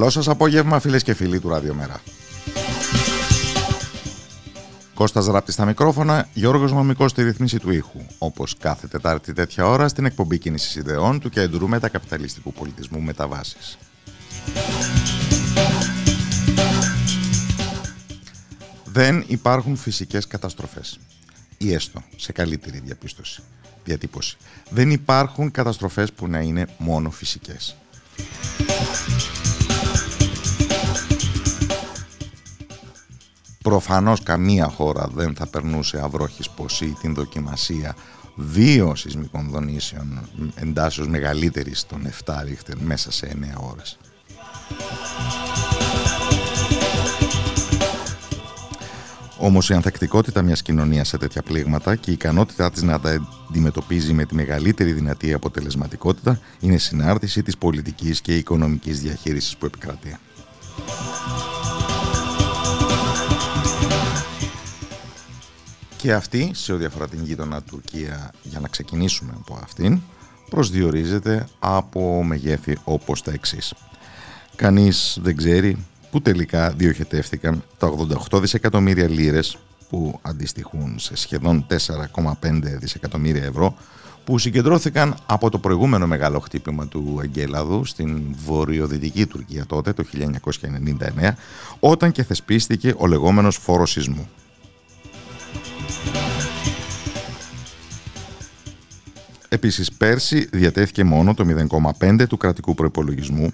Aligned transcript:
Καλό 0.00 0.12
σας 0.12 0.28
απόγευμα 0.28 0.80
φίλες 0.80 1.02
και 1.02 1.14
φίλοι 1.14 1.40
του 1.40 1.48
Ραδιομέρα. 1.48 2.00
Κώστας 4.94 5.26
Ράπτη 5.26 5.52
στα 5.52 5.64
μικρόφωνα, 5.64 6.28
Γιώργος 6.32 6.72
Νομικός 6.72 7.10
στη 7.10 7.22
ρυθμίση 7.22 7.58
του 7.58 7.70
ήχου. 7.70 8.00
Όπως 8.18 8.56
κάθε 8.56 8.86
Τετάρτη 8.86 9.32
τέτοια 9.32 9.66
ώρα 9.66 9.88
στην 9.88 10.04
εκπομπή 10.04 10.38
κίνησης 10.38 10.74
ιδεών 10.74 11.20
του 11.20 11.30
Κέντρου 11.30 11.68
Μετακαπιταλιστικού 11.68 12.52
Πολιτισμού 12.52 13.00
Μεταβάσεις. 13.00 13.78
Δεν 18.84 19.24
υπάρχουν 19.26 19.76
φυσικές 19.76 20.26
καταστροφές. 20.26 20.98
Ή 21.58 21.72
έστω, 21.72 22.02
σε 22.16 22.32
καλύτερη 22.32 22.80
διαπίστωση, 22.84 23.42
διατύπωση. 23.84 24.36
Δεν 24.70 24.90
υπάρχουν 24.90 25.50
καταστροφές 25.50 26.12
που 26.12 26.28
να 26.28 26.40
είναι 26.40 26.66
μόνο 26.78 27.10
φυσικές. 27.10 27.76
Προφανώς 33.62 34.22
καμία 34.22 34.68
χώρα 34.68 35.08
δεν 35.14 35.34
θα 35.34 35.46
περνούσε 35.46 36.00
αυρόχης 36.04 36.50
ποσή 36.50 36.96
την 37.00 37.14
δοκιμασία 37.14 37.96
δύο 38.34 38.94
σεισμικών 38.94 39.48
δονήσεων 39.50 40.28
εντάσσεως 40.54 41.08
μεγαλύτερης 41.08 41.86
των 41.86 42.06
7 42.24 42.34
ρίχτερ 42.44 42.78
μέσα 42.78 43.12
σε 43.12 43.26
9 43.26 43.70
ώρες. 43.70 43.98
Όμως 49.38 49.70
η 49.70 49.74
ανθεκτικότητα 49.74 50.42
μιας 50.42 50.62
κοινωνίας 50.62 51.08
σε 51.08 51.18
τέτοια 51.18 51.42
πλήγματα 51.42 51.96
και 51.96 52.10
η 52.10 52.12
ικανότητά 52.12 52.70
της 52.70 52.82
να 52.82 53.00
τα 53.00 53.28
αντιμετωπίζει 53.48 54.12
με 54.12 54.24
τη 54.24 54.34
μεγαλύτερη 54.34 54.92
δυνατή 54.92 55.32
αποτελεσματικότητα 55.32 56.40
είναι 56.60 56.76
συνάρτηση 56.76 57.42
της 57.42 57.56
πολιτικής 57.56 58.20
και 58.20 58.36
οικονομικής 58.36 59.00
διαχείρισης 59.00 59.56
που 59.56 59.66
επικρατεί. 59.66 60.16
Και 66.00 66.12
αυτή, 66.12 66.50
σε 66.54 66.72
ό,τι 66.72 66.84
αφορά 66.84 67.08
την 67.08 67.24
γείτονα 67.24 67.62
Τουρκία, 67.62 68.30
για 68.42 68.60
να 68.60 68.68
ξεκινήσουμε 68.68 69.32
από 69.36 69.58
αυτήν, 69.62 70.00
προσδιορίζεται 70.50 71.48
από 71.58 72.22
μεγέθη 72.22 72.78
όπως 72.84 73.22
τα 73.22 73.32
εξής. 73.32 73.74
Κανείς 74.56 75.18
δεν 75.22 75.36
ξέρει 75.36 75.86
που 76.10 76.22
τελικά 76.22 76.70
διοχετεύτηκαν 76.70 77.64
τα 77.78 77.94
88 78.30 78.40
δισεκατομμύρια 78.40 79.08
λίρες 79.08 79.58
που 79.88 80.18
αντιστοιχούν 80.22 80.98
σε 80.98 81.16
σχεδόν 81.16 81.66
4,5 81.70 82.60
δισεκατομμύρια 82.62 83.44
ευρώ 83.44 83.74
που 84.24 84.38
συγκεντρώθηκαν 84.38 85.14
από 85.26 85.50
το 85.50 85.58
προηγούμενο 85.58 86.06
μεγάλο 86.06 86.38
χτύπημα 86.38 86.86
του 86.86 87.18
Αγγέλαδου 87.20 87.84
στην 87.84 88.22
βορειοδυτική 88.44 89.26
Τουρκία 89.26 89.66
τότε 89.66 89.92
το 89.92 90.04
1999 91.20 91.30
όταν 91.80 92.12
και 92.12 92.22
θεσπίστηκε 92.22 92.94
ο 92.96 93.06
λεγόμενος 93.06 93.56
φόρος 93.56 93.90
σεισμού. 93.90 94.28
Επίσης 99.52 99.92
πέρσι 99.92 100.48
διατέθηκε 100.52 101.04
μόνο 101.04 101.34
το 101.34 101.44
0,5 102.00 102.26
του 102.28 102.36
κρατικού 102.36 102.74
προϋπολογισμού 102.74 103.52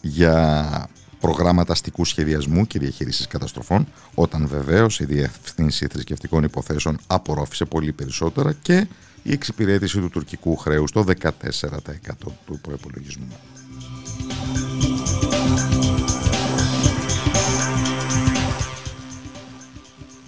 για 0.00 0.88
προγράμματα 1.20 1.72
αστικού 1.72 2.04
σχεδιασμού 2.04 2.66
και 2.66 2.78
διαχείρισης 2.78 3.26
καταστροφών, 3.26 3.86
όταν 4.14 4.46
βεβαίως 4.46 5.00
η 5.00 5.04
Διευθύνση 5.04 5.86
Θρησκευτικών 5.86 6.44
Υποθέσεων 6.44 6.98
απορρόφησε 7.06 7.64
πολύ 7.64 7.92
περισσότερα 7.92 8.52
και 8.52 8.86
η 9.22 9.32
εξυπηρέτηση 9.32 9.98
του 9.98 10.10
τουρκικού 10.10 10.56
χρέους 10.56 10.92
το 10.92 11.04
14% 11.20 11.30
του 12.46 12.58
προϋπολογισμού. 12.62 13.36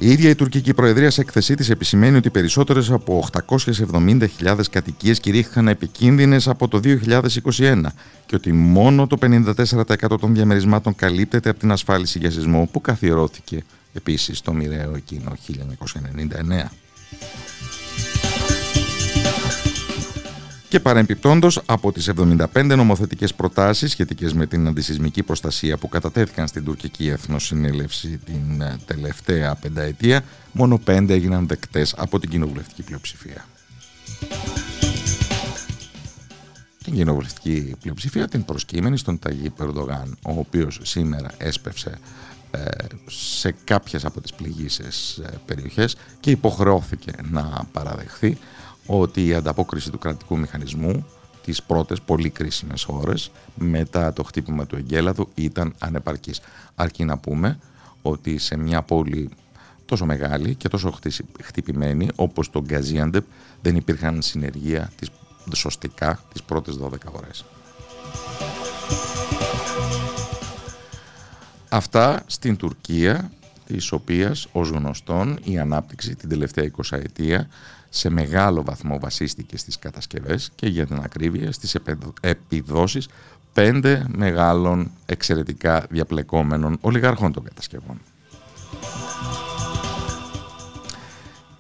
Η 0.02 0.10
ίδια 0.10 0.30
η 0.30 0.34
τουρκική 0.34 0.74
προεδρία 0.74 1.10
σε 1.10 1.20
εκθεσή 1.20 1.54
της 1.54 1.70
επισημαίνει 1.70 2.16
ότι 2.16 2.30
περισσότερες 2.30 2.90
από 2.90 3.28
870.000 3.32 4.60
κατοικίες 4.70 5.20
κηρύχθηκαν 5.20 5.68
επικίνδυνες 5.68 6.48
από 6.48 6.68
το 6.68 6.80
2021 6.84 7.82
και 8.26 8.34
ότι 8.34 8.52
μόνο 8.52 9.06
το 9.06 9.18
54% 9.20 10.20
των 10.20 10.34
διαμερισμάτων 10.34 10.94
καλύπτεται 10.94 11.50
από 11.50 11.58
την 11.58 11.70
ασφάλιση 11.70 12.18
για 12.18 12.30
σεισμό 12.30 12.68
που 12.72 12.80
καθιερώθηκε 12.80 13.64
επίσης 13.92 14.40
το 14.40 14.52
μοιραίο 14.52 14.94
εκείνο 14.96 15.32
1999. 15.48 16.68
Και 20.70 20.81
παρεμπιπτόντως, 20.81 21.60
από 21.66 21.92
τις 21.92 22.08
75 22.08 22.76
νομοθετικές 22.76 23.34
προτάσεις 23.34 23.91
σχετικές 23.91 24.32
με 24.32 24.47
την 24.47 24.66
αντισυσμική 24.66 25.22
προστασία 25.22 25.76
που 25.76 25.88
κατατέθηκαν 25.88 26.48
στην 26.48 26.64
τουρκική 26.64 27.08
Εθνοσυνέλευση 27.08 28.20
την 28.25 28.60
ε, 28.60 28.76
τελευταία 28.86 29.54
πενταετία, 29.54 30.25
μόνο 30.53 30.80
5 30.86 31.09
έγιναν 31.09 31.47
δεκτές 31.47 31.94
από 31.97 32.19
την 32.19 32.30
κοινοβουλευτική 32.30 32.82
πλειοψηφία. 32.82 33.44
Την 36.84 36.94
κοινοβουλευτική 36.94 37.75
πλειοψηφία 37.80 38.28
την 38.28 38.44
προσκύμενη 38.44 38.98
στον 38.98 39.18
Ταγί 39.18 39.50
Περδογάν, 39.50 40.18
ο 40.22 40.33
οποίος 40.39 40.80
σήμερα 40.83 41.30
έσπευσε 41.36 41.98
ε, 42.50 42.60
σε 43.06 43.54
κάποιες 43.65 44.04
από 44.04 44.21
τις 44.21 44.33
πληγήσεις 44.33 45.16
ε, 45.16 45.41
περιοχές 45.47 45.97
και 46.21 46.30
υποχρεώθηκε 46.30 47.12
να 47.30 47.68
παραδεχθεί 47.72 48.39
ότι 48.98 49.27
η 49.27 49.34
ανταπόκριση 49.34 49.91
του 49.91 49.98
κρατικού 49.98 50.39
μηχανισμού 50.39 51.07
τις 51.45 51.63
πρώτες 51.63 52.01
πολύ 52.01 52.31
κρίσιμες 52.31 52.84
ώρες 52.89 53.31
μετά 53.54 54.13
το 54.13 54.22
χτύπημα 54.22 54.66
του 54.66 54.77
εγκέλαδου 54.77 55.28
ήταν 55.34 55.75
ανεπαρκής. 55.78 56.41
Αρκεί 56.75 57.04
να 57.04 57.19
πούμε 57.19 57.59
ότι 58.03 58.39
σε 58.39 58.57
μια 58.57 58.83
πόλη 58.83 59.31
τόσο 59.84 60.04
μεγάλη 60.04 60.54
και 60.54 60.69
τόσο 60.69 60.95
χτυπημένη 61.42 62.09
όπως 62.16 62.51
το 62.51 62.63
Γκαζίαντεπ 62.63 63.25
δεν 63.63 63.77
υπήρχαν 63.77 64.22
συνεργεία 64.22 64.92
της, 64.97 65.10
σωστικά 65.54 66.21
τις 66.33 66.42
πρώτες 66.42 66.77
12 66.77 67.13
ώρες. 67.13 67.45
Αυτά 71.69 72.22
στην 72.27 72.57
Τουρκία, 72.57 73.31
της 73.66 73.92
οποίας 73.92 74.48
ως 74.53 74.69
γνωστόν 74.69 75.39
η 75.45 75.59
ανάπτυξη 75.59 76.16
την 76.16 76.28
τελευταία 76.28 76.71
20 76.91 76.97
ετία 76.98 77.48
σε 77.92 78.10
μεγάλο 78.10 78.65
βαθμό 78.65 78.98
βασίστηκε 78.98 79.57
στις 79.57 79.78
κατασκευές 79.78 80.51
και 80.54 80.66
για 80.66 80.87
την 80.87 81.01
ακρίβεια 81.04 81.53
στις 81.53 81.77
επιδόσεις 82.21 83.09
πέντε 83.53 84.07
μεγάλων 84.09 84.91
εξαιρετικά 85.07 85.87
διαπλεκόμενων 85.91 86.78
ολιγαρχών 86.81 87.33
των 87.33 87.45
κατασκευών. 87.45 88.01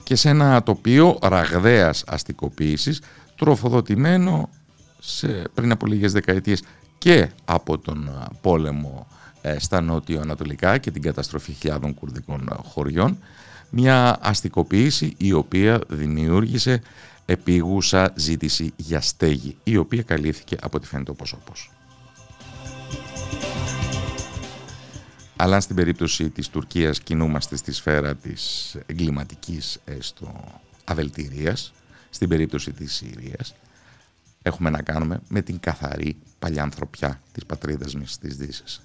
Και 0.02 0.14
σε 0.14 0.28
ένα 0.28 0.62
τοπίο 0.62 1.18
ραγδαίας 1.22 2.04
αστικοποίησης, 2.06 3.02
τροφοδοτημένο 3.36 4.48
σε, 4.98 5.42
πριν 5.54 5.70
από 5.70 5.86
λίγες 5.86 6.12
δεκαετίες 6.12 6.62
και 6.98 7.28
από 7.44 7.78
τον 7.78 8.28
πόλεμο 8.40 9.06
ε, 9.42 9.58
στα 9.58 9.80
νότιο-ανατολικά 9.80 10.78
και 10.78 10.90
την 10.90 11.02
καταστροφή 11.02 11.52
χιλιάδων 11.52 11.94
κουρδικών 11.94 12.50
χωριών 12.64 13.18
μια 13.70 14.18
αστικοποίηση 14.20 15.14
η 15.16 15.32
οποία 15.32 15.80
δημιούργησε 15.88 16.82
επίγουσα 17.26 18.12
ζήτηση 18.16 18.72
για 18.76 19.00
στέγη 19.00 19.56
η 19.64 19.76
οποία 19.76 20.02
καλύφθηκε 20.02 20.56
από 20.60 20.80
τη 20.80 20.86
φαίνεται 20.86 21.10
όπως 21.10 21.32
όπως. 21.32 21.70
Αλλά 25.36 25.60
στην 25.60 25.76
περίπτωση 25.76 26.30
της 26.30 26.48
Τουρκίας 26.48 27.00
κινούμαστε 27.00 27.56
στη 27.56 27.72
σφαίρα 27.72 28.14
της 28.14 28.76
εγκληματικής 28.86 29.78
έστω 29.84 30.44
αβελτηρίας, 30.84 31.72
στην 32.10 32.28
περίπτωση 32.28 32.72
της 32.72 32.94
Συρίας 32.94 33.54
έχουμε 34.42 34.70
να 34.70 34.82
κάνουμε 34.82 35.20
με 35.28 35.42
την 35.42 35.60
καθαρή 35.60 36.16
παλιανθρωπιά 36.38 37.20
της 37.32 37.44
πατρίδας 37.46 37.94
μας 37.94 38.18
της 38.18 38.36
Δύσης. 38.36 38.82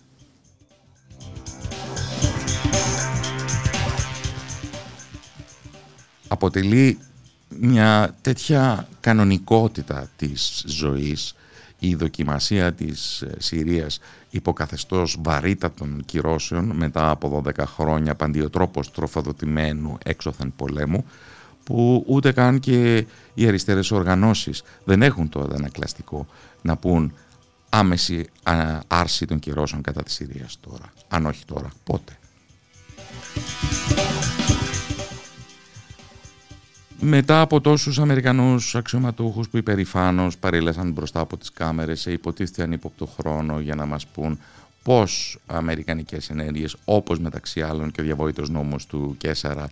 Αποτελεί 6.35 6.99
μια 7.59 8.15
τέτοια 8.21 8.87
κανονικότητα 8.99 10.09
της 10.15 10.63
ζωής 10.67 11.35
η 11.79 11.95
δοκιμασία 11.95 12.73
της 12.73 13.21
ε, 13.21 13.35
Συρίας 13.37 13.99
υποκαθεστώς 14.29 15.17
βαρύτατων 15.21 16.01
κυρώσεων 16.05 16.65
μετά 16.75 17.09
από 17.09 17.43
12 17.45 17.63
χρόνια 17.65 18.15
παντιοτρόπως 18.15 18.91
τροφοδοτημένου 18.91 19.97
έξωθεν 20.03 20.53
πολέμου 20.55 21.05
που 21.63 22.03
ούτε 22.07 22.31
καν 22.31 22.59
και 22.59 23.05
οι 23.33 23.47
αριστερές 23.47 23.91
οργανώσεις 23.91 24.63
δεν 24.83 25.01
έχουν 25.01 25.29
το 25.29 25.39
αντανακλαστικό 25.39 26.27
να 26.61 26.77
πούν 26.77 27.13
άμεση 27.69 28.25
άρση 28.87 29.25
των 29.25 29.39
κυρώσεων 29.39 29.81
κατά 29.81 30.03
της 30.03 30.13
Συρίας 30.13 30.57
τώρα. 30.61 30.93
Αν 31.07 31.25
όχι 31.25 31.45
τώρα, 31.45 31.69
πότε. 31.83 32.17
Μετά 36.99 37.41
από 37.41 37.61
τόσους 37.61 37.99
Αμερικανούς 37.99 38.75
αξιωματούχους 38.75 39.49
που 39.49 39.57
υπερηφάνως 39.57 40.37
παρήλασαν 40.37 40.91
μπροστά 40.91 41.19
από 41.19 41.37
τις 41.37 41.51
κάμερες 41.51 41.99
σε 41.99 42.11
υποτίθεται 42.11 42.63
ανύποπτο 42.63 43.05
χρόνο 43.05 43.59
για 43.59 43.75
να 43.75 43.85
μας 43.85 44.05
πούν 44.05 44.39
πώς 44.83 45.39
αμερικανικές 45.45 46.29
ενέργειες 46.29 46.75
όπως 46.85 47.19
μεταξύ 47.19 47.61
άλλων 47.61 47.91
και 47.91 48.01
ο 48.01 48.03
διαβόητος 48.03 48.49
νόμος 48.49 48.85
του 48.85 49.15
Κέσσαρα 49.17 49.69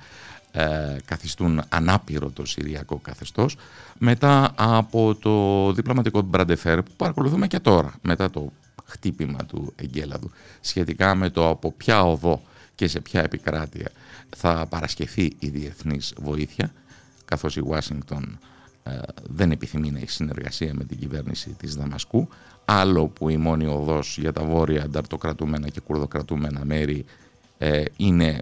ε, 0.52 0.96
καθιστούν 1.06 1.62
ανάπηρο 1.70 2.30
το 2.30 2.46
Συριακό 2.46 2.98
καθεστώς. 2.98 3.58
Μετά 3.98 4.52
από 4.56 5.16
το 5.16 5.72
διπλωματικό 5.74 6.22
Μπραντεφέρ 6.22 6.84
που 6.84 6.92
παρακολουθούμε 6.98 7.48
και 7.48 7.60
τώρα 7.60 7.94
μετά 8.02 8.30
το 8.30 8.52
χτύπημα 8.86 9.46
του 9.46 9.74
Εγκέλαδου 9.76 10.32
σχετικά 10.62 11.16
με 11.16 11.30
το 11.30 11.50
από 11.50 11.72
ποια 11.72 12.04
οδό 12.04 12.42
και 12.76 12.88
σε 12.88 13.00
ποια 13.00 13.22
επικράτεια 13.22 13.92
θα 14.36 14.66
παρασκευθεί 14.70 15.36
η 15.40 15.48
διεθνής 15.48 16.14
βοήθεια 16.18 16.72
καθώς 17.34 17.56
η 17.56 17.62
Ουάσιγκτον 17.62 18.40
ε, 18.84 19.00
δεν 19.24 19.52
επιθυμεί 19.52 19.92
να 19.92 19.98
έχει 20.00 20.10
συνεργασία 20.10 20.74
με 20.74 20.84
την 20.84 20.98
κυβέρνηση 20.98 21.50
της 21.50 21.76
Δαμασκού 21.76 22.28
άλλο 22.66 23.08
που 23.08 23.30
η 23.30 23.38
μόνη 23.38 23.66
οδός 23.66 24.18
για 24.18 24.34
τα 24.34 24.44
βόρεια 24.44 24.84
ανταρτοκρατούμενα 24.84 25.70
και 25.70 25.80
κουρδοκρατούμενα 25.80 26.66
μέρη 26.66 27.06
ε, 27.58 27.84
είναι 27.98 28.42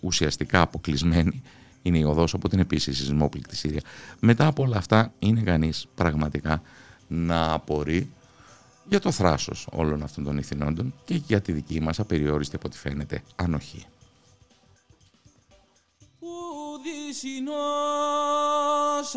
ουσιαστικά 0.00 0.60
αποκλεισμένη 0.60 1.42
είναι 1.82 1.98
η 1.98 2.02
οδός 2.02 2.34
από 2.34 2.48
την 2.48 2.58
επίσης 2.58 2.96
σεισμόπληκτη 2.96 3.56
Σύρια. 3.56 3.80
Μετά 4.20 4.46
από 4.46 4.62
όλα 4.62 4.76
αυτά 4.76 5.12
είναι 5.18 5.40
κανείς 5.40 5.86
πραγματικά 5.94 6.62
να 7.08 7.52
απορεί 7.52 8.10
για 8.88 9.00
το 9.00 9.10
θράσος 9.10 9.68
όλων 9.72 10.02
αυτών 10.02 10.24
των 10.24 10.38
ηθινόντων 10.38 10.94
και 11.04 11.14
για 11.14 11.40
τη 11.40 11.52
δική 11.52 11.80
μας 11.80 12.00
απεριόριστη 12.00 12.56
από 12.56 12.66
ό,τι 12.66 12.78
φαίνεται 12.78 13.22
ανοχή. 13.36 13.84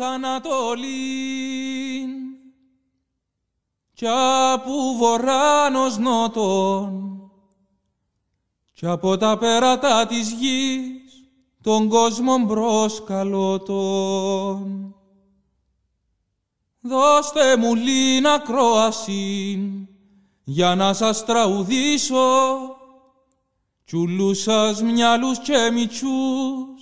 Ανατολήν 0.00 2.10
κι 3.92 4.06
από 4.52 4.72
βορράνος 4.96 5.98
νότον 5.98 7.20
κι 8.72 8.86
από 8.86 9.16
τα 9.16 9.38
πέρατα 9.38 10.06
της 10.06 10.30
γης 10.30 11.26
τον 11.62 11.88
κόσμο 11.88 12.38
μπροσκαλώ 12.38 13.58
τον. 13.58 14.94
Δώστε 16.80 17.56
μου 17.56 17.74
λίνα 17.74 18.38
κρόαση 18.38 19.58
για 20.44 20.74
να 20.74 20.92
σας 20.92 21.24
τραουδήσω 21.24 22.26
τσουλούς 23.84 24.42
σας 24.42 24.82
μυαλούς 24.82 25.38
και 25.38 25.70
μητσούς 25.72 26.77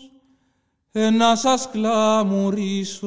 να 0.96 1.36
σας 1.36 1.68
κλαμουρίσω. 1.72 3.06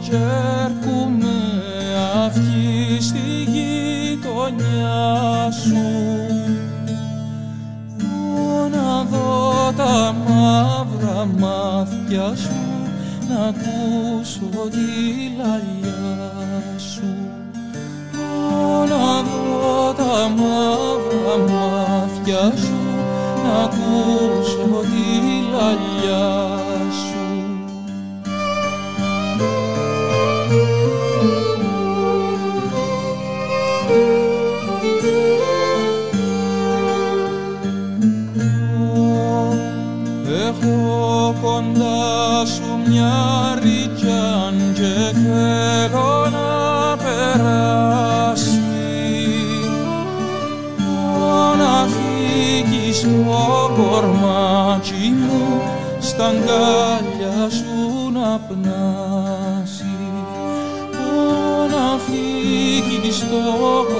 Έρχομαι 0.00 1.36
αυτή 2.26 3.02
στη 3.02 3.50
γειτονιά 3.52 5.00
σου. 5.50 5.82
Να 8.70 9.02
δω 9.02 9.72
τα 9.76 10.14
μαύρα 10.26 11.28
μάτια 11.38 12.36
σου 12.36 12.60
να 13.28 13.40
ακούσω 13.44 14.68
τη 14.70 15.36
λαλιά 15.38 16.78
σου. 16.78 17.14
Να 18.88 19.22
δω 19.22 19.92
τα 19.92 20.28
μαύρα 20.28 21.52
μάτια 21.52 22.52
σου 22.56 22.80
να 23.44 23.62
ακούσω 23.62 24.80
τη 24.82 25.06
λαλιά 25.52 25.90
κοντά 26.02 26.61
σου 58.32 58.38
να 58.38 58.38
πνάσει 58.38 59.84
να 61.70 61.98
φύγει 61.98 63.12
στο 63.12 63.36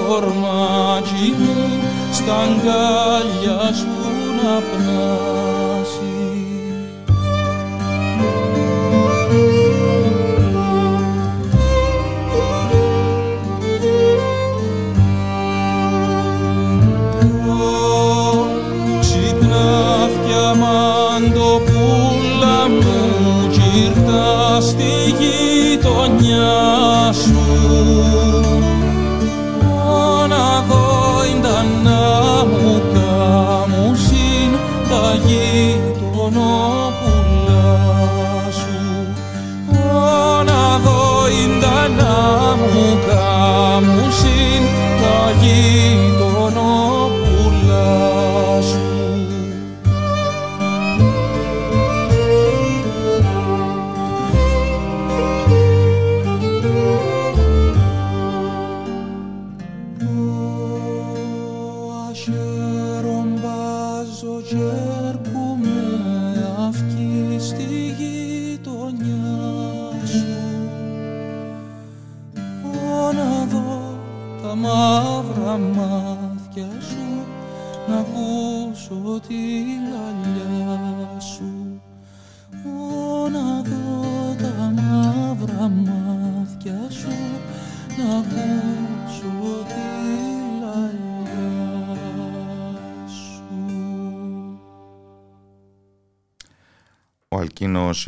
κορμάκι 0.07 1.33
μου 1.37 1.55
στα 2.11 2.39
αγκάλια 2.39 3.73
σου 3.73 3.87
να 4.43 4.59
πνάσει 4.59 5.32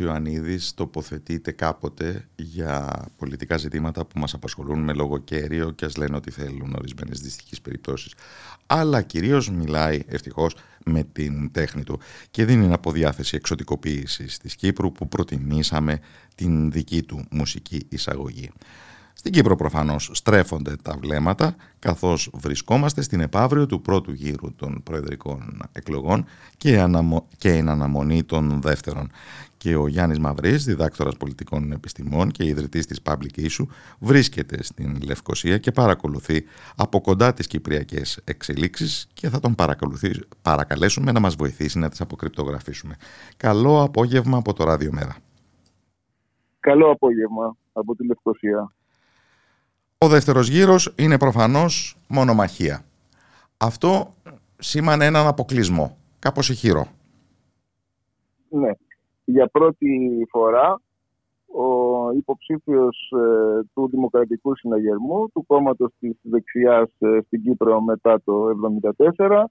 Ιωαννίδης 0.00 0.74
τοποθετείται 0.74 1.52
κάποτε 1.52 2.28
για 2.36 3.04
πολιτικά 3.16 3.56
ζητήματα 3.56 4.04
που 4.04 4.18
μας 4.18 4.34
απασχολούν 4.34 4.78
με 4.78 4.92
λόγο 4.92 5.18
κέριο 5.18 5.70
και 5.70 5.84
ας 5.84 5.96
λένε 5.96 6.16
ότι 6.16 6.30
θέλουν 6.30 6.74
ορισμένες 6.78 7.20
δυστυχείς 7.20 7.60
περιπτώσεις. 7.60 8.14
Αλλά 8.66 9.02
κυρίως 9.02 9.50
μιλάει 9.50 10.02
ευτυχώς 10.06 10.56
με 10.84 11.04
την 11.12 11.52
τέχνη 11.52 11.82
του 11.84 12.00
και 12.30 12.44
δίνει 12.44 12.64
ένα 12.64 12.74
αποδιάθεση 12.74 13.36
εξωτικοποίησης 13.36 14.38
της 14.38 14.56
Κύπρου 14.56 14.92
που 14.92 15.08
προτιμήσαμε 15.08 15.98
την 16.34 16.70
δική 16.70 17.02
του 17.02 17.24
μουσική 17.30 17.86
εισαγωγή. 17.88 18.50
Στην 19.18 19.32
Κύπρο 19.32 19.56
προφανώς 19.56 20.10
στρέφονται 20.12 20.76
τα 20.82 20.96
βλέμματα 21.00 21.56
καθώς 21.78 22.30
βρισκόμαστε 22.34 23.02
στην 23.02 23.20
επαύριο 23.20 23.66
του 23.66 23.80
πρώτου 23.80 24.12
γύρου 24.12 24.54
των 24.54 24.82
προεδρικών 24.82 25.62
εκλογών 25.72 26.24
και, 26.56 26.80
αναμο... 26.80 27.28
και 27.38 27.50
εν 27.50 27.68
αναμονή 27.68 28.24
των 28.24 28.60
δεύτερων. 28.60 29.10
Και 29.56 29.76
ο 29.76 29.86
Γιάννης 29.86 30.18
Μαυρής, 30.18 30.64
διδάκτορας 30.64 31.16
πολιτικών 31.16 31.72
επιστημών 31.72 32.30
και 32.30 32.44
ιδρυτής 32.44 32.86
της 32.86 33.00
Public 33.04 33.38
Issue, 33.38 33.66
βρίσκεται 33.98 34.62
στην 34.62 34.98
Λευκοσία 35.02 35.58
και 35.58 35.72
παρακολουθεί 35.72 36.44
από 36.76 37.00
κοντά 37.00 37.32
τις 37.32 37.46
κυπριακές 37.46 38.20
εξελίξεις 38.24 39.08
και 39.12 39.28
θα 39.28 39.40
τον 39.40 39.54
παρακαλέσουμε 40.42 41.12
να 41.12 41.20
μας 41.20 41.34
βοηθήσει 41.34 41.78
να 41.78 41.88
τις 41.88 42.00
αποκρυπτογραφήσουμε. 42.00 42.96
Καλό 43.36 43.82
απόγευμα 43.82 44.38
από 44.38 44.52
το 44.52 44.64
Ράδιο 44.64 44.92
Μέρα. 44.92 45.16
Καλό 46.60 46.90
απόγευμα 46.90 47.56
από 47.72 47.94
τη 47.96 48.06
Λευκοσία. 48.06 48.70
Ο 49.98 50.08
δεύτερος 50.08 50.48
γύρος 50.48 50.94
είναι 50.98 51.18
προφανώς 51.18 51.96
μονομαχία. 52.08 52.84
Αυτό 53.56 54.14
σήμανε 54.58 55.04
έναν 55.04 55.26
αποκλεισμό, 55.26 55.96
κάπως 56.18 56.48
ηχηρό. 56.48 56.86
Ναι. 58.48 58.70
Για 59.24 59.46
πρώτη 59.46 60.26
φορά 60.30 60.80
ο 61.46 62.10
υποψήφιος 62.16 63.12
ε, 63.12 63.60
του 63.74 63.88
Δημοκρατικού 63.88 64.56
Συναγερμού, 64.56 65.30
του 65.32 65.44
κόμματος 65.46 65.92
της 65.98 66.16
δεξιάς 66.22 66.90
ε, 66.98 67.18
στην 67.26 67.42
Κύπρο 67.42 67.80
μετά 67.80 68.22
το 68.24 68.46
1974, 69.16 69.44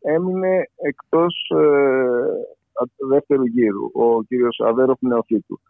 έμεινε 0.00 0.68
εκτός 0.76 1.50
ε, 1.56 3.06
δεύτερου 3.08 3.44
γύρου, 3.44 3.90
ο 3.92 4.22
κύριος 4.22 4.60
Αβέροφ 4.64 5.00
Νεοφίτου. 5.00 5.60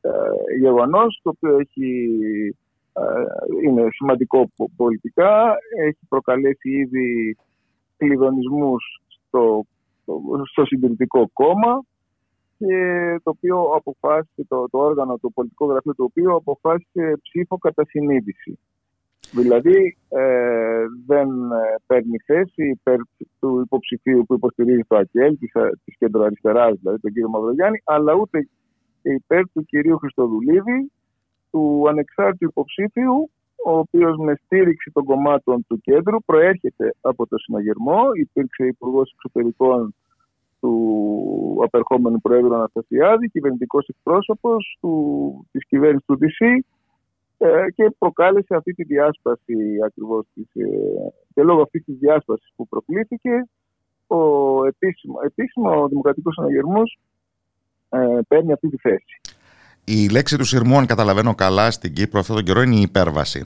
Ε, 0.00 0.10
γεγονός 0.58 1.20
το 1.22 1.30
οποίο 1.30 1.58
έχει 1.58 2.08
ε, 2.22 2.67
είναι 3.64 3.86
σημαντικό 3.90 4.50
πολιτικά, 4.76 5.56
έχει 5.86 6.06
προκαλέσει 6.08 6.70
ήδη 6.70 7.36
κλειδονισμούς 7.96 9.02
στο, 9.08 9.64
στο 10.50 10.64
συντηρητικό 10.64 11.30
κόμμα 11.32 11.84
και 12.58 12.74
το 13.22 13.30
οποίο 13.30 13.62
αποφάσισε, 13.62 14.44
το, 14.48 14.68
το 14.70 14.78
όργανο, 14.78 15.18
το 15.18 15.30
πολιτικό 15.30 15.66
γραφείο 15.66 15.94
το 15.94 16.04
οποίο 16.04 16.34
αποφάσισε 16.34 17.18
ψήφο 17.22 17.58
κατά 17.58 17.84
συνείδηση. 17.84 18.58
Δηλαδή 19.32 19.96
ε, 20.08 20.84
δεν 21.06 21.28
παίρνει 21.86 22.18
θέση 22.24 22.68
υπέρ 22.68 22.96
του 23.40 23.60
υποψηφίου 23.60 24.24
που 24.26 24.34
υποστηρίζει 24.34 24.84
το 24.88 24.96
ΑΚΕΛ, 24.96 25.38
της, 25.38 25.52
της 25.84 25.96
κεντροαριστεράς, 25.98 26.78
δηλαδή 26.78 27.00
τον 27.00 27.12
κύριο 27.12 27.28
Μαυρογιάννη, 27.28 27.82
αλλά 27.84 28.14
ούτε 28.14 28.48
υπέρ 29.02 29.50
του 29.52 29.64
κυρίου 29.64 29.98
Χριστοδουλίδη, 29.98 30.92
του 31.50 31.84
ανεξάρτητου 31.88 32.44
υποψήφιου, 32.44 33.30
ο 33.64 33.78
οποίος 33.78 34.16
με 34.16 34.34
στήριξη 34.44 34.90
των 34.90 35.04
κομμάτων 35.04 35.64
του 35.68 35.80
κέντρου 35.80 36.24
προέρχεται 36.24 36.94
από 37.00 37.26
το 37.26 37.38
συναγερμό, 37.38 38.00
υπήρξε 38.14 38.66
υπουργός 38.66 39.12
εξωτερικών 39.14 39.94
του 40.60 41.60
απερχόμενου 41.64 42.20
Προέδρου 42.20 42.54
Αναστασιάδη, 42.54 43.28
κυβερνητικός 43.28 43.88
εκπρόσωπος 43.88 44.78
του, 44.80 45.46
της 45.52 45.66
κυβέρνησης 45.66 46.06
του 46.06 46.18
DC 46.20 46.60
ε, 47.38 47.70
και 47.74 47.90
προκάλεσε 47.98 48.54
αυτή 48.54 48.72
τη 48.72 48.84
διάσπαση 48.84 49.54
ακριβώς 49.84 50.26
της, 50.34 50.46
ε, 50.54 50.68
και 51.34 51.42
λόγω 51.42 51.62
αυτής 51.62 51.84
της 51.84 51.96
διάσπασης 51.98 52.52
που 52.56 52.68
προκλήθηκε 52.68 53.48
ο 54.06 54.64
επίσημο, 54.64 55.18
επίσημο 55.24 55.82
ο 55.82 55.88
Δημοκρατικός 55.88 56.34
Συναγερμός 56.34 56.98
ε, 57.88 58.18
παίρνει 58.28 58.52
αυτή 58.52 58.68
τη 58.68 58.76
θέση. 58.76 59.20
Η 59.90 60.08
λέξη 60.08 60.36
του 60.36 60.44
σειρμού, 60.44 60.78
αν 60.78 60.86
καταλαβαίνω 60.86 61.34
καλά, 61.34 61.70
στην 61.70 61.92
Κύπρο 61.92 62.20
αυτόν 62.20 62.36
τον 62.36 62.44
καιρό 62.44 62.62
είναι 62.62 62.74
η 62.74 62.80
υπέρβαση. 62.80 63.44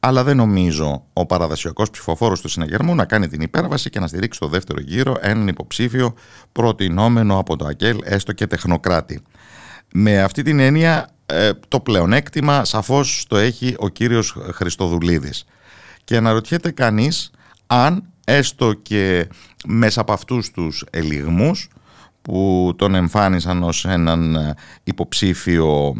Αλλά 0.00 0.24
δεν 0.24 0.36
νομίζω 0.36 1.04
ο 1.12 1.26
παραδοσιακός 1.26 1.90
ψηφοφόρος 1.90 2.40
του 2.40 2.48
συναγερμού 2.48 2.94
να 2.94 3.04
κάνει 3.04 3.28
την 3.28 3.40
υπέρβαση 3.40 3.90
και 3.90 4.00
να 4.00 4.06
στηρίξει 4.06 4.36
στο 4.36 4.48
δεύτερο 4.48 4.80
γύρο 4.80 5.16
έναν 5.20 5.48
υποψήφιο 5.48 6.14
προτινόμενο 6.52 7.38
από 7.38 7.56
το 7.56 7.64
ΑΚΕΛ, 7.64 7.98
έστω 8.04 8.32
και 8.32 8.46
τεχνοκράτη. 8.46 9.22
Με 9.92 10.22
αυτή 10.22 10.42
την 10.42 10.58
έννοια, 10.58 11.08
ε, 11.26 11.50
το 11.68 11.80
πλεονέκτημα 11.80 12.64
σαφώς 12.64 13.24
το 13.28 13.36
έχει 13.36 13.74
ο 13.78 13.88
κύριος 13.88 14.36
Χριστοδουλίδης. 14.52 15.44
Και 16.04 16.16
αναρωτιέται 16.16 16.70
κανείς 16.70 17.30
αν 17.66 18.04
έστω 18.24 18.72
και 18.72 19.28
μέσα 19.66 20.00
από 20.00 20.12
αυτούς 20.12 20.50
τους 20.50 20.84
ελιγμούς 20.90 21.68
που 22.22 22.72
τον 22.76 22.94
εμφάνισαν 22.94 23.62
ως 23.62 23.84
έναν 23.84 24.34
ε, 24.34 24.54
υποψήφιο 24.84 25.94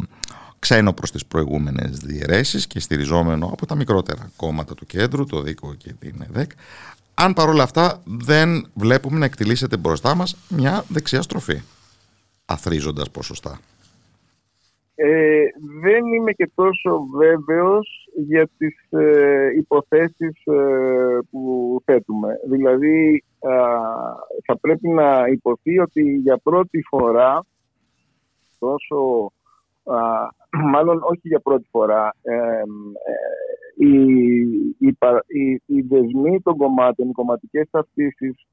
ξένο 0.58 0.92
προς 0.92 1.10
τις 1.10 1.26
προηγούμενες 1.26 1.98
διαιρέσεις 1.98 2.66
και 2.66 2.80
στηριζόμενο 2.80 3.46
από 3.46 3.66
τα 3.66 3.74
μικρότερα 3.74 4.30
κόμματα 4.36 4.74
του 4.74 4.86
κέντρου, 4.86 5.26
το 5.26 5.40
ΔΙΚΟ 5.40 5.74
και 5.74 5.92
την 5.92 6.24
ΕΔΕΚ, 6.28 6.50
αν 7.14 7.32
παρόλα 7.32 7.62
αυτά 7.62 8.00
δεν 8.04 8.66
βλέπουμε 8.74 9.18
να 9.18 9.24
εκτελήσεται 9.24 9.76
μπροστά 9.76 10.14
μας 10.14 10.36
μια 10.48 10.84
δεξιά 10.88 11.22
στροφή, 11.22 11.60
αθρίζοντας 12.44 13.10
ποσοστά. 13.10 13.60
Ε, 15.04 15.44
δεν 15.80 16.04
είμαι 16.04 16.32
και 16.32 16.50
τόσο 16.54 17.06
βέβαιος 17.16 18.08
για 18.14 18.48
τις 18.58 18.86
ε, 18.90 19.50
υποθέσεις 19.56 20.44
ε, 20.44 21.18
που 21.30 21.76
θέτουμε. 21.84 22.34
Δηλαδή 22.48 23.24
θα 24.46 24.58
πρέπει 24.60 24.88
να 24.88 25.26
υποθεί 25.26 25.78
ότι 25.78 26.02
για 26.02 26.40
πρώτη 26.42 26.82
φορά 26.88 27.44
τόσο 28.58 29.30
μάλλον 30.72 31.02
όχι 31.02 31.28
για 31.28 31.40
πρώτη 31.40 31.68
φορά 31.70 32.14
ε, 32.22 32.62
οι, 33.76 33.94
οι, 34.78 34.96
οι, 35.26 35.62
οι 35.66 35.80
δεσμοί 35.80 36.40
των 36.40 36.56
κομμάτων, 36.56 37.08
οι 37.08 37.12
κομματικές 37.12 37.68
ταυτίσεις 37.70 38.34
ε, 38.36 38.51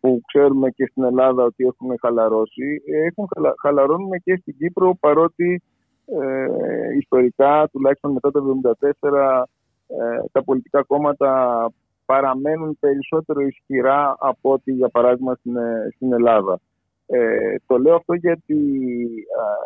που 0.00 0.20
ξέρουμε 0.26 0.70
και 0.70 0.86
στην 0.90 1.04
Ελλάδα 1.04 1.44
ότι 1.44 1.64
έχουν 1.64 1.98
χαλαρώσει, 2.00 2.82
έχουν 3.06 3.28
χαλαρώνουν 3.60 4.10
και 4.24 4.36
στην 4.36 4.56
Κύπρο 4.56 4.96
παρότι 5.00 5.62
ε, 6.06 6.96
ιστορικά, 6.98 7.68
τουλάχιστον 7.72 8.12
μετά 8.12 8.30
το 8.30 8.60
1974, 9.00 9.44
ε, 9.86 10.22
τα 10.32 10.44
πολιτικά 10.44 10.82
κόμματα 10.82 11.70
παραμένουν 12.04 12.76
περισσότερο 12.80 13.40
ισχυρά 13.40 14.16
από 14.18 14.52
ό,τι 14.52 14.72
για 14.72 14.88
παράδειγμα 14.88 15.34
στην, 15.34 15.54
στην 15.94 16.12
Ελλάδα. 16.12 16.60
Ε, 17.06 17.54
το 17.66 17.78
λέω 17.78 17.94
αυτό 17.94 18.14
γιατί 18.14 18.56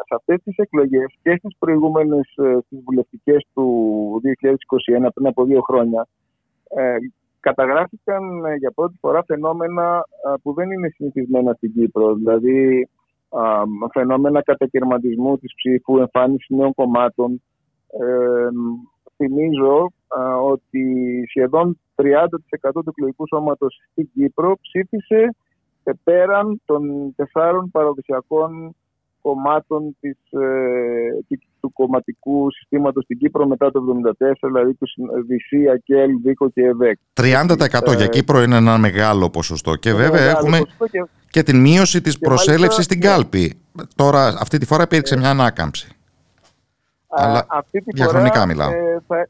σε 0.06 0.14
αυτές 0.14 0.42
τις 0.44 0.56
εκλογές 0.56 1.14
και 1.22 1.36
στις 1.38 1.56
προηγούμενες 1.58 2.32
στις 2.64 2.80
βουλευτικές 2.84 3.46
του 3.54 4.20
2021 5.04 5.08
πριν 5.14 5.26
από 5.26 5.44
δύο 5.44 5.60
χρόνια 5.60 6.06
καταγράφηκαν 7.48 8.44
ε, 8.44 8.54
για 8.54 8.70
πρώτη 8.70 8.96
φορά 9.00 9.24
φαινόμενα 9.26 10.04
που 10.42 10.54
δεν 10.54 10.70
είναι 10.70 10.88
συνηθισμένα 10.88 11.52
στην 11.52 11.72
Κύπρο. 11.72 12.14
Δηλαδή 12.14 12.88
φαινόμενα 13.92 14.42
κατακαιρματισμού 14.42 15.38
της 15.38 15.54
ψήφου, 15.54 15.98
εμφάνιση 15.98 16.54
νέων 16.54 16.74
κομμάτων. 16.74 17.42
Ε, 17.86 18.48
θυμίζω 19.16 19.92
ότι 20.42 20.84
σχεδόν 21.28 21.78
30% 21.94 22.04
του 22.72 22.84
εκλογικού 22.88 23.24
σώματος 23.26 23.80
στην 23.90 24.08
Κύπρο 24.14 24.56
ψήφισε 24.60 25.36
πέραν 26.04 26.60
των 26.64 27.12
τεσσάρων 27.16 27.70
παραδοσιακών 27.70 28.76
κομμάτων 29.26 29.96
της, 30.00 30.18
ε, 30.30 31.38
του 31.60 31.72
κομματικού 31.72 32.50
συστήματος 32.50 33.04
στην 33.04 33.18
Κύπρο 33.18 33.46
μετά 33.46 33.70
το 33.70 33.80
1974, 33.80 34.48
δηλαδή 34.48 34.74
του 34.74 34.86
Δυσία, 35.26 35.76
ΚΕΛ, 35.84 36.10
Δίκο 36.22 36.50
και 36.50 36.62
ΕΒΕΚ. 36.62 36.98
30% 37.14 37.96
για 37.96 38.06
Κύπρο 38.06 38.42
είναι 38.42 38.56
ένα 38.56 38.78
μεγάλο 38.78 39.30
ποσοστό 39.30 39.74
και 39.74 39.92
βέβαια 39.92 40.30
έχουμε 40.30 40.58
και... 40.90 41.04
και... 41.30 41.42
την 41.42 41.60
μείωση 41.60 42.00
της 42.00 42.18
προσέλευσης 42.18 42.84
στην 42.84 42.98
ναι. 42.98 43.06
κάλπη. 43.06 43.54
Τώρα 43.94 44.26
αυτή 44.26 44.58
τη 44.58 44.66
φορά 44.66 44.82
υπήρξε 44.82 45.16
μια 45.16 45.30
ανάκαμψη. 45.30 45.88
Αλλά 47.08 47.46
αυτή 47.48 47.80
τη 47.80 47.90
διαχρονικά 47.94 48.34
φορά, 48.34 48.46
μιλάω. 48.46 48.70
Ε, 48.70 49.02
θα, 49.06 49.28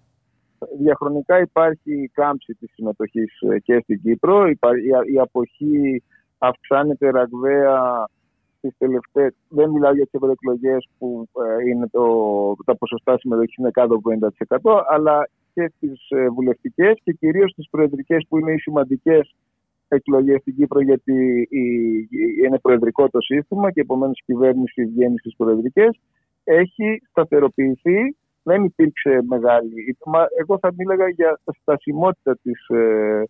διαχρονικά 0.79 1.41
υπάρχει 1.41 2.11
κάμψη 2.15 2.55
της 2.55 2.71
συμμετοχής 2.75 3.41
ε, 3.41 3.59
και 3.59 3.81
στην 3.83 4.00
Κύπρο. 4.03 4.49
Η, 4.49 4.59
η 5.15 5.19
αποχή 5.19 6.03
αυξάνεται 6.38 7.11
ραγδαία 7.11 8.09
στις 8.56 8.75
τελευταίες. 8.78 9.34
Δεν 9.48 9.70
μιλάω 9.70 9.94
για 9.94 10.04
τις 10.04 10.12
ευρωεκλογές 10.12 10.88
που 10.98 11.28
ε, 11.32 11.68
είναι 11.68 11.88
το, 11.88 12.04
τα 12.64 12.76
ποσοστά 12.76 13.18
συμμετοχής 13.18 13.56
είναι 13.56 13.70
κάτω 13.70 13.94
από 13.94 14.10
50% 14.60 14.82
αλλά 14.88 15.28
και 15.54 15.72
στις 15.76 16.06
ε, 16.08 16.28
βουλευτικές 16.28 17.00
και 17.04 17.12
κυρίως 17.12 17.50
στις 17.50 17.68
προεδρικές 17.70 18.26
που 18.28 18.38
είναι 18.38 18.52
οι 18.52 18.58
σημαντικές 18.58 19.34
εκλογές 19.88 20.40
στην 20.40 20.54
Κύπρο 20.54 20.80
γιατί 20.80 21.48
είναι 22.44 22.58
προεδρικό 22.58 23.08
το 23.08 23.20
σύστημα 23.20 23.70
και 23.70 23.80
επομένως 23.80 24.18
η 24.18 24.25
κυβέρνηση 24.25 24.84
βγαίνει 24.84 25.18
στις 25.18 25.36
προεδρικές 25.36 26.00
έχει 26.44 27.02
σταθεροποιηθεί 27.10 28.16
δεν 28.42 28.64
υπήρξε 28.64 29.20
μεγάλη. 29.28 29.96
Εγώ 30.40 30.58
θα 30.58 30.72
μίλαγα 30.76 31.08
για 31.08 31.40
στασιμότητα 31.60 32.36
της 32.42 32.68
ε, 32.68 33.22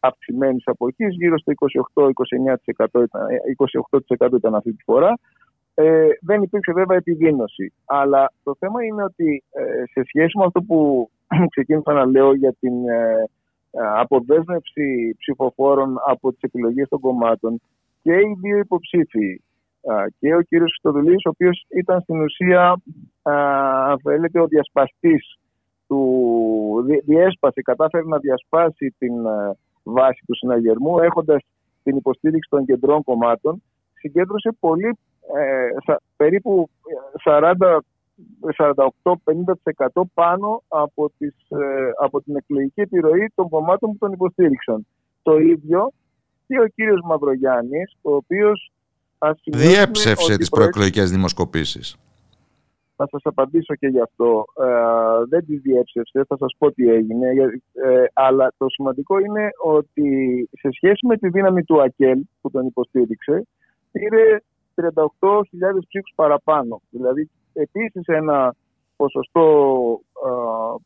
αυξημένη 0.00 0.62
αποχή, 0.64 1.06
γύρω 1.08 1.38
στο 1.38 1.52
28-29%. 1.94 3.02
Ήταν, 3.02 3.26
28% 4.18 4.32
ε, 4.32 4.36
ήταν 4.36 4.54
αυτή 4.54 4.72
τη 4.72 4.82
φορά. 4.82 5.18
Ε, 5.74 6.08
δεν 6.20 6.42
υπήρξε 6.42 6.72
βέβαια 6.72 6.96
επιδείνωση. 6.96 7.72
Αλλά 7.84 8.32
το 8.42 8.54
θέμα 8.58 8.84
είναι 8.84 9.02
ότι 9.02 9.44
ε, 9.50 9.82
σε 9.92 10.02
σχέση 10.06 10.38
με 10.38 10.44
αυτό 10.44 10.62
που 10.62 11.10
ξεκίνησα 11.54 11.92
να 11.92 12.06
λέω 12.06 12.34
για 12.34 12.54
την 12.60 12.88
ε, 12.88 13.28
αποδέσμευση 13.96 15.16
ψηφοφόρων 15.18 15.96
από 16.06 16.32
τις 16.32 16.42
επιλογές 16.42 16.88
των 16.88 17.00
κομμάτων 17.00 17.60
και 18.02 18.12
οι 18.12 18.38
δύο 18.40 18.58
υποψήφοι 18.58 19.42
και 20.18 20.34
ο 20.34 20.40
κύριος 20.40 20.70
Χρυστοδουλής, 20.70 21.24
ο 21.24 21.28
οποίος 21.28 21.66
ήταν 21.68 22.00
στην 22.00 22.20
ουσία 22.20 22.82
θέλετε, 24.02 24.40
ο 24.40 24.46
διασπαστής 24.46 25.38
του, 25.86 27.00
διέσπασε, 27.04 27.62
κατάφερε 27.62 28.04
να 28.06 28.18
διασπάσει 28.18 28.94
την 28.98 29.26
ε, 29.26 29.56
βάση 29.82 30.22
του 30.26 30.36
συναγερμού 30.36 30.98
έχοντας 30.98 31.42
την 31.82 31.96
υποστήριξη 31.96 32.50
των 32.50 32.64
κεντρών 32.64 33.02
κομμάτων 33.04 33.62
συγκέντρωσε 33.94 34.56
πολύ, 34.60 34.98
ε, 35.36 35.94
περίπου 36.16 36.70
40 37.24 37.78
48-50% 38.56 40.02
πάνω 40.14 40.62
από, 40.68 41.12
τις, 41.18 41.34
ε, 41.48 41.90
από 42.00 42.22
την 42.22 42.36
εκλογική 42.36 42.80
επιρροή 42.80 43.32
των 43.34 43.48
κομμάτων 43.48 43.90
που 43.90 43.96
τον 43.98 44.12
υποστήριξαν. 44.12 44.86
Το 45.22 45.38
ίδιο 45.38 45.92
και 46.46 46.60
ο 46.60 46.66
κύριος 46.66 47.00
Μαυρογιάννης, 47.04 47.96
ο 48.02 48.14
οποίος 48.14 48.72
διέψευσε 49.44 50.36
τις 50.36 50.48
προεκλογικές 50.48 51.10
δημοσκοπήσεις. 51.10 51.96
Θα 52.96 53.08
σας 53.10 53.20
απαντήσω 53.24 53.74
και 53.74 53.86
γι' 53.86 54.00
αυτό. 54.00 54.44
Ε, 54.60 55.24
δεν 55.28 55.44
τις 55.46 55.60
διέψευσε, 55.60 56.24
θα 56.28 56.36
σας 56.36 56.54
πω 56.58 56.72
τι 56.72 56.88
έγινε. 56.88 57.28
Ε, 57.72 58.04
αλλά 58.12 58.52
το 58.56 58.68
σημαντικό 58.68 59.18
είναι 59.18 59.48
ότι 59.62 60.08
σε 60.52 60.68
σχέση 60.72 61.06
με 61.06 61.16
τη 61.16 61.28
δύναμη 61.28 61.64
του 61.64 61.82
ΑΚΕΛ 61.82 62.20
που 62.40 62.50
τον 62.50 62.66
υποστήριξε, 62.66 63.46
πήρε 63.92 64.38
38.000 64.74 64.88
ψήφους 65.88 66.12
παραπάνω. 66.14 66.80
Δηλαδή 66.90 67.30
επίσης 67.52 68.02
ένα 68.06 68.54
ποσοστό 68.96 69.46
ε, 70.26 70.30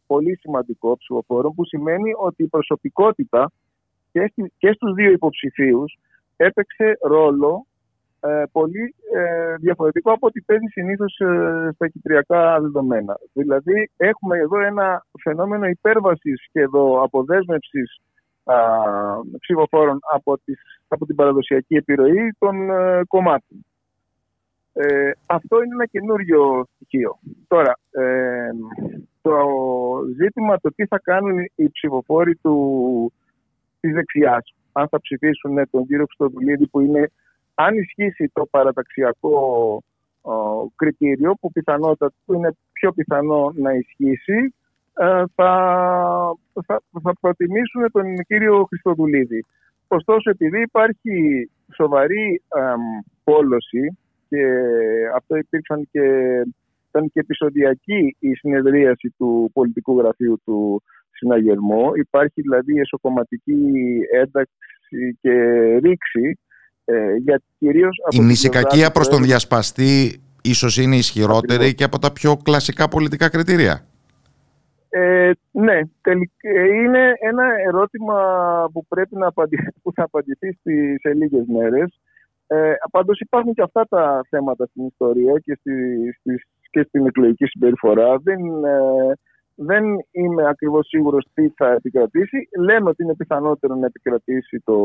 πολύ 0.06 0.38
σημαντικό 0.40 0.96
ψηφοφόρων 0.96 1.54
που 1.54 1.64
σημαίνει 1.64 2.12
ότι 2.16 2.42
η 2.42 2.48
προσωπικότητα 2.48 3.50
και, 4.12 4.32
και 4.58 4.72
στους 4.72 4.94
δύο 4.94 5.10
υποψηφίους 5.10 5.98
έπαιξε 6.36 6.98
ρόλο 7.02 7.66
ε, 8.20 8.42
πολύ 8.52 8.94
ε, 9.14 9.54
διαφορετικό 9.56 10.12
από 10.12 10.26
ό,τι 10.26 10.40
παίζει 10.40 10.66
συνήθως 10.70 11.18
ε, 11.18 11.70
στα 11.74 11.88
κυπριακά 11.88 12.60
δεδομένα. 12.60 13.18
Δηλαδή, 13.32 13.90
έχουμε 13.96 14.38
εδώ 14.38 14.60
ένα 14.60 15.06
φαινόμενο 15.22 15.66
υπέρβασης 15.66 16.46
και 16.52 16.60
εδώ 16.60 17.02
αποδέσμευσης 17.02 18.00
ψηφοφόρων 19.38 19.98
από, 20.12 20.38
τις, 20.38 20.60
από 20.88 21.06
την 21.06 21.14
παραδοσιακή 21.14 21.74
επιρροή 21.74 22.34
των 22.38 22.70
ε, 22.70 23.00
κομμάτων. 23.08 23.64
Ε, 24.72 25.10
αυτό 25.26 25.56
είναι 25.56 25.74
ένα 25.74 25.86
καινούριο 25.86 26.66
στοιχείο. 26.74 27.18
Τώρα, 27.48 27.78
το 29.20 29.36
ζήτημα 30.16 30.60
το 30.60 30.70
τι 30.74 30.86
θα 30.86 30.98
κάνουν 30.98 31.38
οι 31.54 31.70
ψηφοφόροι 31.70 32.36
του, 32.36 33.12
της 33.80 33.92
δεξιάς, 33.92 34.54
αν 34.72 34.88
θα 34.88 35.00
ψηφίσουν 35.00 35.70
τον 35.70 35.86
κύριο 35.86 36.04
Χρυστοδουλίδη 36.04 36.66
που 36.66 36.80
είναι 36.80 37.10
αν 37.60 37.76
ισχύσει 37.76 38.30
το 38.32 38.46
παραταξιακό 38.50 39.36
κριτήριο 40.76 41.34
που 41.40 41.52
πιθανότατα 41.52 42.14
που 42.24 42.34
είναι 42.34 42.56
πιο 42.72 42.92
πιθανό 42.92 43.52
να 43.54 43.72
ισχύσει 43.72 44.54
ε, 44.94 45.22
θα, 45.34 45.52
θα, 46.66 46.82
θα 47.02 47.12
προτιμήσουν 47.20 47.90
τον 47.92 48.14
κύριο 48.26 48.64
Χριστοδουλίδη. 48.64 49.44
Ωστόσο 49.88 50.30
επειδή 50.30 50.60
υπάρχει 50.60 51.50
σοβαρή 51.74 52.42
πόλωση 53.24 53.98
και 54.28 54.44
αυτό 55.14 55.36
υπήρξαν 55.36 55.88
και, 55.90 56.02
ήταν 56.88 57.10
και 57.12 57.20
επεισοδιακή 57.20 58.16
η 58.18 58.34
συνεδρίαση 58.34 59.14
του 59.18 59.50
πολιτικού 59.52 59.98
γραφείου 59.98 60.40
του 60.44 60.82
συναγερμού. 61.10 61.94
Υπάρχει 61.94 62.40
δηλαδή 62.40 62.78
εσωκομματική 62.78 63.62
ένταξη 64.12 65.18
και 65.20 65.34
ρήξη 65.82 66.38
ε, 66.90 67.16
για 67.16 67.42
κυρίως 67.58 67.96
Η 68.10 68.20
νησικακία 68.20 68.90
προς 68.90 69.08
τον 69.08 69.22
διασπαστή 69.22 70.20
ίσως 70.42 70.76
είναι 70.76 70.96
ισχυρότερη 70.96 71.74
και 71.74 71.84
από 71.84 71.98
τα 71.98 72.12
πιο 72.12 72.36
κλασικά 72.44 72.88
πολιτικά 72.88 73.28
κριτήρια. 73.28 73.86
Ε, 74.88 75.30
ναι, 75.50 75.80
ε, 76.02 76.12
είναι 76.82 77.12
ένα 77.18 77.44
ερώτημα 77.66 78.16
που 78.72 78.86
πρέπει 78.86 79.16
να 79.16 79.26
απαντηθεί, 79.26 79.72
που 79.82 79.92
θα 79.92 80.02
απαντηθεί 80.02 80.52
στις, 80.52 81.00
σε 81.00 81.14
λίγες 81.14 81.44
μέρες. 81.46 82.00
Ε, 82.46 82.72
πάντως 82.90 83.20
υπάρχουν 83.20 83.54
και 83.54 83.62
αυτά 83.62 83.86
τα 83.88 84.20
θέματα 84.28 84.66
στην 84.66 84.86
ιστορία 84.86 85.38
και, 85.44 85.56
στη, 85.60 85.72
στις, 86.18 86.42
και 86.70 86.82
στην 86.82 87.06
εκλογική 87.06 87.46
συμπεριφορά. 87.46 88.18
Δεν, 88.22 88.64
ε, 88.64 89.12
δεν 89.54 89.84
είμαι 90.10 90.48
ακριβώς 90.48 90.86
σίγουρος 90.86 91.26
τι 91.34 91.48
θα 91.48 91.72
επικρατήσει. 91.72 92.48
Λέμε 92.58 92.88
ότι 92.88 93.02
είναι 93.02 93.16
πιθανότερο 93.16 93.74
να 93.74 93.86
επικρατήσει 93.86 94.62
το, 94.64 94.76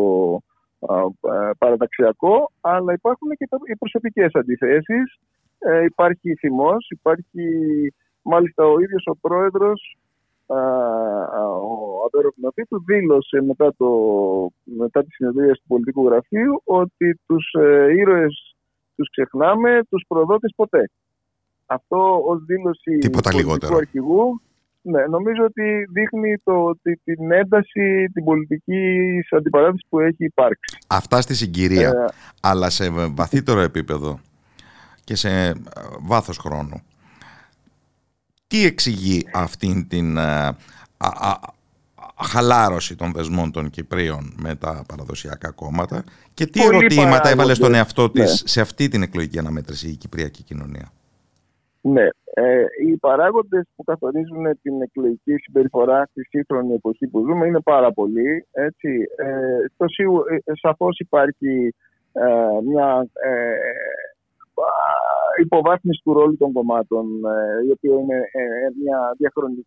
παραταξιακό, 1.58 2.52
αλλά 2.62 2.93
υπάρχουν 2.93 3.30
και 3.30 3.48
οι 3.72 3.76
προσωπικές 3.76 4.32
αντιθέσεις. 4.34 5.17
Ε, 5.60 5.84
υπάρχει 5.84 6.36
θυμός, 6.36 6.88
υπάρχει 6.89 7.43
μάλιστα 8.22 8.65
ο 8.65 8.80
ίδιος 8.80 9.04
ο 9.06 9.15
πρόεδρος 9.15 9.98
ο 10.46 12.06
Αβέρο 12.06 12.34
του 12.69 12.84
δήλωσε 12.86 13.41
μετά, 13.41 13.74
το, 13.78 13.88
μετά 14.63 15.04
τη 15.04 15.12
συνεδρία 15.12 15.54
του 15.54 15.63
πολιτικού 15.67 16.08
γραφείου 16.08 16.62
ότι 16.63 17.19
τους 17.26 17.54
ε, 17.60 17.93
ήρωες 17.98 18.56
τους 18.96 19.10
ξεχνάμε, 19.10 19.82
τους 19.89 20.04
προδότες 20.08 20.54
ποτέ. 20.56 20.89
Αυτό 21.65 22.22
ως 22.26 22.43
δήλωση 22.46 22.98
του 22.98 23.10
πολιτικού 23.10 23.76
αρχηγού 23.76 24.41
ναι, 24.84 25.06
νομίζω 25.06 25.43
ότι 25.43 25.86
δείχνει 25.93 26.36
το, 26.43 26.80
την 27.04 27.32
ένταση, 27.32 28.10
την 28.13 28.24
πολιτική 28.24 29.19
αντιπαράθεση 29.30 29.86
που 29.89 30.00
έχει 30.00 30.26
υπάρξει. 30.26 30.78
Αυτά 30.88 31.22
στη 31.22 31.36
συγκυρία, 31.36 31.89
ε, 31.89 32.06
αλλά 32.41 32.69
σε 32.69 32.89
βαθύτερο 32.89 33.60
επίπεδο 33.60 34.19
και 35.04 35.15
σε 35.15 35.30
ε, 35.30 35.54
βάθος 36.00 36.38
χρόνου. 36.38 36.82
Τι 38.48 38.65
εξηγεί 38.65 39.28
αυτήν 39.34 39.88
την 39.88 40.17
ε, 40.17 40.50
χαλάρωση 42.22 42.96
των 42.96 43.12
δεσμών 43.12 43.52
των 43.52 43.69
Κυπρίων 43.69 44.34
με 44.38 44.56
τα 44.56 44.84
παραδοσιακά 44.88 45.52
κόμματα 45.52 46.04
και 46.34 46.46
τι 46.46 46.60
Πολύ 46.60 46.78
ερωτήματα 46.78 47.30
έβαλε 47.30 47.54
στον 47.54 47.74
εαυτό 47.74 48.10
της 48.10 48.41
ναι. 48.41 48.50
σε 48.50 48.62
αυτή 48.62 48.88
την 48.88 49.02
εκλογική 49.02 49.39
αναμέτρηση 49.39 49.88
η 49.88 49.96
Κυπριακή 49.96 50.43
κοινωνία; 50.43 50.91
Ναι, 51.86 52.08
ε, 52.34 52.65
οι 52.86 52.98
παράγοντες 52.98 53.63
που 53.76 53.84
καθορίζουν 53.84 54.60
την 54.62 54.82
εκλογική 54.82 55.36
συμπεριφορά 55.38 56.06
στη 56.10 56.24
σύγχρονη 56.30 56.74
εποχή 56.74 57.08
που 57.08 57.26
ζούμε 57.28 57.48
είναι 57.48 57.62
πάρα 57.62 57.91
πολλοί. 57.91 58.48
Έτσι. 58.52 59.08
Ε, 59.15 59.65
το 59.78 59.86
ε, 60.43 60.52
σαφώς 60.62 61.00
υπάρχει 61.00 61.76
ε, 62.12 62.26
μια 62.63 63.08
ε, 63.13 63.56
υποβάθμιση 65.41 66.02
του 66.04 66.13
ρόλου 66.13 66.38
των 66.38 66.52
κομμάτων, 66.52 67.06
η 67.67 67.72
οποία 67.72 67.93
είναι 67.93 68.22
μια, 68.84 69.15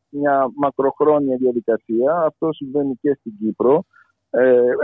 μια 0.09 0.51
μακροχρόνια 0.55 1.37
διαδικασία. 1.37 2.13
Αυτό 2.27 2.53
συμβαίνει 2.53 2.99
και 3.01 3.17
στην 3.21 3.33
Κύπρο. 3.39 3.85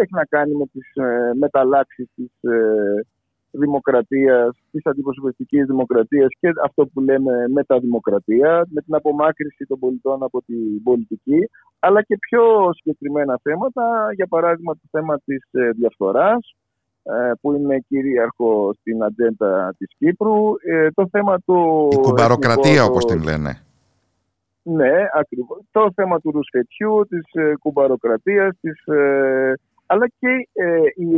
έχει 0.00 0.14
να 0.14 0.24
κάνει 0.24 0.54
με 0.54 0.66
τις 0.66 0.92
μεταλλάξεις 1.38 2.08
της 2.14 2.30
δημοκρατίας, 3.52 4.56
της 4.70 4.86
αντιπροσωπευτικής 4.86 5.66
δημοκρατίας 5.66 6.28
και 6.40 6.48
αυτό 6.64 6.86
που 6.86 7.00
λέμε 7.00 7.32
μεταδημοκρατία, 7.52 8.66
με 8.70 8.80
την 8.80 8.94
απομάκρυση 8.94 9.64
των 9.66 9.78
πολιτών 9.78 10.22
από 10.22 10.42
την 10.42 10.82
πολιτική, 10.82 11.48
αλλά 11.78 12.02
και 12.02 12.18
πιο 12.18 12.70
συγκεκριμένα 12.72 13.40
θέματα, 13.42 14.08
για 14.14 14.26
παράδειγμα 14.26 14.72
το 14.72 14.88
θέμα 14.90 15.20
της 15.24 15.48
ε, 15.50 15.70
διαφθοράς, 15.70 16.56
ε, 17.02 17.30
που 17.40 17.52
είναι 17.52 17.84
κυρίαρχο 17.88 18.74
στην 18.80 19.04
ατζέντα 19.04 19.74
της 19.78 19.88
Κύπρου, 19.98 20.36
ε, 20.64 20.90
το 20.90 21.08
θέμα 21.10 21.40
του... 21.40 21.88
Η 21.92 21.96
κουμπαροκρατία 21.96 22.84
όπως 22.84 23.04
την 23.04 23.22
λένε. 23.22 23.62
Ναι, 24.62 24.92
ακριβώς. 25.14 25.58
Το 25.70 25.92
θέμα 25.94 26.20
του 26.20 26.30
ρουσφετιού, 26.30 27.06
της 27.08 27.24
κουμπαροκρατίας, 27.58 28.56
της 28.60 28.84
αλλά 29.92 30.06
και 30.18 30.32
ε, 30.52 30.66
η, 30.94 31.08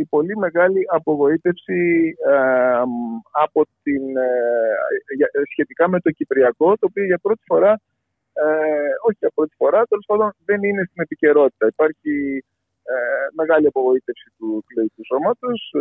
η, 0.00 0.04
πολύ 0.08 0.36
μεγάλη 0.36 0.80
απογοήτευση 0.88 1.82
ε, 2.32 2.80
από 3.44 3.66
την, 3.82 4.02
ε, 4.16 5.26
σχετικά 5.52 5.88
με 5.88 6.00
το 6.00 6.10
Κυπριακό, 6.10 6.68
το 6.78 6.86
οποίο 6.90 7.04
για 7.04 7.18
πρώτη 7.18 7.42
φορά, 7.46 7.80
όχι 9.06 9.16
για 9.18 9.30
πρώτη 9.34 9.54
φορά, 9.56 9.82
τέλος 9.88 10.04
πάντων 10.06 10.34
δεν 10.44 10.62
είναι 10.62 10.82
στην 10.90 11.02
επικαιρότητα. 11.02 11.66
Υπάρχει 11.66 12.44
μεγάλη 13.34 13.66
απογοήτευση 13.66 14.28
του 14.38 14.64
κληρικού 14.66 15.02
σώματος. 15.04 15.72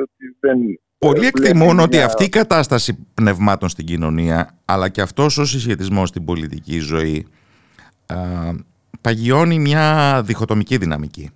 Πολλοί 0.98 1.26
εκτιμούν 1.26 1.80
ότι 1.80 2.02
αυτή 2.02 2.24
η 2.24 2.30
κατάσταση 2.30 3.08
πνευμάτων 3.14 3.70
στην 3.70 3.86
κοινωνία, 3.86 4.60
αλλά 4.66 4.90
και 4.90 5.02
αυτός 5.02 5.38
ο 5.38 5.46
συσχετισμός 5.46 6.10
στην 6.10 6.26
πολιτική 6.26 6.80
ζωή, 6.80 7.28
παγιώνει 9.02 9.60
μια 9.60 10.22
διχοτομική 10.26 10.78
δυναμική. 10.78 11.32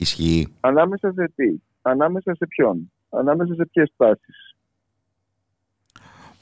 Ισχύει. 0.00 0.52
Ανάμεσα 0.60 1.12
σε 1.12 1.32
τι, 1.34 1.60
ανάμεσα 1.82 2.34
σε 2.34 2.46
ποιον, 2.46 2.92
ανάμεσα 3.10 3.54
σε 3.54 3.66
ποιες 3.72 3.92
τάσεις; 3.96 4.54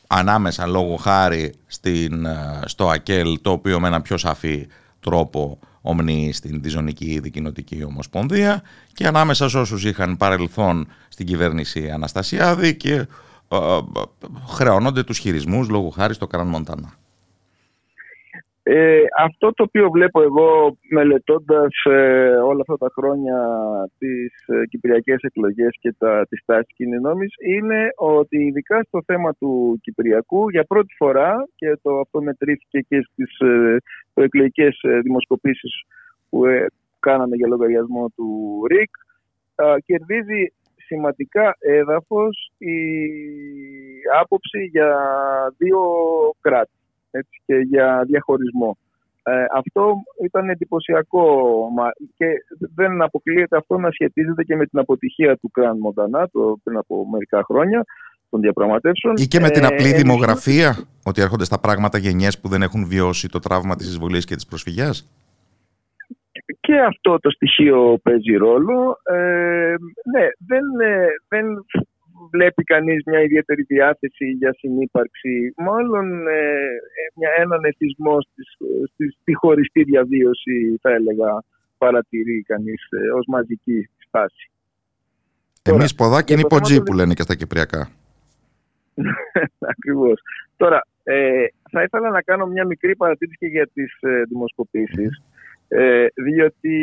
Ανάμεσα 0.06 0.66
λόγω 0.66 0.96
χάρη 0.96 1.54
στην, 1.66 2.24
ε, 2.24 2.60
στο 2.64 2.88
ΑΚΕΛ 2.88 3.38
το 3.42 3.50
οποίο 3.50 3.80
με 3.80 3.86
ένα 3.86 4.00
πιο 4.00 4.16
σαφή 4.16 4.66
τρόπο 5.00 5.58
ομνεί 5.80 6.32
στην 6.32 6.62
Διζωνική 6.62 7.18
Δικοινοτική 7.18 7.84
Ομοσπονδία 7.84 8.62
και 8.92 9.06
ανάμεσα 9.06 9.48
σε 9.48 9.58
όσους 9.58 9.84
είχαν 9.84 10.16
παρελθόν 10.16 10.88
στην 11.08 11.26
κυβέρνηση 11.26 11.90
Αναστασιάδη 11.90 12.76
και 12.76 12.94
ε, 12.94 13.56
ε, 13.56 13.80
χρεώνονται 14.48 15.02
τους 15.02 15.18
χειρισμούς 15.18 15.68
λόγω 15.68 15.88
χάρη 15.88 16.14
στο 16.14 16.26
Κραν 16.26 16.46
Μοντανά. 16.46 16.92
Ε, 18.70 19.02
αυτό 19.18 19.52
το 19.52 19.62
οποίο 19.62 19.90
βλέπω 19.90 20.22
εγώ 20.22 20.76
μελετώντας 20.90 21.72
ε, 21.84 22.28
όλα 22.28 22.60
αυτά 22.60 22.76
τα 22.76 22.88
χρόνια 22.92 23.36
τις 23.98 24.32
ε, 24.46 24.66
κυπριακές 24.66 25.20
εκλογές 25.20 25.76
και 25.80 25.94
τα, 25.98 26.26
τις 26.28 26.42
τάσεις 26.44 26.74
κοινωνόμης 26.74 27.34
είναι 27.46 27.88
ότι 27.96 28.44
ειδικά 28.44 28.82
στο 28.82 29.02
θέμα 29.06 29.34
του 29.34 29.78
Κυπριακού 29.82 30.50
για 30.50 30.64
πρώτη 30.64 30.94
φορά 30.96 31.48
και 31.54 31.78
το 31.82 31.98
αυτό 31.98 32.22
μετρήθηκε 32.22 32.80
και 32.80 33.06
στις 33.12 33.38
ε, 33.38 33.76
προεκλογικές 34.14 34.78
ε, 34.82 34.98
δημοσκοπήσεις 34.98 35.82
που 36.30 36.46
ε, 36.46 36.66
κάναμε 36.98 37.36
για 37.36 37.48
λογαριασμό 37.48 38.08
του 38.16 38.60
ΡΙΚ 38.68 38.90
κερδίζει 39.84 40.52
σημαντικά 40.86 41.56
έδαφος 41.58 42.52
η 42.58 42.78
άποψη 44.20 44.64
για 44.64 44.96
δύο 45.58 45.80
κράτη 46.40 46.77
έτσι, 47.10 47.42
και 47.46 47.54
για 47.54 48.04
διαχωρισμό. 48.06 48.78
Ε, 49.22 49.44
αυτό 49.54 49.94
ήταν 50.24 50.48
εντυπωσιακό 50.48 51.26
και 52.16 52.26
δεν 52.74 53.02
αποκλείεται 53.02 53.56
αυτό 53.56 53.78
να 53.78 53.90
σχετίζεται 53.90 54.42
και 54.42 54.56
με 54.56 54.66
την 54.66 54.78
αποτυχία 54.78 55.36
του 55.36 55.50
Κραν 55.50 55.78
Μοντανά 55.78 56.28
το, 56.32 56.60
πριν 56.62 56.76
από 56.76 57.06
μερικά 57.08 57.42
χρόνια 57.44 57.84
των 58.30 58.40
διαπραγματεύσεων. 58.40 59.14
Ή 59.16 59.26
και 59.26 59.40
με 59.40 59.50
την 59.50 59.64
απλή 59.64 59.90
ε, 59.90 59.96
δημογραφία, 59.96 60.76
ότι 61.04 61.20
έρχονται 61.20 61.44
στα 61.44 61.60
πράγματα 61.60 61.98
γενιές 61.98 62.40
που 62.40 62.48
δεν 62.48 62.62
έχουν 62.62 62.86
βιώσει 62.86 63.28
το 63.28 63.38
τραύμα 63.38 63.76
της 63.76 63.86
εισβολής 63.88 64.24
και 64.24 64.34
της 64.34 64.46
προσφυγιάς; 64.46 65.08
Και 66.60 66.80
αυτό 66.80 67.18
το 67.18 67.30
στοιχείο 67.30 67.98
παίζει 68.02 68.36
ρόλο. 68.36 68.98
Ε, 69.02 69.74
ναι, 70.12 70.26
δεν, 70.46 70.64
ε, 70.80 71.06
δεν 71.28 71.46
βλέπει 72.32 72.62
κανείς 72.62 73.02
μια 73.06 73.20
ιδιαίτερη 73.20 73.62
διάθεση 73.62 74.26
για 74.26 74.54
συνύπαρξη, 74.58 75.52
μάλλον 75.56 76.26
ε, 76.26 76.40
ε 77.00 77.04
μια, 77.14 77.30
έναν 77.36 77.64
εθισμό 77.64 78.16
στη, 78.20 79.10
στη 79.20 79.34
χωριστή 79.34 79.82
διαβίωση, 79.82 80.78
θα 80.80 80.90
έλεγα, 80.90 81.44
παρατηρεί 81.78 82.42
κανείς 82.46 82.82
ε, 82.90 83.10
ως 83.18 83.26
μαζική 83.26 83.88
στάση. 84.06 84.50
Εμείς 85.62 85.94
ποδάκι 85.94 86.32
είναι 86.32 86.42
υποτζή 86.44 86.82
που 86.82 86.92
λένε 86.92 87.14
και 87.14 87.22
στα 87.22 87.34
Κυπριακά. 87.34 87.90
Ακριβώς. 89.74 90.20
Τώρα, 90.56 90.86
ε, 91.02 91.46
θα 91.70 91.82
ήθελα 91.82 92.10
να 92.10 92.22
κάνω 92.22 92.46
μια 92.46 92.66
μικρή 92.66 92.96
παρατήρηση 92.96 93.36
και 93.38 93.46
για 93.46 93.68
τις 93.74 93.98
ε, 94.00 94.22
δημοσκοπήσεις, 94.28 95.22
ε, 95.68 96.06
διότι 96.14 96.76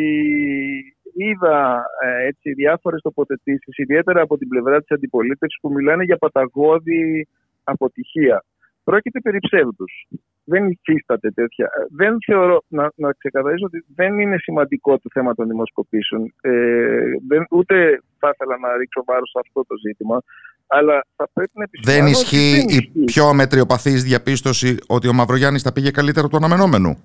είδα 1.16 1.84
ε, 2.04 2.26
έτσι, 2.26 2.52
διάφορες 2.52 3.00
τοποθετήσεις, 3.02 3.76
ιδιαίτερα 3.76 4.20
από 4.20 4.38
την 4.38 4.48
πλευρά 4.48 4.78
της 4.78 4.90
αντιπολίτευσης 4.90 5.60
που 5.60 5.72
μιλάνε 5.72 6.04
για 6.04 6.16
παταγώδη 6.16 7.28
αποτυχία. 7.64 8.44
Πρόκειται 8.84 9.20
περί 9.20 9.38
ψεύδους. 9.38 10.08
Δεν 10.44 10.68
υφίσταται 10.68 11.30
τέτοια. 11.30 11.68
Δεν 11.90 12.16
θεωρώ, 12.26 12.62
να, 12.68 12.92
να 12.94 13.12
ξεκαθαρίσω 13.12 13.66
ότι 13.66 13.84
δεν 13.94 14.18
είναι 14.18 14.38
σημαντικό 14.38 14.98
το 14.98 15.08
θέμα 15.12 15.34
των 15.34 15.46
δημοσκοπήσεων. 15.48 16.34
Ε, 16.40 16.50
δεν, 17.28 17.46
ούτε 17.50 18.00
θα 18.18 18.30
ήθελα 18.34 18.58
να 18.58 18.76
ρίξω 18.76 19.04
βάρος 19.06 19.30
σε 19.30 19.38
αυτό 19.40 19.64
το 19.66 19.74
ζήτημα. 19.86 20.22
Αλλά 20.66 21.06
θα 21.16 21.28
πρέπει 21.32 21.52
να 21.54 21.66
Δεν 21.82 22.06
ισχύει 22.06 22.64
η 22.68 23.04
πιο 23.04 23.34
μετριοπαθής 23.34 24.02
διαπίστωση 24.02 24.76
ότι 24.86 25.08
ο 25.08 25.12
Μαυρογιάννης 25.12 25.62
θα 25.62 25.72
πήγε 25.72 25.90
καλύτερα 25.90 26.28
του 26.28 26.36
αναμενόμενου 26.36 26.96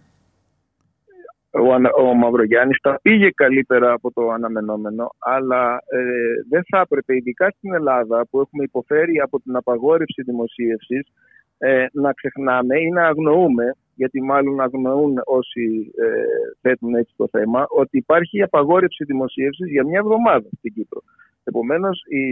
ο, 1.51 2.03
ο 2.03 2.13
Μαυρογιάννης 2.13 2.77
τα 2.81 2.99
πήγε 3.01 3.29
καλύτερα 3.29 3.91
από 3.91 4.11
το 4.11 4.29
αναμενόμενο, 4.29 5.09
αλλά 5.19 5.81
ε, 5.87 6.01
δεν 6.49 6.63
θα 6.69 6.79
έπρεπε, 6.79 7.15
ειδικά 7.15 7.49
στην 7.57 7.73
Ελλάδα 7.73 8.27
που 8.29 8.39
έχουμε 8.39 8.63
υποφέρει 8.63 9.19
από 9.19 9.39
την 9.39 9.55
απαγόρευση 9.55 10.21
δημοσίευσης, 10.21 11.07
ε, 11.57 11.85
να 11.91 12.13
ξεχνάμε 12.13 12.79
ή 12.79 12.89
να 12.89 13.07
αγνοούμε, 13.07 13.75
γιατί 13.95 14.21
μάλλον 14.21 14.61
αγνοούν 14.61 15.21
όσοι 15.25 15.91
ε, 15.95 16.23
θέτουν 16.61 16.95
έτσι 16.95 17.13
το 17.17 17.27
θέμα, 17.31 17.65
ότι 17.69 17.97
υπάρχει 17.97 18.41
απαγόρευση 18.41 19.03
δημοσίευσης 19.03 19.69
για 19.69 19.85
μια 19.85 19.99
εβδομάδα 19.99 20.49
στην 20.57 20.73
Κύπρο. 20.73 21.01
Επομένως, 21.43 22.03
οι 22.07 22.25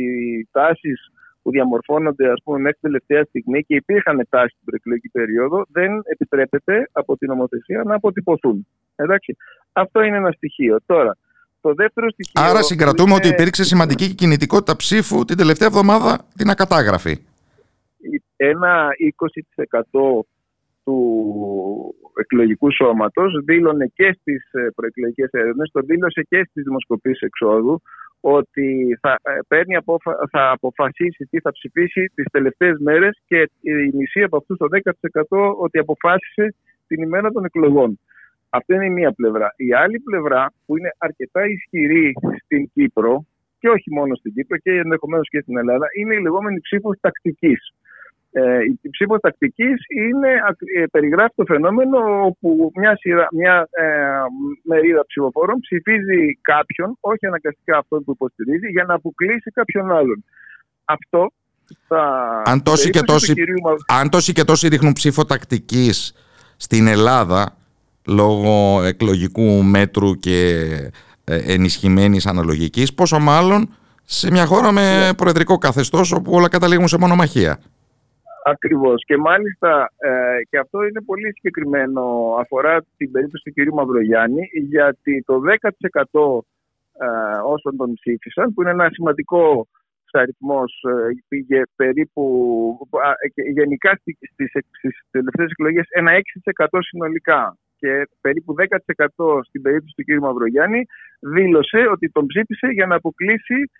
τάσεις 0.51 1.12
που 1.41 1.51
διαμορφώνονται 1.51 2.32
ας 2.32 2.41
πούμε, 2.43 2.60
μέχρι 2.60 2.79
τελευταία 2.82 3.23
στιγμή 3.23 3.63
και 3.63 3.75
υπήρχαν 3.75 4.27
τάσεις 4.29 4.51
στην 4.51 4.65
προεκλογική 4.65 5.10
περίοδο, 5.10 5.65
δεν 5.71 6.01
επιτρέπεται 6.03 6.89
από 6.91 7.17
την 7.17 7.27
νομοθεσία 7.29 7.84
να 7.84 7.95
αποτυπωθούν. 7.95 8.67
Εντάξει. 9.03 9.35
Αυτό 9.71 10.01
είναι 10.01 10.17
ένα 10.17 10.31
στοιχείο. 10.31 10.79
Τώρα, 10.85 11.17
το 11.62 11.73
δεύτερο 11.73 12.09
στοιχείο. 12.09 12.41
Άρα 12.43 12.62
συγκρατούμε 12.63 13.13
ότι 13.13 13.27
υπήρξε 13.27 13.63
σημαντική 13.63 14.15
κινητικότητα 14.15 14.75
ψήφου 14.75 15.25
την 15.25 15.38
τελευταία 15.38 15.67
εβδομάδα 15.67 16.25
την 16.38 16.49
ακατάγραφη. 16.49 17.17
Ένα 18.35 18.88
20% 19.91 20.19
του 20.83 21.95
εκλογικού 22.19 22.71
σώματος 22.71 23.41
δήλωνε 23.45 23.91
και 23.93 24.17
στις 24.19 24.51
ε, 24.51 24.67
προεκλογικές 24.75 25.29
έρευνες, 25.31 25.69
το 25.73 25.81
δήλωσε 25.81 26.21
και 26.29 26.45
στις 26.49 26.63
δημοσκοπήσεις 26.63 27.21
εξόδου, 27.21 27.81
ότι 28.19 28.97
θα, 29.01 29.17
ε, 29.21 29.39
παίρνει 29.47 29.75
θα 30.31 30.51
αποφασίσει 30.51 31.25
τι 31.29 31.39
θα 31.39 31.51
ψηφίσει 31.51 32.12
τις 32.15 32.25
τελευταίες 32.31 32.77
μέρες 32.79 33.21
και 33.25 33.49
η 33.62 33.91
μισή 33.93 34.21
από 34.23 34.38
αυτούς 34.38 34.57
το 34.57 34.67
10% 35.29 35.55
ότι 35.57 35.79
αποφάσισε 35.79 36.55
την 36.88 37.01
ημέρα 37.01 37.31
των 37.31 37.45
εκλογών. 37.45 37.99
Αυτή 38.49 38.73
είναι 38.73 38.85
η 38.85 38.89
μία 38.89 39.12
πλευρά. 39.12 39.53
Η 39.55 39.73
άλλη 39.73 39.99
πλευρά 39.99 40.53
που 40.65 40.77
είναι 40.77 40.91
αρκετά 40.97 41.45
ισχυρή 41.45 42.13
στην 42.43 42.69
Κύπρο 42.73 43.25
και 43.59 43.69
όχι 43.69 43.93
μόνο 43.93 44.15
στην 44.15 44.33
Κύπρο 44.33 44.57
και 44.57 44.71
ενδεχομένως 44.71 45.29
και 45.29 45.41
στην 45.41 45.57
Ελλάδα 45.57 45.85
είναι 45.99 46.15
η 46.15 46.21
λεγόμενη 46.21 46.59
ψήφος 46.62 46.97
τακτικής. 47.01 47.73
Ε, 48.31 48.59
η 48.83 48.89
ψήφος 48.89 49.19
τακτικής 49.19 49.77
είναι, 49.88 50.29
ε, 50.77 50.85
περιγράφει 50.91 51.33
το 51.35 51.43
φαινόμενο 51.45 52.25
όπου 52.25 52.71
μια, 52.75 52.97
σειρά, 52.97 53.27
μια 53.31 53.67
ε, 53.71 53.85
μερίδα 54.63 55.05
ψηφοφόρων 55.07 55.59
ψηφίζει 55.59 56.39
κάποιον, 56.41 56.97
όχι 56.99 57.25
αναγκαστικά 57.25 57.77
αυτόν 57.77 58.03
που 58.03 58.12
υποστηρίζει, 58.12 58.67
για 58.67 58.83
να 58.83 58.93
αποκλείσει 58.93 59.51
κάποιον 59.51 59.91
άλλον. 59.91 60.23
Αυτό 60.85 61.31
θα. 61.88 62.01
Αν 62.45 62.63
τόσοι, 62.63 62.89
και 62.89 63.01
τόσοι, 63.01 63.33
κυρίου... 63.33 63.62
αν 63.88 64.09
τόσοι 64.09 64.33
και 64.33 64.43
τόσοι 64.43 64.67
ρίχνουν 64.67 64.93
ψήφο 64.93 65.25
τακτικής 65.25 66.13
στην 66.57 66.88
Ελλάδα 66.88 67.59
λόγω 68.10 68.84
εκλογικού 68.84 69.63
μέτρου 69.63 70.15
και 70.15 70.65
ε, 71.24 71.54
ενισχυμένης 71.54 72.26
αναλογικής, 72.26 72.93
πόσο 72.93 73.19
μάλλον 73.19 73.69
σε 74.04 74.32
μια 74.32 74.45
χώρα 74.45 74.72
με 74.72 74.82
ναι. 74.82 75.13
προεδρικό 75.13 75.58
καθεστώς 75.58 76.12
όπου 76.12 76.32
όλα 76.32 76.50
καταλήγουν 76.50 76.88
σε 76.88 76.98
μονομαχία. 76.98 77.60
Ακριβώς. 78.45 79.04
Και 79.06 79.17
μάλιστα 79.17 79.91
ε, 79.98 80.43
και 80.50 80.58
αυτό 80.58 80.84
είναι 80.84 81.02
πολύ 81.02 81.32
συγκεκριμένο 81.34 82.02
αφορά 82.39 82.84
την 82.98 83.12
περίπτωση 83.12 83.43
του 83.43 83.54
κ. 83.54 83.74
Μαυρογιάννη 83.74 84.50
γιατί 84.69 85.24
το 85.26 85.41
10% 86.12 86.41
ε, 87.02 87.08
όσων 87.45 87.78
τον 87.78 87.93
ψήφισαν 87.93 88.54
που 88.54 88.62
είναι 88.62 88.72
ένα 88.72 88.89
σημαντικό 88.91 89.67
αριθμός 90.12 90.84
πήγε 91.28 91.62
περίπου 91.76 92.24
γενικά 93.54 93.95
στις, 94.02 94.17
στις 94.78 94.93
τελευταίες 95.12 95.50
εκλογές 95.52 95.86
ένα 95.89 96.12
6% 96.56 96.65
συνολικά 96.80 97.58
και 97.80 98.08
περίπου 98.22 98.56
10% 98.58 99.39
στην 99.48 99.62
περίπτωση 99.62 99.94
του 99.96 100.04
κ. 100.04 100.20
Μαυρογιάννη 100.20 100.82
δήλωσε 101.20 101.88
ότι 101.92 102.10
τον 102.12 102.26
ψήφισε 102.26 102.68
για 102.68 102.86
να 102.86 102.96
αποκλείσει 102.96 103.72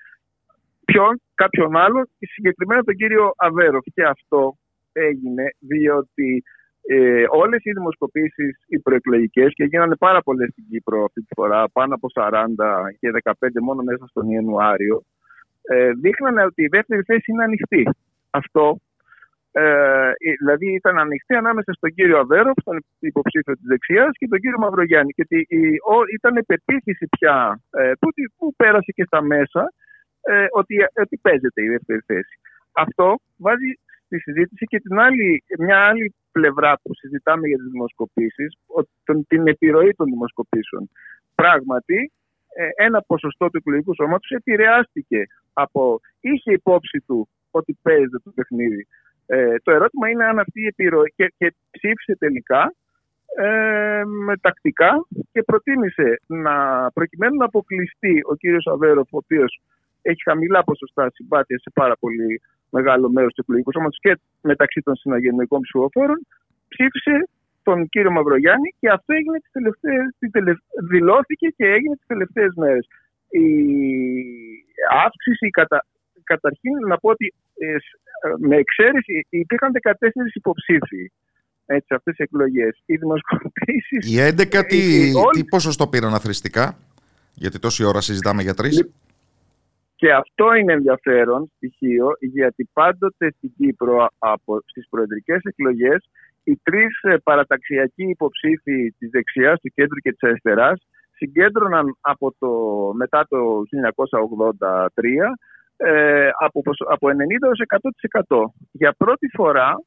ποιον, 0.86 1.22
κάποιον 1.34 1.78
άλλο, 1.78 2.10
συγκεκριμένα 2.20 2.84
τον 2.84 2.96
κύριο 2.96 3.32
Αβέροφ. 3.38 3.84
Και 3.94 4.04
αυτό 4.04 4.58
έγινε 4.92 5.44
διότι 5.60 6.44
ε, 6.82 7.24
όλες 7.30 7.60
οι 7.64 7.72
δημοσκοπήσεις 7.72 8.64
οι 8.68 8.80
προεκλογικές 8.80 9.54
και 9.54 9.64
γίνανε 9.64 9.96
πάρα 9.96 10.22
πολλές 10.22 10.50
στην 10.52 10.66
Κύπρο 10.70 11.04
αυτή 11.04 11.22
τη 11.22 11.34
φορά, 11.36 11.70
πάνω 11.70 11.94
από 11.94 12.08
40 12.14 12.32
και 13.00 13.10
15 13.24 13.32
μόνο 13.62 13.82
μέσα 13.84 14.06
στον 14.08 14.30
Ιανουάριο, 14.30 15.04
ε, 15.62 15.92
δείχνανε 15.92 16.44
ότι 16.44 16.64
η 16.64 16.68
δεύτερη 16.68 17.02
θέση 17.02 17.32
είναι 17.32 17.44
ανοιχτή. 17.44 17.90
Αυτό 18.30 18.78
ε, 19.52 20.12
δηλαδή 20.40 20.74
ήταν 20.74 21.00
ανοιχτή 21.00 21.36
ανάμεσα 21.36 21.74
στον 21.74 21.94
κύριο 21.94 22.18
Αβέροφ, 22.20 22.56
τον 22.64 22.84
υποψήφιο 23.00 23.54
της 23.54 23.66
δεξιάς 23.66 24.12
και 24.18 24.28
τον 24.28 24.40
κύριο 24.40 24.58
Μαυρογιάννη 24.60 25.12
και 25.12 25.26
ήταν 26.14 26.44
πεποίθηση 26.46 27.08
πια 27.20 27.62
ε, 27.70 27.92
που, 28.00 28.10
που 28.38 28.56
πέρασε 28.56 28.92
και 28.92 29.04
στα 29.04 29.22
μέσα 29.22 29.74
ε, 30.22 30.46
ότι, 30.52 30.76
ότι 31.02 31.18
παίζεται 31.22 31.64
η 31.64 31.70
δεύτερη 31.70 32.02
θέση. 32.06 32.40
Αυτό 32.72 33.16
βάζει 33.38 33.74
στη 34.06 34.20
συζήτηση 34.20 34.66
και 34.66 34.80
την 34.80 35.00
άλλη, 35.00 35.44
μια 35.60 35.78
άλλη 35.78 36.16
πλευρά 36.32 36.80
που 36.82 36.96
συζητάμε 36.96 37.48
για 37.48 37.58
τις 37.58 37.72
δημοσκοπήσεις, 37.72 38.58
την 39.28 39.48
επιρροή 39.48 39.94
των 39.94 40.06
δημοσκοπήσεων. 40.06 40.90
Πράγματι, 41.36 42.12
ε, 42.56 42.86
ένα 42.86 43.02
ποσοστό 43.02 43.50
του 43.50 43.58
εκλογικού 43.58 43.94
σώματος 43.96 44.30
επηρεάστηκε 44.30 45.24
από, 45.54 46.00
είχε 46.20 46.52
υπόψη 46.52 47.04
του 47.08 47.30
ότι 47.52 47.78
παίζεται 47.82 48.20
το 48.24 48.32
παιχνίδι. 48.36 48.88
Ε, 49.32 49.56
το 49.64 49.72
ερώτημα 49.72 50.10
είναι 50.10 50.26
αν 50.26 50.40
αυτή 50.40 50.62
η 50.62 50.66
επιρροή 50.66 51.14
και, 51.16 51.34
και 51.38 51.54
ψήφισε 51.72 52.16
τελικά 52.18 52.74
ε, 53.38 54.02
με 54.26 54.38
τακτικά 54.38 55.06
και 55.32 55.44
προτίμησε 55.44 56.22
να 56.26 56.56
προκειμένου 56.92 57.36
να 57.36 57.46
αποκλειστεί 57.46 58.22
ο 58.26 58.36
κύριος 58.36 58.68
Αβέροφ, 58.68 59.14
ο 59.14 59.18
οποίος 59.18 59.62
έχει 60.02 60.22
χαμηλά 60.24 60.64
ποσοστά 60.64 61.10
συμπάθειας 61.14 61.62
σε 61.62 61.72
πάρα 61.74 61.96
πολύ 62.00 62.42
μεγάλο 62.70 63.10
μέρος 63.10 63.34
του 63.34 63.42
εκλογικού 63.42 63.72
σώματος 63.72 64.00
και 64.02 64.20
μεταξύ 64.42 64.82
των 64.82 64.96
συναγενικών 64.96 65.62
ψηφοφόρων, 65.62 66.28
ψήφισε 66.68 67.30
τον 67.64 67.90
κύριο 67.90 68.12
Μαυρογιάννη 68.12 68.76
και 68.80 68.90
αυτό 68.90 69.14
έγινε 69.14 69.38
τις 69.40 69.52
τελευταίες, 69.52 70.58
δηλώθηκε 70.90 71.48
και 71.48 71.66
έγινε 71.66 71.96
τις 71.96 72.08
τελευταίες 72.08 72.54
μέρες. 72.56 72.88
Η 73.30 73.48
αύξηση, 75.06 75.46
η 75.46 75.50
κατα, 75.50 75.86
καταρχήν 76.34 76.76
να 76.88 76.98
πω 76.98 77.10
ότι 77.10 77.34
ε, 77.66 77.76
με 78.48 78.56
εξαίρεση 78.56 79.14
υπήρχαν 79.30 79.72
14 79.82 79.94
υποψήφοι 80.34 81.12
σε 81.66 81.94
αυτές 81.96 82.16
τις 82.16 82.26
εκλογές. 82.26 82.82
Οι 82.86 82.96
δημοσκοπήσεις... 82.96 84.02
Οι 84.12 84.18
11 84.18 84.64
τι, 84.68 85.12
τι 85.34 85.44
ποσοστό 85.46 85.88
πήραν 85.88 86.14
αθρηστικά, 86.14 86.78
γιατί 87.34 87.60
τόση 87.60 87.84
ώρα 87.84 88.02
συζητάμε 88.02 88.42
για 88.42 88.54
τρεις; 88.54 88.90
Και 89.96 90.12
αυτό 90.14 90.54
είναι 90.54 90.74
ενδιαφέρον 90.74 91.52
στοιχείο, 91.56 92.08
γιατί 92.20 92.70
πάντοτε 92.74 93.34
στην 93.38 93.52
Κύπρο 93.58 94.08
από 94.18 94.62
στις 94.66 94.88
προεδρικές 94.90 95.40
εκλογές 95.44 96.10
οι 96.44 96.60
τρεις 96.64 97.02
ε, 97.02 97.18
παραταξιακοί 97.24 98.04
υποψήφοι 98.10 98.94
της 98.98 99.10
δεξιάς, 99.10 99.60
του 99.62 99.72
κέντρου 99.76 100.00
και 100.00 100.12
της 100.12 100.24
αριστεράς 100.24 100.82
συγκέντρωναν 101.16 101.98
από 102.02 102.36
το, 102.40 102.50
μετά 102.94 103.26
το 103.30 103.38
1983 104.58 105.02
ε, 105.82 106.30
από, 106.40 106.62
από 106.90 107.08
90% 107.08 107.12
έως 107.44 107.62
100%. 108.28 108.38
Για 108.72 108.94
πρώτη 108.98 109.28
φορά 109.34 109.82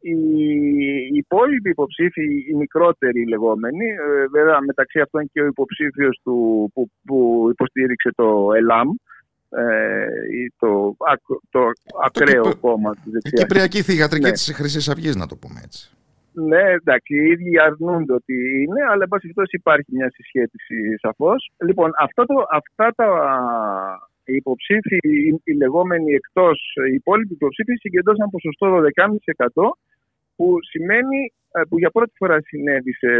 οι, 0.00 0.18
οι 1.12 1.16
υπόλοιποι 1.16 1.70
υποψήφοι, 1.70 2.44
οι 2.50 2.54
μικρότεροι 2.54 3.28
λεγόμενοι, 3.28 3.86
ε, 3.86 4.26
βέβαια 4.32 4.60
μεταξύ 4.60 5.00
αυτών 5.00 5.30
και 5.32 5.42
ο 5.42 5.46
υποψήφιος 5.46 6.20
του, 6.22 6.70
που, 6.74 6.90
που 7.04 7.48
υποστήριξε 7.50 8.10
το 8.14 8.48
ΕΛΑΜ, 8.56 8.88
ε, 9.50 10.06
το, 10.58 10.96
το, 11.50 11.60
ακραίο 12.04 12.42
το 12.42 12.56
κόμμα 12.56 12.94
της 12.94 13.12
δεξιάς. 13.12 13.42
Η 13.42 13.44
Κυπριακή 13.44 13.82
Θηγατρική 13.82 14.26
ναι. 14.26 14.32
της 14.32 14.52
Χρυσής 14.54 14.88
Αυγής, 14.88 15.16
να 15.16 15.26
το 15.26 15.36
πούμε 15.36 15.60
έτσι. 15.64 15.90
Ναι, 16.32 16.62
εντάξει, 16.62 17.14
οι 17.14 17.26
ίδιοι 17.30 17.60
αρνούνται 17.60 18.12
ότι 18.12 18.34
είναι, 18.62 18.82
αλλά 18.90 19.02
εν 19.02 19.08
πάση 19.08 19.32
υπάρχει 19.50 19.90
μια 19.94 20.10
συσχέτιση 20.10 20.98
σαφώς. 20.98 21.50
Λοιπόν, 21.64 21.90
αυτό 21.98 22.24
το, 22.24 22.34
αυτά 22.50 22.92
τα 22.96 23.08
οι 24.28 24.34
υποψήφοι, 24.42 24.98
οι 25.48 25.54
λεγόμενοι 25.62 26.10
εκτός, 26.20 26.58
οι 26.90 26.94
υπόλοιποι 26.94 27.32
υποψήφοι 27.40 27.74
συγκεντρώσαν 27.82 28.28
ποσοστό 28.34 28.66
12,5% 29.56 29.62
που 30.36 30.46
σημαίνει 30.70 31.18
ε, 31.52 31.60
που 31.68 31.78
για 31.78 31.90
πρώτη 31.90 32.12
φορά 32.16 32.36
συνέβη 32.40 32.92
σε 32.94 33.10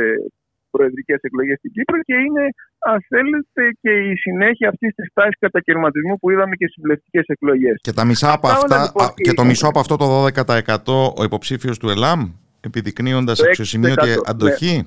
προεδρικές 0.70 1.18
εκλογές 1.20 1.58
στην 1.58 1.72
Κύπρο 1.72 1.98
και 2.02 2.14
είναι, 2.14 2.44
αν 2.78 3.04
θέλετε, 3.08 3.62
και 3.80 3.90
η 3.90 4.16
συνέχεια 4.16 4.68
αυτής 4.68 4.94
της 4.94 5.08
τάσης 5.12 5.38
κατακαιρματισμού 5.38 6.18
που 6.18 6.30
είδαμε 6.30 6.54
και 6.56 6.66
στις 6.66 6.82
βουλευτικές 6.82 7.24
εκλογές. 7.26 7.76
Και, 7.80 7.92
τα 7.92 8.04
μισά 8.04 8.32
από 8.32 8.48
αυτά, 8.48 8.82
λοιπόν, 8.82 9.14
και 9.14 9.32
το 9.32 9.44
μισό 9.44 9.68
από 9.68 9.78
αυτό 9.78 9.96
το 9.96 10.06
12% 10.26 11.12
ο 11.18 11.22
υποψήφιος 11.22 11.78
του 11.78 11.88
ΕΛΑΜ, 11.88 12.20
επιδεικνύοντας 12.60 13.42
αξιοσημείωτη 13.42 14.10
αντοχή. 14.24 14.76
Ναι. 14.76 14.82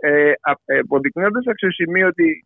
Ε, 0.00 0.32
ε, 0.64 0.80
αξιοσημείωτη 1.50 2.44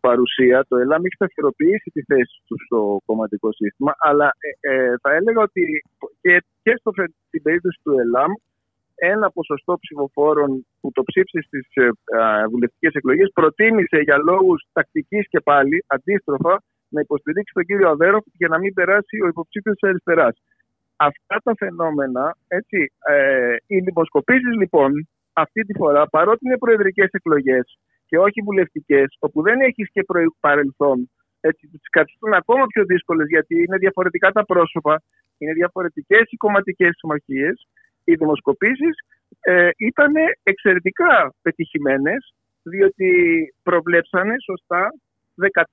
παρουσία, 0.00 0.64
το 0.68 0.76
ΕΛΑΜ 0.76 1.02
έχει 1.04 1.18
σταθεροποιήσει 1.20 1.90
τη 1.94 2.02
θέση 2.02 2.36
του 2.46 2.56
στο 2.64 3.00
κομματικό 3.04 3.52
σύστημα, 3.52 3.92
αλλά 3.98 4.28
ε, 4.46 4.72
ε, 4.72 4.94
θα 5.02 5.10
έλεγα 5.18 5.40
ότι 5.42 5.62
και, 6.20 6.44
και 6.62 6.72
στο, 6.80 6.90
στην 7.28 7.42
περίπτωση 7.42 7.78
του 7.82 7.98
ΕΛΑΜ 7.98 8.32
ένα 8.94 9.30
ποσοστό 9.30 9.78
ψηφοφόρων 9.80 10.66
που 10.80 10.92
το 10.92 11.02
ψήφισε 11.02 11.40
στις 11.46 11.66
ε, 11.74 11.88
βουλευτικές 12.50 12.92
εκλογές 12.94 13.30
προτίμησε 13.34 13.98
για 14.06 14.16
λόγους 14.18 14.66
τακτικής 14.72 15.28
και 15.28 15.40
πάλι 15.40 15.84
αντίστροφα 15.86 16.62
να 16.88 17.00
υποστηρίξει 17.00 17.52
τον 17.54 17.64
κύριο 17.64 17.88
Αβέροφ 17.88 18.24
για 18.32 18.48
να 18.48 18.58
μην 18.58 18.74
περάσει 18.74 19.16
ο 19.24 19.26
υποψήφιος 19.26 19.74
της 19.74 19.88
αριστεράς. 19.88 20.36
Αυτά 20.96 21.36
τα 21.44 21.52
φαινόμενα, 21.58 22.36
έτσι, 22.48 22.92
ε, 23.08 23.56
οι 23.66 23.78
δημοσκοπήσεις 23.80 24.54
λοιπόν 24.60 24.90
αυτή 25.32 25.60
τη 25.62 25.72
φορά, 25.78 26.06
παρότι 26.06 26.46
είναι 26.46 26.58
προεδρικές 26.58 27.08
εκλογές, 27.10 27.78
και 28.12 28.18
όχι 28.18 28.40
βουλευτικές, 28.42 29.16
όπου 29.18 29.42
δεν 29.42 29.60
έχεις 29.60 29.90
και 29.92 30.04
παρελθόν, 30.40 31.10
έτσι, 31.40 31.66
τις 31.66 31.88
καθιστούν 31.90 32.32
ακόμα 32.32 32.66
πιο 32.66 32.84
δύσκολες 32.84 33.28
γιατί 33.28 33.54
είναι 33.62 33.76
διαφορετικά 33.76 34.30
τα 34.30 34.44
πρόσωπα, 34.44 35.02
είναι 35.38 35.52
διαφορετικές 35.52 36.24
οι 36.30 36.36
κομματικές 36.36 36.90
συμμαχίες. 36.96 37.66
Οι 38.04 38.14
δημοσκοπήσεις 38.14 38.94
ε, 39.40 39.68
ήταν 39.76 40.12
εξαιρετικά 40.42 41.34
πετυχημένες, 41.42 42.34
διότι 42.62 43.10
προβλέψανε 43.62 44.34
σωστά 44.44 44.92
14, 45.36 45.64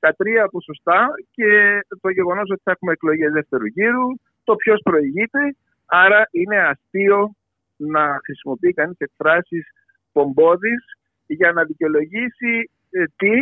13 0.00 0.46
ποσοστά 0.50 1.06
και 1.30 1.80
το 2.00 2.08
γεγονός 2.10 2.50
ότι 2.50 2.62
θα 2.64 2.70
έχουμε 2.70 2.92
εκλογές 2.92 3.32
δεύτερου 3.32 3.66
γύρου, 3.66 4.06
το 4.44 4.56
ποιος 4.56 4.80
προηγείται, 4.84 5.56
άρα 5.86 6.28
είναι 6.30 6.58
αστείο 6.58 7.34
να 7.76 8.20
χρησιμοποιεί 8.24 8.72
κανείς 8.72 8.96
εκφράσεις 8.98 9.64
πομπόδης 10.12 10.84
για 11.26 11.52
να 11.52 11.64
δικαιολογήσει 11.64 12.70
ε, 12.90 13.04
τι, 13.16 13.36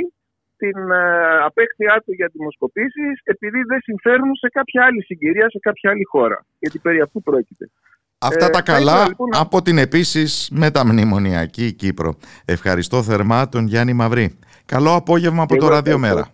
την 0.57 0.90
ε, 0.90 1.38
απέχθειά 1.45 2.03
του 2.05 2.12
για 2.12 2.31
δημοσκοπήσεις 2.33 3.21
επειδή 3.25 3.62
δεν 3.62 3.81
συμφέρουν 3.81 4.35
σε 4.35 4.49
κάποια 4.49 4.85
άλλη 4.85 5.03
συγκυρία, 5.03 5.51
σε 5.51 5.59
κάποια 5.59 5.90
άλλη 5.90 6.05
χώρα. 6.05 6.47
Γιατί 6.59 6.79
περί 6.79 7.01
αυτού 7.01 7.23
πρόκειται. 7.23 7.71
Αυτά 8.18 8.51
τα 8.51 8.59
ε, 8.59 8.62
καλά 8.62 9.07
λοιπόν 9.09 9.29
από 9.35 9.62
την 9.62 9.79
επίσης 9.79 10.49
μεταμνημονιακή 10.53 11.73
Κύπρο. 11.73 12.16
Ευχαριστώ 12.45 13.03
θερμά 13.03 13.49
τον 13.49 13.66
Γιάννη 13.66 13.92
Μαυρή. 13.92 14.38
Καλό 14.66 14.95
απόγευμα 14.95 15.42
από 15.42 15.57
το 15.57 15.68
Ραδιομέρα. 15.68 16.29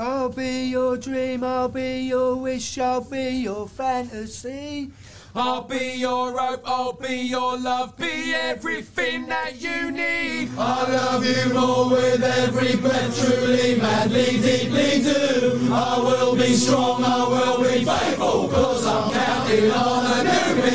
I'll 0.00 0.30
be 0.30 0.64
your 0.64 0.96
dream, 0.96 1.44
I'll 1.44 1.68
be 1.68 2.00
your 2.04 2.34
wish, 2.34 2.78
I'll 2.78 3.02
be 3.02 3.42
your 3.42 3.68
fantasy. 3.68 4.92
I'll 5.34 5.64
be 5.64 5.96
your 5.98 6.38
hope, 6.38 6.62
I'll 6.64 6.94
be 6.94 7.16
your 7.18 7.58
love, 7.58 7.98
be 7.98 8.32
everything 8.32 9.26
that 9.26 9.60
you 9.60 9.90
need. 9.90 10.52
I 10.56 10.90
love 10.90 11.26
you 11.26 11.52
more 11.52 11.90
with 11.90 12.22
every 12.22 12.76
breath, 12.76 13.20
truly, 13.20 13.78
madly, 13.78 14.40
deeply 14.40 15.02
do. 15.02 15.68
I 15.70 15.98
will 15.98 16.34
be 16.34 16.54
strong, 16.54 17.04
I 17.04 17.28
will 17.28 17.62
be 17.62 17.84
faithful, 17.84 18.48
cause 18.48 18.86
I'm 18.86 19.12
counting 19.12 19.70
on 19.70 20.06
a 20.06 20.24
new 20.24 20.54
beginning. 20.54 20.69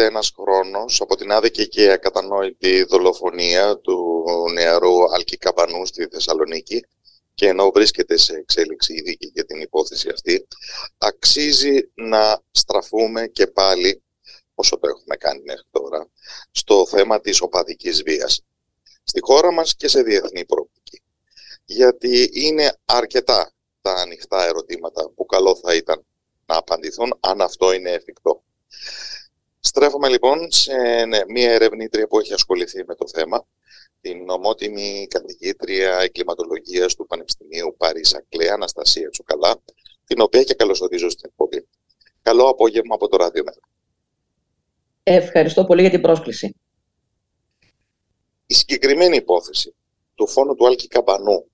Συμπληρώνεται 0.00 0.04
ένας 0.04 0.32
χρόνος 0.36 1.00
από 1.00 1.16
την 1.16 1.32
άδικη 1.32 1.68
και 1.68 1.90
ακατανόητη 1.90 2.82
δολοφονία 2.82 3.78
του 3.78 4.24
νεαρού 4.52 5.12
Αλκή 5.14 5.36
Καμπανού 5.36 5.86
στη 5.86 6.06
Θεσσαλονίκη 6.06 6.84
και 7.34 7.46
ενώ 7.46 7.70
βρίσκεται 7.70 8.16
σε 8.16 8.34
εξέλιξη 8.34 8.92
η 8.92 9.00
δίκη 9.02 9.30
για 9.34 9.44
την 9.44 9.60
υπόθεση 9.60 10.08
αυτή, 10.08 10.46
αξίζει 10.98 11.90
να 11.94 12.42
στραφούμε 12.50 13.26
και 13.26 13.46
πάλι, 13.46 14.02
όσο 14.54 14.78
το 14.78 14.88
έχουμε 14.88 15.16
κάνει 15.16 15.42
μέχρι 15.44 15.66
τώρα, 15.70 16.08
στο 16.50 16.86
θέμα 16.86 17.20
της 17.20 17.40
οπαδικής 17.40 18.02
βίας. 18.02 18.40
Στη 19.04 19.20
χώρα 19.22 19.52
μας 19.52 19.76
και 19.76 19.88
σε 19.88 20.02
διεθνή 20.02 20.44
προοπτική. 20.44 21.02
Γιατί 21.64 22.30
είναι 22.32 22.78
αρκετά 22.84 23.52
τα 23.82 23.92
ανοιχτά 23.92 24.44
ερωτήματα 24.44 25.10
που 25.10 25.26
καλό 25.26 25.56
θα 25.56 25.74
ήταν 25.74 26.04
να 26.46 26.56
απαντηθούν 26.56 27.18
αν 27.20 27.40
αυτό 27.40 27.72
είναι 27.72 27.90
εφικτό. 27.90 28.42
Στρέφομαι 29.60 30.08
λοιπόν 30.08 30.50
σε 30.50 31.04
ναι, 31.04 31.20
μία 31.28 31.52
ερευνήτρια 31.52 32.06
που 32.06 32.18
έχει 32.18 32.32
ασχοληθεί 32.32 32.84
με 32.86 32.94
το 32.94 33.08
θέμα, 33.08 33.46
την 34.00 34.24
νομότιμη 34.24 35.06
καθηγήτρια 35.10 35.98
εγκληματολογίας 35.98 36.94
του 36.94 37.06
Πανεπιστημίου 37.06 37.74
Παρίσα 37.78 38.24
Κλέα, 38.28 38.54
Αναστασία 38.54 39.10
Τσουκαλά, 39.10 39.62
την 40.04 40.20
οποία 40.20 40.42
και 40.42 40.54
καλωσορίζω 40.54 41.10
στην 41.10 41.28
εκπομπή. 41.28 41.66
Καλό 42.22 42.48
απόγευμα 42.48 42.94
από 42.94 43.08
το 43.08 43.16
Ράδιο 43.16 43.42
Μέρα. 43.44 43.60
Ευχαριστώ 45.02 45.64
πολύ 45.64 45.80
για 45.80 45.90
την 45.90 46.00
πρόσκληση. 46.00 46.54
Η 48.46 48.54
συγκεκριμένη 48.54 49.16
υπόθεση 49.16 49.74
του 50.14 50.28
φόνου 50.28 50.54
του 50.54 50.66
Άλκη 50.66 50.88
Καμπανού, 50.88 51.50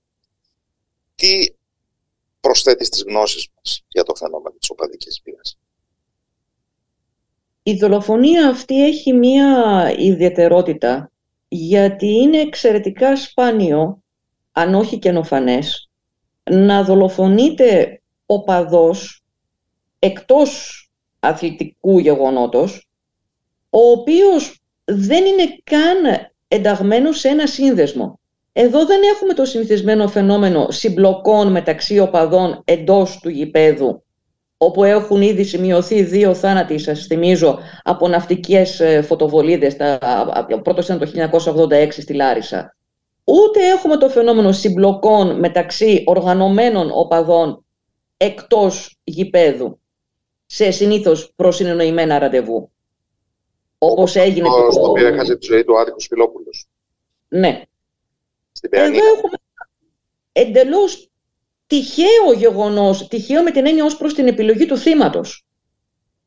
τι 1.15 1.47
προσθέτει 2.39 2.85
στις 2.85 3.03
γνώσεις 3.03 3.47
μας 3.55 3.85
για 3.87 4.03
το 4.03 4.15
φαινόμενο 4.15 4.55
της 4.59 4.69
οπαδικής 4.69 5.21
βίας; 5.23 5.57
Η 7.67 7.73
δολοφονία 7.73 8.49
αυτή 8.49 8.85
έχει 8.85 9.13
μία 9.13 9.93
ιδιαιτερότητα 9.97 11.11
γιατί 11.47 12.07
είναι 12.07 12.37
εξαιρετικά 12.37 13.15
σπάνιο, 13.15 14.03
αν 14.51 14.73
όχι 14.75 14.97
καινοφανές, 14.99 15.89
να 16.43 16.83
δολοφονείται 16.83 18.01
ο 18.25 18.43
παδός 18.43 19.23
εκτός 19.99 20.81
αθλητικού 21.19 21.99
γεγονότος, 21.99 22.87
ο 23.69 23.79
οποίος 23.79 24.61
δεν 24.85 25.25
είναι 25.25 25.57
καν 25.63 26.29
ενταγμένο 26.47 27.11
σε 27.11 27.27
ένα 27.27 27.47
σύνδεσμο. 27.47 28.19
Εδώ 28.53 28.85
δεν 28.85 29.01
έχουμε 29.13 29.33
το 29.33 29.45
συνηθισμένο 29.45 30.07
φαινόμενο 30.07 30.71
συμπλοκών 30.71 31.51
μεταξύ 31.51 31.99
οπαδών 31.99 32.61
εντός 32.65 33.19
του 33.19 33.29
γηπέδου 33.29 34.03
όπου 34.57 34.83
έχουν 34.83 35.21
ήδη 35.21 35.43
σημειωθεί 35.43 36.03
δύο 36.03 36.33
θάνατοι, 36.33 36.77
σας 36.77 37.05
θυμίζω, 37.05 37.59
από 37.83 38.07
ναυτικές 38.07 38.81
φωτοβολίδες, 39.03 39.75
ο 40.55 40.61
πρώτος 40.61 40.85
ήταν 40.85 40.99
το 40.99 41.05
1986 41.69 41.87
στη 41.91 42.13
Λάρισα. 42.13 42.75
Ούτε 43.23 43.67
έχουμε 43.67 43.97
το 43.97 44.09
φαινόμενο 44.09 44.51
συμπλοκών 44.51 45.39
μεταξύ 45.39 46.03
οργανωμένων 46.05 46.89
οπαδών 46.93 47.65
εκτός 48.17 48.97
γηπέδου, 49.03 49.79
σε 50.45 50.71
συνήθως 50.71 51.31
προσυνεννοημένα 51.35 52.19
ραντεβού. 52.19 52.71
Όπως 53.77 54.15
έγινε... 54.15 54.47
Το, 54.47 54.71
στο 54.71 54.89
οποίο 54.89 55.07
έχασε 55.07 55.37
τη 55.37 55.45
ζωή 55.45 55.63
του 55.63 55.79
Άδικος 55.79 56.07
Φιλόπουλος. 56.07 56.67
Ναι. 57.27 57.61
Στην 58.51 58.69
Εδώ 58.73 58.87
έχουμε 58.87 59.37
εντελώς 60.31 61.09
τυχαίο 61.67 62.33
γεγονός, 62.37 63.07
τυχαίο 63.07 63.43
με 63.43 63.51
την 63.51 63.67
έννοια 63.67 63.85
ως 63.85 63.97
προς 63.97 64.13
την 64.13 64.27
επιλογή 64.27 64.65
του 64.65 64.77
θύματος. 64.77 65.45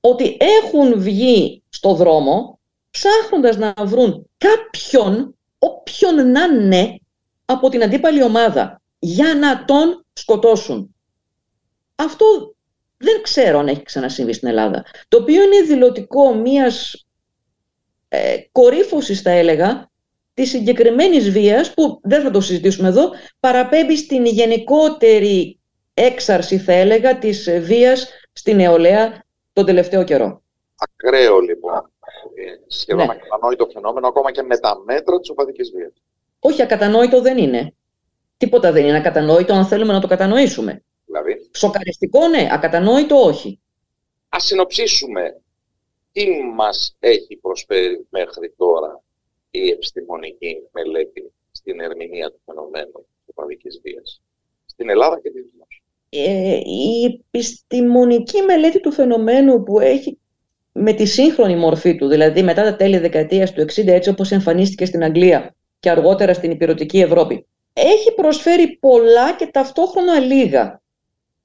Ότι 0.00 0.36
έχουν 0.38 1.00
βγει 1.00 1.62
στο 1.68 1.94
δρόμο 1.94 2.58
ψάχνοντας 2.90 3.56
να 3.56 3.74
βρουν 3.84 4.30
κάποιον, 4.38 5.34
όποιον 5.58 6.30
να 6.30 6.44
είναι, 6.44 7.00
από 7.44 7.68
την 7.68 7.82
αντίπαλη 7.82 8.22
ομάδα 8.22 8.80
για 8.98 9.34
να 9.34 9.64
τον 9.64 10.04
σκοτώσουν. 10.12 10.94
Αυτό 11.96 12.54
δεν 12.96 13.22
ξέρω 13.22 13.58
αν 13.58 13.68
έχει 13.68 13.82
ξανασυμβεί 13.82 14.32
στην 14.32 14.48
Ελλάδα. 14.48 14.84
Το 15.08 15.16
οποίο 15.16 15.42
είναι 15.42 15.60
δηλωτικό 15.60 16.34
μιας 16.34 17.06
ε, 18.08 18.36
κορύφωσης, 18.52 19.20
θα 19.20 19.30
έλεγα, 19.30 19.89
της 20.40 20.50
συγκεκριμένης 20.50 21.30
βίας 21.30 21.74
που 21.74 22.00
δεν 22.02 22.22
θα 22.22 22.30
το 22.30 22.40
συζητήσουμε 22.40 22.88
εδώ 22.88 23.10
παραπέμπει 23.40 23.96
στην 23.96 24.24
γενικότερη 24.24 25.58
έξαρση 25.94 26.58
θα 26.58 26.72
έλεγα 26.72 27.18
της 27.18 27.50
βίας 27.60 28.08
στην 28.32 28.56
νεολαία 28.56 29.24
τον 29.52 29.66
τελευταίο 29.66 30.04
καιρό. 30.04 30.42
Ακραίο 30.78 31.40
λοιπόν. 31.40 31.92
Ε, 32.34 32.64
σχεδόν 32.66 33.06
ναι. 33.06 33.12
ακατανόητο 33.12 33.66
φαινόμενο 33.72 34.08
ακόμα 34.08 34.32
και 34.32 34.42
με 34.42 34.58
τα 34.58 34.82
μέτρα 34.84 35.20
της 35.20 35.30
οπαδικής 35.30 35.70
βίας. 35.70 35.92
Όχι, 36.38 36.62
ακατανόητο 36.62 37.20
δεν 37.20 37.38
είναι. 37.38 37.74
Τίποτα 38.36 38.72
δεν 38.72 38.86
είναι 38.86 38.96
ακατανόητο 38.96 39.52
αν 39.52 39.66
θέλουμε 39.66 39.92
να 39.92 40.00
το 40.00 40.06
κατανοήσουμε. 40.06 40.84
Δηλαδή; 41.04 41.50
Σοκαριστικό 41.54 42.28
ναι, 42.28 42.48
ακατανόητο 42.52 43.16
όχι. 43.16 43.60
Ας 44.28 44.44
συνοψίσουμε 44.44 45.40
τι 46.12 46.42
μας 46.54 46.96
έχει 47.00 47.36
προσφέρει 47.36 48.06
μέχρι 48.10 48.54
τώρα 48.56 49.02
η 49.50 49.68
επιστημονική 49.68 50.56
μελέτη 50.72 51.32
στην 51.50 51.80
ερμηνεία 51.80 52.30
του 52.30 52.40
φαινομένου 52.44 52.92
της 52.92 53.24
οπαδικής 53.26 53.80
βίας 53.82 54.22
στην 54.66 54.88
Ελλάδα 54.88 55.20
και 55.20 55.30
διεθνώς. 55.30 55.82
Ε, 56.08 56.56
η 56.56 57.04
επιστημονική 57.04 58.42
μελέτη 58.42 58.80
του 58.80 58.92
φαινομένου 58.92 59.62
που 59.62 59.80
έχει 59.80 60.18
με 60.72 60.92
τη 60.92 61.06
σύγχρονη 61.06 61.56
μορφή 61.56 61.96
του, 61.96 62.08
δηλαδή 62.08 62.42
μετά 62.42 62.62
τα 62.62 62.76
τέλη 62.76 62.98
δεκαετίας 62.98 63.52
του 63.52 63.60
60, 63.60 63.86
έτσι 63.86 64.10
όπως 64.10 64.30
εμφανίστηκε 64.30 64.84
στην 64.84 65.04
Αγγλία 65.04 65.54
και 65.80 65.90
αργότερα 65.90 66.34
στην 66.34 66.50
υπηρετική 66.50 67.00
Ευρώπη, 67.00 67.46
έχει 67.72 68.14
προσφέρει 68.14 68.76
πολλά 68.80 69.36
και 69.36 69.46
ταυτόχρονα 69.46 70.18
λίγα. 70.18 70.80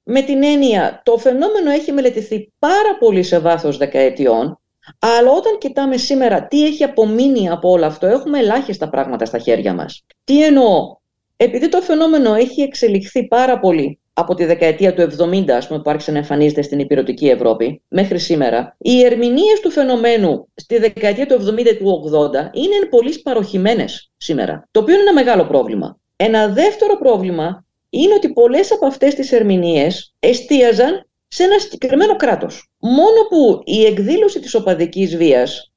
Με 0.02 0.22
την 0.22 0.42
έννοια, 0.42 1.02
το 1.04 1.16
φαινόμενο 1.18 1.70
έχει 1.70 1.92
μελετηθεί 1.92 2.52
πάρα 2.58 2.96
πολύ 2.98 3.22
σε 3.22 3.38
βάθος 3.38 3.76
δεκαετιών, 3.76 4.60
αλλά 4.98 5.30
όταν 5.30 5.58
κοιτάμε 5.58 5.96
σήμερα 5.96 6.46
τι 6.46 6.66
έχει 6.66 6.84
απομείνει 6.84 7.48
από 7.48 7.70
όλο 7.70 7.86
αυτό, 7.86 8.06
έχουμε 8.06 8.38
ελάχιστα 8.38 8.88
πράγματα 8.88 9.24
στα 9.24 9.38
χέρια 9.38 9.74
μας. 9.74 10.04
Τι 10.24 10.44
εννοώ, 10.44 10.96
επειδή 11.36 11.68
το 11.68 11.80
φαινόμενο 11.80 12.34
έχει 12.34 12.62
εξελιχθεί 12.62 13.26
πάρα 13.26 13.58
πολύ 13.58 13.98
από 14.18 14.34
τη 14.34 14.44
δεκαετία 14.44 14.94
του 14.94 15.02
70, 15.02 15.50
ας 15.50 15.66
πούμε, 15.66 15.80
που 15.80 15.90
άρχισε 15.90 16.10
να 16.10 16.18
εμφανίζεται 16.18 16.62
στην 16.62 16.78
υπηρετική 16.78 17.28
Ευρώπη, 17.28 17.82
μέχρι 17.88 18.18
σήμερα, 18.18 18.76
οι 18.78 19.04
ερμηνείες 19.04 19.60
του 19.60 19.70
φαινομένου 19.70 20.48
στη 20.54 20.78
δεκαετία 20.78 21.26
του 21.26 21.34
70 21.34 21.76
του 21.78 22.10
80 22.12 22.50
είναι 22.52 22.86
πολύ 22.90 23.20
παροχημένες 23.22 24.10
σήμερα, 24.16 24.68
το 24.70 24.80
οποίο 24.80 24.94
είναι 24.94 25.02
ένα 25.02 25.12
μεγάλο 25.12 25.46
πρόβλημα. 25.46 25.98
Ένα 26.16 26.48
δεύτερο 26.48 26.98
πρόβλημα 26.98 27.64
είναι 27.90 28.14
ότι 28.14 28.32
πολλές 28.32 28.72
από 28.72 28.86
αυτές 28.86 29.14
τις 29.14 29.32
ερμηνείες 29.32 30.14
εστίαζαν 30.20 31.05
σε 31.28 31.42
ένα 31.42 31.58
συγκεκριμένο 31.58 32.16
κράτος. 32.16 32.70
Μόνο 32.78 33.22
που 33.28 33.62
η 33.64 33.84
εκδήλωση 33.84 34.40
της 34.40 34.54
οπαδικής 34.54 35.16
βίας 35.16 35.72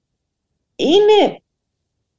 είναι 0.76 1.42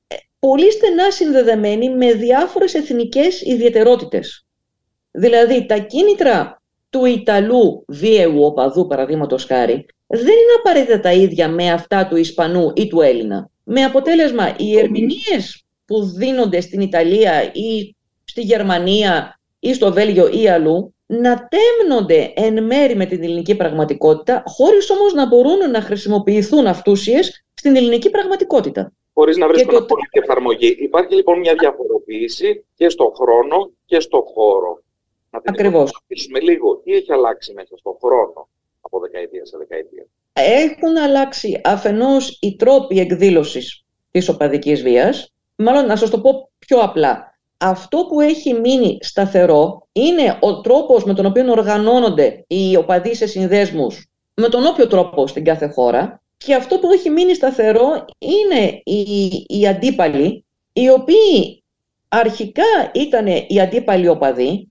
ε, 0.06 0.16
πολύ 0.38 0.72
στενά 0.72 1.10
συνδεδεμένη 1.10 1.90
με 1.90 2.12
διάφορες 2.12 2.74
εθνικές 2.74 3.42
ιδιαιτερότητες. 3.42 4.46
Δηλαδή, 5.10 5.66
τα 5.66 5.78
κίνητρα 5.78 6.62
του 6.90 7.04
Ιταλού 7.04 7.84
βίαιου 7.88 8.44
οπαδού, 8.44 8.86
παραδείγματος 8.86 9.44
χάρη, 9.44 9.86
δεν 10.06 10.22
είναι 10.22 10.56
απαραίτητα 10.58 11.00
τα 11.00 11.12
ίδια 11.12 11.48
με 11.48 11.70
αυτά 11.70 12.06
του 12.06 12.16
Ισπανού 12.16 12.72
ή 12.74 12.88
του 12.88 13.00
Έλληνα. 13.00 13.50
Με 13.64 13.84
αποτέλεσμα, 13.84 14.54
οι 14.58 14.78
ερμηνείες 14.78 15.64
που 15.84 16.02
δίνονται 16.04 16.60
στην 16.60 16.80
Ιταλία 16.80 17.42
ή 17.52 17.96
στη 18.24 18.40
Γερμανία 18.40 19.40
ή 19.58 19.74
στο 19.74 19.92
Βέλγιο 19.92 20.28
ή 20.28 20.48
αλλού, 20.48 20.94
να 21.10 21.48
τέμνονται 21.48 22.32
εν 22.36 22.64
μέρη 22.64 22.96
με 22.96 23.06
την 23.06 23.22
ελληνική 23.22 23.56
πραγματικότητα, 23.56 24.42
χωρίς 24.46 24.90
όμως 24.90 25.12
να 25.12 25.26
μπορούν 25.26 25.70
να 25.70 25.80
χρησιμοποιηθούν 25.80 26.66
αυτούσιες 26.66 27.44
στην 27.54 27.76
ελληνική 27.76 28.10
πραγματικότητα. 28.10 28.92
Χωρίς 29.12 29.36
να 29.36 29.48
βρίσκουν 29.48 29.70
το... 29.72 29.76
απόλυτη 29.76 30.18
εφαρμογή. 30.22 30.76
Υπάρχει 30.78 31.14
λοιπόν 31.14 31.38
μια 31.38 31.54
διαφοροποίηση 31.54 32.64
και 32.74 32.88
στο 32.88 33.12
χρόνο 33.16 33.70
και 33.84 34.00
στο 34.00 34.24
χώρο. 34.34 34.82
Να 35.30 35.40
την 35.40 35.52
Ακριβώς. 35.52 36.02
λίγο 36.42 36.76
τι 36.76 36.92
έχει 36.92 37.12
αλλάξει 37.12 37.52
μέσα 37.52 37.76
στον 37.76 37.96
χρόνο 38.02 38.48
από 38.80 39.00
δεκαετία 39.00 39.46
σε 39.46 39.56
δεκαετία; 39.58 40.06
Έχουν 40.32 40.96
αλλάξει 40.96 41.60
αφενός 41.64 42.38
οι 42.40 42.56
τρόποι 42.56 42.98
εκδήλωσης 43.00 43.84
της 44.10 44.28
οπαδικής 44.28 44.82
βίας. 44.82 45.32
Μάλλον 45.56 45.86
να 45.86 45.96
σας 45.96 46.10
το 46.10 46.20
πω 46.20 46.50
πιο 46.58 46.78
απλά. 46.78 47.29
Αυτό 47.62 48.06
που 48.08 48.20
έχει 48.20 48.54
μείνει 48.54 48.98
σταθερό 49.00 49.88
είναι 49.92 50.38
ο 50.40 50.60
τρόπος 50.60 51.04
με 51.04 51.14
τον 51.14 51.26
οποίο 51.26 51.50
οργανώνονται 51.50 52.44
οι 52.46 52.76
οπαδοί 52.76 53.14
σε 53.14 53.26
συνδέσμους 53.26 54.06
με 54.34 54.48
τον 54.48 54.66
όποιο 54.66 54.86
τρόπο 54.86 55.26
στην 55.26 55.44
κάθε 55.44 55.66
χώρα 55.68 56.22
και 56.36 56.54
αυτό 56.54 56.78
που 56.78 56.92
έχει 56.92 57.10
μείνει 57.10 57.34
σταθερό 57.34 58.04
είναι 58.18 58.80
οι, 58.84 59.28
οι 59.48 59.66
αντίπαλοι 59.66 60.44
οι 60.72 60.90
οποίοι 60.90 61.62
αρχικά 62.08 62.90
ήταν 62.94 63.26
οι 63.26 63.60
αντίπαλοι 63.60 64.08
οπαδοί 64.08 64.70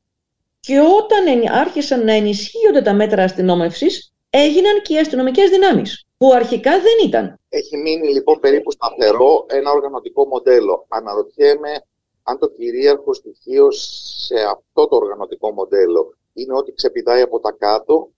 και 0.59 0.79
όταν 0.79 1.53
άρχισαν 1.53 2.05
να 2.05 2.13
ενισχύονται 2.13 2.81
τα 2.81 2.93
μέτρα 2.93 3.23
αστυνόμευσης 3.23 4.13
έγιναν 4.29 4.81
και 4.81 4.93
οι 4.93 4.97
αστυνομικές 4.97 5.49
δυνάμεις 5.49 6.07
που 6.17 6.33
αρχικά 6.33 6.71
δεν 6.71 7.07
ήταν. 7.07 7.39
Έχει 7.49 7.77
μείνει 7.77 8.07
λοιπόν 8.07 8.39
περίπου 8.39 8.71
σταθερό 8.71 9.45
ένα 9.47 9.71
οργανωτικό 9.71 10.27
μοντέλο. 10.27 10.85
Αναρωτιέμαι 10.89 11.83
αν 12.29 12.39
το 12.39 12.49
κυρίαρχο 12.49 13.13
στοιχείο 13.13 13.71
σε 13.71 14.35
αυτό 14.35 14.87
το 14.87 14.95
οργανωτικό 14.95 15.51
μοντέλο 15.51 16.13
είναι 16.33 16.53
ότι 16.53 16.73
ξεπηδάει 16.73 17.21
από 17.21 17.39
τα 17.39 17.51
κάτω 17.51 18.11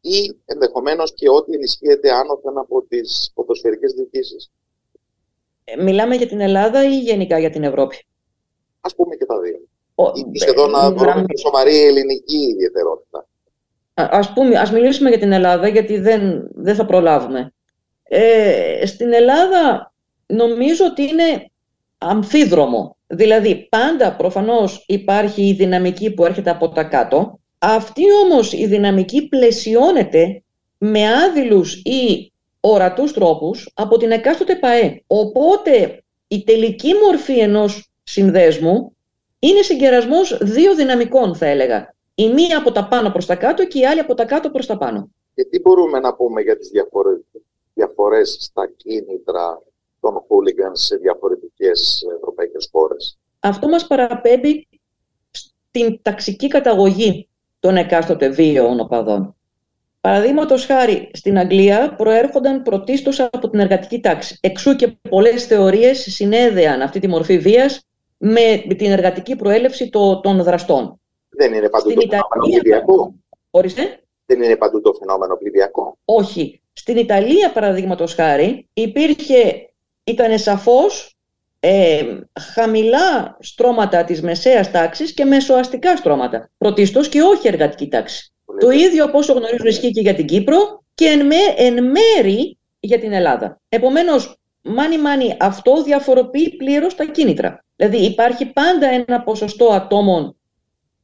ή 0.00 0.36
ενδεχομένως 0.44 1.14
και 1.14 1.28
ότι 1.28 1.52
ενισχύεται 1.54 2.12
άνωθεν 2.12 2.58
από 2.58 2.82
τις 2.82 3.30
ποδοσφαιρικές 3.34 3.92
διοικήσεις. 3.92 4.50
Ε, 5.64 5.82
μιλάμε 5.82 6.14
για 6.14 6.26
την 6.26 6.40
Ελλάδα 6.40 6.84
ή 6.84 6.98
γενικά 7.00 7.38
για 7.38 7.50
την 7.50 7.62
Ευρώπη; 7.62 8.06
Ας 8.80 8.94
πούμε 8.94 9.16
και 9.16 9.26
τα 9.26 9.40
δύο. 9.40 9.60
Ο, 9.94 10.04
ή 10.32 10.38
σχεδόν 10.38 10.70
να 10.70 10.92
βρούμε 10.92 11.14
μια 11.14 11.36
σοβαρή 11.36 11.86
ελληνική 11.86 12.36
ιδιαιτερότητα. 12.36 13.26
Ας, 13.94 14.32
πούμε, 14.32 14.58
ας 14.58 14.72
μιλήσουμε 14.72 15.08
για 15.08 15.18
την 15.18 15.32
Ελλάδα 15.32 15.68
γιατί 15.68 15.98
δεν, 15.98 16.50
δεν 16.54 16.74
θα 16.74 16.86
προλάβουμε. 16.86 17.54
Ε, 18.02 18.86
στην 18.86 19.12
Ελλάδα 19.12 19.92
νομίζω 20.26 20.84
ότι 20.84 21.02
είναι 21.02 21.50
αμφίδρομο. 21.98 22.93
Δηλαδή 23.06 23.66
πάντα 23.70 24.16
προφανώς 24.16 24.84
υπάρχει 24.86 25.48
η 25.48 25.52
δυναμική 25.52 26.14
που 26.14 26.24
έρχεται 26.24 26.50
από 26.50 26.68
τα 26.68 26.84
κάτω. 26.84 27.38
Αυτή 27.58 28.02
όμως 28.24 28.52
η 28.52 28.66
δυναμική 28.66 29.28
πλαισιώνεται 29.28 30.42
με 30.78 31.00
άδειλους 31.12 31.74
ή 31.74 32.32
ορατούς 32.60 33.12
τρόπους 33.12 33.70
από 33.74 33.96
την 33.96 34.10
εκάστοτε 34.10 34.56
ΠαΕ. 34.56 35.02
Οπότε 35.06 36.02
η 36.28 36.44
τελική 36.44 36.92
μορφή 36.94 37.38
ενός 37.38 37.90
συνδέσμου 38.02 38.96
είναι 39.38 39.62
συγκερασμός 39.62 40.38
δύο 40.42 40.74
δυναμικών 40.74 41.34
θα 41.34 41.46
έλεγα. 41.46 41.94
Η 42.14 42.28
μία 42.28 42.58
από 42.58 42.72
τα 42.72 42.88
πάνω 42.88 43.10
προς 43.10 43.26
τα 43.26 43.36
κάτω 43.36 43.66
και 43.66 43.78
η 43.78 43.86
άλλη 43.86 44.00
από 44.00 44.14
τα 44.14 44.24
κάτω 44.24 44.50
προς 44.50 44.66
τα 44.66 44.78
πάνω. 44.78 45.10
Και 45.34 45.44
τι 45.44 45.60
μπορούμε 45.60 46.00
να 46.00 46.14
πούμε 46.14 46.40
για 46.40 46.58
τις 46.58 46.68
διαφορές, 46.68 47.20
διαφορές 47.74 48.36
στα 48.40 48.72
κίνητρα 48.76 49.62
των 50.04 50.14
hooligans 50.28 50.72
σε 50.72 50.96
διαφορετικές 50.96 52.04
ευρωπαϊκές 52.16 52.68
χώρες. 52.72 53.18
Αυτό 53.40 53.68
μας 53.68 53.86
παραπέμπει 53.86 54.68
στην 55.30 55.98
ταξική 56.02 56.48
καταγωγή 56.48 57.28
των 57.60 57.76
εκάστοτε 57.76 58.28
βίαιων 58.28 58.80
οπαδών. 58.80 59.36
Παραδείγματος 60.00 60.66
χάρη, 60.66 61.10
στην 61.12 61.38
Αγγλία 61.38 61.94
προέρχονταν 61.94 62.62
πρωτίστως 62.62 63.20
από 63.20 63.50
την 63.50 63.60
εργατική 63.60 64.00
τάξη. 64.00 64.38
Εξού 64.40 64.76
και 64.76 64.96
πολλές 65.08 65.46
θεωρίες 65.46 65.98
συνέδεαν 65.98 66.82
αυτή 66.82 67.00
τη 67.00 67.08
μορφή 67.08 67.38
βίας 67.38 67.86
με 68.16 68.74
την 68.78 68.90
εργατική 68.90 69.36
προέλευση 69.36 69.90
των 70.22 70.42
δραστών. 70.42 71.00
Δεν 71.28 71.54
είναι 71.54 71.68
παντού 71.68 71.90
Στην 71.90 71.94
το 71.94 72.02
Ιταλία... 72.04 72.26
φαινόμενο 72.28 72.60
πληδιακό. 72.60 73.14
Ορίστε. 73.50 73.98
Δεν 74.26 74.42
είναι 74.42 74.56
παντού 74.56 74.80
το 74.80 74.92
φαινόμενο 74.98 75.36
πληδιακό. 75.36 75.98
Όχι. 76.04 76.62
Στην 76.72 76.96
Ιταλία, 76.96 77.52
παραδείγματος 77.52 78.14
χάρη, 78.14 78.68
υπήρχε, 78.72 79.70
ήταν 80.04 80.38
σαφώς 80.38 81.16
ε, 81.60 82.04
χαμηλά 82.40 83.36
στρώματα 83.40 84.04
της 84.04 84.22
μεσαίας 84.22 84.70
τάξης 84.70 85.14
και 85.14 85.24
μεσοαστικά 85.24 85.96
στρώματα. 85.96 86.50
Πρωτίστως 86.58 87.08
και 87.08 87.22
όχι 87.22 87.48
εργατική 87.48 87.88
τάξη. 87.88 88.32
Το 88.60 88.70
ίδιο 88.70 89.04
από 89.04 89.18
όσο 89.18 89.32
γνωρίζουν 89.32 89.66
ισχύει 89.66 89.90
και 89.90 90.00
για 90.00 90.14
την 90.14 90.26
Κύπρο 90.26 90.84
και 90.94 91.06
εν, 91.06 91.26
με, 91.26 91.36
εν 91.56 91.74
μέρη 91.84 92.58
για 92.80 92.98
την 92.98 93.12
Ελλάδα. 93.12 93.60
Επομένως, 93.68 94.36
μάνι 94.62 94.98
μάνι 94.98 95.36
αυτό 95.40 95.82
διαφοροποιεί 95.82 96.56
πλήρως 96.56 96.94
τα 96.94 97.04
κίνητρα. 97.04 97.64
Δηλαδή 97.76 97.96
υπάρχει 98.04 98.46
πάντα 98.46 98.86
ένα 98.88 99.22
ποσοστό 99.22 99.72
ατόμων 99.72 100.36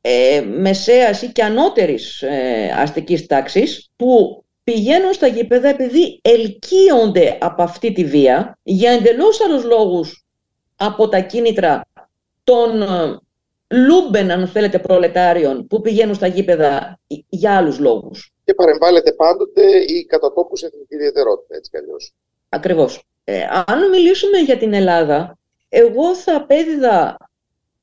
ε, 0.01 0.41
μεσαίας 0.41 1.23
ή 1.23 1.33
και 1.33 1.43
ανώτερης 1.43 2.23
ε, 2.23 2.75
αστικής 2.77 3.27
τάξης 3.27 3.91
που 3.97 4.45
πηγαίνουν 4.73 5.12
στα 5.12 5.27
γήπεδα 5.27 5.68
επειδή 5.68 6.21
ελκύονται 6.23 7.39
από 7.41 7.62
αυτή 7.62 7.93
τη 7.93 8.05
βία 8.05 8.59
για 8.62 8.91
εντελώς 8.91 9.41
άλλους 9.41 9.64
λόγους 9.64 10.25
από 10.77 11.09
τα 11.09 11.21
κίνητρα 11.21 11.85
των 12.45 12.83
ε, 12.83 13.18
λούμπεν, 13.68 14.31
αν 14.31 14.49
θέλετε, 14.49 14.79
προλετάριων 14.79 15.66
που 15.66 15.81
πηγαίνουν 15.81 16.14
στα 16.14 16.27
γήπεδα 16.27 16.99
για 17.29 17.57
άλλους 17.57 17.79
λόγους. 17.79 18.33
Και 18.45 18.55
παρεμβάλλεται 18.55 19.12
πάντοτε 19.12 19.62
η 19.79 20.05
κατατόπους 20.05 20.62
εθνική 20.62 20.95
ιδιαιτερότητα, 20.95 21.57
έτσι 21.57 21.71
κι 21.71 21.77
αλλιώς. 21.77 22.14
Ακριβώς. 22.49 23.05
Ε, 23.25 23.43
αν 23.66 23.89
μιλήσουμε 23.91 24.39
για 24.39 24.57
την 24.57 24.73
Ελλάδα, 24.73 25.39
εγώ 25.68 26.14
θα 26.16 26.37
απέδιδα 26.37 27.16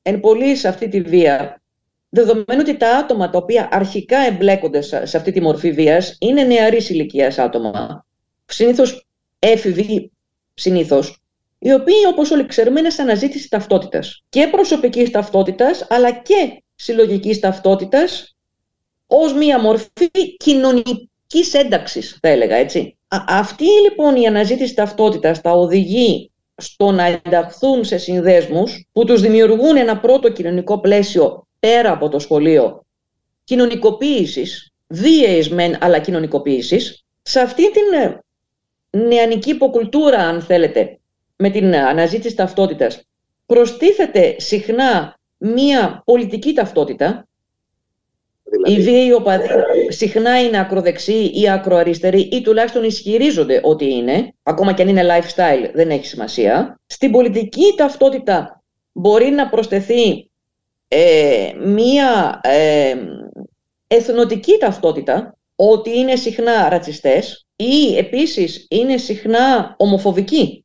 εν 0.02 0.20
πολύ 0.20 0.56
σε 0.56 0.68
αυτή 0.68 0.88
τη 0.88 1.00
βία 1.00 1.62
Δεδομένου 2.08 2.60
ότι 2.60 2.76
τα 2.76 2.96
άτομα 2.96 3.30
τα 3.30 3.38
οποία 3.38 3.68
αρχικά 3.72 4.18
εμπλέκονται 4.18 4.80
σε 4.80 5.16
αυτή 5.16 5.32
τη 5.32 5.40
μορφή 5.40 5.72
βίας 5.72 6.16
είναι 6.20 6.42
νεαρής 6.42 6.90
ηλικίας 6.90 7.38
άτομα, 7.38 8.06
συνήθως 8.44 9.06
έφηβοι 9.38 10.12
συνήθως, 10.54 11.22
οι 11.58 11.72
οποίοι 11.72 11.94
όπως 12.08 12.30
όλοι 12.30 12.46
ξέρουμε 12.46 12.80
είναι 12.80 12.90
σε 12.90 13.02
αναζήτηση 13.02 13.48
ταυτότητας 13.48 14.24
και 14.28 14.48
προσωπικής 14.50 15.10
ταυτότητας 15.10 15.86
αλλά 15.88 16.12
και 16.12 16.62
συλλογικής 16.74 17.40
ταυτότητας 17.40 18.36
ως 19.06 19.32
μία 19.34 19.60
μορφή 19.60 20.36
κοινωνικής 20.36 21.52
ένταξης 21.52 22.18
θα 22.20 22.28
έλεγα 22.28 22.56
έτσι. 22.56 22.98
αυτή 23.26 23.64
λοιπόν 23.64 24.16
η 24.16 24.26
αναζήτηση 24.26 24.74
ταυτότητας 24.74 25.40
τα 25.40 25.50
οδηγεί 25.50 26.30
στο 26.54 26.90
να 26.90 27.04
ενταχθούν 27.04 27.84
σε 27.84 27.98
συνδέσμους 27.98 28.88
που 28.92 29.04
τους 29.04 29.20
δημιουργούν 29.20 29.76
ένα 29.76 30.00
πρώτο 30.00 30.32
κοινωνικό 30.32 30.80
πλαίσιο 30.80 31.47
πέρα 31.58 31.92
από 31.92 32.08
το 32.08 32.18
σχολείο 32.18 32.86
κοινωνικοποίησης, 33.44 34.72
βίαιης 34.86 35.50
μεν 35.50 35.76
αλλά 35.80 35.98
κοινωνικοποίησης, 35.98 37.04
σε 37.22 37.40
αυτή 37.40 37.70
την 37.72 37.82
ε, 37.92 38.20
νεανική 38.98 39.50
υποκουλτούρα 39.50 40.18
αν 40.18 40.42
θέλετε, 40.42 40.98
με 41.36 41.50
την 41.50 41.76
αναζήτηση 41.76 42.34
ταυτότητας, 42.34 43.02
προστίθεται 43.46 44.34
συχνά 44.38 45.18
μία 45.38 46.02
πολιτική 46.04 46.52
ταυτότητα, 46.52 47.28
Δηλαδή; 48.50 48.80
Οι 48.80 48.84
βίαιοι 48.84 49.12
οπαδοί 49.12 49.46
συχνά 49.88 50.40
είναι 50.42 50.58
ακροδεξιοί 50.58 51.30
ή 51.34 51.48
ακροαριστεροί 51.48 52.20
ή 52.20 52.40
τουλάχιστον 52.40 52.84
ισχυρίζονται 52.84 53.60
ότι 53.62 53.92
είναι, 53.94 54.34
ακόμα 54.42 54.72
και 54.72 54.82
αν 54.82 54.88
είναι 54.88 55.02
lifestyle 55.04 55.70
δεν 55.74 55.90
έχει 55.90 56.06
σημασία. 56.06 56.80
Στην 56.86 57.10
πολιτική 57.10 57.74
ταυτότητα 57.76 58.62
μπορεί 58.92 59.30
να 59.30 59.48
προσθεθεί 59.48 60.27
ε, 60.88 61.52
μία 61.58 62.40
ε, 62.42 62.96
εθνοτική 63.86 64.58
ταυτότητα, 64.58 65.38
ότι 65.56 65.98
είναι 65.98 66.16
συχνά 66.16 66.68
ρατσιστές 66.68 67.46
ή 67.56 67.96
επίσης 67.96 68.66
είναι 68.70 68.96
συχνά 68.96 69.74
ομοφοβικοί. 69.78 70.64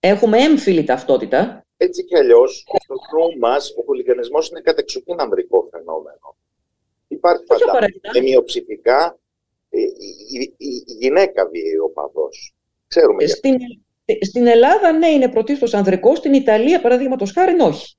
Έχουμε 0.00 0.38
έμφυλη 0.38 0.84
ταυτότητα. 0.84 1.64
Έτσι 1.76 2.04
κι 2.04 2.16
αλλιώς, 2.16 2.64
στο 2.82 2.94
νου 2.94 3.38
μας, 3.38 3.70
ο 3.78 3.82
χουλιγανισμός 3.82 4.48
είναι 4.48 4.60
κατεξοχήν 4.60 5.20
ανδρικό 5.20 5.68
φαινόμενο. 5.70 6.36
Υπάρχει 7.08 7.44
φαντάζομαι 7.44 7.86
με 8.14 8.20
μειοψηφικά 8.20 9.18
η, 9.70 9.80
η, 10.38 10.54
η, 10.56 10.82
γυναίκα 10.98 11.48
βίαιη 11.48 11.78
οπαδός. 11.78 12.54
Ξέρουμε 12.86 13.26
στην, 13.26 13.56
στην 14.20 14.46
Ελλάδα, 14.46 14.92
ναι, 14.92 15.08
είναι 15.08 15.28
πρωτίστως 15.28 15.74
ανδρικό. 15.74 16.14
Στην 16.14 16.32
Ιταλία, 16.32 16.80
παραδείγματος 16.80 17.32
χάρη, 17.32 17.60
όχι. 17.60 17.96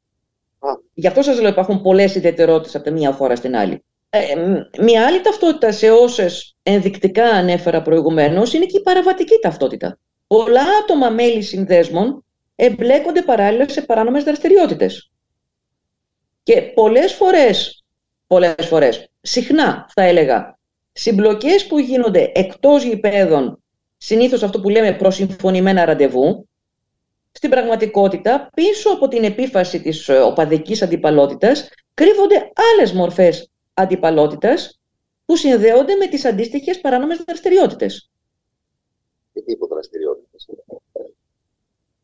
Γι' 0.93 1.07
αυτό 1.07 1.21
σας 1.21 1.39
λέω 1.39 1.49
υπάρχουν 1.49 1.81
πολλές 1.81 2.15
ιδιαιτερότητες 2.15 2.75
από 2.75 2.83
τη 2.83 2.91
μία 2.91 3.11
χώρα 3.11 3.35
στην 3.35 3.55
άλλη. 3.55 3.83
Ε, 4.09 4.19
μια 4.79 5.05
άλλη 5.05 5.21
ταυτότητα 5.21 5.71
σε 5.71 5.91
όσες 5.91 6.55
ενδεικτικά 6.63 7.25
ανέφερα 7.25 7.81
προηγουμένως 7.81 8.53
είναι 8.53 8.65
και 8.65 8.77
η 8.77 8.81
παραβατική 8.81 9.39
ταυτότητα. 9.41 9.97
Πολλά 10.27 10.63
άτομα 10.81 11.09
μέλη 11.09 11.41
συνδέσμων 11.41 12.25
εμπλέκονται 12.55 13.21
παράλληλα 13.21 13.69
σε 13.69 13.81
παράνομες 13.81 14.23
δραστηριότητες. 14.23 15.11
Και 16.43 16.53
Και 16.53 16.61
πολλές 16.61 17.13
φορές, 17.13 17.83
πολλές 18.27 18.67
φορές, 18.67 19.09
συχνά 19.21 19.89
θα 19.93 20.01
έλεγα, 20.01 20.59
συμπλοκές 20.91 21.67
που 21.67 21.79
γίνονται 21.79 22.31
εκτός 22.35 22.83
γηπέδων, 22.83 23.63
συνήθως 23.97 24.43
αυτό 24.43 24.61
που 24.61 24.69
λέμε 24.69 24.93
προσυμφωνημένα 24.93 25.85
ραντεβού, 25.85 26.49
στην 27.31 27.49
πραγματικότητα 27.49 28.49
πίσω 28.53 28.89
από 28.89 29.07
την 29.07 29.23
επίφαση 29.23 29.81
της 29.81 30.09
ε, 30.09 30.19
οπαδικής 30.19 30.81
αντιπαλότητας 30.81 31.69
κρύβονται 31.93 32.51
άλλες 32.53 32.93
μορφές 32.93 33.51
αντιπαλότητας 33.73 34.79
που 35.25 35.35
συνδέονται 35.35 35.95
με 35.95 36.07
τις 36.07 36.25
αντίστοιχες 36.25 36.81
παράνομες 36.81 37.17
δραστηριότητες. 37.17 38.09
Τι 39.33 39.43
τύπο 39.43 39.67
δραστηριότητες. 39.67 40.47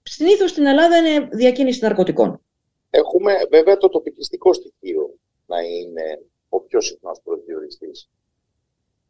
Συνήθως 0.04 0.50
στην 0.50 0.66
Ελλάδα 0.66 0.98
είναι 0.98 1.28
διακίνηση 1.32 1.84
ναρκωτικών. 1.84 2.42
Έχουμε 2.90 3.34
βέβαια 3.50 3.78
το 3.78 3.90
τοπικιστικό 3.90 4.54
στοιχείο 4.54 5.18
να 5.46 5.60
είναι 5.62 6.22
ο 6.50 6.60
πιο 6.60 6.82
συχνός 6.82 7.20
προσδιοριστής. 7.24 8.10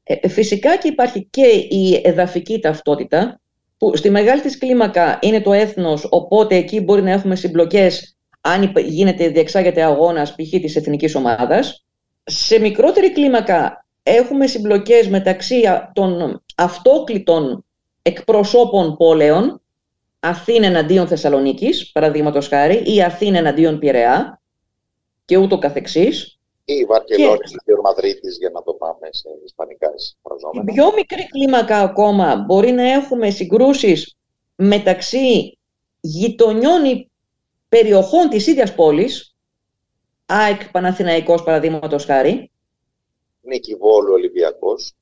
Ε, 0.03 0.27
φυσικά 0.27 0.77
και 0.77 0.87
υπάρχει 0.87 1.27
και 1.29 1.45
η 1.69 2.01
εδαφική 2.03 2.59
ταυτότητα, 2.59 3.41
που 3.77 3.95
στη 3.95 4.09
μεγάλη 4.09 4.41
της 4.41 4.57
κλίμακα 4.57 5.19
είναι 5.21 5.41
το 5.41 5.53
έθνος, 5.53 6.07
οπότε 6.09 6.55
εκεί 6.55 6.79
μπορεί 6.79 7.01
να 7.01 7.11
έχουμε 7.11 7.35
συμπλοκές 7.35 8.17
αν 8.41 8.73
γίνεται, 8.77 9.27
διεξάγεται 9.27 9.83
αγώνας 9.83 10.35
π.χ. 10.35 10.49
της 10.49 10.75
εθνικής 10.75 11.15
ομάδας. 11.15 11.85
Σε 12.23 12.59
μικρότερη 12.59 13.11
κλίμακα 13.11 13.85
έχουμε 14.03 14.47
συμπλοκές 14.47 15.07
μεταξύ 15.07 15.63
των 15.93 16.41
αυτόκλητων 16.55 17.65
εκπροσώπων 18.01 18.97
πόλεων, 18.97 19.61
Αθήνα 20.19 20.65
εναντίον 20.65 21.07
Θεσσαλονίκης, 21.07 21.91
παραδείγματος 21.91 22.47
χάρη, 22.47 22.83
ή 22.85 23.01
Αθήνα 23.03 23.37
εναντίον 23.37 23.79
Πειραιά 23.79 24.41
και 25.25 25.37
ούτω 25.37 25.57
καθεξής. 25.57 26.39
Ή 26.65 26.73
η 26.73 26.85
Βαρκελόνης 26.85 27.49
και... 27.51 27.55
εναντίον 27.55 27.79
Μαδρίτης, 27.83 28.37
για 28.37 28.49
να 28.53 28.63
το 28.63 28.73
πάμε 28.73 28.76
σε 29.09 29.29
ισπανικά 29.45 29.89
φραζόμενα. 30.21 30.73
πιο 30.73 30.93
μικρή 30.93 31.27
κλίμακα 31.27 31.79
ακόμα 31.79 32.35
μπορεί 32.35 32.71
να 32.71 32.91
έχουμε 32.91 33.29
συγκρούσεις 33.29 34.17
μεταξύ 34.55 35.57
γειτονιών 35.99 36.85
ή 36.85 37.11
περιοχών 37.69 38.29
της 38.29 38.47
ίδιας 38.47 38.75
πόλης, 38.75 39.35
ΑΕΚ 40.25 40.71
Παναθηναϊκός 40.71 41.43
παραδείγματος 41.43 42.05
χάρη, 42.05 42.51
Νίκη 43.41 43.75
Βόλου 43.75 44.13
Ολυμπιακός, 44.13 44.93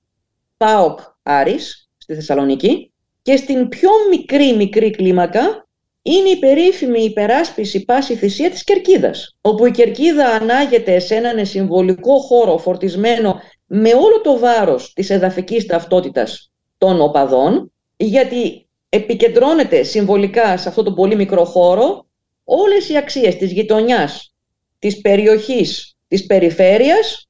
ΠΑΟΚ 0.58 1.00
Άρης 1.24 1.90
στη 1.98 2.14
Θεσσαλονίκη. 2.14 2.90
Και 3.22 3.38
στην 3.38 3.70
πιο 3.70 3.90
μικρή 4.10 4.56
μικρή 4.56 4.92
κλίμακα 4.92 5.68
είναι 6.02 6.30
η 6.30 6.40
περίφημη 6.40 7.04
υπεράσπιση 7.04 7.86
πάση 7.86 8.16
θυσία 8.16 8.50
της 8.50 8.64
Κερκίδας, 8.64 9.38
όπου 9.42 9.66
η 9.66 9.72
Κερκίδα 9.72 10.26
ανάγεται 10.28 11.00
σε 11.00 11.16
έναν 11.16 11.46
συμβολικό 11.46 12.20
χώρο 12.20 12.58
φορτισμένο 12.58 13.42
με 13.66 13.94
όλο 13.94 14.22
το 14.22 14.38
βάρος 14.38 14.94
της 14.94 15.10
εδαφικής 15.10 15.66
ταυτότητας 15.66 16.52
των 16.78 17.02
οπαδών, 17.02 17.72
γιατί 17.98 18.68
επικεντρώνεται 18.90 19.84
συμβολικά 19.84 20.58
σε 20.58 20.70
αυτό 20.70 20.84
το 20.84 20.94
πολύ 20.94 21.16
μικρό 21.16 21.46
χώρο 21.46 22.06
όλες 22.44 22.90
οι 22.90 22.98
αξίες 22.98 23.36
της 23.36 23.52
γειτονιάς, 23.52 24.34
της 24.80 25.02
περιοχής, 25.02 25.96
της 26.08 26.26
περιφέρειας, 26.26 27.28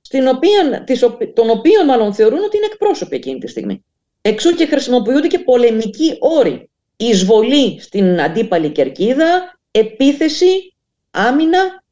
στην 0.00 0.28
οποία, 0.28 0.84
των 1.34 1.50
οποίων 1.50 1.84
μάλλον 1.86 2.14
θεωρούν 2.14 2.42
ότι 2.44 2.56
είναι 2.56 2.66
εκπρόσωποι 2.66 3.16
εκείνη 3.16 3.38
τη 3.38 3.46
στιγμή. 3.46 3.84
Εξού 4.20 4.54
και 4.54 4.66
χρησιμοποιούνται 4.66 5.26
και 5.26 5.38
πολεμικοί 5.38 6.16
όροι. 6.18 6.70
Εισβολή 6.96 7.80
στην 7.80 8.20
αντίπαλη 8.20 8.70
κερκίδα, 8.70 9.58
επίθεση, 9.70 10.74
άμυνα, 11.10 11.82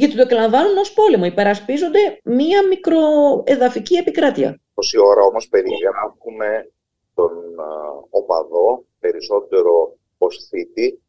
γιατί 0.00 0.14
το 0.14 0.22
εκλαμβάνουν 0.22 0.76
ως 0.76 0.92
πόλεμο. 0.92 1.24
Υπερασπίζονται 1.24 2.20
μία 2.24 2.60
μικροεδαφική 2.66 3.94
επικράτεια. 3.94 4.60
Όση 4.74 4.98
ώρα 4.98 5.22
όμως 5.22 5.48
περιγράφουμε 5.48 6.70
τον 7.14 7.32
οπαδό 8.10 8.84
περισσότερο 9.00 9.96
ως 10.18 10.46
θήτη. 10.48 11.00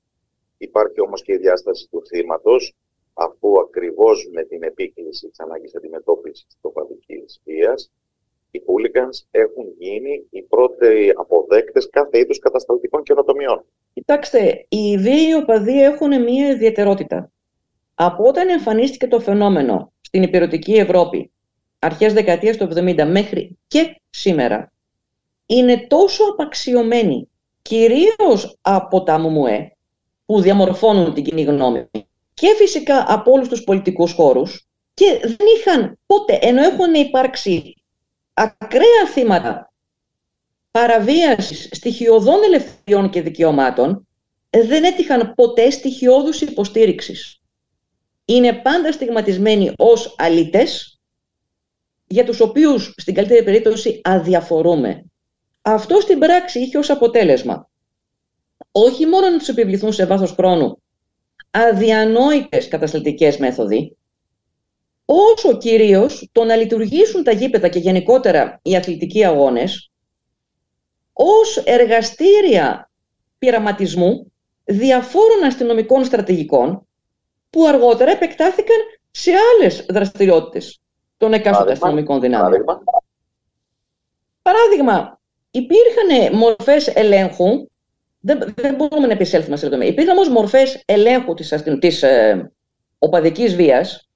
Υπάρχει 0.58 1.02
όμως 1.02 1.22
και 1.22 1.34
η 1.34 1.38
διάσταση 1.38 1.88
του 1.92 2.02
θύματος, 2.08 2.74
αφού 3.14 3.60
ακριβώς 3.60 4.30
με 4.32 4.44
την 4.44 4.64
επίκληση 4.64 5.28
της 5.28 5.39
ανάγκης 5.39 5.76
αντιμετώπισης 5.76 6.46
της 6.46 6.58
οπαδικής 6.62 7.42
βίας 7.46 7.92
οι 8.52 8.62
hooligans 8.68 9.18
έχουν 9.32 9.66
γίνει 9.78 10.28
οι 10.30 10.42
πρώτοι 10.42 11.14
αποδέκτες 11.16 11.89
κάθε 11.89 12.18
είδους 12.20 12.39
κατασταλτικών 12.39 13.04
καινοτομιών. 13.04 13.66
Κοιτάξτε, 13.94 14.66
οι 14.70 14.98
βίαιοι 14.98 15.34
οπαδοί 15.34 15.84
έχουν 15.84 16.24
μία 16.24 16.50
ιδιαιτερότητα. 16.50 17.32
Από 17.96 18.24
όταν 18.24 18.50
εμφανίστηκε 18.50 19.08
το 19.08 19.20
φαινόμενο 19.20 19.92
στην 20.02 20.24
υπηρετική 20.24 20.74
Ευρώπη, 20.74 21.32
αρχές 21.80 22.14
δεκαετίας 22.14 22.58
του 22.58 22.68
70 22.76 23.06
μέχρι 23.08 23.58
και 23.68 24.02
σήμερα, 24.10 24.72
είναι 25.46 25.86
τόσο 25.88 26.24
απαξιωμένοι, 26.24 27.30
κυρίως 27.62 28.58
από 28.62 29.04
τα 29.04 29.20
ΜΟΜΟΕ, 29.20 29.76
που 30.26 30.42
διαμορφώνουν 30.42 31.14
την 31.14 31.24
κοινή 31.24 31.42
γνώμη, 31.42 31.89
και 32.34 32.54
φυσικά 32.58 33.06
από 33.08 33.32
όλους 33.32 33.48
τους 33.48 33.64
πολιτικούς 33.64 34.12
χώρους, 34.14 34.68
και 34.94 35.20
δεν 35.22 35.48
είχαν 35.58 36.00
ποτέ, 36.06 36.39
ενώ 36.42 36.64
έχουν 36.64 36.94
υπάρξει 36.94 37.76
ακραία 38.34 39.08
θύματα 39.14 39.72
παραβίασης 40.72 41.70
στοιχειωδών 41.72 42.44
ελευθεριών 42.44 43.10
και 43.10 43.22
δικαιωμάτων 43.22 44.08
δεν 44.50 44.84
έτυχαν 44.84 45.34
ποτέ 45.36 45.70
στοιχειώδους 45.70 46.42
υποστήριξης. 46.42 47.41
Είναι 48.32 48.53
πάντα 48.53 48.91
στιγματισμένοι 48.91 49.71
ως 49.77 50.15
αλήτες 50.17 50.99
για 52.07 52.25
τους 52.25 52.39
οποίους 52.39 52.93
στην 52.97 53.13
καλύτερη 53.13 53.43
περίπτωση 53.43 54.01
αδιαφορούμε. 54.03 55.05
Αυτό 55.61 55.99
στην 55.99 56.19
πράξη 56.19 56.59
είχε 56.59 56.77
ως 56.77 56.89
αποτέλεσμα 56.89 57.69
όχι 58.71 59.05
μόνο 59.05 59.29
να 59.29 59.38
τους 59.38 59.47
επιβληθούν 59.47 59.93
σε 59.93 60.05
βάθος 60.05 60.32
χρόνου 60.32 60.82
αδιανόητες 61.51 62.67
κατασταλτικές 62.67 63.38
μέθοδοι, 63.38 63.97
όσο 65.05 65.57
κυρίως 65.57 66.29
το 66.32 66.43
να 66.43 66.55
λειτουργήσουν 66.55 67.23
τα 67.23 67.32
γήπεδα 67.32 67.67
και 67.67 67.79
γενικότερα 67.79 68.59
οι 68.63 68.75
αθλητικοί 68.75 69.25
αγώνες 69.25 69.91
ως 71.13 71.57
εργαστήρια 71.57 72.91
πειραματισμού 73.38 74.32
διαφόρων 74.63 75.43
αστυνομικών 75.43 76.05
στρατηγικών 76.05 76.86
που 77.52 77.68
αργότερα 77.68 78.12
επεκτάθηκαν 78.12 78.78
σε 79.12 79.32
άλλες 79.32 79.86
δραστηριότητες 79.89 80.80
των 81.18 81.34
εκάστοτε 81.34 81.72
αστυνομικών 81.72 82.20
δυνάμεων. 82.20 82.64
Παράδειγμα, 84.41 85.20
υπήρχαν 85.52 86.36
μορφές 86.38 86.88
ελέγχου, 86.88 87.68
δεν, 88.20 88.54
δεν 88.56 88.76
μπορούμε 88.76 89.08
να 89.08 89.14
επισέλθουμε 89.14 89.56
σε 89.56 89.64
λεπτομέρειες. 89.64 89.93
Υπήρχαν 89.95 90.18
όμως 90.18 90.30
μορφές 90.30 90.84
ελέγχου 90.86 91.34
της 91.34 91.64
της, 91.80 92.04
ε, 92.04 92.52
οπαδικής 92.99 93.56
βίας, 93.56 94.10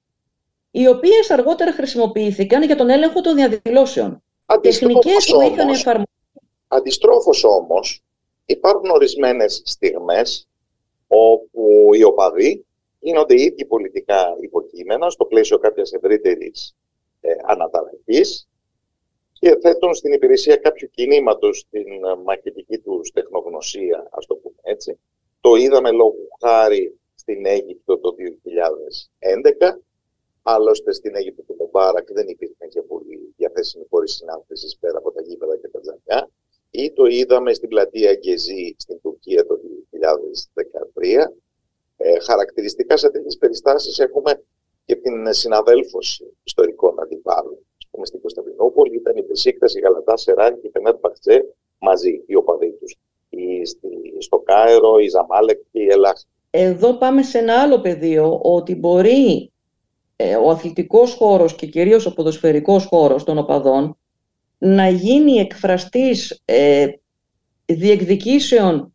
οι 0.70 0.88
οποίες 0.88 1.30
αργότερα 1.30 1.72
χρησιμοποιήθηκαν 1.72 2.62
για 2.62 2.76
τον 2.76 2.90
έλεγχο 2.90 3.20
των 3.20 3.34
διαδηλώσεων. 3.34 4.22
Τεχνικές 4.60 5.26
που 5.26 5.40
είχαν 5.40 5.68
εφαρμοστεί. 5.68 6.12
Αντιστρόφως 6.68 7.44
όμως, 7.44 8.02
υπάρχουν 8.46 8.90
ορισμένες 8.90 9.62
στιγμές 9.64 10.48
όπου 11.06 11.88
οι 11.94 12.02
οπαδοί 12.02 12.65
γίνονται 13.06 13.34
οι 13.34 13.42
ίδιοι 13.42 13.64
πολιτικά 13.64 14.36
υποκείμενα 14.40 15.10
στο 15.10 15.24
πλαίσιο 15.24 15.58
κάποιας 15.58 15.92
ευρύτερης 15.92 16.76
ε, 17.20 17.30
αναταραχής 17.42 18.48
και 19.32 19.58
θέτουν 19.60 19.94
στην 19.94 20.12
υπηρεσία 20.12 20.56
κάποιου 20.56 20.90
κινήματος 20.90 21.66
την 21.70 21.86
μαχητική 22.24 22.78
του 22.78 23.00
τεχνογνωσία, 23.12 24.08
ας 24.10 24.26
το 24.26 24.34
πούμε 24.34 24.56
έτσι. 24.62 24.98
Το 25.40 25.54
είδαμε 25.54 25.90
λόγω 25.90 26.16
χάρη 26.40 26.98
στην 27.14 27.46
Αίγυπτο 27.46 27.98
το 27.98 28.14
2011 29.58 29.76
Άλλωστε 30.48 30.92
στην 30.92 31.16
Αίγυπτο 31.16 31.42
του 31.42 31.56
Μουμπάρακ 31.58 32.12
δεν 32.12 32.28
υπήρχαν 32.28 32.68
και 32.68 32.82
πολύ 32.82 33.34
διαθέσιμοι 33.36 33.84
χώροι 33.90 34.08
συνάντηση 34.08 34.76
πέρα 34.80 34.98
από 34.98 35.12
τα 35.12 35.22
γήπεδα 35.22 35.56
και 35.56 35.68
τα 35.68 35.80
τζαμιά. 35.80 36.30
Ή 36.70 36.92
το 36.92 37.04
είδαμε 37.04 37.54
στην 37.54 37.68
πλατεία 37.68 38.14
Γκεζή 38.14 38.74
στην 38.78 39.00
Τουρκία 39.02 39.46
το 39.46 39.54
2013. 40.94 41.24
Ε, 41.96 42.20
χαρακτηριστικά 42.20 42.96
σε 42.96 43.10
τέτοιες 43.10 43.36
περιστάσεις 43.36 43.98
έχουμε 43.98 44.42
και 44.84 44.96
την 44.96 45.32
συναδέλφωση 45.32 46.36
ιστορικών 46.44 47.00
αντιπάλων. 47.02 47.52
Α 47.52 47.90
πούμε 47.90 48.06
στην 48.06 48.20
Κωνσταντινούπολη 48.20 48.96
ήταν 48.96 49.16
η 49.16 49.22
Πεσίκτα, 49.22 49.66
η 49.76 49.80
Γαλατάς, 49.80 50.22
Σεράν 50.22 50.60
και 50.60 50.66
η 50.66 50.70
Πενέτ 50.70 50.98
Μπαχτζέ 51.00 51.44
μαζί, 51.78 52.22
οι 52.26 52.34
οπαδοί 52.34 52.72
τους. 52.80 52.96
Στο 54.18 54.38
Κάιρο, 54.38 54.98
η 54.98 55.08
Ζαμάλεκ 55.08 55.58
και 55.72 55.80
η 55.80 55.86
Ελλάδα. 55.86 56.20
Εδώ 56.50 56.94
πάμε 56.94 57.22
σε 57.22 57.38
ένα 57.38 57.60
άλλο 57.60 57.80
πεδίο, 57.80 58.40
ότι 58.42 58.74
μπορεί 58.74 59.52
ε, 60.16 60.36
ο 60.36 60.50
αθλητικός 60.50 61.14
χώρος 61.14 61.54
και 61.54 61.66
κυρίως 61.66 62.06
ο 62.06 62.12
ποδοσφαιρικός 62.12 62.84
χώρος 62.84 63.24
των 63.24 63.38
οπαδών 63.38 63.96
να 64.58 64.88
γίνει 64.88 65.32
εκφραστής 65.32 66.42
ε, 66.44 66.86
διεκδικήσεων 67.66 68.94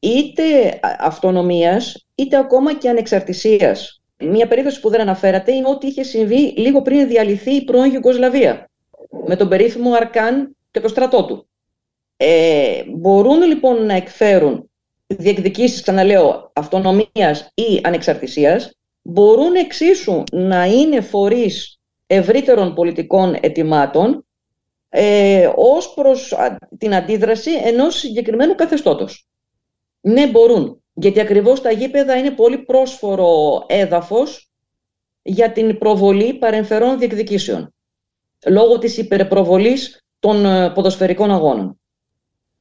είτε 0.00 0.80
αυτονομίας 0.98 2.06
είτε 2.14 2.36
ακόμα 2.36 2.74
και 2.74 2.88
ανεξαρτησίας 2.88 4.00
Μία 4.22 4.46
περίπτωση 4.46 4.80
που 4.80 4.88
δεν 4.88 5.00
αναφέρατε 5.00 5.52
είναι 5.52 5.68
ότι 5.68 5.86
είχε 5.86 6.02
συμβεί 6.02 6.52
λίγο 6.56 6.82
πριν 6.82 7.08
διαλυθεί 7.08 7.50
η 7.54 7.64
πρώην 7.64 7.92
Ιουγκοσλαβία 7.92 8.70
με 9.26 9.36
τον 9.36 9.48
περίφημο 9.48 9.92
Αρκάν 9.92 10.56
και 10.70 10.80
το 10.80 10.88
στρατό 10.88 11.24
του. 11.24 11.48
Ε, 12.16 12.82
μπορούν 12.88 13.42
λοιπόν 13.42 13.86
να 13.86 13.94
εκφέρουν 13.94 14.70
διεκδικήσεις, 15.06 15.82
ξαναλέω, 15.82 16.50
αυτονομίας 16.54 17.50
ή 17.54 17.80
ανεξαρτησίας, 17.82 18.74
μπορούν 19.02 19.54
εξίσου 19.54 20.22
να 20.32 20.64
είναι 20.64 21.00
φορείς 21.00 21.80
ευρύτερων 22.06 22.74
πολιτικών 22.74 23.36
ετοιμάτων 23.40 24.26
ε, 24.88 25.50
ως 25.54 25.94
προς 25.94 26.34
την 26.78 26.94
αντίδραση 26.94 27.50
ενός 27.64 27.98
συγκεκριμένου 27.98 28.54
καθεστώτος. 28.54 29.29
Ναι, 30.00 30.26
μπορούν, 30.30 30.82
γιατί 30.92 31.20
ακριβώς 31.20 31.60
τα 31.60 31.70
γήπεδα 31.70 32.16
είναι 32.16 32.30
πολύ 32.30 32.58
πρόσφορο 32.58 33.62
έδαφος 33.66 34.52
για 35.22 35.52
την 35.52 35.78
προβολή 35.78 36.34
παρεμφερών 36.34 36.98
διεκδικήσεων, 36.98 37.74
λόγω 38.46 38.78
της 38.78 38.98
υπερπροβολής 38.98 40.04
των 40.18 40.44
ε, 40.44 40.70
ποδοσφαιρικών 40.70 41.30
αγώνων. 41.30 41.80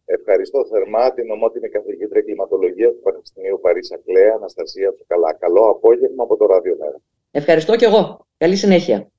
Ευχαριστώ 0.06 0.66
θερμά 0.66 1.14
την 1.14 1.32
ομότιμη 1.32 1.70
καθηγήτρια 1.70 2.22
κλιματολογίας 2.22 2.92
του 2.94 3.02
Πανεπιστημίου 3.02 3.60
Παρίσι 3.62 3.94
Ακλέα, 3.94 4.34
Αναστασία 4.36 4.94
Τσουκαλά. 4.94 5.34
Καλό 5.34 5.70
απόγευμα 5.70 6.24
από 6.24 6.38
το 6.38 6.46
Ράδιο 6.46 6.76
Μέρα. 6.80 7.00
Ευχαριστώ 7.32 7.76
και 7.76 7.86
εγώ. 7.86 8.28
Καλή 8.38 8.56
συνέχεια. 8.56 9.12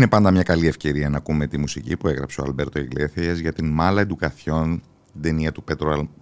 Είναι 0.00 0.08
πάντα 0.08 0.30
μια 0.30 0.42
καλή 0.42 0.66
ευκαιρία 0.66 1.08
να 1.08 1.16
ακούμε 1.16 1.46
τη 1.46 1.58
μουσική 1.58 1.96
που 1.96 2.08
έγραψε 2.08 2.40
ο 2.40 2.44
Αλμπέρτο 2.44 2.78
Ιγκλέθιας 2.78 3.38
για 3.38 3.52
την 3.52 3.66
Μάλα 3.66 4.00
Εντουκαθιόν, 4.00 4.82
την 5.12 5.22
ταινία 5.22 5.52
του 5.52 5.64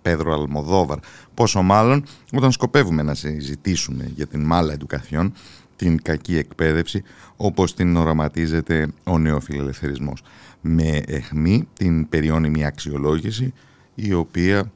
Πέδρο 0.03 0.33
Αλμοδόβαρ. 0.33 0.99
Πόσο 1.35 1.63
μάλλον 1.63 2.05
όταν 2.33 2.53
σκοπεύουμε 2.53 3.03
να 3.03 3.15
συζητήσουμε 3.15 4.11
για 4.15 4.27
την 4.27 4.45
Μάλα 4.45 4.73
Εντουκαθιόν, 4.73 5.33
την 5.77 6.03
κακή 6.03 6.37
εκπαίδευση, 6.37 7.03
όπως 7.37 7.75
την 7.75 7.97
οραματίζεται 7.97 8.89
ο 9.05 9.19
νεοφιλελευθερισμός. 9.19 10.23
Με 10.61 11.03
εχμή 11.07 11.69
την 11.73 12.09
περιώνυμη 12.09 12.65
αξιολόγηση, 12.65 13.53
η 13.95 14.13
οποία 14.13 14.73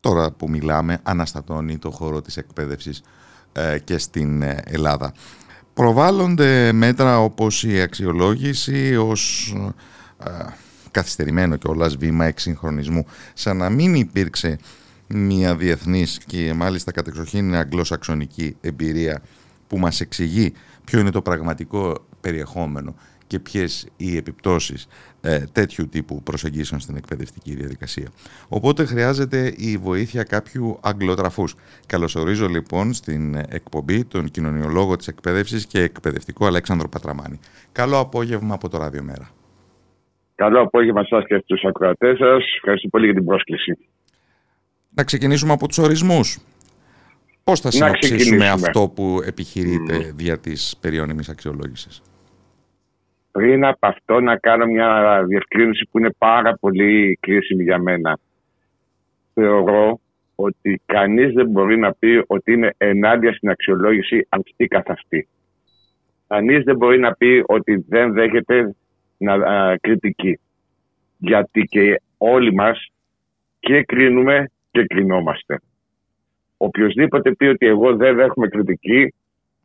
τώρα 0.00 0.30
που 0.30 0.50
μιλάμε 0.50 0.98
αναστατώνει 1.02 1.78
το 1.78 1.90
χώρο 1.90 2.22
της 2.22 2.36
εκπαίδευσης 2.36 3.02
ε, 3.52 3.78
και 3.84 3.98
στην 3.98 4.42
ε, 4.42 4.62
Ελλάδα. 4.64 5.12
Προβάλλονται 5.76 6.72
μέτρα 6.72 7.20
όπως 7.20 7.64
η 7.64 7.80
αξιολόγηση 7.80 8.96
ως 8.96 9.54
ε, 10.24 10.30
καθυστερημένο 10.90 11.56
και 11.56 11.68
όλας 11.68 11.96
βήμα 11.96 12.24
εξυγχρονισμού. 12.24 13.06
Σαν 13.34 13.56
να 13.56 13.70
μην 13.70 13.94
υπήρξε 13.94 14.58
μια 15.06 15.56
διεθνής 15.56 16.18
και 16.26 16.52
μάλιστα 16.54 16.92
κατεξοχήν 16.92 17.54
αγγλοσαξονική 17.54 18.56
εμπειρία 18.60 19.22
που 19.66 19.78
μας 19.78 20.00
εξηγεί 20.00 20.52
ποιο 20.84 21.00
είναι 21.00 21.10
το 21.10 21.22
πραγματικό 21.22 22.06
περιεχόμενο 22.20 22.94
και 23.26 23.38
ποιες 23.38 23.86
οι 23.96 24.16
επιπτώσεις 24.16 24.86
ε, 25.26 25.44
τέτοιου 25.52 25.88
τύπου 25.88 26.22
προσεγγίσεων 26.22 26.80
στην 26.80 26.96
εκπαιδευτική 26.96 27.54
διαδικασία. 27.54 28.08
Οπότε 28.48 28.84
χρειάζεται 28.84 29.54
η 29.56 29.76
βοήθεια 29.76 30.22
κάποιου 30.22 30.78
αγγλοτραφούς. 30.82 31.54
Καλωσορίζω 31.86 32.48
λοιπόν 32.48 32.92
στην 32.92 33.34
εκπομπή 33.34 34.04
τον 34.04 34.30
κοινωνιολόγο 34.30 34.96
της 34.96 35.08
εκπαίδευσης 35.08 35.66
και 35.66 35.80
εκπαιδευτικό 35.80 36.46
Αλέξανδρο 36.46 36.88
Πατραμάνη. 36.88 37.40
Καλό 37.72 37.98
απόγευμα 37.98 38.54
από 38.54 38.68
το 38.68 38.78
Ράδιο 38.78 39.02
Μέρα. 39.02 39.30
Καλό 40.34 40.60
απόγευμα 40.60 41.04
σας 41.04 41.24
και 41.26 41.40
στους 41.44 41.64
ακροατές 41.64 42.18
σας. 42.18 42.44
Ευχαριστώ 42.56 42.88
πολύ 42.88 43.04
για 43.04 43.14
την 43.14 43.24
πρόσκληση. 43.24 43.78
Να 44.90 45.04
ξεκινήσουμε 45.04 45.52
από 45.52 45.68
τους 45.68 45.78
ορισμούς. 45.78 46.38
Πώς 47.44 47.60
θα 47.60 47.70
συνοψίσουμε 47.70 48.48
αυτό 48.48 48.92
που 48.94 49.20
επιχειρείται 49.24 49.96
mm. 49.98 50.14
δια 50.14 50.38
της 50.38 50.76
περιώνυμης 50.80 51.28
αξιολόγησης; 51.28 52.02
Πριν 53.36 53.64
από 53.64 53.86
αυτό 53.86 54.20
να 54.20 54.36
κάνω 54.36 54.66
μια 54.66 55.22
διευκρίνηση 55.26 55.88
που 55.90 55.98
είναι 55.98 56.10
πάρα 56.18 56.56
πολύ 56.60 57.18
κρίσιμη 57.20 57.62
για 57.62 57.78
μένα. 57.78 58.18
Θεωρώ 59.34 60.00
ότι 60.34 60.80
κανείς 60.86 61.32
δεν 61.32 61.48
μπορεί 61.48 61.78
να 61.78 61.94
πει 61.94 62.24
ότι 62.26 62.52
είναι 62.52 62.74
ενάντια 62.76 63.32
στην 63.32 63.50
αξιολόγηση 63.50 64.26
αυτή 64.28 64.66
καθ' 64.66 64.90
αυτή. 64.90 65.28
Κανείς 66.26 66.64
δεν 66.64 66.76
μπορεί 66.76 66.98
να 66.98 67.14
πει 67.14 67.42
ότι 67.46 67.84
δεν 67.88 68.12
δέχεται 68.12 68.74
να, 69.18 69.32
α, 69.32 69.76
κριτική. 69.80 70.38
Γιατί 71.18 71.62
και 71.62 72.00
όλοι 72.18 72.54
μας 72.54 72.92
και 73.60 73.82
κρίνουμε 73.82 74.50
και 74.70 74.84
κρινόμαστε. 74.86 75.60
Οποιοςδήποτε 76.56 77.32
πει 77.32 77.44
ότι 77.46 77.66
εγώ 77.66 77.96
δεν 77.96 78.16
δέχομαι 78.16 78.48
κριτική, 78.48 79.14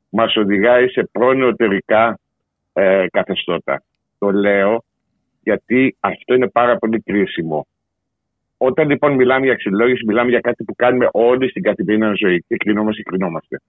μας 0.09 0.35
οδηγάει 0.35 0.89
σε 0.89 1.09
προνεωτερικά 1.11 2.19
ε, 2.73 3.05
καθεστώτα. 3.11 3.83
Το 4.17 4.31
λέω 4.31 4.83
γιατί 5.43 5.95
αυτό 5.99 6.33
είναι 6.33 6.47
πάρα 6.49 6.77
πολύ 6.77 6.99
κρίσιμο. 7.01 7.67
Όταν 8.57 8.89
λοιπόν 8.89 9.13
μιλάμε 9.13 9.43
για 9.45 9.53
αξιολόγηση, 9.53 10.05
μιλάμε 10.05 10.29
για 10.29 10.39
κάτι 10.39 10.63
που 10.63 10.75
κάνουμε 10.75 11.07
όλοι 11.11 11.49
στην 11.49 11.63
καθημερινή 11.63 12.15
ζωή 12.15 12.43
και 12.47 12.55
κρινόμαστε 12.57 13.01
και 13.01 13.09
κρινόμαστε. 13.09 13.61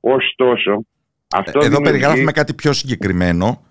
Ωστόσο, 0.00 0.84
αυτό 1.34 1.50
Εδώ 1.58 1.60
δημιουργεί- 1.60 1.90
περιγράφουμε 1.90 2.32
κάτι 2.32 2.54
πιο 2.54 2.72
συγκεκριμένο 2.72 3.62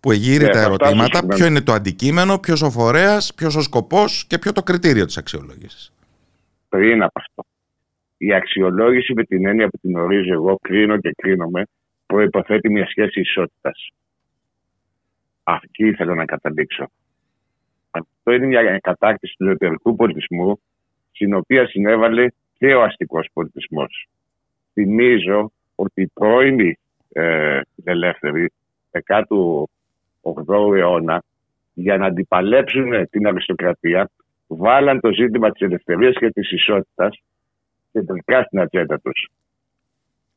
που 0.00 0.10
εγείρει 0.12 0.44
Ναι, 0.44 0.50
τα 0.50 0.58
θα 0.58 0.64
φτάσω 0.64 0.72
ερωτήματα. 0.84 1.04
συγκεκριμένα. 1.04 1.34
Ποιο 1.36 1.46
είναι 1.46 1.60
το 1.60 1.72
αντικείμενο, 1.72 2.38
ποιος 2.38 2.62
ο 2.62 2.70
φορέας, 2.70 3.34
ποιος 3.34 3.56
ο 3.56 3.60
σκοπός 3.62 4.26
και 4.26 4.38
ποιο 4.38 4.52
το 4.52 4.62
κριτήριο 4.62 5.04
της 5.04 5.16
αξιολόγησης. 5.16 5.92
πριν 6.68 7.02
από 7.02 7.12
αυτό. 7.20 7.44
Η 8.16 8.32
αξιολόγηση 8.34 9.12
με 9.14 9.24
την 9.24 9.46
έννοια 9.46 9.68
που 9.68 9.78
την 9.78 9.96
ορίζω 9.96 10.32
εγώ, 10.32 10.58
κρίνω 10.62 10.98
και 10.98 11.10
κρίνομαι, 11.16 11.62
προϋποθέτει 12.06 12.70
μια 12.70 12.86
σχέση 12.86 13.20
ισότητας. 13.20 13.88
Αυτή 15.50 15.94
θέλω 15.94 16.14
να 16.14 16.24
καταλήξω. 16.24 16.90
Αυτό 17.90 18.32
είναι 18.32 18.46
μια 18.46 18.78
κατάκτηση 18.78 19.34
του 19.38 19.46
εσωτερικού 19.46 19.96
πολιτισμού, 19.96 20.60
στην 21.10 21.34
οποία 21.34 21.66
συνέβαλε 21.66 22.26
και 22.58 22.74
ο 22.74 22.82
αστικός 22.82 23.28
πολιτισμός. 23.32 24.08
Θυμίζω 24.72 25.52
ότι 25.74 26.02
οι 26.02 26.06
πρώην 26.06 26.76
ε, 27.12 27.60
ελεύθεροι 27.84 28.52
18ου 29.06 30.74
αιώνα 30.76 31.22
για 31.74 31.96
να 31.96 32.06
αντιπαλέψουν 32.06 33.08
την 33.10 33.26
αριστοκρατία 33.26 34.10
βάλαν 34.46 35.00
το 35.00 35.12
ζήτημα 35.12 35.50
της 35.50 35.60
ελευθερίας 35.60 36.14
και 36.18 36.30
της 36.30 36.50
ισότητας 36.52 37.22
κεντρικά 37.92 38.42
στην 38.42 38.60
ατζέντα 38.60 39.00
τους. 39.00 39.28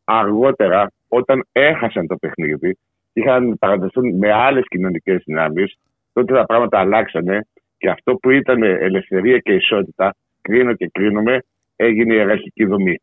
Αργότερα, 0.04 0.92
όταν 1.08 1.46
έχασαν 1.52 2.08
το 2.08 2.16
παιχνίδι, 2.16 2.78
είχαν 3.14 3.48
να 3.50 3.56
παραδεθούν 3.56 4.18
με 4.18 4.32
άλλες 4.32 4.64
κοινωνικές 4.68 5.24
δυνάμεις, 5.26 5.78
τότε 6.14 6.34
τα 6.34 6.46
πράγματα 6.46 6.80
αλλάξανε 6.80 7.48
και 7.78 7.90
αυτό 7.90 8.16
που 8.16 8.30
ήταν 8.30 8.64
ελευθερία 8.64 9.38
και 9.38 9.54
ισότητα, 9.54 10.16
κρίνω 10.42 10.74
και 10.74 10.90
κρίνομαι, 10.94 11.44
έγινε 11.76 12.14
η 12.14 12.18
ιεραρχική 12.18 12.66
δομή. 12.66 13.00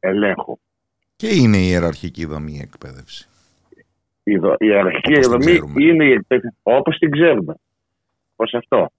Ελέγχω. 0.00 0.58
Και 1.16 1.28
είναι 1.28 1.56
η 1.56 1.66
ιεραρχική 1.70 2.24
δομή 2.24 2.52
η 2.52 2.60
εκπαίδευση. 2.62 3.28
Η, 4.24 4.36
δο- 4.36 4.52
η 4.58 4.66
ιεραρχική 4.66 5.12
Όπως 5.12 5.20
την 5.26 5.30
δομή 5.30 5.44
ξέρουμε. 5.44 5.84
είναι 5.84 6.04
η 6.04 6.12
εκπαίδευση 6.12 6.56
όπως 6.62 6.98
την 6.98 7.10
ξέρουμε. 7.10 7.54
Πώς 8.36 8.54
αυτό. 8.54 8.90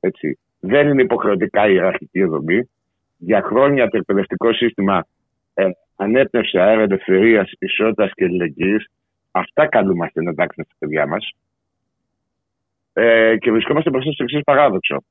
Έτσι. 0.00 0.38
Δεν 0.60 0.88
είναι 0.88 1.02
υποχρεωτικά 1.02 1.68
η 1.68 1.72
ιεραρχική 1.72 2.24
δομή. 2.24 2.70
Για 3.16 3.42
χρόνια 3.42 3.88
το 3.88 3.96
εκπαιδευτικό 3.96 4.52
σύστημα 4.52 5.06
ε, 5.54 5.70
ανέπνευσε 5.96 6.58
αέρα 6.60 6.82
ελευθερίας, 6.82 7.52
ισότητας 7.58 8.10
και 8.14 8.24
αλληλεγγύης. 8.24 8.86
Αυτά 9.30 9.66
καλούμαστε 9.66 10.22
να 10.22 10.30
εντάξουμε 10.30 10.64
στα 10.68 10.74
παιδιά 10.78 11.06
μας. 11.06 11.30
Ε, 12.92 13.36
και 13.38 13.50
βρισκόμαστε 13.50 13.90
μπροστά 13.90 14.12
στο 14.12 14.22
εξής 14.22 14.42
παράδοξο. 14.44 15.02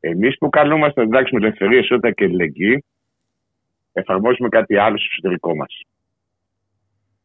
Εμείς 0.00 0.38
που 0.38 0.48
καλούμαστε 0.48 1.00
να 1.00 1.06
εντάξουμε 1.06 1.46
ελευθερία, 1.46 1.78
ισότητα 1.78 2.10
και 2.10 2.24
αλληλεγγύη, 2.24 2.84
εφαρμόζουμε 3.92 4.48
κάτι 4.48 4.76
άλλο 4.76 4.98
στο 4.98 5.08
εσωτερικό 5.10 5.56
μας. 5.56 5.82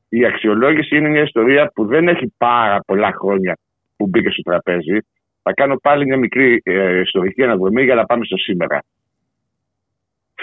Η 0.10 0.26
αξιολόγηση 0.26 0.98
είναι 0.98 1.10
μια 1.10 1.22
ιστορία 1.22 1.72
που 1.74 1.86
δεν 1.86 2.08
έχει 2.08 2.34
πάρα 2.38 2.80
πολλά 2.86 3.12
χρόνια 3.12 3.58
που 3.98 4.08
μπήκε 4.08 4.30
στο 4.30 4.42
τραπέζι. 4.42 4.98
Θα 5.42 5.54
κάνω 5.54 5.76
πάλι 5.76 6.06
μια 6.06 6.18
μικρή 6.18 6.62
ε, 6.64 7.00
ιστορική 7.00 7.44
αναδρομή 7.44 7.84
για 7.84 7.96
να 7.96 8.06
πάμε 8.06 8.26
στο 8.26 8.38
σήμερα. 8.38 8.84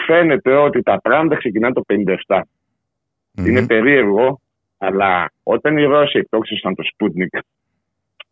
Φαίνεται 0.07 0.57
ότι 0.57 0.83
τα 0.83 1.01
πράγματα 1.01 1.37
ξεκινάνε 1.37 1.75
το 1.75 1.83
57. 2.27 2.41
Είναι 3.37 3.67
περίεργο, 3.67 4.41
αλλά 4.83 5.33
όταν 5.43 5.76
οι 5.76 5.85
Ρώσοι 5.85 6.18
εκτόξευσαν 6.18 6.74
το 6.74 6.85
Sputnik, 6.93 7.39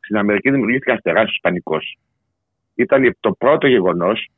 στην 0.00 0.16
Αμερική 0.16 0.50
δημιουργήθηκε 0.50 0.90
ένα 0.90 1.00
τεράστιο 1.00 1.38
πανικό. 1.42 1.78
Ήταν 2.74 3.16
το 3.20 3.32
πρώτο 3.32 3.66
γεγονός 3.66 4.28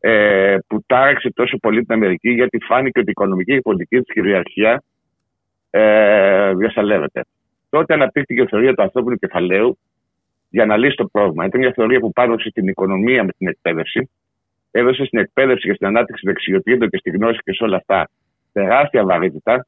ε, 0.00 0.56
που 0.66 0.82
τάραξε 0.86 1.30
τόσο 1.34 1.56
πολύ 1.56 1.84
την 1.84 1.94
Αμερική, 1.94 2.30
γιατί 2.30 2.58
φάνηκε 2.58 2.98
ότι 2.98 3.08
η 3.08 3.10
οικονομική 3.10 3.50
και 3.50 3.56
η 3.56 3.62
πολιτική 3.62 4.00
της 4.00 4.14
κυριαρχία 4.14 4.82
ε, 5.70 6.54
διασαλεύεται. 6.54 7.24
Τότε 7.68 7.94
αναπτύχθηκε 7.94 8.42
η 8.42 8.46
θεωρία 8.46 8.74
του 8.74 8.82
ανθρώπινου 8.82 9.16
κεφαλαίου 9.16 9.78
για 10.48 10.66
να 10.66 10.76
λύσει 10.76 10.96
το 10.96 11.06
πρόβλημα. 11.06 11.44
Ήταν 11.44 11.60
μια 11.60 11.72
θεωρία 11.74 12.00
που 12.00 12.12
πάρωσε 12.12 12.50
την 12.50 12.68
οικονομία 12.68 13.24
με 13.24 13.32
την 13.38 13.48
εκπαίδευση, 13.48 14.10
έδωσε 14.70 15.04
στην 15.04 15.18
εκπαίδευση 15.18 15.68
και 15.68 15.74
στην 15.74 15.86
ανάπτυξη 15.86 16.26
δεξιοτήτων 16.26 16.88
και 16.88 16.96
στη 16.96 17.10
γνώση 17.10 17.38
και 17.44 17.52
σε 17.52 17.64
όλα 17.64 17.76
αυτά 17.76 18.08
τεράστια 18.52 19.04
βαρύτητα, 19.04 19.66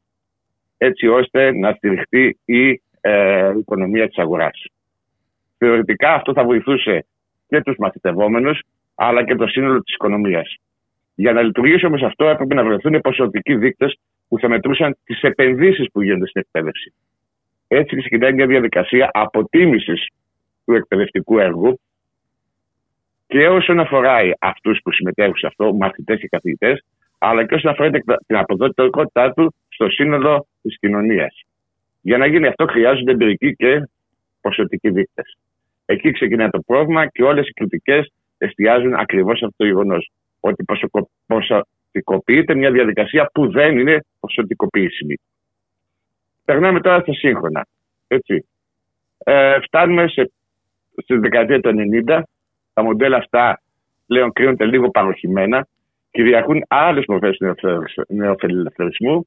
έτσι 0.78 1.06
ώστε 1.06 1.52
να 1.52 1.72
στηριχτεί 1.72 2.38
η 2.44 2.82
ε, 3.00 3.52
οικονομία 3.58 4.06
της 4.06 4.18
αγοράς. 4.18 4.64
Θεωρητικά 5.58 6.14
αυτό 6.14 6.32
θα 6.32 6.44
βοηθούσε 6.44 7.06
και 7.48 7.60
τους 7.60 7.76
μαθητευόμενους, 7.78 8.60
αλλά 8.94 9.24
και 9.24 9.34
το 9.34 9.46
σύνολο 9.46 9.82
της 9.82 9.94
οικονομίας. 9.94 10.56
Για 11.14 11.32
να 11.32 11.42
λειτουργήσει 11.42 11.86
όμως 11.86 12.02
αυτό 12.02 12.28
έπρεπε 12.28 12.54
να 12.54 12.64
βρεθούν 12.64 13.00
ποσοτικοί 13.00 13.56
δείκτες 13.56 13.98
που 14.28 14.38
θα 14.38 14.48
μετρούσαν 14.48 14.96
τις 15.04 15.20
επενδύσεις 15.22 15.90
που 15.92 16.02
γίνονται 16.02 16.26
στην 16.26 16.40
εκπαίδευση. 16.40 16.92
Έτσι 17.68 17.96
ξεκινάει 17.96 18.32
μια 18.32 18.46
διαδικασία 18.46 19.10
αποτίμησης 19.12 20.08
του 20.64 20.74
εκπαιδευτικού 20.74 21.38
έργου 21.38 21.80
και 23.26 23.48
όσον 23.48 23.80
αφορά 23.80 24.16
αυτούς 24.38 24.80
που 24.82 24.92
συμμετέχουν 24.92 25.36
σε 25.36 25.46
αυτό, 25.46 25.74
μαθητές 25.74 26.20
και 26.20 26.28
καθηγητές, 26.28 26.84
αλλά 27.18 27.46
και 27.46 27.54
όσον 27.54 27.70
αφορά 27.70 27.90
την 28.26 28.36
αποδοτικότητά 28.36 29.32
του 29.32 29.54
στο 29.76 29.90
σύνολο 29.90 30.46
της 30.62 30.78
κοινωνίας. 30.78 31.42
Για 32.00 32.18
να 32.18 32.26
γίνει 32.26 32.46
αυτό 32.46 32.66
χρειάζονται 32.66 33.10
εμπειρικοί 33.10 33.54
και 33.54 33.88
ποσοτικοί 34.40 34.90
δείκτες. 34.90 35.38
Εκεί 35.84 36.10
ξεκινάει 36.10 36.48
το 36.48 36.60
πρόβλημα 36.66 37.06
και 37.06 37.22
όλες 37.22 37.48
οι 37.48 37.52
κριτικές 37.52 38.12
εστιάζουν 38.38 38.94
ακριβώς 38.94 39.38
σε 39.38 39.44
αυτό 39.44 39.56
το 39.56 39.64
γεγονός. 39.64 40.10
Ότι 40.40 40.64
ποσοτικοποιείται 41.26 42.54
μια 42.54 42.70
διαδικασία 42.70 43.30
που 43.32 43.50
δεν 43.50 43.78
είναι 43.78 44.04
ποσοτικοποιήσιμη. 44.20 45.14
Περνάμε 46.44 46.80
τώρα 46.80 47.00
στα 47.00 47.12
σύγχρονα. 47.12 47.66
Έτσι. 48.06 48.46
Ε, 49.18 49.60
φτάνουμε 49.60 50.08
σε, 50.08 50.32
στη 51.02 51.16
δεκαετία 51.16 51.60
του 51.60 51.72
90. 52.06 52.22
Τα 52.72 52.82
μοντέλα 52.82 53.16
αυτά 53.16 53.60
πλέον 54.06 54.32
κρίνονται 54.32 54.64
λίγο 54.64 54.90
παροχημένα. 54.90 55.66
Κυριαρχούν 56.10 56.64
άλλες 56.68 57.04
μορφές 57.08 57.38
νεοφιλελευθερισμού, 58.08 59.26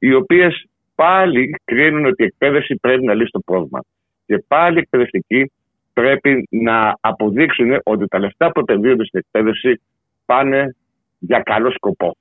οι 0.00 0.14
οποίες 0.14 0.64
πάλι 0.94 1.54
κρίνουν 1.64 2.04
ότι 2.04 2.22
η 2.22 2.26
εκπαίδευση 2.26 2.76
πρέπει 2.80 3.04
να 3.04 3.14
λύσει 3.14 3.30
το 3.30 3.40
πρόβλημα. 3.40 3.80
Και 4.26 4.44
πάλι 4.48 4.76
οι 4.76 4.80
εκπαιδευτικοί 4.80 5.52
πρέπει 5.92 6.48
να 6.50 6.96
αποδείξουν 7.00 7.80
ότι 7.82 8.06
τα 8.06 8.18
λεφτά 8.18 8.52
που 8.52 8.60
επενδύονται 8.60 9.04
στην 9.04 9.18
εκπαίδευση 9.18 9.80
πάνε 10.24 10.76
για 11.18 11.40
καλό 11.40 11.70
σκοπό. 11.70 12.16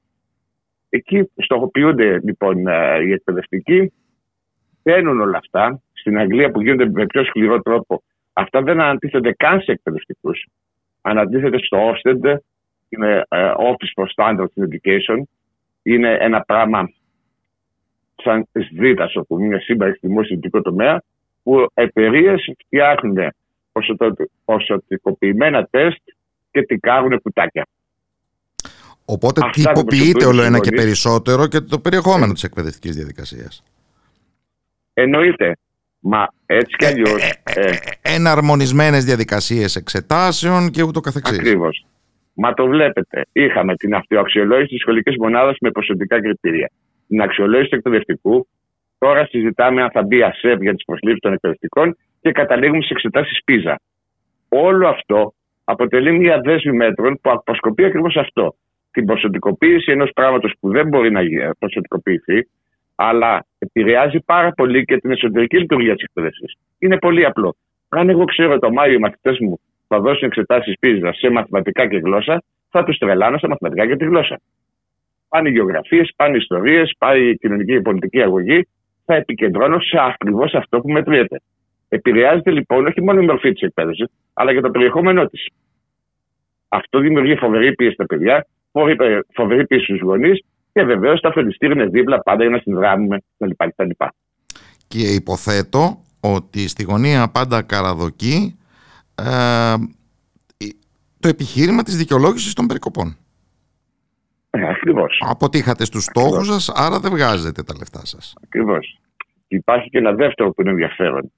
Εκεί 0.90 1.32
στοχοποιούνται 1.36 2.20
λοιπόν 2.24 2.58
οι 3.06 3.12
εκπαιδευτικοί, 3.12 3.94
παίρνουν 4.84 5.22
όλα 5.22 5.38
αυτά. 5.38 5.82
Στην 5.94 6.18
Αγγλία 6.18 6.52
που 6.52 6.62
γίνονται 6.62 6.90
με 6.90 7.06
πιο 7.06 7.24
σκληρό 7.24 7.62
τρόπο, 7.62 8.04
αυτά 8.34 8.62
δεν 8.62 8.82
ανατίθενται 8.82 9.34
καν 9.34 9.62
σε 9.62 9.72
εκπαιδευτικούς. 9.72 10.46
Ανατίθεται 11.02 11.58
στο 11.58 11.92
Ofsted, 11.92 12.36
είναι 12.90 13.24
uh, 13.30 13.54
Office 13.56 13.94
for 13.96 14.06
Standards 14.16 14.64
Education. 14.68 15.22
Είναι 15.84 16.18
ένα 16.20 16.42
πράγμα 16.42 16.90
σαν 18.24 18.48
ΣΔΙΤ, 18.52 19.00
α 19.00 19.24
πούμε, 19.28 19.48
μια 19.48 19.60
σύμπραξη 19.60 19.98
στη 19.98 20.08
δημόσιο 20.08 20.40
τομέα, 20.64 21.04
που 21.44 21.68
εταιρείες 21.74 22.54
φτιάχνουν 22.66 23.18
ποσοτικοποιημένα 24.46 25.68
τεστ 25.72 26.02
και 26.52 26.62
τικάρουν 26.62 27.22
κουτάκια. 27.22 27.68
Οπότε 29.06 29.42
Αυτά 29.44 29.72
τυποποιείται 29.72 30.26
όλο 30.26 30.42
ένα 30.42 30.60
και 30.60 30.70
γονείς. 30.70 30.84
περισσότερο 30.84 31.48
και 31.48 31.60
το 31.60 31.80
περιεχόμενο 31.80 32.34
της 32.34 32.44
εκπαιδευτικής 32.44 32.96
διαδικασίας. 32.96 33.64
Εννοείται. 34.94 35.58
Μα 36.00 36.28
έτσι 36.46 36.76
κι 36.76 36.86
αλλιώς. 36.86 37.24
Ε, 37.44 37.72
Εναρμονισμένες 38.02 39.06
διαδικασίες 39.06 39.76
εξετάσεων 39.76 40.70
και 40.70 40.84
ούτω 40.84 41.00
καθεξής. 41.00 41.40
Ακριβώς. 41.40 41.86
Μα 42.34 42.54
το 42.54 42.68
βλέπετε. 42.68 43.26
Είχαμε 43.32 43.76
την 43.76 43.96
αυτοαξιολόγηση 43.96 44.68
της 44.68 44.80
σχολικής 44.82 45.16
μονάδας 45.18 45.58
με 45.62 45.72
ποσοτικά 45.72 46.22
κριτήρια. 46.22 46.70
Την 47.10 47.22
αξιολόγηση 47.22 47.70
του 47.70 47.76
εκπαιδευτικού. 47.76 48.48
Τώρα 48.98 49.26
συζητάμε 49.26 49.82
αν 49.82 49.92
θα 49.92 50.04
μπει 50.04 50.24
ΑΣΕΠ 50.24 50.62
για 50.62 50.74
τις 50.74 50.86
προσλήψεις 50.86 51.22
των 51.22 51.34
εκπαιδευτικών 51.34 51.98
και 52.22 52.32
καταλήγουμε 52.32 52.82
στι 52.82 52.92
εξετάσεις 52.92 53.44
πίζα. 53.44 53.80
Όλο 54.50 54.88
αυτό 54.88 55.34
αποτελεί 55.64 56.12
μια 56.12 56.40
δέσμη 56.40 56.72
μέτρων 56.72 57.20
που 57.22 57.32
αποσκοπεί 57.32 57.84
ακριβώς 57.84 58.16
αυτό. 58.16 58.56
Την 58.92 59.06
ποσοτικοποίηση 59.06 59.92
ενός 59.92 60.12
πράγματος 60.14 60.54
που 60.60 60.70
δεν 60.70 60.88
μπορεί 60.88 61.12
να 61.12 61.22
ποσοτικοποιηθεί, 61.60 62.48
αλλά 62.96 63.46
επηρεάζει 63.58 64.20
πάρα 64.26 64.52
πολύ 64.52 64.86
και 64.86 64.98
την 64.98 65.12
εσωτερική 65.12 65.58
λειτουργία 65.58 65.96
της 65.96 66.04
εκπαίδευσης. 66.04 66.54
Είναι 66.80 66.98
πολύ 66.98 67.26
απλό. 67.26 67.56
Αν 67.90 68.10
εγώ 68.10 68.26
ξέρω 68.26 68.60
το 68.60 68.72
Μάιο 68.72 68.94
οι 68.94 68.98
μαθητές 68.98 69.38
μου 69.40 69.60
θα 69.88 70.00
δώσουν 70.00 70.28
εξετάσεις 70.28 70.80
πίζα 70.80 71.14
σε 71.14 71.30
μαθηματικά 71.30 71.88
και 71.88 71.98
γλώσσα, 71.98 72.44
θα 72.70 72.84
τους 72.84 72.98
τρελάνω 72.98 73.38
σε 73.38 73.48
μαθηματικά 73.48 73.88
και 73.88 73.96
τη 73.96 74.06
γλώσσα. 74.06 74.40
Πάνε 75.30 75.50
οι 75.50 75.52
γεωγραφίες, 75.52 76.14
πάνε 76.16 76.36
οι 76.36 76.40
ιστορίες, 76.42 76.96
πάει 76.98 77.30
η 77.30 77.38
κοινωνική 77.38 77.72
και 77.72 77.82
πολιτική 77.82 78.22
αγωγή. 78.22 78.68
Θα 79.06 79.16
επικεντρώνω 79.16 79.80
σε 79.80 79.98
ακριβώς 80.00 80.54
αυτό 80.54 80.80
που 80.80 80.90
μετριέται. 80.90 81.42
Επηρεάζεται 81.90 82.52
λοιπόν 82.52 82.86
όχι 82.86 83.02
μόνο 83.02 83.22
η 83.22 83.26
μορφή 83.26 83.52
της 83.52 83.62
εκπαίδευσης, 83.62 84.08
αλλά 84.34 84.54
και 84.54 84.60
το 84.60 84.70
περιεχόμενό 84.70 85.26
της. 85.26 85.48
Αυτό 86.68 87.00
δημιουργεί 87.00 87.36
φοβερή 87.36 87.76
πίεση 87.76 87.94
στα 87.94 88.06
παιδιά, 88.06 88.48
φοβερή 89.34 89.68
πίεση 89.68 89.84
στους 89.84 90.00
γονείς 90.00 90.44
και 90.74 90.84
βεβαίως 90.84 91.22
τα 91.22 91.32
φροντιστήρια 91.32 91.76
είναι 91.76 91.86
δίπλα 91.86 92.22
πάντα 92.22 92.44
για 92.44 92.52
να 92.52 92.60
συνδράμουμε 92.60 93.22
κτλ. 93.38 93.90
Και 94.88 95.00
υποθέτω 95.00 95.98
ότι 96.20 96.68
στη 96.68 96.84
γωνία 96.84 97.30
πάντα 97.30 97.62
καραδοκεί 97.62 98.58
ε, 99.16 99.74
το 101.20 101.28
επιχείρημα 101.28 101.84
της 101.84 101.98
δικαιολόγησης 101.98 102.54
των 102.54 102.68
περικοπών. 102.68 103.18
Ε, 104.50 104.70
ακριβώς. 104.70 105.22
Αποτύχατε 105.30 105.86
στους 105.86 106.04
στόχους 106.04 106.48
σας, 106.48 106.70
άρα 106.70 107.00
δεν 107.00 107.12
βγάζετε 107.12 107.64
τα 107.64 107.74
λεφτά 107.78 108.06
σας. 108.06 108.34
Ακριβώς. 108.44 109.00
Υπάρχει 109.48 109.90
και 109.90 109.98
ένα 109.98 110.12
δεύτερο 110.12 110.52
που 110.52 110.62
είναι 110.62 110.70
ενδιαφέρον. 110.70 111.32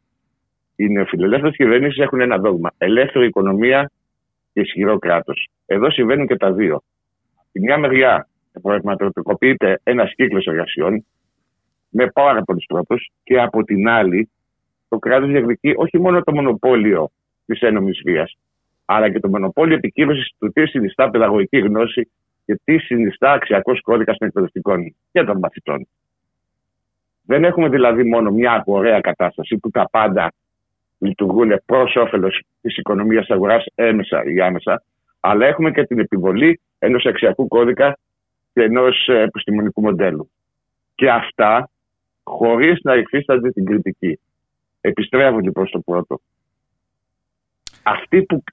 Οι 0.76 0.90
νεοφιλελεύθερε 0.90 1.52
κυβερνήσει 1.52 2.02
έχουν 2.02 2.22
ένα 2.22 2.38
δόγμα. 2.38 2.72
Ελεύθερη 2.78 3.26
οικονομία 3.26 3.92
και 4.54 4.62
ισχυρό 4.62 4.98
κράτος. 5.00 5.50
Εδώ 5.66 5.92
συμβαίνουν 5.92 6.28
και 6.28 6.36
τα 6.36 6.52
δύο. 6.52 6.84
Τη 7.52 7.60
μια 7.60 7.78
μεριά 7.78 8.28
πραγματοποιείται 8.62 9.80
ένας 9.84 10.14
κύκλος 10.16 10.46
εργασιών 10.46 11.06
με 11.90 12.08
πάρα 12.08 12.42
πολλούς 12.42 12.66
τρόπους 12.66 13.12
και 13.24 13.42
από 13.42 13.64
την 13.64 13.88
άλλη 13.88 14.30
το 14.90 14.98
κράτος 15.00 15.30
διεκδικεί 15.30 15.74
όχι 15.76 16.00
μόνο 16.00 16.22
το 16.22 16.34
μονοπόλιο 16.34 17.10
της 17.46 17.60
ένομη 17.62 17.92
βίας, 18.06 18.38
αλλά 18.86 19.12
και 19.12 19.20
το 19.20 19.30
μονοπόλιο 19.30 19.76
επικύρωσης 19.76 20.32
του 20.40 20.52
τι 20.52 20.66
συνιστά 20.66 21.10
παιδαγωγική 21.10 21.58
γνώση 21.58 22.12
και 22.52 22.62
τι 22.64 22.78
συνιστά 22.78 23.32
αξιακός 23.32 23.82
κώδικας 23.82 24.18
των 24.18 24.28
εκπαιδευτικών 24.28 24.96
και 25.12 25.24
των 25.24 25.38
μαθητών. 25.38 25.88
Δεν 27.22 27.44
έχουμε 27.44 27.70
δηλαδή 27.70 28.04
μόνο 28.04 28.32
μια 28.32 28.64
ωραία 28.66 29.00
κατάσταση 29.02 29.58
που 29.58 29.70
τα 29.70 29.90
πάντα 29.92 30.34
λειτουργούν 30.98 31.62
προς 31.66 31.96
όφελος 31.96 32.44
της 32.62 32.78
οικονομίας 32.78 33.30
αγοράς 33.30 33.66
έμεσα 33.76 34.24
ή 34.24 34.42
άμεσα, 34.42 34.84
αλλά 35.20 35.46
έχουμε 35.46 35.72
και 35.72 35.84
την 35.84 36.00
επιβολή 36.00 36.60
ενός 36.80 37.06
αξιακού 37.06 37.48
κώδικα 37.48 37.98
και 38.54 38.64
ενός 38.64 39.08
επιστημονικού 39.08 39.82
μοντέλου. 39.82 40.32
Και 40.96 41.10
αυτά 41.12 41.70
χωρίς 42.24 42.80
να 42.84 42.96
υφίστανται 42.96 43.52
την 43.52 43.66
κριτική. 43.66 44.20
Επιστρέφω 44.82 45.40
λοιπόν 45.40 45.68
στο 45.68 45.80
πρώτο. 45.80 46.20
Αυτή 47.84 48.24
που 48.24 48.44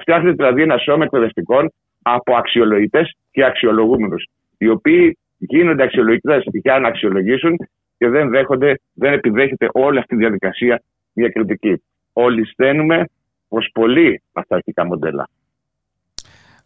φτιάχνεται 0.00 0.34
δηλαδή 0.34 0.62
ένα 0.62 0.78
σώμα 0.78 1.04
εκπαιδευτικών 1.04 1.72
από 2.02 2.36
αξιολογητές 2.36 3.16
και 3.30 3.44
αξιολογούμενους, 3.44 4.24
οι 4.58 4.68
οποίοι 4.68 5.18
γίνονται 5.38 5.82
αξιολογητές 5.82 6.44
για 6.52 6.78
να 6.78 6.88
αξιολογήσουν 6.88 7.56
και 7.98 8.08
δεν, 8.08 8.30
δέχονται, 8.30 8.80
δεν 8.92 9.12
επιδέχεται 9.12 9.68
όλη 9.72 9.98
αυτή 9.98 10.14
η 10.14 10.18
διαδικασία 10.18 10.82
μια 11.12 11.28
κριτική. 11.28 11.82
Όλοι 12.12 12.46
στέλνουμε 12.46 13.04
προ 13.48 13.60
πολύ 13.72 14.22
αυταρχικά 14.32 14.84
μοντέλα. 14.84 15.28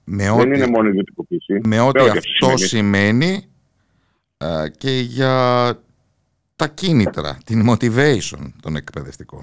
Με 0.04 0.22
δεν 0.22 0.32
ό,τι, 0.32 0.46
είναι 0.46 0.66
μόνο 0.66 0.88
ιδιωτικοποίηση. 0.88 1.60
Με 1.64 1.80
ό,τι 1.80 2.00
αυτό 2.00 2.56
σημαίνει, 2.56 2.56
σημαίνει 2.56 3.50
και 4.78 4.90
για 4.90 5.74
τα 6.56 6.68
κίνητρα, 6.68 7.38
την 7.44 7.70
motivation 7.70 8.52
των 8.62 8.76
εκπαιδευτικών. 8.76 9.40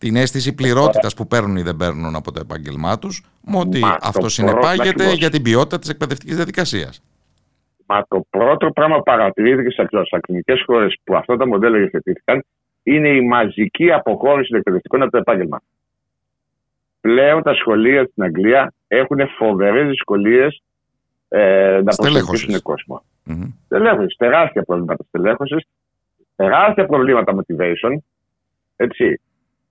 την 0.00 0.16
αίσθηση 0.16 0.54
πληρότητας 0.54 1.14
που 1.14 1.26
παίρνουν 1.26 1.56
ή 1.56 1.62
δεν 1.62 1.76
παίρνουν 1.76 2.14
από 2.14 2.32
το 2.32 2.40
επάγγελμά 2.40 2.98
τους, 2.98 3.24
με 3.40 3.58
ότι 3.58 3.80
αυτό 4.00 4.28
συνεπάγεται 4.28 5.12
για 5.12 5.30
την 5.30 5.42
ποιότητα 5.42 5.78
της 5.78 5.88
εκπαιδευτικής 5.88 6.36
διαδικασίας. 6.36 7.02
Μα 7.86 8.04
το 8.08 8.26
πρώτο 8.30 8.70
πράγμα 8.70 8.96
που 8.96 9.02
παρατηρήθηκε 9.02 9.70
στι 9.70 9.86
ακαδημικέ 10.10 10.54
χώρες 10.66 10.98
που 11.04 11.16
αυτά 11.16 11.36
τα 11.36 11.46
μοντέλα 11.46 11.78
υιοθετήθηκαν 11.78 12.44
είναι 12.82 13.08
η 13.08 13.20
μαζική 13.20 13.92
αποχώρηση 13.92 14.48
των 14.48 14.58
εκπαιδευτικών 14.58 15.02
από 15.02 15.10
το 15.10 15.18
επάγγελμα. 15.18 15.60
Πλέον 17.00 17.42
τα 17.42 17.54
σχολεία 17.54 18.04
στην 18.10 18.22
Αγγλία 18.22 18.72
έχουν 18.86 19.18
φοβερές 19.38 19.88
δυσκολίες 19.88 20.62
ε, 21.28 21.80
να 21.84 21.94
προσελκύσουν 21.94 22.62
κόσμο. 22.62 23.02
Mm-hmm. 23.26 24.06
τεράστια 24.16 24.62
προβλήματα 24.62 25.04
στελέχωσης, 25.08 25.64
τεράστια 26.38 26.86
προβλήματα 26.86 27.34
motivation. 27.38 27.96
Έτσι. 28.76 29.20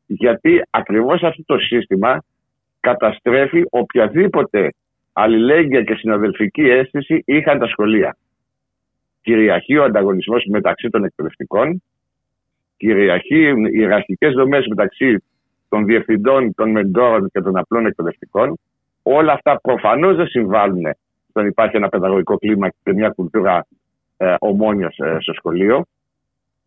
Γιατί 0.05 0.61
ακριβώς 0.69 1.23
αυτό 1.23 1.43
το 1.45 1.57
σύστημα 1.57 2.23
καταστρέφει 2.79 3.63
οποιαδήποτε 3.69 4.73
αλληλέγγυα 5.13 5.83
και 5.83 5.93
συναδελφική 5.93 6.61
αίσθηση 6.61 7.23
είχαν 7.25 7.59
τα 7.59 7.67
σχολεία. 7.67 8.17
Κυριαρχεί 9.21 9.77
ο 9.77 9.83
ανταγωνισμός 9.83 10.45
μεταξύ 10.49 10.89
των 10.89 11.03
εκπαιδευτικών, 11.03 11.83
κυριαρχεί 12.77 13.41
οι 13.41 13.55
ιεραρχικέ 13.71 14.27
δομές 14.27 14.67
μεταξύ 14.67 15.23
των 15.69 15.85
διευθυντών, 15.85 16.53
των 16.53 16.71
μεντόρων 16.71 17.29
και 17.29 17.41
των 17.41 17.57
απλών 17.57 17.85
εκπαιδευτικών. 17.85 18.57
Όλα 19.03 19.33
αυτά 19.33 19.59
προφανώς 19.61 20.15
δεν 20.15 20.27
συμβάλλουν 20.27 20.83
στο 21.29 21.41
να 21.41 21.47
υπάρχει 21.47 21.75
ένα 21.75 21.89
παιδαγωγικό 21.89 22.37
κλίμα 22.37 22.69
και 22.83 22.93
μια 22.93 23.09
κουλτούρα 23.09 23.65
ε, 24.17 24.35
ομόνια 24.39 24.93
ε, 24.97 25.17
στο 25.19 25.33
σχολείο. 25.33 25.85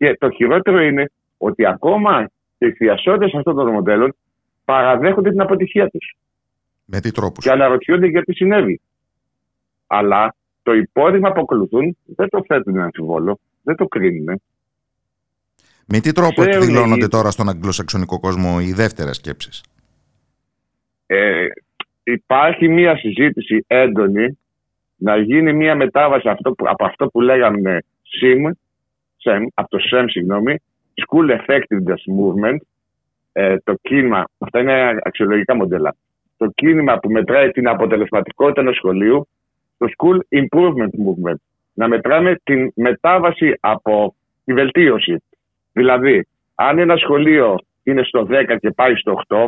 Και 0.00 0.16
το 0.18 0.30
χειρότερο 0.30 0.80
είναι 0.80 1.10
ότι 1.38 1.66
ακόμα 1.66 2.30
και 2.58 2.66
οι 2.66 2.72
θειασότες 2.72 3.34
αυτών 3.34 3.54
των 3.54 3.72
μοντέλων 3.72 4.16
παραδέχονται 4.64 5.30
την 5.30 5.40
αποτυχία 5.40 5.88
τους. 5.88 6.16
Με 6.84 7.00
τι 7.00 7.10
τρόπους; 7.10 7.44
Και 7.44 7.50
αναρωτιόνται 7.50 8.06
γιατί 8.06 8.34
συνέβη. 8.34 8.80
Αλλά 9.86 10.34
το 10.62 10.72
υπόδειγμα 10.72 11.32
που 11.32 11.40
ακολουθούν 11.40 11.96
δεν 12.04 12.28
το 12.28 12.44
θέτουν 12.46 12.74
να 12.74 12.84
αμφιβόλο, 12.84 13.38
δεν 13.62 13.76
το 13.76 13.86
κρίνουν. 13.86 14.40
Με 15.86 16.00
τι 16.00 16.12
τρόπο 16.12 16.42
εκδηλώνονται 16.42 17.08
τώρα 17.08 17.30
στον 17.30 17.48
αγγλοσαξονικό 17.48 18.20
κόσμο 18.20 18.58
οι 18.60 18.72
δεύτερες 18.72 19.16
σκέψεις; 19.16 19.64
Ε, 21.06 21.46
υπάρχει 22.02 22.68
μία 22.68 22.96
συζήτηση 22.96 23.64
έντονη 23.66 24.38
να 24.96 25.16
γίνει 25.16 25.52
μία 25.52 25.76
μετάβαση 25.76 26.28
αυτό 26.28 26.52
που, 26.52 26.64
από 26.68 26.84
αυτό 26.84 27.06
που 27.06 27.20
λέγαμε 27.20 27.82
SIM, 28.20 28.50
SEM, 29.24 29.46
από 29.54 29.68
το 29.68 29.78
SEM, 29.90 30.04
συγγνώμη, 30.06 30.56
School 30.94 31.30
Effectiveness 31.30 32.02
Movement, 32.18 32.56
ε, 33.32 33.56
το 33.64 33.74
κίνημα, 33.82 34.24
αυτά 34.38 34.60
είναι 34.60 34.98
αξιολογικά 35.02 35.54
μοντέλα, 35.54 35.94
το 36.36 36.46
κίνημα 36.54 36.98
που 36.98 37.10
μετράει 37.10 37.50
την 37.50 37.68
αποτελεσματικότητα 37.68 38.60
ενός 38.60 38.76
σχολείου, 38.76 39.28
το 39.78 39.86
School 39.96 40.38
Improvement 40.38 40.92
Movement. 41.06 41.34
Να 41.72 41.88
μετράμε 41.88 42.40
την 42.44 42.72
μετάβαση 42.74 43.54
από 43.60 44.14
τη 44.44 44.52
βελτίωση. 44.52 45.22
Δηλαδή, 45.72 46.26
αν 46.54 46.78
ένα 46.78 46.96
σχολείο 46.96 47.58
είναι 47.82 48.02
στο 48.02 48.26
10 48.30 48.56
και 48.60 48.70
πάει 48.70 48.94
στο 48.94 49.22
8 49.28 49.46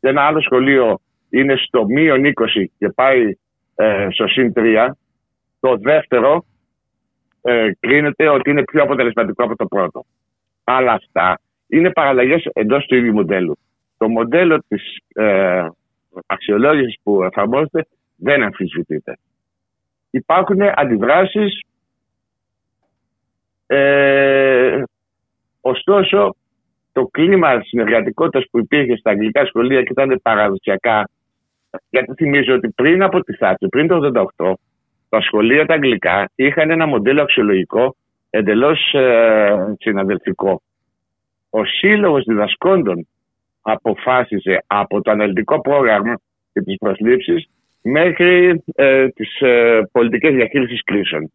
και 0.00 0.08
ένα 0.08 0.22
άλλο 0.22 0.40
σχολείο 0.40 1.00
είναι 1.30 1.56
στο 1.56 1.84
μείον 1.84 2.24
20 2.24 2.64
και 2.78 2.88
πάει 2.88 3.36
ε, 3.74 4.06
στο 4.10 4.26
συν 4.26 4.52
3, 4.56 4.88
το 5.60 5.76
δεύτερο 5.76 6.44
ε, 7.48 7.70
κρίνεται 7.80 8.28
ότι 8.28 8.50
είναι 8.50 8.62
πιο 8.62 8.82
αποτελεσματικό 8.82 9.44
από 9.44 9.56
το 9.56 9.66
πρώτο. 9.66 10.04
Αλλά 10.64 10.92
αυτά 10.92 11.40
είναι 11.66 11.90
παραλλαγές 11.90 12.44
εντός 12.52 12.86
του 12.86 12.94
ίδιου 12.94 13.12
μοντέλου. 13.12 13.58
Το 13.96 14.08
μοντέλο 14.08 14.62
της 14.68 14.98
ε, 15.14 15.66
αξιολόγησης 16.26 16.98
που 17.02 17.22
εφαρμόζεται 17.22 17.86
δεν 18.16 18.42
αμφισβητείται. 18.42 19.18
Υπάρχουν 20.10 20.58
αντιδράσεις 20.74 21.62
ε, 23.66 24.82
ωστόσο 25.60 26.36
το 26.92 27.06
κλίμα 27.06 27.60
συνεργατικότητας 27.60 28.44
που 28.50 28.58
υπήρχε 28.58 28.96
στα 28.96 29.10
αγγλικά 29.10 29.46
σχολεία 29.46 29.82
και 29.82 29.92
ήταν 29.92 30.20
παραδοσιακά 30.22 31.08
γιατί 31.90 32.12
θυμίζω 32.14 32.54
ότι 32.54 32.68
πριν 32.68 33.02
από 33.02 33.20
τη 33.20 33.32
Θάτση, 33.32 33.68
πριν 33.68 33.86
το 33.86 34.28
1988, 34.36 34.52
τα 35.08 35.20
σχολεία 35.20 35.66
τα 35.66 35.74
αγγλικά 35.74 36.30
είχαν 36.34 36.70
ένα 36.70 36.86
μοντέλο 36.86 37.22
αξιολογικό 37.22 37.96
εντελώς 38.30 38.92
ε, 38.92 39.74
συναδελφικό. 39.78 40.62
Ο 41.50 41.64
Σύλλογος 41.64 42.24
Διδασκόντων 42.24 43.06
αποφάσισε 43.60 44.64
από 44.66 45.00
το 45.00 45.10
αναλυτικό 45.10 45.60
πρόγραμμα 45.60 46.20
και 46.52 46.60
τις 46.60 46.76
προσλήψεις 46.78 47.48
μέχρι 47.82 48.62
ε, 48.74 49.08
τις 49.08 49.40
ε, 49.40 49.88
πολιτικές 49.92 50.34
διαχείρισης 50.34 50.84
κρίσεων. 50.84 51.32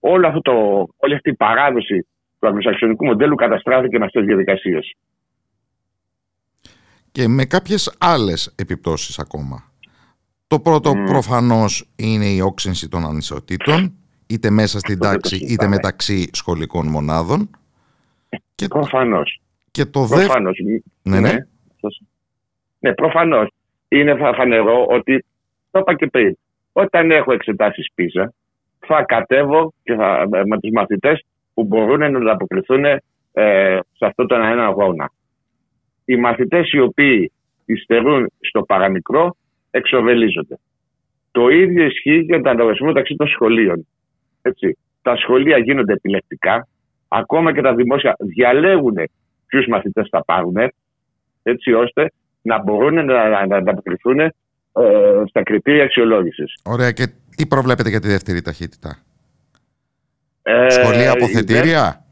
Όλο 0.00 0.26
αυτό 0.26 0.40
το, 0.40 0.52
όλη 0.96 1.14
αυτή 1.14 1.30
η 1.30 1.34
παράδοση 1.34 2.06
του 2.38 2.46
αγγλοσαξονικού 2.46 3.04
μοντέλου 3.04 3.34
καταστράφηκε 3.34 3.98
με 3.98 4.04
αυτές 4.04 4.20
τις 4.20 4.30
διαδικασίες. 4.30 4.94
Και 7.12 7.28
με 7.28 7.44
κάποιες 7.44 7.96
άλλες 8.00 8.54
επιπτώσεις 8.58 9.18
ακόμα. 9.18 9.71
Το 10.52 10.60
πρώτο 10.60 10.90
mm. 10.90 11.06
προφανώς 11.06 11.88
είναι 11.96 12.24
η 12.24 12.40
όξυνση 12.40 12.88
των 12.88 13.04
ανισοτήτων, 13.04 13.92
είτε 14.26 14.50
μέσα 14.50 14.78
στην 14.78 14.98
τάξη 14.98 15.36
είτε 15.36 15.66
μεταξύ 15.66 16.30
σχολικών 16.32 16.86
μονάδων. 16.86 17.50
Και... 18.54 18.66
Προφανώς. 18.68 19.40
Και 19.70 19.84
το 19.84 20.04
δεύτερο... 20.04 20.50
Ναι, 21.02 21.20
ναι. 21.20 21.32
Ναι, 22.78 22.94
προφανώς. 22.94 23.48
Είναι 23.88 24.16
φανερό 24.36 24.86
ότι, 24.88 25.24
το 25.70 25.78
είπα 25.78 25.94
και 25.94 26.06
πριν, 26.06 26.36
όταν 26.72 27.10
έχω 27.10 27.32
εξετάσεις 27.32 27.90
πίζα, 27.94 28.32
θα 28.78 29.04
κατέβω 29.04 29.72
και 29.82 29.94
θα, 29.94 30.28
με 30.46 30.58
τους 30.60 30.70
μαθητές 30.72 31.24
που 31.54 31.64
μπορούν 31.64 31.98
να 31.98 32.18
ανταποκριθούν 32.18 32.84
ε, 32.84 33.00
σε 33.92 34.06
αυτό 34.06 34.26
το 34.26 34.34
ένα 34.34 34.66
αγώνα. 34.66 35.12
Οι 36.04 36.16
μαθητές 36.16 36.72
οι 36.72 36.80
οποίοι 36.80 37.32
υστερούν 37.64 38.32
στο 38.40 38.62
παραμικρό 38.62 39.36
εξοβελίζονται. 39.72 40.58
Το 41.30 41.48
ίδιο 41.48 41.84
ισχύει 41.84 42.18
για 42.18 42.40
τον 42.40 42.52
ανταγωνισμό 42.52 42.86
μεταξύ 42.86 43.14
των 43.16 43.26
σχολείων. 43.26 43.86
Έτσι. 44.42 44.78
Τα 45.02 45.16
σχολεία 45.16 45.58
γίνονται 45.58 45.92
επιλεκτικά, 45.92 46.68
ακόμα 47.08 47.54
και 47.54 47.60
τα 47.60 47.74
δημόσια 47.74 48.16
διαλέγουν 48.18 48.96
ποιους 49.46 49.66
μαθητές 49.66 50.08
θα 50.10 50.24
πάρουν, 50.24 50.56
έτσι 51.42 51.72
ώστε 51.72 52.12
να 52.42 52.62
μπορούν 52.62 52.94
να, 52.94 53.46
να 53.46 53.56
ανταποκριθούν 53.56 54.18
ε, 54.18 54.32
στα 55.28 55.42
κριτήρια 55.42 55.84
αξιολόγησης. 55.84 56.54
Ωραία. 56.64 56.92
Και 56.92 57.06
τι 57.36 57.46
προβλέπετε 57.46 57.88
για 57.88 58.00
τη 58.00 58.08
δεύτερη 58.08 58.42
ταχύτητα, 58.42 58.98
ε, 60.42 60.70
Σχολεία 60.70 61.12
αποθετήρια; 61.12 62.04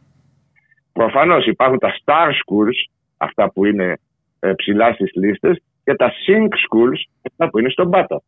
Προφανώς 0.92 1.46
υπάρχουν 1.46 1.78
τα 1.78 1.92
star 2.04 2.28
schools, 2.28 2.90
αυτά 3.16 3.50
που 3.50 3.64
είναι 3.64 3.98
ε, 4.40 4.52
ψηλά 4.52 4.92
στις 4.92 5.10
λίστες, 5.14 5.62
και 5.84 5.94
τα 5.94 6.12
sink 6.26 6.48
schools, 6.48 7.10
αυτά 7.30 7.50
που 7.50 7.58
είναι 7.58 7.68
στον 7.68 7.90
πάτο. 7.90 8.22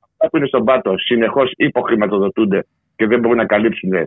Αυτά 0.00 0.28
που 0.30 0.36
είναι 0.36 0.46
στον 0.46 0.64
πάτο 0.64 0.94
συνεχώς 0.96 1.52
υποχρηματοδοτούνται 1.56 2.66
και 2.96 3.06
δεν 3.06 3.20
μπορούν 3.20 3.36
να 3.36 3.46
καλύψουν 3.46 3.92
ε, 3.92 4.04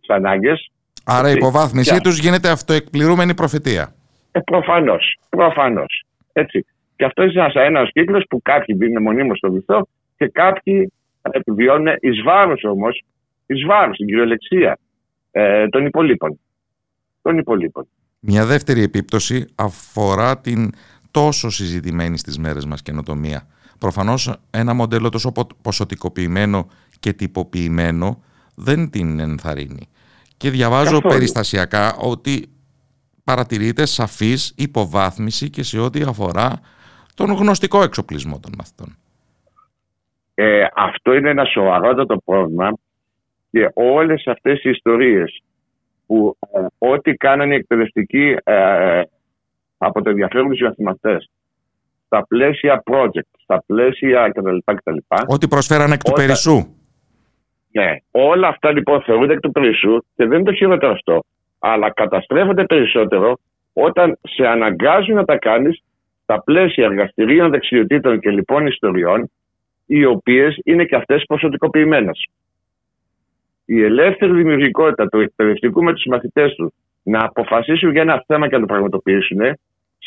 τις 0.00 0.08
ανάγκες. 0.08 0.70
Άρα 1.04 1.30
η 1.30 1.32
υποβάθμισή 1.32 2.00
τους 2.00 2.18
γίνεται 2.18 2.48
αυτοεκπληρούμενη 2.48 3.34
προφητεία. 3.34 3.94
Ε, 4.32 4.40
Προφανώς. 4.40 5.18
Προφανώς. 5.28 6.04
Έτσι. 6.32 6.66
Και 6.96 7.04
αυτό 7.04 7.22
είναι 7.22 7.50
ένας 7.54 7.90
κύκλος 7.92 8.24
που 8.28 8.42
κάποιοι 8.42 8.78
είναι 8.80 9.00
μονίμως 9.00 9.38
στο 9.38 9.52
βυθό 9.52 9.88
και 10.16 10.28
κάποιοι 10.28 10.92
επιβιώνουν 11.22 11.96
εις 12.00 12.22
βάρος 12.22 12.64
όμως, 12.64 13.04
εις 13.46 13.64
βάρος 13.66 13.94
στην 13.94 14.06
κυριολεξία 14.06 14.78
ε, 15.30 15.68
των 15.68 15.86
υπολείπων. 15.86 16.40
Των 17.22 17.38
υπολείπων. 17.38 17.88
Μια 18.20 18.46
δεύτερη 18.46 18.82
επίπτωση 18.82 19.46
αφορά 19.54 20.40
την 20.40 20.70
τόσο 21.16 21.50
συζητημένη 21.50 22.18
στις 22.18 22.38
μέρες 22.38 22.64
μας 22.64 22.82
καινοτομία. 22.82 23.46
Προφανώς 23.78 24.36
ένα 24.50 24.74
μοντέλο 24.74 25.08
τόσο 25.08 25.32
ποσοτικοποιημένο 25.62 26.68
και 27.00 27.12
τυποποιημένο 27.12 28.22
δεν 28.56 28.90
την 28.90 29.20
ενθαρρύνει. 29.20 29.88
Και 30.36 30.50
διαβάζω 30.50 31.00
περιστασιακά 31.00 31.96
ότι 32.00 32.48
παρατηρείται 33.24 33.86
σαφής 33.86 34.54
υποβάθμιση 34.56 35.50
και 35.50 35.62
σε 35.62 35.78
ό,τι 35.78 36.02
αφορά 36.02 36.60
τον 37.14 37.30
γνωστικό 37.30 37.82
εξοπλισμό 37.82 38.40
των 38.40 38.52
μαθητών. 38.58 38.96
Ε, 40.34 40.66
αυτό 40.74 41.14
είναι 41.14 41.30
ένα 41.30 41.44
σοβαρότατο 41.44 42.16
πρόβλημα 42.24 42.72
και 43.50 43.70
όλες 43.74 44.26
αυτές 44.26 44.64
οι 44.64 44.70
ιστορίες 44.70 45.42
που 46.06 46.36
ε, 46.54 46.66
ό,τι 46.78 47.14
κάνανε 47.14 47.54
οι 47.54 47.56
εκπαιδευτικοί 47.56 48.36
ε, 48.44 49.02
από 49.78 50.02
το 50.02 50.10
ενδιαφέρον 50.10 50.48
τους 50.48 50.60
μαθηματές 50.60 51.30
στα 52.06 52.26
πλαίσια 52.26 52.82
project, 52.90 53.30
στα 53.42 53.62
πλαίσια 53.66 54.28
κτλ. 54.28 54.56
κτλ. 54.64 54.96
Ό,τι 55.26 55.48
προσφέρανε 55.48 55.94
εκ 55.94 56.02
του 56.02 56.12
περισσού. 56.12 56.66
Ναι, 57.70 57.96
όλα 58.10 58.48
αυτά 58.48 58.72
λοιπόν 58.72 59.02
θεωρούνται 59.02 59.32
εκ 59.32 59.40
του 59.40 59.52
περισσού 59.52 59.98
και 59.98 60.26
δεν 60.26 60.32
είναι 60.32 60.50
το 60.50 60.52
χειρότερο 60.52 60.92
αυτό. 60.92 61.24
Αλλά 61.58 61.92
καταστρέφονται 61.92 62.64
περισσότερο 62.64 63.38
όταν 63.72 64.18
σε 64.22 64.46
αναγκάζουν 64.46 65.14
να 65.14 65.24
τα 65.24 65.38
κάνεις 65.38 65.82
στα 66.22 66.42
πλαίσια 66.42 66.84
εργαστηρίων, 66.84 67.50
δεξιοτήτων 67.50 68.20
και 68.20 68.30
λοιπόν 68.30 68.66
ιστοριών, 68.66 69.30
οι 69.86 70.04
οποίες 70.04 70.58
είναι 70.64 70.84
και 70.84 70.96
αυτές 70.96 71.24
ποσοτικοποιημένες. 71.26 72.26
Η 73.64 73.82
ελεύθερη 73.82 74.32
δημιουργικότητα 74.32 75.08
του 75.08 75.20
εκπαιδευτικού 75.20 75.82
με 75.82 75.92
τους 75.92 76.04
μαθητές 76.04 76.54
τους 76.54 76.72
να 77.02 77.24
αποφασίσουν 77.24 77.90
για 77.90 78.02
ένα 78.02 78.24
θέμα 78.26 78.48
και 78.48 78.54
να 78.54 78.60
το 78.60 78.66
πραγματοποιήσουν, 78.66 79.40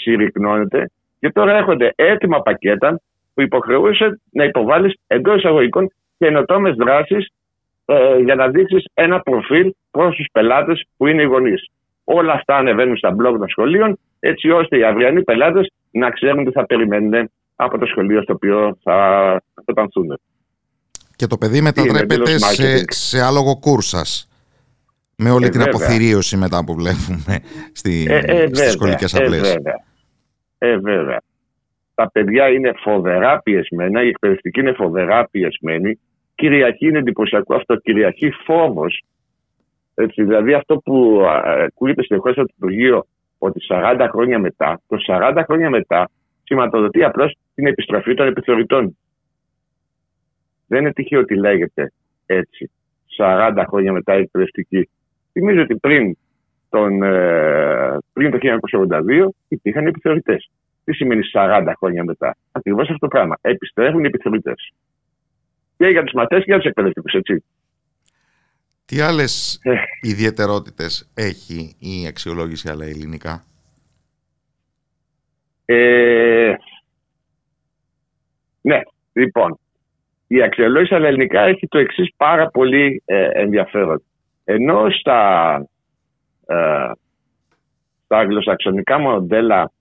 συρρυκνώνεται 0.01 0.91
και 1.19 1.31
τώρα 1.31 1.57
έρχονται 1.57 1.93
έτοιμα 1.95 2.41
πακέτα 2.41 3.01
που 3.33 3.41
υποχρεούσε 3.41 4.19
να 4.31 4.43
υποβάλεις 4.43 4.93
εντός 5.07 5.37
εισαγωγικών 5.37 5.91
καινοτόμες 6.17 6.75
δράσεις 6.75 7.27
ε, 7.85 8.17
για 8.23 8.35
να 8.35 8.47
δείξεις 8.47 8.85
ένα 8.93 9.19
προφίλ 9.19 9.73
προς 9.91 10.15
τους 10.15 10.27
πελάτες 10.31 10.85
που 10.97 11.07
είναι 11.07 11.21
οι 11.21 11.25
γονείς. 11.25 11.69
Όλα 12.03 12.33
αυτά 12.33 12.55
ανεβαίνουν 12.55 12.97
στα 12.97 13.15
blog 13.15 13.35
των 13.37 13.49
σχολείων, 13.49 13.99
έτσι 14.19 14.49
ώστε 14.49 14.77
οι 14.77 14.83
αυριανοί 14.83 15.23
πελάτες 15.23 15.71
να 15.91 16.09
ξέρουν 16.09 16.45
τι 16.45 16.51
θα 16.51 16.65
περιμένουν 16.65 17.29
από 17.55 17.77
το 17.77 17.85
σχολείο 17.85 18.21
στο 18.21 18.33
οποίο 18.33 18.77
θα 18.83 19.41
τανθούν. 19.75 20.19
Και 21.15 21.27
το 21.27 21.37
παιδί 21.37 21.61
μετατρέπεται 21.61 22.37
σε, 22.37 22.83
σε 22.87 23.21
άλογο 23.21 23.57
κούρσας. 23.59 24.29
Με 25.15 25.29
όλη 25.29 25.45
ε, 25.45 25.49
την 25.49 25.61
αποθυρίωση 25.61 26.37
μετά 26.37 26.63
που 26.63 26.73
βλέπουμε 26.73 27.39
στη, 27.71 28.07
ε, 28.09 28.17
ε, 28.17 28.47
στις 28.47 28.71
σχολικές 28.71 29.13
ε, 29.13 29.17
απλές. 29.17 29.55
Ε, 30.59 30.77
βέβαια. 30.77 31.21
Τα 31.95 32.09
παιδιά 32.11 32.49
είναι 32.49 32.73
φοβερά 32.75 33.41
πιεσμένα, 33.41 34.03
η 34.03 34.07
εκπαιδευτική 34.07 34.59
είναι 34.59 34.73
φοβερά 34.73 35.27
πιεσμένη. 35.31 35.99
Κυριακή 36.35 36.87
είναι 36.87 36.99
εντυπωσιακό 36.99 37.55
αυτό, 37.55 37.75
Κυριακή 37.75 38.31
φόβος. 38.45 39.03
Δηλαδή 40.15 40.53
αυτό 40.53 40.75
που 40.77 41.23
ακούγεται 41.25 42.03
συνεχώ 42.03 42.29
από 42.29 42.45
το 42.45 42.53
Υπουργείο 42.55 43.05
ότι 43.37 43.59
40 43.69 44.07
χρόνια 44.11 44.39
μετά, 44.39 44.81
το 44.87 44.97
40 45.07 45.43
χρόνια 45.45 45.69
μετά 45.69 46.09
σηματοδοτεί 46.43 47.03
απλώς 47.03 47.35
την 47.55 47.67
επιστροφή 47.67 48.13
των 48.13 48.27
επιθεωρητών. 48.27 48.97
Δεν 50.67 50.81
είναι 50.81 50.93
τυχαίο 50.93 51.19
ότι 51.19 51.35
λέγεται 51.35 51.91
έτσι. 52.25 52.71
40 53.17 53.63
χρόνια 53.67 53.91
μετά 53.91 54.17
η 54.17 54.21
εκπαιδευτική. 54.21 54.89
Θυμίζω 55.31 55.61
ότι 55.61 55.75
πριν 55.75 56.17
τον, 56.69 57.03
ε, 57.03 57.97
πριν 58.13 58.31
το 58.31 58.37
1982 58.37 59.33
υπήρχαν 59.47 59.87
επιθεωρητές. 59.87 60.49
Τι 60.83 60.93
σημαίνει 60.93 61.21
40 61.33 61.73
χρόνια 61.77 62.03
μετά; 62.03 62.35
Ακριβώς 62.51 62.87
αυτό 62.87 62.97
το 62.97 63.07
πράγμα. 63.07 63.37
Επιστρέφουν 63.41 64.03
οι 64.03 64.07
επιθεωρητές. 64.07 64.73
Και 65.77 65.87
για 65.87 66.03
τους 66.03 66.13
μαθητές 66.13 66.39
και 66.39 66.45
για 66.45 66.57
τους 66.57 66.65
εκπαιδευτικούς, 66.65 67.13
έτσι. 67.13 67.43
Τι 68.85 68.99
άλλες 68.99 69.59
ε. 69.63 69.73
ιδιαιτερότητες 70.01 71.11
έχει 71.13 71.75
η 71.79 72.07
αξιολόγηση 72.07 72.69
αλλά 72.69 72.85
ελληνικά; 72.85 73.43
Ε, 75.65 76.53
ναι, 78.61 78.81
λοιπόν. 79.13 79.59
Η 80.27 80.43
αξιολόγηση 80.43 80.95
αλλά 80.95 81.07
ελληνικά 81.07 81.41
έχει 81.41 81.67
το 81.67 81.77
εξής 81.77 82.09
πάρα 82.17 82.47
πολύ 82.47 83.01
ε, 83.05 83.29
ενδιαφέρον. 83.33 84.03
Ενώ 84.43 84.89
στα, 84.89 85.67
ε, 86.49 86.91
στα 88.03 88.17
αγγλοσαξονικά 88.17 88.99
μοντέλα 88.99 89.71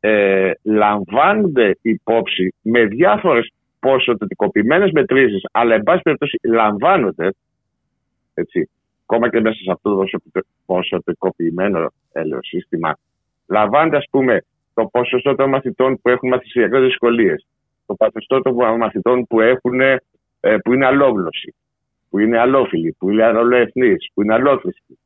ε, 0.00 0.52
λαμβάνονται 0.62 1.78
υπόψη 1.82 2.54
με 2.62 2.84
διάφορες 2.84 3.52
ποσοτικοποιημένες 3.80 4.90
μετρήσεις, 4.90 5.42
αλλά 5.52 5.74
εν 5.74 5.82
πάση 5.82 6.02
περιπτώσει 6.02 6.38
λαμβάνονται, 6.42 7.30
έτσι, 8.34 8.70
ακόμα 9.06 9.30
και 9.30 9.40
μέσα 9.40 9.56
σε 9.56 9.70
αυτό 9.70 9.94
το 9.94 10.40
ποσοτικοποιημένο 10.66 11.92
έλεο 12.12 12.38
σύστημα, 12.42 12.96
λαμβάνεται 13.46 13.96
ας 13.96 14.06
πούμε 14.10 14.44
το 14.74 14.86
ποσοστό 14.92 15.34
των 15.34 15.48
μαθητών 15.48 16.00
που 16.00 16.08
έχουν 16.08 16.28
μαθησιακές 16.28 16.80
δυσκολίες, 16.80 17.46
το 17.86 17.94
ποσοστό 17.94 18.40
των 18.40 18.76
μαθητών 18.76 19.26
που, 19.26 19.40
έχουν, 19.40 19.80
ε, 19.80 19.96
που 20.40 20.72
είναι 20.72 20.86
αλόγλωσσοι, 20.86 21.54
που 22.10 22.18
είναι 22.18 22.38
αλόφιλοι, 22.38 22.96
που 22.98 23.10
είναι 23.10 23.24
αλλοεθνείς, 23.24 24.10
που 24.14 24.22
είναι 24.22 24.34
αλόθρησκοι. 24.34 24.98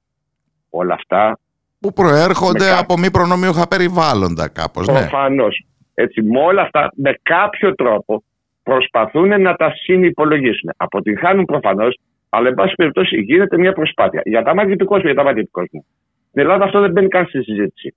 Όλα 0.70 0.94
αυτά 0.94 1.38
που 1.80 1.92
προέρχονται 1.92 2.72
από 2.78 2.98
μη 2.98 3.10
προνομιούχα 3.10 3.68
περιβάλλοντα 3.68 4.48
κάπως. 4.48 4.86
Ναι. 4.86 4.92
Προφανώς. 4.92 5.66
Έτσι, 5.94 6.22
με 6.22 6.40
όλα 6.40 6.62
αυτά, 6.62 6.90
με 6.94 7.14
κάποιο 7.22 7.74
τρόπο 7.74 8.22
προσπαθούν 8.62 9.40
να 9.40 9.54
τα 9.54 9.72
συνυπολογίσουν. 9.74 10.70
Αποτυγχάνουν 10.76 11.44
προφανώς, 11.44 11.98
αλλά 12.28 12.48
εν 12.48 12.54
πάση 12.54 12.74
περιπτώσει 12.74 13.16
γίνεται 13.20 13.58
μια 13.58 13.72
προσπάθεια. 13.72 14.22
Για 14.24 14.42
τα 14.42 14.54
μάτια 14.54 14.76
του 14.76 14.86
κόσμου, 14.86 15.06
για 15.06 15.14
τα 15.14 15.22
μάτια 15.22 15.42
του 15.42 15.50
κόσμου. 15.50 15.86
Στην 16.28 16.40
Ελλάδα 16.40 16.64
αυτό 16.64 16.80
δεν 16.80 16.90
μπαίνει 16.90 17.08
καν 17.08 17.26
στη 17.26 17.42
συζήτηση. 17.42 17.94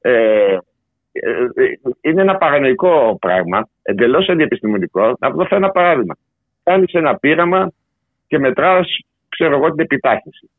Ε, 0.00 0.58
ε, 1.12 1.30
είναι 2.00 2.20
ένα 2.20 2.36
παρανοϊκό 2.36 3.16
πράγμα, 3.20 3.68
εντελώς 3.82 4.28
αντιεπιστημονικό. 4.28 5.16
Να 5.18 5.30
δώσω 5.30 5.54
ένα 5.54 5.70
παράδειγμα. 5.70 6.16
Κάνεις 6.62 6.92
ένα 6.92 7.16
πείραμα 7.16 7.72
και 8.26 8.38
μετράς, 8.38 8.98
ξέρω 9.28 9.56
εγώ, 9.56 9.70
την 9.70 9.80
επιτάχυνση 9.80 10.50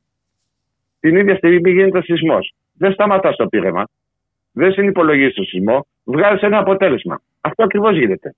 την 1.07 1.15
ίδια 1.15 1.35
στιγμή 1.35 1.61
που 1.61 1.69
γίνεται 1.69 2.01
σεισμός. 2.01 2.53
Δεν 2.73 2.91
σταματάς 2.91 3.35
το 3.35 3.47
πείραμα. 3.47 3.83
Δεν 4.51 4.71
συνυπολογίζεις 4.71 5.33
το 5.33 5.43
σεισμό. 5.43 5.87
Βγάζεις 6.03 6.41
ένα 6.41 6.57
αποτέλεσμα. 6.57 7.21
Αυτό 7.41 7.63
ακριβώς 7.63 7.97
γίνεται. 7.97 8.35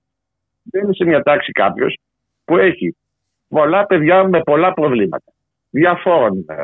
Δεν 0.62 0.82
είναι 0.84 0.94
σε 0.94 1.04
μια 1.04 1.22
τάξη 1.22 1.52
κάποιος 1.52 1.98
που 2.44 2.56
έχει 2.56 2.96
πολλά 3.48 3.86
παιδιά 3.86 4.28
με 4.28 4.40
πολλά 4.40 4.72
προβλήματα. 4.72 5.32
Διαφόρων, 5.70 6.44
ε, 6.48 6.54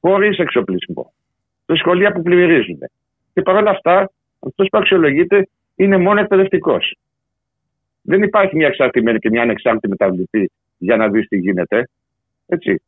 χωρίς 0.00 0.38
εξοπλισμό. 0.38 1.12
Σε 1.66 1.76
σχολεία 1.76 2.12
που 2.12 2.22
πλημμυρίζονται. 2.22 2.90
Και 3.32 3.42
παρόλα 3.42 3.70
αυτά, 3.70 4.10
αυτός 4.40 4.68
που 4.70 4.78
αξιολογείται 4.78 5.48
είναι 5.76 5.96
μόνο 5.96 6.20
εκπαιδευτικός. 6.20 6.96
Δεν 8.02 8.22
υπάρχει 8.22 8.56
μια 8.56 8.66
εξαρτημένη 8.66 9.18
και 9.18 9.30
μια 9.30 9.42
ανεξάρτητη 9.42 9.88
μεταβλητή 9.88 10.50
για 10.78 10.96
να 10.96 11.08
δεις 11.08 11.28
τι 11.28 11.36
γίνεται. 11.38 11.88
Έτσι. 12.46 12.82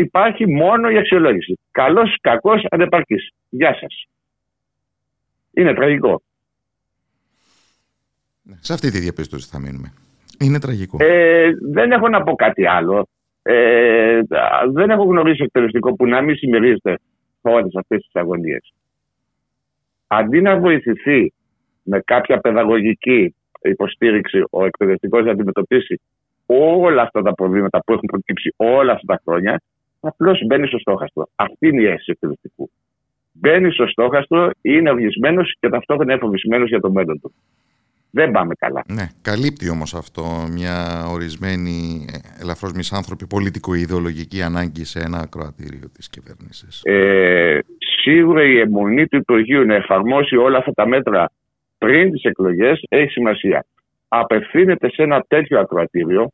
Υπάρχει 0.00 0.46
μόνο 0.46 0.90
η 0.90 0.98
αξιολόγηση. 0.98 1.58
Καλός, 1.70 2.16
κακός, 2.20 2.66
ανεπαρκής. 2.70 3.30
Γεια 3.48 3.74
σας. 3.80 4.06
Είναι 5.52 5.74
τραγικό. 5.74 6.22
Σε 8.60 8.72
αυτή 8.72 8.90
τη 8.90 8.98
διαπίστωση 8.98 9.48
θα 9.50 9.58
μείνουμε. 9.58 9.92
Είναι 10.38 10.58
τραγικό. 10.60 10.96
Ε, 11.00 11.50
δεν 11.72 11.92
έχω 11.92 12.08
να 12.08 12.22
πω 12.22 12.34
κάτι 12.34 12.66
άλλο. 12.66 13.08
Ε, 13.42 14.20
δεν 14.72 14.90
έχω 14.90 15.04
γνωρίσει 15.04 15.42
εκπαιδευτικό 15.42 15.94
που 15.94 16.06
να 16.06 16.20
μην 16.20 16.36
συμμερίζεται 16.36 16.98
όλες 17.40 17.74
αυτές 17.74 18.02
τις 18.02 18.14
αγωνίες. 18.14 18.72
Αντί 20.06 20.40
να 20.40 20.58
βοηθηθεί 20.58 21.32
με 21.82 22.00
κάποια 22.04 22.38
παιδαγωγική 22.38 23.34
υποστήριξη 23.62 24.44
ο 24.50 24.64
εκπαιδευτικό 24.64 25.20
να 25.20 25.30
αντιμετωπίσει 25.30 26.00
όλα 26.46 27.02
αυτά 27.02 27.22
τα 27.22 27.34
προβλήματα 27.34 27.82
που 27.84 27.92
έχουν 27.92 28.06
προκύψει 28.06 28.54
όλα 28.56 28.92
αυτά 28.92 29.06
τα 29.06 29.20
χρόνια, 29.24 29.60
απλώς 30.00 30.42
μπαίνει 30.46 30.66
στο 30.66 30.78
στόχαστρο. 30.78 31.28
Αυτή 31.34 31.68
είναι 31.68 31.82
η 31.82 31.84
αίσθηση 31.84 32.04
του 32.04 32.12
εκπαιδευτικού. 32.12 32.70
Μπαίνει 33.32 33.72
στο 33.72 33.86
στόχαστρο, 33.86 34.50
είναι 34.60 34.90
οργισμένο 34.90 35.42
και 35.60 35.68
ταυτόχρονα 35.68 36.12
είναι 36.12 36.20
φοβισμένος 36.20 36.68
για 36.68 36.80
το 36.80 36.90
μέλλον 36.90 37.20
του. 37.20 37.32
Δεν 38.10 38.30
πάμε 38.30 38.54
καλά. 38.54 38.82
Ναι, 38.88 39.06
καλύπτει 39.22 39.70
όμως 39.70 39.94
αυτό 39.94 40.22
μια 40.50 41.04
ορισμένη 41.12 42.06
ελαφρώς 42.40 42.72
μισάνθρωπη 42.72 43.26
πολιτικο-ιδεολογική 43.26 44.42
ανάγκη 44.42 44.84
σε 44.84 44.98
ένα 44.98 45.18
ακροατήριο 45.18 45.88
της 45.94 46.08
κυβέρνησης. 46.08 46.80
Ε, 46.84 47.58
σίγουρα 48.02 48.44
η 48.44 48.58
αιμονή 48.58 49.06
του 49.06 49.16
Υπουργείου 49.16 49.64
να 49.64 49.74
εφαρμόσει 49.74 50.36
όλα 50.36 50.58
αυτά 50.58 50.72
τα 50.72 50.86
μέτρα 50.86 51.30
πριν 51.78 52.12
τις 52.12 52.22
εκλογές 52.22 52.82
έχει 52.88 53.10
σημασία. 53.10 53.64
Απευθύνεται 54.08 54.90
σε 54.90 55.02
ένα 55.02 55.24
τέτοιο 55.28 55.60
ακροατήριο, 55.60 56.30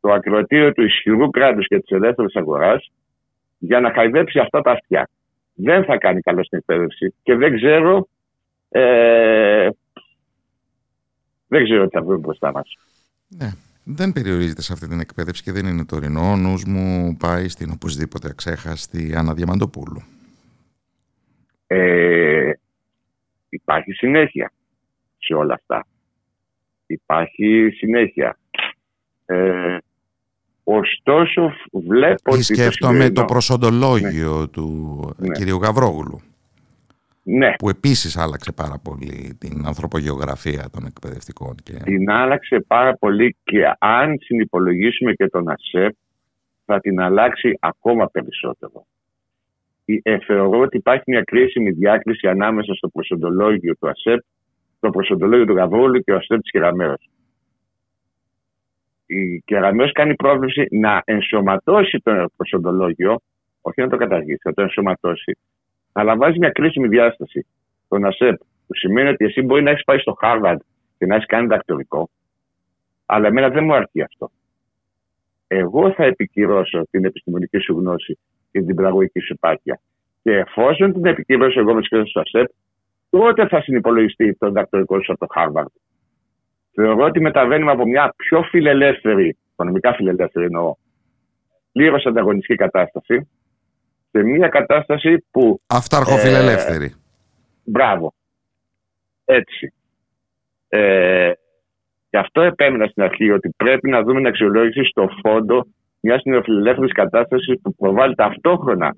το 0.00 0.12
ακροατήριο 0.12 0.72
του 0.72 0.82
ισχυρού 0.82 1.30
κράτους 1.30 1.66
και 1.66 1.78
της 1.78 1.90
ελεύθερης 1.90 2.36
αγοράς, 2.36 2.90
για 3.58 3.80
να 3.80 3.92
χαϊδέψει 3.92 4.38
αυτά 4.38 4.60
τα 4.60 4.70
αυτιά. 4.70 5.08
Δεν 5.54 5.84
θα 5.84 5.98
κάνει 5.98 6.20
καλό 6.20 6.44
στην 6.44 6.58
εκπαίδευση 6.58 7.14
και 7.22 7.34
δεν 7.34 7.56
ξέρω 7.56 8.08
ε, 8.68 9.68
δεν 11.48 11.64
ξέρω 11.64 11.84
τι 11.84 11.96
θα 11.96 12.02
βρούμε 12.02 12.18
μπροστά 12.18 12.52
μας. 12.52 12.78
Ναι. 13.28 13.50
Δεν 13.84 14.12
περιορίζεται 14.12 14.62
σε 14.62 14.72
αυτή 14.72 14.88
την 14.88 15.00
εκπαίδευση 15.00 15.42
και 15.42 15.52
δεν 15.52 15.66
είναι 15.66 15.84
τωρινό. 15.84 16.30
Ο 16.30 16.36
νους 16.36 16.64
μου 16.64 17.16
πάει 17.16 17.48
στην 17.48 17.70
οπωσδήποτε 17.70 18.28
αξέχαστη 18.28 19.14
Άννα 19.16 19.34
Διαμαντοπούλου. 19.34 20.02
Ε, 21.66 22.52
υπάρχει 23.48 23.92
συνέχεια 23.92 24.52
σε 25.18 25.34
όλα 25.34 25.54
αυτά. 25.54 25.86
Υπάρχει 26.86 27.70
συνέχεια. 27.76 28.38
Ε, 29.26 29.76
ωστόσο 30.64 31.52
βλέπω... 31.72 32.32
Ότι 32.32 32.42
σκέφτομαι 32.42 33.10
το, 33.10 33.24
προσοντολόγιο 33.24 34.40
ναι. 34.40 34.46
του 34.46 35.00
ναι. 35.16 35.28
κυρίου 35.28 35.56
Γαβρόγουλου. 35.56 36.20
Ναι. 37.22 37.54
Που 37.58 37.68
επίσης 37.68 38.16
άλλαξε 38.16 38.52
πάρα 38.52 38.80
πολύ 38.82 39.36
την 39.38 39.66
ανθρωπογεωγραφία 39.66 40.68
των 40.72 40.86
εκπαιδευτικών. 40.86 41.54
Και... 41.62 41.72
Την 41.72 42.10
άλλαξε 42.10 42.64
πάρα 42.66 42.94
πολύ 42.94 43.36
και 43.44 43.62
αν 43.78 44.18
συνυπολογίσουμε 44.20 45.12
και 45.12 45.26
τον 45.28 45.48
ΑΣΕΠ 45.48 45.94
θα 46.64 46.80
την 46.80 47.00
αλλάξει 47.00 47.58
ακόμα 47.60 48.06
περισσότερο. 48.06 48.86
Ε, 50.02 50.18
θεωρώ 50.18 50.60
ότι 50.60 50.76
υπάρχει 50.76 51.04
μια 51.06 51.22
κρίσιμη 51.22 51.70
διάκριση 51.70 52.28
ανάμεσα 52.28 52.74
στο 52.74 52.88
προσοντολόγιο 52.88 53.74
του 53.76 53.88
ΑΣΕΠ, 53.88 54.20
το 54.80 54.90
προσοντολόγιο 54.90 55.44
του 55.44 55.54
Γαβρούλου 55.54 56.00
και 56.00 56.12
ο 56.12 56.16
ΑΣΕΠ 56.16 56.40
της 56.40 56.50
Κεραμέρας. 56.50 57.08
Η 59.12 59.42
Κεραμέρας 59.44 59.92
κάνει 59.92 60.14
πρόβληση 60.14 60.66
να 60.70 61.02
ενσωματώσει 61.04 61.98
το 61.98 62.26
προσοντολόγιο, 62.36 63.20
όχι 63.60 63.80
να 63.80 63.88
το 63.88 63.96
καταργήσει, 63.96 64.40
να 64.44 64.52
το 64.52 64.62
ενσωματώσει 64.62 65.38
αλλά 65.92 66.16
βάζει 66.16 66.38
μια 66.38 66.50
κρίσιμη 66.50 66.88
διάσταση. 66.88 67.46
Το 67.88 67.98
ΑΣΕΠ, 68.02 68.36
που 68.38 68.74
σημαίνει 68.74 69.08
ότι 69.08 69.24
εσύ 69.24 69.42
μπορεί 69.42 69.62
να 69.62 69.70
έχεις 69.70 69.84
πάει 69.84 69.98
στο 69.98 70.12
Χάρβαρντ 70.12 70.60
και 70.98 71.06
να 71.06 71.14
έχεις 71.14 71.26
κάνει 71.26 71.46
δακτορικό, 71.46 72.10
αλλά 73.06 73.26
εμένα 73.26 73.48
δεν 73.48 73.64
μου 73.64 73.74
αρκεί 73.74 74.02
αυτό. 74.02 74.30
Εγώ 75.46 75.92
θα 75.92 76.04
επικυρώσω 76.04 76.86
την 76.90 77.04
επιστημονική 77.04 77.58
σου 77.58 77.78
γνώση 77.78 78.18
και 78.50 78.62
την 78.62 78.74
πραγωγική 78.74 79.20
σου 79.20 79.32
επάρκεια. 79.32 79.80
Και 80.22 80.30
εφόσον 80.30 80.92
την 80.92 81.06
επικυρώσω 81.06 81.60
εγώ 81.60 81.74
με 81.74 81.80
τις 81.80 82.10
στο 82.10 82.20
ΑΣΕΠ, 82.20 82.48
τότε 83.10 83.48
θα 83.48 83.60
συνυπολογιστεί 83.60 84.34
το 84.34 84.50
δακτορικό 84.50 85.02
σου 85.02 85.12
από 85.12 85.26
το 85.26 85.32
Χάρβαρντ. 85.32 85.68
Θεωρώ 86.72 87.04
ότι 87.04 87.20
μεταβαίνουμε 87.20 87.70
από 87.70 87.86
μια 87.86 88.14
πιο 88.16 88.42
φιλελεύθερη, 88.42 89.36
οικονομικά 89.52 89.94
φιλελεύθερη 89.94 90.44
εννοώ, 90.44 90.74
πλήρως 91.72 92.06
ανταγωνιστική 92.06 92.54
κατάσταση, 92.54 93.28
σε 94.10 94.22
μια 94.22 94.48
κατάσταση 94.48 95.26
που... 95.30 95.60
Αυταρχοφιλελεύθερη. 95.66 96.84
Ε, 96.84 96.96
μπράβο. 97.64 98.14
Έτσι. 99.24 99.72
Ε, 100.68 101.32
γι' 102.10 102.16
αυτό 102.16 102.40
επέμεινα 102.40 102.86
στην 102.86 103.02
αρχή 103.02 103.30
ότι 103.30 103.50
πρέπει 103.56 103.90
να 103.90 104.02
δούμε 104.02 104.16
την 104.16 104.26
αξιολόγηση 104.26 104.84
στο 104.84 105.08
φόντο 105.22 105.66
μιας 106.00 106.22
νεοφιλελεύθερης 106.24 106.92
κατάστασης 106.92 107.60
που 107.62 107.74
προβάλλει 107.74 108.14
ταυτόχρονα 108.14 108.96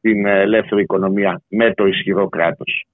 την 0.00 0.26
ελεύθερη 0.26 0.82
οικονομία 0.82 1.42
με 1.48 1.74
το 1.74 1.86
ισχυρό 1.86 2.28
κράτος. 2.28 2.86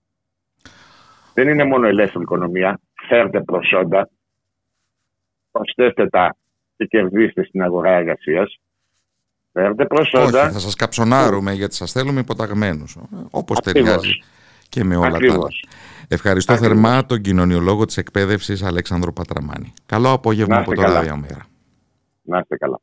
Δεν 1.35 1.49
είναι 1.49 1.65
μόνο 1.65 1.87
ελεύθερη 1.87 2.23
οικονομία. 2.23 2.81
Φέρτε 3.09 3.41
προσόντα, 3.41 4.09
προσθέστε 5.55 6.09
τα 6.09 6.37
και 6.77 6.87
κερδίστε 6.87 7.45
στην 7.45 7.63
αγορά 7.63 7.91
εργασίας. 7.91 8.61
Φέρτε 9.53 9.87
προσόντα. 9.87 10.43
Όχι, 10.43 10.53
θα 10.53 10.59
σας 10.59 10.75
καψονάρουμε 10.75 11.53
γιατί 11.53 11.75
σας 11.75 11.93
θέλουμε 11.93 12.21
υποταγμένους. 12.21 12.97
Όπως 13.31 13.61
ταιριάζει 13.61 14.13
και 14.69 14.85
με 14.85 14.97
όλα 14.97 15.19
τα 15.19 15.33
άλλα. 15.33 15.49
Ευχαριστώ 16.09 16.57
θερμά 16.57 17.07
τον 17.07 17.21
κοινωνιολόγο 17.21 17.85
της 17.85 17.97
εκπαίδευσης 17.97 18.63
Αλέξανδρο 18.63 19.13
Πατραμάνη. 19.13 19.73
Καλό 19.87 20.13
απόγευμα 20.13 20.59
από 20.59 20.75
το 20.75 20.83
Ραδιομέρα. 20.83 21.47
Να 22.23 22.39
είστε 22.39 22.57
καλά. 22.57 22.81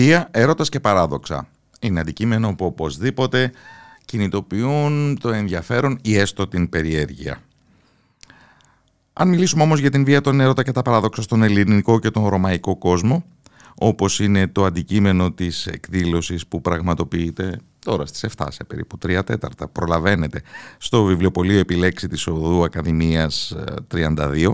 Βία, 0.00 0.28
έρωτας 0.30 0.68
και 0.68 0.80
παράδοξα. 0.80 1.48
Είναι 1.80 2.00
αντικείμενο 2.00 2.54
που 2.54 2.64
οπωσδήποτε 2.64 3.52
κινητοποιούν 4.04 5.18
το 5.20 5.28
ενδιαφέρον 5.28 5.98
ή 6.02 6.16
έστω 6.16 6.48
την 6.48 6.68
περιέργεια. 6.68 7.42
Αν 9.12 9.28
μιλήσουμε 9.28 9.62
όμως 9.62 9.80
για 9.80 9.90
την 9.90 10.04
βία, 10.04 10.20
των 10.20 10.40
έρωτα 10.40 10.62
και 10.62 10.72
τα 10.72 10.82
παράδοξα 10.82 11.22
στον 11.22 11.42
ελληνικό 11.42 11.98
και 11.98 12.10
τον 12.10 12.26
ρωμαϊκό 12.26 12.76
κόσμο, 12.76 13.24
όπως 13.74 14.20
είναι 14.20 14.46
το 14.46 14.64
αντικείμενο 14.64 15.32
της 15.32 15.66
εκδήλωσης 15.66 16.46
που 16.46 16.60
πραγματοποιείται 16.60 17.58
τώρα 17.78 18.06
στις 18.06 18.26
7 18.36 18.46
σε 18.50 18.64
περίπου 18.64 18.98
3 19.06 19.20
τέταρτα. 19.24 19.68
Προλαβαίνετε 19.68 20.42
στο 20.78 21.04
βιβλιοπωλείο 21.04 21.58
επιλέξη 21.58 22.08
της 22.08 22.26
Οδού 22.26 22.64
Ακαδημίας 22.64 23.56
32 23.94 24.16
ε, 24.18 24.52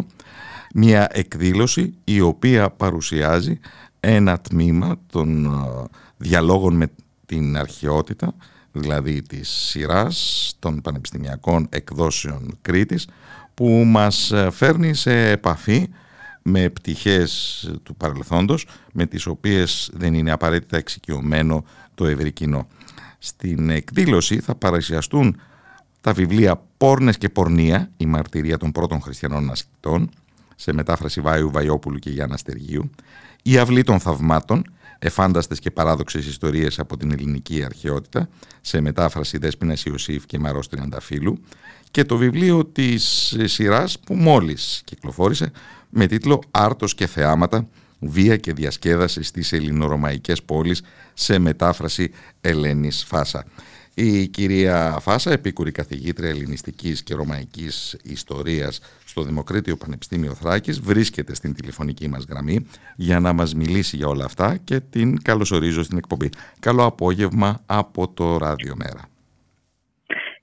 μια 0.75 1.09
εκδήλωση 1.13 1.95
η 2.05 2.21
οποία 2.21 2.71
παρουσιάζει 2.71 3.61
ένα 4.01 4.41
τμήμα 4.41 4.97
των 5.07 5.45
ε, 5.45 5.85
διαλόγων 6.17 6.75
με 6.75 6.91
την 7.27 7.57
αρχαιότητα 7.57 8.35
δηλαδή 8.73 9.23
της 9.23 9.49
σειράς 9.49 10.53
των 10.59 10.81
πανεπιστημιακών 10.81 11.67
εκδόσεων 11.71 12.59
Κρήτης 12.63 13.09
που 13.55 13.69
μας 13.87 14.31
ε, 14.31 14.51
φέρνει 14.51 14.95
σε 14.95 15.31
επαφή 15.31 15.89
με 16.43 16.69
πτυχές 16.69 17.71
του 17.83 17.97
παρελθόντος 17.97 18.67
με 18.93 19.07
τις 19.07 19.27
οποίες 19.27 19.91
δεν 19.95 20.15
είναι 20.15 20.31
απαραίτητα 20.31 20.77
εξοικειωμένο 20.77 21.65
το 21.95 22.07
ευρύ 22.07 22.33
κοινό. 22.33 22.69
Στην 23.19 23.71
εκδήλωση 23.71 24.41
θα 24.41 24.55
παρουσιαστούν 24.55 25.41
τα 26.01 26.13
βιβλία 26.13 26.63
«Πόρνες 26.77 27.19
και 27.19 27.29
πορνεία», 27.29 27.91
η 27.97 28.07
μαρτυρία 28.07 28.59
των 28.59 28.73
πρώτων 28.73 29.01
χριστιανών 29.01 29.51
ασκητών, 29.51 30.11
σε 30.57 30.73
μετάφραση 30.73 31.21
Βάιου 31.21 31.51
Βαϊόπουλου 31.51 31.99
και 31.99 32.11
Γιάννα 32.11 32.37
Στεργίου, 32.37 32.91
«Η 33.49 33.59
αυλή 33.59 33.83
των 33.83 34.01
θαυμάτων», 34.01 34.65
εφάνταστες 34.99 35.59
και 35.59 35.71
παράδοξες 35.71 36.27
ιστορίες 36.27 36.79
από 36.79 36.97
την 36.97 37.13
ελληνική 37.13 37.65
αρχαιότητα, 37.65 38.29
σε 38.61 38.81
μετάφραση 38.81 39.39
Δέσποινας 39.39 39.85
Ιωσήφ 39.85 40.27
και 40.27 40.39
Μαρός 40.39 40.69
Τριανταφύλου, 40.69 41.41
και 41.91 42.05
το 42.05 42.17
βιβλίο 42.17 42.65
της 42.65 43.35
σειράς 43.45 43.99
που 43.99 44.15
μόλις 44.15 44.83
κυκλοφόρησε 44.85 45.51
με 45.91 46.07
τίτλο 46.07 46.43
«Άρτος 46.51 46.95
και 46.95 47.07
θεάματα, 47.07 47.69
βία 47.99 48.37
και 48.37 48.53
διασκέδαση 48.53 49.23
στις 49.23 49.53
ελληνορωμαϊκές 49.53 50.43
πόλεις» 50.43 50.83
σε 51.15 51.39
μετάφραση 51.39 52.11
Ελένης 52.41 53.05
Φάσα. 53.05 53.45
Η 53.95 54.27
κυρία 54.27 54.99
Φάσα, 55.01 55.33
επίκουρη 55.33 55.73
καθηγήτρια 55.73 56.29
ελληνιστικής 56.29 57.03
και 57.03 57.15
ρωμαϊκής 57.15 57.97
ιστορίας 58.03 58.81
στο 59.17 59.25
Δημοκρίτιο 59.25 59.77
Πανεπιστήμιο 59.77 60.35
Θράκης, 60.35 60.81
βρίσκεται 60.81 61.35
στην 61.35 61.55
τηλεφωνική 61.55 62.09
μας 62.09 62.25
γραμμή 62.31 62.67
για 62.97 63.21
να 63.21 63.33
μας 63.33 63.55
μιλήσει 63.55 63.97
για 63.97 64.07
όλα 64.07 64.25
αυτά 64.25 64.57
και 64.65 64.81
την 64.81 65.23
καλωσορίζω 65.23 65.83
στην 65.83 65.99
εκπομπή. 65.99 66.29
Καλό 66.61 66.85
απόγευμα 66.85 67.61
από 67.67 68.09
το 68.09 68.37
Ράδιο 68.37 68.75
Μέρα. 68.77 69.03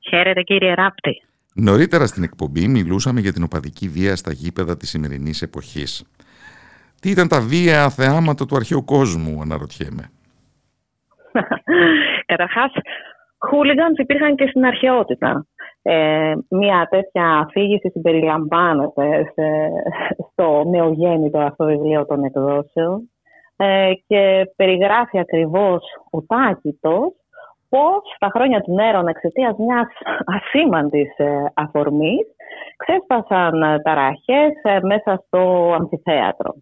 Χαίρετε 0.10 0.42
κύριε 0.42 0.74
Ράπτη. 0.74 1.22
Νωρίτερα 1.56 2.06
στην 2.06 2.24
εκπομπή 2.24 2.68
μιλούσαμε 2.68 3.20
για 3.20 3.34
την 3.34 3.44
οπαδική 3.44 3.88
βία 3.88 4.16
στα 4.16 4.32
γήπεδα 4.32 4.78
της 4.78 4.90
σημερινής 4.90 5.42
εποχής. 5.42 6.04
Τι 7.02 7.10
ήταν 7.10 7.28
τα 7.28 7.42
βία 7.42 7.90
θεάματα 7.90 8.46
του 8.46 8.56
αρχαίου 8.56 8.84
κόσμου, 8.86 9.42
αναρωτιέμαι. 9.42 10.10
Καταρχάς, 12.32 12.72
χούλιγκανς 13.38 13.98
υπήρχαν 13.98 14.36
και 14.36 14.48
στην 14.48 14.66
αρχαιότητα. 14.66 15.46
Ε, 15.86 16.34
μια 16.50 16.88
τέτοια 16.90 17.38
αφήγηση 17.38 17.90
συμπεριλαμβάνεται 17.90 19.34
στο 20.32 20.64
νεογέννητο 20.64 21.40
αυτό 21.40 21.66
βιβλίο 21.66 22.06
των 22.06 22.24
εκδόσεων 22.24 23.10
ε, 23.56 23.92
και 24.08 24.52
περιγράφει 24.56 25.20
ακριβώς 25.20 25.84
ο 26.10 26.22
Τάκητος 26.22 27.14
πώς 27.70 28.02
στα 28.16 28.30
χρόνια 28.34 28.62
του 28.62 28.74
Νέρων 28.74 29.08
εξαιτίας 29.08 29.56
μιας 29.58 29.88
ασήμαντης 30.26 31.18
ε, 31.18 31.46
αφορμής 31.54 32.26
ξέσπασαν 32.78 33.62
ε, 33.62 33.80
ταραχές 33.80 34.52
ε, 34.62 34.80
μέσα 34.82 35.24
στο 35.26 35.72
αμφιθέατρο. 35.80 36.56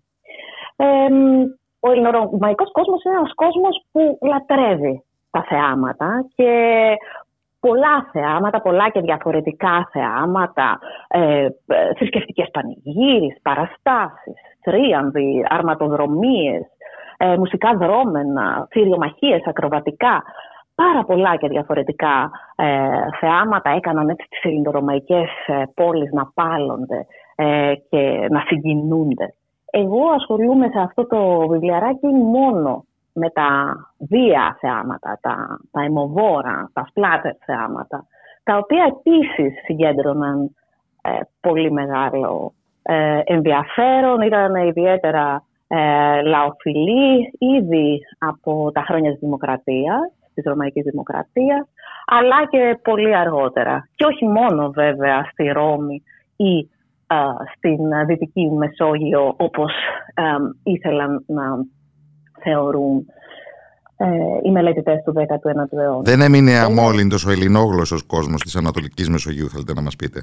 Ε, 0.75 0.85
ο 1.79 1.91
ελληνορωμαϊκός 1.91 2.71
κόσμος 2.71 3.03
είναι 3.03 3.15
ένας 3.15 3.33
κόσμος 3.33 3.85
που 3.91 4.17
λατρεύει 4.21 5.03
τα 5.31 5.45
θεάματα 5.49 6.25
και 6.35 6.51
πολλά 7.61 8.09
θεάματα, 8.11 8.61
πολλά 8.61 8.89
και 8.89 9.01
διαφορετικά 9.01 9.89
θεάματα, 9.91 10.79
ε, 11.07 11.47
θρησκευτικές 11.97 12.49
πανηγύρεις, 12.51 13.41
παραστάσεις, 13.41 14.35
τρίαμβοι, 14.63 15.45
αρματοδρομίες, 15.49 16.61
ε, 17.17 17.37
μουσικά 17.37 17.77
δρόμενα, 17.77 18.67
θηριομαχίες, 18.71 19.41
ακροβατικά 19.45 20.23
πάρα 20.75 21.03
πολλά 21.03 21.35
και 21.35 21.47
διαφορετικά 21.47 22.31
ε, 22.55 22.65
θεάματα 23.19 23.69
έκαναν 23.69 24.09
έτσι 24.09 24.27
τις 24.29 24.43
ελληνορωμαϊκές 24.43 25.29
ε, 25.47 25.63
πόλεις 25.73 26.11
να 26.11 26.31
πάλλονται 26.33 27.05
ε, 27.35 27.73
και 27.89 28.27
να 28.29 28.39
συγκινούνται. 28.47 29.33
Εγώ 29.71 30.09
ασχολούμαι 30.15 30.67
σε 30.67 30.79
αυτό 30.79 31.07
το 31.07 31.47
βιβλιαράκι 31.47 32.07
μόνο 32.07 32.85
με 33.13 33.29
τα 33.29 33.75
βία 33.97 34.57
θεάματα, 34.59 35.19
τα, 35.21 35.59
τα 35.71 35.81
αιμοβόρα, 35.81 36.69
τα 36.73 36.85
σπλάτερ 36.89 37.33
θεάματα, 37.45 38.05
τα 38.43 38.57
οποία 38.57 38.95
επίσης 38.97 39.63
συγκέντρωναν 39.65 40.55
ε, 41.01 41.09
πολύ 41.41 41.71
μεγάλο 41.71 42.53
ενδιαφέρον, 43.23 44.21
ήταν 44.21 44.55
ιδιαίτερα 44.55 45.43
λαοφιλή 46.23 47.33
ήδη 47.37 47.99
από 48.19 48.71
τα 48.73 48.81
χρόνια 48.81 49.11
της 49.11 49.19
Δημοκρατίας 49.19 50.13
της 50.33 50.43
Ρωμαϊκής 50.43 50.83
Δημοκρατίας, 50.83 51.67
αλλά 52.05 52.45
και 52.49 52.79
πολύ 52.81 53.15
αργότερα. 53.15 53.89
Και 53.95 54.05
όχι 54.05 54.27
μόνο 54.27 54.69
βέβαια 54.69 55.23
στη 55.31 55.47
Ρώμη 55.47 56.03
ή 56.35 56.69
στην 57.55 58.05
Δυτική 58.05 58.51
Μεσόγειο 58.51 59.33
όπως 59.37 59.73
ήθελαν 60.63 61.23
να 61.27 61.43
θεωρούν 62.43 63.05
ε, 63.97 64.07
οι 64.43 64.51
μελετητές 64.51 65.03
του 65.03 65.13
19ου 65.17 65.77
αιώνα. 65.79 66.01
Δεν 66.01 66.21
έμεινε 66.21 66.57
αμόλυντος 66.57 67.25
ο 67.25 67.31
ελληνόγλωσσος 67.31 68.03
κόσμος 68.03 68.41
της 68.41 68.55
Ανατολικής 68.55 69.09
Μεσογείου, 69.09 69.49
θέλετε 69.49 69.73
να 69.73 69.81
μας 69.81 69.95
πείτε; 69.95 70.19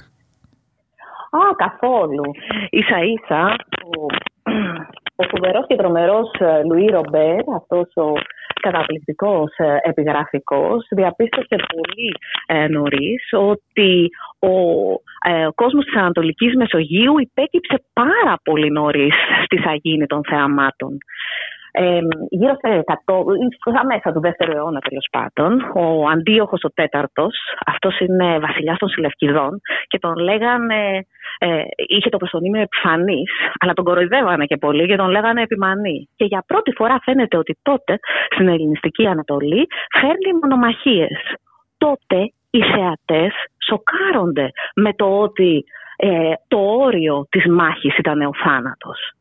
Α, 1.30 1.40
καθόλου. 1.56 2.24
Ίσα 2.70 2.98
ίσα, 3.14 3.56
ο, 3.84 4.04
ο 5.16 5.22
φοβερός 5.30 5.66
και 5.66 5.76
τρομερός 5.76 6.30
ε, 6.38 6.62
Λουί 6.64 6.86
Ρομπέρ, 6.86 7.40
αυτός 7.56 7.88
ο 7.94 8.12
καταπληκτικός 8.60 9.56
ε, 9.56 9.76
επιγραφικός 9.82 10.86
διαπίστωσε 10.90 11.56
πολύ 11.74 12.10
ε, 12.46 12.68
νωρίς 12.68 13.28
ότι 13.32 14.08
ο, 14.38 14.54
ε, 15.30 15.46
ο 15.46 15.52
κόσμος 15.54 15.84
της 15.84 15.96
Ανατολικής 15.96 16.54
Μεσογείου 16.56 17.18
υπέκυψε 17.18 17.84
πάρα 17.92 18.34
πολύ 18.44 18.70
νωρίς 18.70 19.14
στις 19.44 19.66
αγίνη 19.66 20.06
των 20.06 20.20
θεαμάτων. 20.28 20.98
Ε, 21.80 22.00
γύρω 22.28 22.54
στα 22.54 23.84
μέσα 23.86 24.12
του 24.12 24.20
δεύτερου 24.20 24.52
αιώνα 24.52 24.80
τέλος 24.80 25.08
πάντων, 25.10 25.60
ο 25.74 26.08
Αντίοχος 26.08 26.64
ο 26.64 26.70
τέταρτος, 26.70 27.34
αυτός 27.66 27.98
είναι 28.00 28.38
βασιλιάς 28.38 28.78
των 28.78 28.88
Συλλευκηδών 28.88 29.60
και 29.86 29.98
τον 29.98 30.14
λέγανε, 30.14 31.06
ε, 31.38 31.62
είχε 31.88 32.08
το 32.08 32.16
προσωνύμιο 32.16 32.60
επιφανής, 32.60 33.30
αλλά 33.58 33.72
τον 33.72 33.84
κοροϊδεύανε 33.84 34.44
και 34.44 34.56
πολύ 34.56 34.86
και 34.86 34.96
τον 34.96 35.10
λέγανε 35.10 35.42
επιμανή. 35.42 36.08
Και 36.16 36.24
για 36.24 36.44
πρώτη 36.46 36.72
φορά 36.72 36.98
φαίνεται 37.02 37.36
ότι 37.36 37.58
τότε 37.62 37.98
στην 38.34 38.48
Ελληνιστική 38.48 39.06
Ανατολή 39.06 39.66
φέρνει 40.00 40.38
μονομαχίες. 40.42 41.18
Τότε 41.78 42.32
οι 42.50 42.62
θεατές 42.62 43.32
σοκάρονται 43.68 44.50
με 44.74 44.92
το 44.92 45.20
ότι 45.20 45.64
ε, 45.96 46.32
το 46.48 46.58
όριο 46.58 47.26
της 47.30 47.46
μάχης 47.46 47.98
ήταν 47.98 48.20
ο 48.20 48.30
θάνατος. 48.44 49.12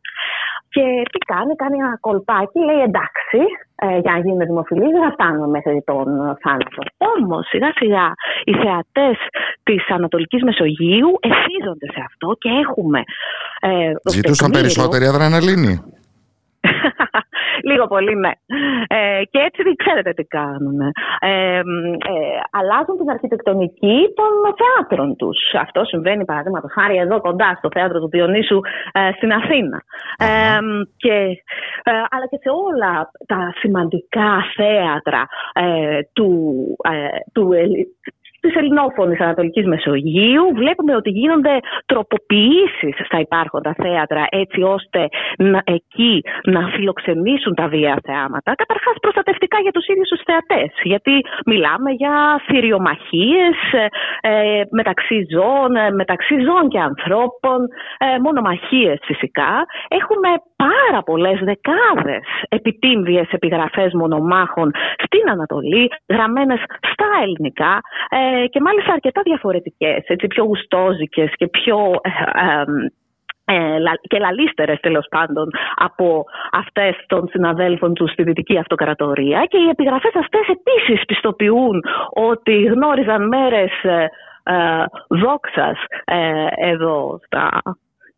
Και 0.70 0.86
τι 1.12 1.20
κάνει, 1.32 1.56
κάνει 1.56 1.78
ένα 1.86 1.98
κολπάκι, 2.00 2.60
λέει 2.60 2.82
εντάξει, 2.90 3.40
ε, 3.76 3.98
για 4.04 4.12
να 4.12 4.20
γίνουμε 4.24 4.46
δημοφιλείς, 4.46 4.92
δεν 4.96 5.04
θα 5.06 5.12
φτάνουμε 5.12 5.48
μέχρι 5.48 5.82
τον 5.86 6.06
θάνατο. 6.44 6.82
Όμως 7.14 7.48
σιγά 7.48 7.72
σιγά 7.80 8.08
οι 8.44 8.54
θεατές 8.64 9.18
της 9.64 9.82
Ανατολικής 9.98 10.42
Μεσογείου 10.44 11.10
ευθύζονται 11.32 11.88
σε 11.96 12.02
αυτό 12.10 12.28
και 12.42 12.50
έχουμε. 12.64 13.00
Ε, 13.60 13.92
Ζητούσαν 14.10 14.52
περισσότερη 14.52 15.06
αδραναλίνη. 15.06 15.97
Λίγο 17.64 17.88
πολύ, 17.88 18.16
ναι. 18.16 18.32
Ε, 18.88 19.24
και 19.32 19.40
έτσι 19.40 19.76
ξέρετε 19.76 20.12
τι 20.14 20.24
κάνουν. 20.24 20.80
Ε, 21.20 21.58
ε, 21.58 21.62
αλλάζουν 22.52 22.98
την 22.98 23.10
αρχιτεκτονική 23.10 23.98
των 24.16 24.32
θεάτρων 24.60 25.16
τους. 25.16 25.38
Αυτό 25.54 25.86
συμβαίνει, 25.86 26.26
παραδείγματος 26.26 26.72
χάρη, 26.74 26.98
εδώ 26.98 27.22
κοντά 27.22 27.56
στο 27.58 27.70
θέατρο 27.74 28.00
του 28.00 28.10
Διονύσου 28.10 28.60
ε, 28.92 29.12
στην 29.16 29.32
Αθήνα. 29.34 29.84
και, 30.98 31.16
ε, 31.84 31.92
αλλά 32.10 32.28
και 32.30 32.40
σε 32.42 32.50
όλα 32.50 33.12
τα 33.28 33.54
σημαντικά 33.60 34.44
θέατρα 34.56 35.28
του, 36.14 36.32
του, 37.34 37.50
της 38.40 38.56
ελληνόφωνης 38.56 39.20
Ανατολικής 39.20 39.66
Μεσογείου. 39.66 40.46
Βλέπουμε 40.54 40.96
ότι 40.96 41.10
γίνονται 41.10 41.60
τροποποιήσεις 41.86 42.96
στα 43.06 43.20
υπάρχοντα 43.20 43.74
θέατρα 43.84 44.26
έτσι 44.30 44.62
ώστε 44.62 45.08
να, 45.38 45.62
εκεί 45.66 46.24
να 46.44 46.68
φιλοξενήσουν 46.68 47.54
τα 47.56 47.68
βία 47.68 48.00
θεάματα. 48.04 48.56
Καταρχάς 48.56 48.96
προστατευτικά 49.02 49.58
για 49.60 49.72
τους 49.72 49.88
ίδιους 49.88 50.10
τους 50.10 50.22
θεατές. 50.26 50.72
Γιατί 50.84 51.16
μιλάμε 51.46 51.92
για 51.92 52.42
θηριομαχίες 52.48 53.58
ε, 54.22 54.62
μεταξύ 54.72 55.28
ζώων, 55.34 55.76
ε, 55.76 55.92
μεταξύ 55.92 56.36
ζώων 56.46 56.70
και 56.70 56.80
ανθρώπων, 56.80 57.60
ε, 57.98 58.20
μονομαχίες 58.20 59.00
φυσικά. 59.04 59.52
Έχουμε 59.88 60.30
πάρα 60.58 61.04
πολλές 61.04 61.40
δεκάδες 61.40 62.26
επιτύμβιες 62.50 63.28
επιγραφές 63.32 63.94
μονομάχων 63.94 64.72
στην 65.04 65.30
Ανατολή, 65.30 65.92
γραμμένες 66.10 66.60
στα 66.92 67.08
ελληνικά 67.22 67.82
ε, 68.10 68.48
και 68.48 68.62
μάλιστα 68.62 68.94
αρκετά 68.94 69.22
διαφορετικές, 69.22 70.04
έτσι, 70.08 70.28
πιο 70.28 70.44
γουστόζικες 70.44 71.32
και 71.36 71.48
πιο... 71.48 71.78
Ε, 72.02 72.64
ε, 73.50 73.78
και 74.02 74.18
λαλίστερες 74.18 74.80
τέλος 74.80 75.08
πάντων 75.10 75.50
από 75.76 76.24
αυτές 76.52 76.96
των 77.08 77.28
συναδέλφων 77.28 77.94
τους 77.94 78.12
στη 78.12 78.24
Δυτική 78.24 78.58
Αυτοκρατορία. 78.58 79.46
Και 79.46 79.58
οι 79.58 79.70
επιγραφές 79.70 80.16
αυτές 80.16 80.48
επίσης 80.48 81.06
πιστοποιούν 81.06 81.84
ότι 82.14 82.64
γνώριζαν 82.64 83.28
μέρες 83.28 83.72
ε, 83.84 84.10
ε 84.44 84.86
δόξας 85.08 85.78
ε, 86.06 86.46
εδώ 86.56 87.20
στα 87.26 87.62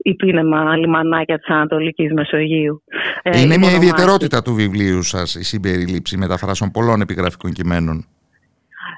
υπήνεμα 0.01 0.77
λιμανάκια 0.77 1.39
της 1.39 1.47
Ανατολικής 1.47 2.13
Μεσογείου. 2.13 2.83
Ε, 3.23 3.41
Είναι 3.41 3.57
μια 3.57 3.71
ιδιαιτερότητα 3.71 4.41
του 4.41 4.53
βιβλίου 4.53 5.03
σας 5.03 5.35
η 5.35 5.43
συμπερίληψη 5.43 6.17
μεταφράσεων 6.17 6.71
πολλών 6.71 7.01
επιγραφικών 7.01 7.51
κειμένων. 7.51 8.05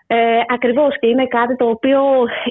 Ε, 0.08 0.40
ακριβώς 0.48 1.00
και 1.00 1.08
είναι 1.08 1.28
κάτι 1.28 1.56
το 1.56 1.66
οποίο 1.70 2.02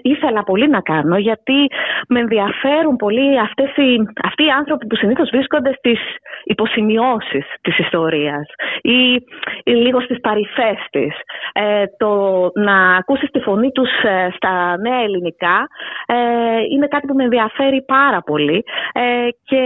ήθελα 0.02 0.42
πολύ 0.42 0.68
να 0.68 0.80
κάνω 0.80 1.16
γιατί 1.16 1.66
με 2.08 2.20
ενδιαφέρουν 2.20 2.96
πολύ 2.96 3.40
αυτές 3.40 3.76
οι, 3.76 3.96
αυτοί 4.22 4.44
οι 4.44 4.50
άνθρωποι 4.50 4.86
που 4.86 4.96
συνήθως 4.96 5.30
βρίσκονται 5.32 5.72
στις 5.78 6.00
υποσημειώσεις 6.44 7.44
της 7.60 7.78
ιστορίας 7.78 8.46
ή, 8.80 9.14
ή 9.64 9.72
λίγο 9.72 10.00
στις 10.00 10.20
παρυφές 10.20 10.78
της. 10.90 11.14
Ε, 11.52 11.84
το 11.96 12.12
να 12.54 12.96
ακούσεις 12.96 13.30
τη 13.30 13.40
φωνή 13.40 13.70
τους 13.70 13.90
ε, 14.02 14.28
στα 14.36 14.76
νέα 14.78 15.00
ελληνικά 15.02 15.68
ε, 16.06 16.16
είναι 16.72 16.86
κάτι 16.86 17.06
που 17.06 17.14
με 17.14 17.24
ενδιαφέρει 17.24 17.84
πάρα 17.86 18.20
πολύ 18.22 18.64
ε, 18.92 19.28
και 19.44 19.62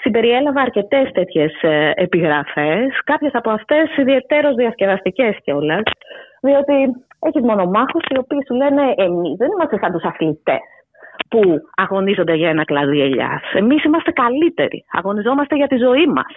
συμπεριέλαβα 0.00 0.60
αρκετές 0.60 1.10
τέτοιες 1.12 1.52
επιγραφές, 1.94 3.00
κάποιες 3.04 3.32
από 3.34 3.50
αυτές 3.50 3.96
ιδιαίτερως 3.96 4.54
διασκεδαστικές 4.54 5.36
κιόλας 5.44 5.82
διότι 6.40 6.74
έχεις 7.20 7.42
μονομάχου 7.42 7.98
οι 8.08 8.18
οποίοι 8.18 8.42
σου 8.46 8.54
λένε 8.54 8.82
εμείς 8.96 9.36
δεν 9.36 9.50
είμαστε 9.50 9.78
σαν 9.78 9.92
τους 9.92 10.04
αθλητές 10.04 10.60
που 11.28 11.40
αγωνίζονται 11.76 12.34
για 12.34 12.48
ένα 12.48 12.64
κλαδί 12.64 13.00
ελιάς. 13.00 13.42
Εμείς 13.52 13.84
είμαστε 13.84 14.10
καλύτεροι. 14.10 14.84
Αγωνιζόμαστε 14.92 15.56
για 15.56 15.66
τη 15.66 15.76
ζωή 15.76 16.06
μας. 16.06 16.32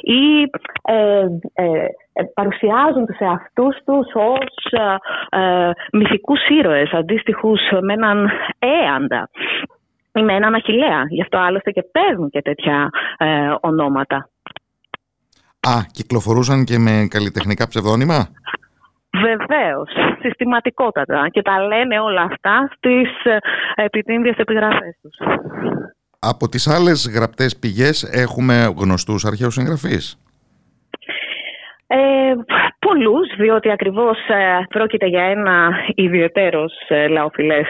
Ή 0.00 0.42
ε, 0.82 1.26
ε, 1.54 1.86
ε, 2.12 2.22
παρουσιάζουν 2.34 3.06
τους 3.06 3.18
εαυτούς 3.18 3.76
τους 3.84 4.06
ως 4.14 4.72
ε, 5.30 5.70
μυθικούς 5.92 6.48
ήρωες, 6.48 6.92
αντίστοιχους 6.92 7.60
με 7.80 7.92
έναν 7.92 8.30
έαντα 8.58 9.28
ή 10.14 10.22
με 10.22 10.34
έναν 10.34 10.54
αχηλέα. 10.54 11.02
Γι' 11.08 11.22
αυτό 11.22 11.38
άλλωστε 11.38 11.70
και 11.70 11.84
παίρνουν 11.92 12.30
και 12.30 12.42
τέτοια 12.42 12.90
ονόματα. 13.60 14.28
Α, 15.60 15.72
κυκλοφορούσαν 15.92 16.64
και 16.64 16.78
με 16.78 17.06
καλλιτεχνικά 17.10 17.68
ψευδόνυμα; 17.68 18.28
Βεβαίως, 19.22 19.90
συστηματικότατα. 20.20 21.28
Και 21.30 21.42
τα 21.42 21.66
λένε 21.66 22.00
όλα 22.00 22.22
αυτά 22.22 22.68
στις 22.76 23.24
ε, 23.24 23.36
επιτύμβιες 23.74 24.36
επιγραφές 24.36 24.98
τους. 25.02 25.16
Από 26.18 26.48
τις 26.48 26.68
άλλες 26.68 27.10
γραπτές 27.14 27.58
πηγές 27.58 28.02
έχουμε 28.02 28.74
γνωστούς 28.76 29.24
αρχαίους 29.24 29.54
συγγραφείς. 29.54 30.18
Ε, 31.86 32.34
πολλούς, 32.78 33.28
διότι 33.36 33.70
ακριβώς 33.70 34.18
ε, 34.28 34.66
πρόκειται 34.68 35.06
για 35.06 35.24
ένα 35.24 35.70
ιδιαίτερος 35.94 36.72
ε, 36.88 37.08
λαοφιλές 37.08 37.66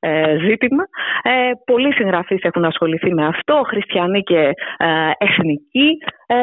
ε, 0.00 0.36
ζήτημα. 0.38 0.84
Ε, 1.22 1.50
πολλοί 1.64 1.92
συγγραφείς 1.92 2.42
έχουν 2.42 2.64
ασχοληθεί 2.64 3.14
με 3.14 3.26
αυτό, 3.26 3.62
χριστιανοί 3.66 4.22
και 4.22 4.52
ε, 4.76 5.10
εθνικοί. 5.18 5.98
Ε, 6.26 6.36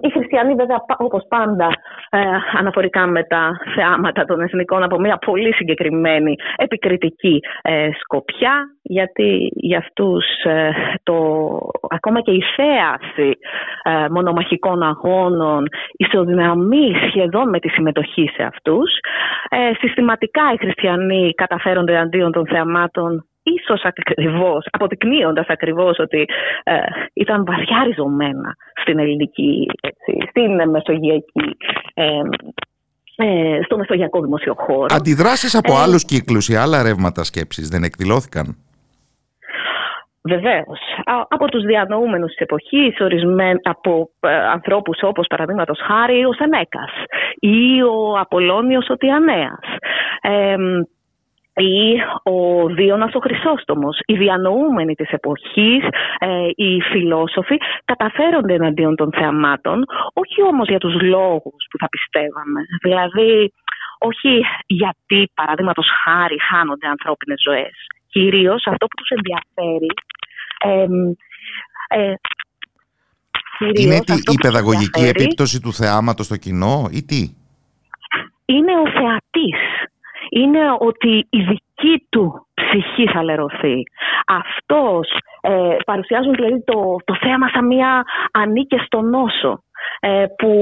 οι 0.00 0.10
χριστιανοί 0.10 0.54
βέβαια 0.54 0.84
όπως 0.98 1.26
πάντα 1.28 1.68
ε, 2.10 2.18
αναφορικά 2.58 3.06
με 3.06 3.24
τα 3.24 3.50
θεάματα 3.74 4.24
των 4.24 4.40
εθνικών 4.40 4.82
από 4.82 5.00
μια 5.00 5.16
πολύ 5.16 5.54
συγκεκριμένη 5.54 6.34
επικριτική 6.56 7.40
ε, 7.62 7.88
σκοπιά 8.00 8.66
γιατί 8.82 9.48
για 9.54 9.78
αυτούς 9.78 10.24
το, 11.02 11.16
ακόμα 11.88 12.20
και 12.20 12.30
η 12.30 12.42
θέαση 12.56 13.38
μονομαχικών 14.10 14.82
αγώνων 14.82 15.64
ισοδυναμεί 15.92 16.92
σχεδόν 17.08 17.48
με 17.48 17.58
τη 17.58 17.68
συμμετοχή 17.68 18.30
σε 18.36 18.42
αυτούς. 18.42 18.90
συστηματικά 19.80 20.42
οι 20.54 20.56
χριστιανοί 20.56 21.32
καταφέρονται 21.34 21.98
αντίον 21.98 22.32
των 22.32 22.46
θεαμάτων 22.46 22.70
πραγμάτων 22.72 23.26
ίσως 23.42 23.82
ακριβώς, 23.82 24.66
αποδεικνύοντας 24.70 25.46
ακριβώς 25.48 25.98
ότι 25.98 26.26
ε, 26.62 26.74
ήταν 27.12 27.44
βαθιά 27.44 27.82
ριζωμένα 27.84 28.56
στην 28.80 28.98
ελληνική, 28.98 29.66
έτσι, 29.80 30.28
στην 30.30 30.70
μεσογειακή 30.70 31.56
ε, 31.94 32.04
ε, 33.16 33.60
στο 33.64 33.76
μεσογειακό 33.76 34.20
δημοσιο 34.20 34.54
χώρο. 34.58 34.86
Αντιδράσεις 34.88 35.54
από 35.54 35.72
ε, 35.72 35.76
άλλους 35.76 36.04
κύκλους 36.04 36.48
ή 36.48 36.54
άλλα 36.54 36.82
ρεύματα 36.82 37.24
σκέψης 37.24 37.68
δεν 37.68 37.82
εκδηλώθηκαν; 37.82 38.56
Βεβαίως. 40.24 40.78
Από 41.28 41.46
τους 41.46 41.64
διανοούμενους 41.64 42.30
της 42.30 42.40
εποχής, 42.40 42.96
από 43.62 44.10
ε, 44.20 44.34
ανθρώπους 44.34 44.98
όπως 45.02 45.26
παραδείγματος 45.26 45.80
χάρη 45.86 46.24
ο 46.24 46.32
Σενέκας 46.32 46.92
ή 47.38 47.82
ο 47.82 48.18
Απολώνιος 48.18 48.88
ο 48.88 48.96
Τιανέας. 48.96 49.60
Ε, 50.20 50.56
ή 51.54 52.00
ο 52.22 52.66
Δίωνας 52.66 53.14
ο 53.14 53.18
Χρυσόστομος, 53.18 53.98
οι 54.06 54.16
διανοούμενοι 54.16 54.94
της 54.94 55.10
εποχής, 55.10 55.84
ε, 56.18 56.48
οι 56.54 56.80
φιλόσοφοι 56.80 57.56
καταφέρονται 57.84 58.54
εναντίον 58.54 58.96
των 58.96 59.12
θεαμάτων, 59.12 59.84
όχι 60.12 60.42
όμως 60.42 60.68
για 60.68 60.78
τους 60.78 61.00
λόγους 61.02 61.66
που 61.70 61.78
θα 61.78 61.88
πιστεύαμε. 61.88 62.60
Δηλαδή, 62.82 63.52
όχι 63.98 64.44
γιατί 64.66 65.30
παραδείγματος 65.34 65.86
χάρη 66.04 66.36
χάνονται 66.40 66.86
ανθρώπινες 66.86 67.40
ζωές. 67.44 67.74
Κυρίως 68.12 68.66
αυτό 68.66 68.86
που 68.86 68.96
τους 68.96 69.10
ενδιαφέρει 69.18 69.92
ε, 70.64 70.86
ε, 72.00 72.14
είναι 73.74 73.94
η 74.32 74.38
παιδαγωγική 74.40 75.04
επίπτωση 75.04 75.60
του 75.60 75.72
θεάματος 75.72 76.26
στο 76.26 76.36
κοινό 76.36 76.88
ή 76.90 77.04
τι; 77.04 77.22
Είναι 78.44 78.72
ο 78.72 78.86
θεατής 78.90 79.60
είναι 80.30 80.60
ότι 80.78 81.26
η 81.30 81.38
δική 81.38 82.06
του 82.08 82.46
ψυχή 82.54 83.06
θα 83.12 83.22
λερωθεί. 83.22 83.82
Αυτός 84.26 85.08
ε, 85.40 85.76
παρουσιάζουν 85.84 86.34
δηλαδή 86.34 86.64
το, 86.64 86.96
το 87.04 87.16
θέαμα 87.20 87.48
σαν 87.48 87.66
μια 87.66 88.04
ανήκεστο 88.32 89.00
νόσο 89.00 89.50
ε, 89.50 89.71
που 90.38 90.52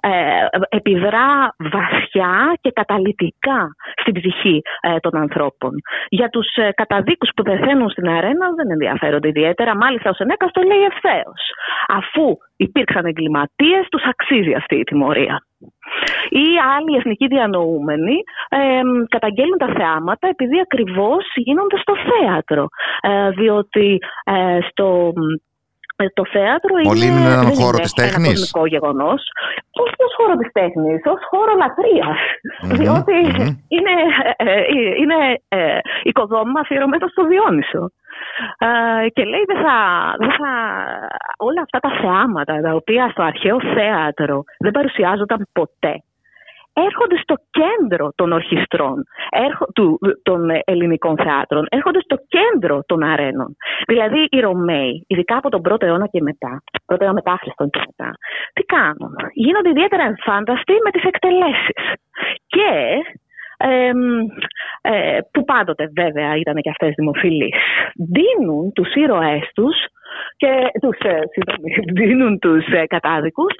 ε, 0.00 0.46
επιδρά 0.68 1.54
βασιά 1.58 2.58
και 2.60 2.70
καταλυτικά 2.70 3.74
στην 4.00 4.14
ψυχή 4.14 4.62
ε, 4.80 4.96
των 4.96 5.16
ανθρώπων. 5.16 5.72
Για 6.08 6.28
τους 6.28 6.46
καταδίκους 6.74 7.30
που 7.36 7.42
πεθαίνουν 7.42 7.90
στην 7.90 8.08
αρένα 8.08 8.46
δεν 8.56 8.70
ενδιαφέρονται 8.70 9.28
ιδιαίτερα. 9.28 9.76
Μάλιστα 9.76 10.10
ο 10.10 10.12
Σενέκας 10.12 10.50
το 10.52 10.62
λέει 10.62 10.82
ευθέως. 10.82 11.42
Αφού 11.88 12.36
υπήρξαν 12.56 13.04
εγκληματίες, 13.04 13.86
τους 13.90 14.02
αξίζει 14.04 14.54
αυτή 14.54 14.76
η 14.76 14.84
τιμωρία. 14.84 15.46
Ή 16.28 16.46
άλλοι 16.76 16.96
εθνικοί 16.96 17.26
διανοούμενοι 17.26 18.16
ε, 18.48 18.80
καταγγέλνουν 19.08 19.58
τα 19.58 19.72
θεάματα 19.76 20.28
επειδή 20.28 20.60
ακριβώς 20.60 21.24
γίνονται 21.34 21.78
στο 21.78 21.94
θέατρο. 22.08 22.66
διότι 23.36 23.98
στο 24.70 25.12
ε, 25.96 26.06
το 26.14 26.24
θέατρο 26.34 26.74
είναι, 26.78 27.04
είναι 27.06 27.32
έναν 27.32 27.52
χώρο 27.58 27.78
της 27.78 27.92
τέχνης. 27.92 28.52
Ένα 28.54 28.66
γεγονός. 28.66 29.20
Όχι 29.82 30.00
ως 30.06 30.14
χώρο 30.18 30.34
της 30.36 30.50
τέχνης, 30.52 31.00
ως 31.14 31.20
χώρο 31.30 31.52
λατρείας. 31.62 32.20
Mm-hmm, 32.28 32.76
διότι 32.78 33.16
mm-hmm. 33.26 33.50
είναι, 33.76 33.94
ε, 34.36 34.44
ε 34.44 34.64
είναι 35.02 35.18
ε, 35.48 35.78
οικοδόμημα 36.02 36.60
αφιερωμένο 36.60 37.06
στο 37.08 37.22
Διόνυσο. 37.26 37.90
Ε, 38.58 39.08
και 39.08 39.24
λέει 39.24 39.44
δεν 39.46 39.56
θα, 39.64 39.76
δεν 40.18 40.32
θα, 40.38 40.50
όλα 41.36 41.60
αυτά 41.62 41.78
τα 41.78 41.90
θεάματα 42.00 42.60
τα 42.60 42.74
οποία 42.74 43.08
στο 43.12 43.22
αρχαίο 43.22 43.58
θέατρο 43.74 44.42
δεν 44.58 44.70
παρουσιάζονταν 44.70 45.48
ποτέ 45.52 45.94
έρχονται 46.74 47.18
στο 47.22 47.34
κέντρο 47.50 48.12
των 48.14 48.32
ορχιστρών 48.32 49.04
του, 49.74 49.98
των 50.22 50.50
ελληνικών 50.64 51.16
θεάτρων, 51.16 51.66
έρχονται 51.68 52.00
στο 52.00 52.16
κέντρο 52.28 52.82
των 52.86 53.02
αρένων. 53.02 53.56
Δηλαδή 53.86 54.26
οι 54.30 54.40
Ρωμαίοι, 54.40 55.04
ειδικά 55.06 55.36
από 55.36 55.48
τον 55.50 55.62
πρώτο 55.62 55.86
αιώνα 55.86 56.06
και 56.06 56.22
μετά, 56.22 56.62
πρώτο 56.86 57.04
αιώνα 57.04 57.20
μετά 57.24 57.38
Χριστόν 57.40 57.70
και 57.70 57.80
μετά, 57.86 58.10
τι 58.52 58.62
κάνουν; 58.62 59.14
Γίνονται 59.32 59.68
ιδιαίτερα 59.68 60.02
εμφάνταστοι 60.02 60.72
με 60.84 60.90
τις 60.90 61.04
εκτελέσεις. 61.04 61.84
Και 62.46 62.72
ε, 63.56 65.18
που 65.32 65.44
πάντοτε 65.44 65.90
βέβαια 65.94 66.36
ήταν 66.36 66.54
και 66.54 66.70
αυτές 66.70 66.94
δημοφιλείς, 66.96 67.56
δίνουν 67.94 68.72
τους 68.72 68.94
ήρωές 68.94 69.50
τους 69.54 69.76
και 70.36 70.52
τους, 70.80 70.98
ε, 70.98 71.20
δίνουν 71.98 72.38
τους 72.38 72.66
ε, 72.66 72.86
κατάδικους 72.86 73.52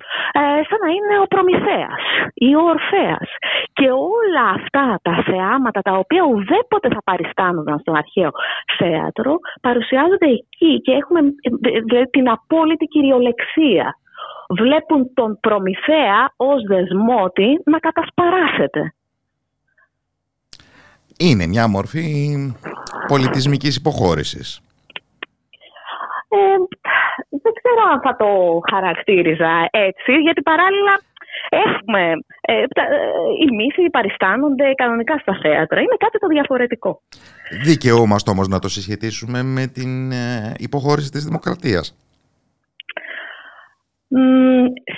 σαν 0.68 0.78
να 0.84 0.90
είναι 0.96 1.16
ο 1.22 1.26
Προμηθέας 1.26 2.02
ή 2.34 2.54
ο 2.54 2.62
Ορφέας. 2.74 3.28
Και 3.72 3.88
όλα 3.90 4.44
αυτά 4.58 4.98
τα 5.02 5.22
θεάματα 5.26 5.80
τα 5.80 5.92
οποία 5.92 6.22
ουδέποτε 6.24 6.88
θα 6.94 7.02
παριστάνονταν 7.04 7.78
στον 7.78 7.96
αρχαίο 7.96 8.30
θέατρο 8.78 9.32
παρουσιάζονται 9.60 10.28
εκεί 10.38 10.80
και 10.80 10.92
έχουμε 10.92 11.20
την 12.10 12.28
απόλυτη 12.30 12.84
κυριολεξία. 12.84 13.98
Βλέπουν 14.48 15.14
τον 15.14 15.38
Προμηθέα 15.40 16.18
ως 16.36 16.62
δεσμότη 16.68 17.60
να 17.64 17.78
κατασπαράσεται 17.78 18.94
είναι 21.16 21.46
μια 21.46 21.68
μορφή 21.68 22.36
πολιτισμικής 23.06 23.76
υποχώρησης. 23.76 24.60
Ε, 26.28 26.36
δεν 27.42 27.52
ξέρω 27.58 27.72
αν 27.92 28.00
θα 28.00 28.16
το 28.16 28.28
χαρακτήριζα 28.72 29.68
έτσι, 29.70 30.12
γιατί 30.12 30.42
παράλληλα 30.42 30.94
έχουμε, 31.48 32.02
ε, 32.40 32.52
ε, 32.52 32.66
οι 33.42 33.54
μύθοι 33.54 33.90
παριστάνονται 33.90 34.72
κανονικά 34.74 35.18
στα 35.18 35.38
θέατρα. 35.42 35.80
Είναι 35.80 35.96
κάτι 35.98 36.18
το 36.18 36.26
διαφορετικό. 36.26 37.00
Δικαιούμαστε 37.64 38.30
όμως 38.30 38.48
να 38.48 38.58
το 38.58 38.68
συσχετίσουμε 38.68 39.42
με 39.42 39.66
την 39.66 40.12
ε, 40.12 40.54
υποχώρηση 40.58 41.10
της 41.10 41.24
δημοκρατίας 41.24 41.96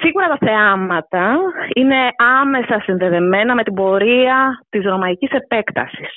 σίγουρα 0.00 0.26
τα 0.28 0.38
θεάματα 0.46 1.36
είναι 1.74 1.96
άμεσα 2.40 2.80
συνδεδεμένα 2.80 3.54
με 3.54 3.62
την 3.62 3.74
πορεία 3.74 4.64
της 4.68 4.84
ρωμαϊκής 4.84 5.30
επέκτασης. 5.30 6.14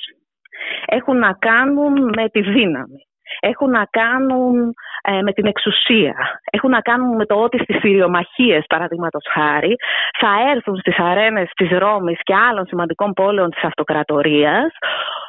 Έχουν 0.86 1.18
να 1.18 1.32
κάνουν 1.32 2.02
με 2.16 2.28
τη 2.28 2.40
δύναμη. 2.40 3.06
Έχουν 3.40 3.70
να 3.70 3.84
κάνουν 3.90 4.74
ε, 5.02 5.22
με 5.22 5.32
την 5.32 5.46
εξουσία. 5.46 6.14
Έχουν 6.50 6.70
να 6.70 6.80
κάνουν 6.80 7.16
με 7.16 7.26
το 7.26 7.34
ότι 7.34 7.58
στις 7.58 7.76
θηριομαχίες, 7.80 8.64
παραδείγματος 8.68 9.22
χάρη, 9.32 9.76
θα 10.18 10.50
έρθουν 10.54 10.76
στις 10.76 10.98
αρένες 10.98 11.50
της 11.56 11.70
Ρώμης 11.78 12.18
και 12.22 12.34
άλλων 12.34 12.66
σημαντικών 12.66 13.12
πόλεων 13.12 13.50
της 13.50 13.64
αυτοκρατορίας 13.64 14.72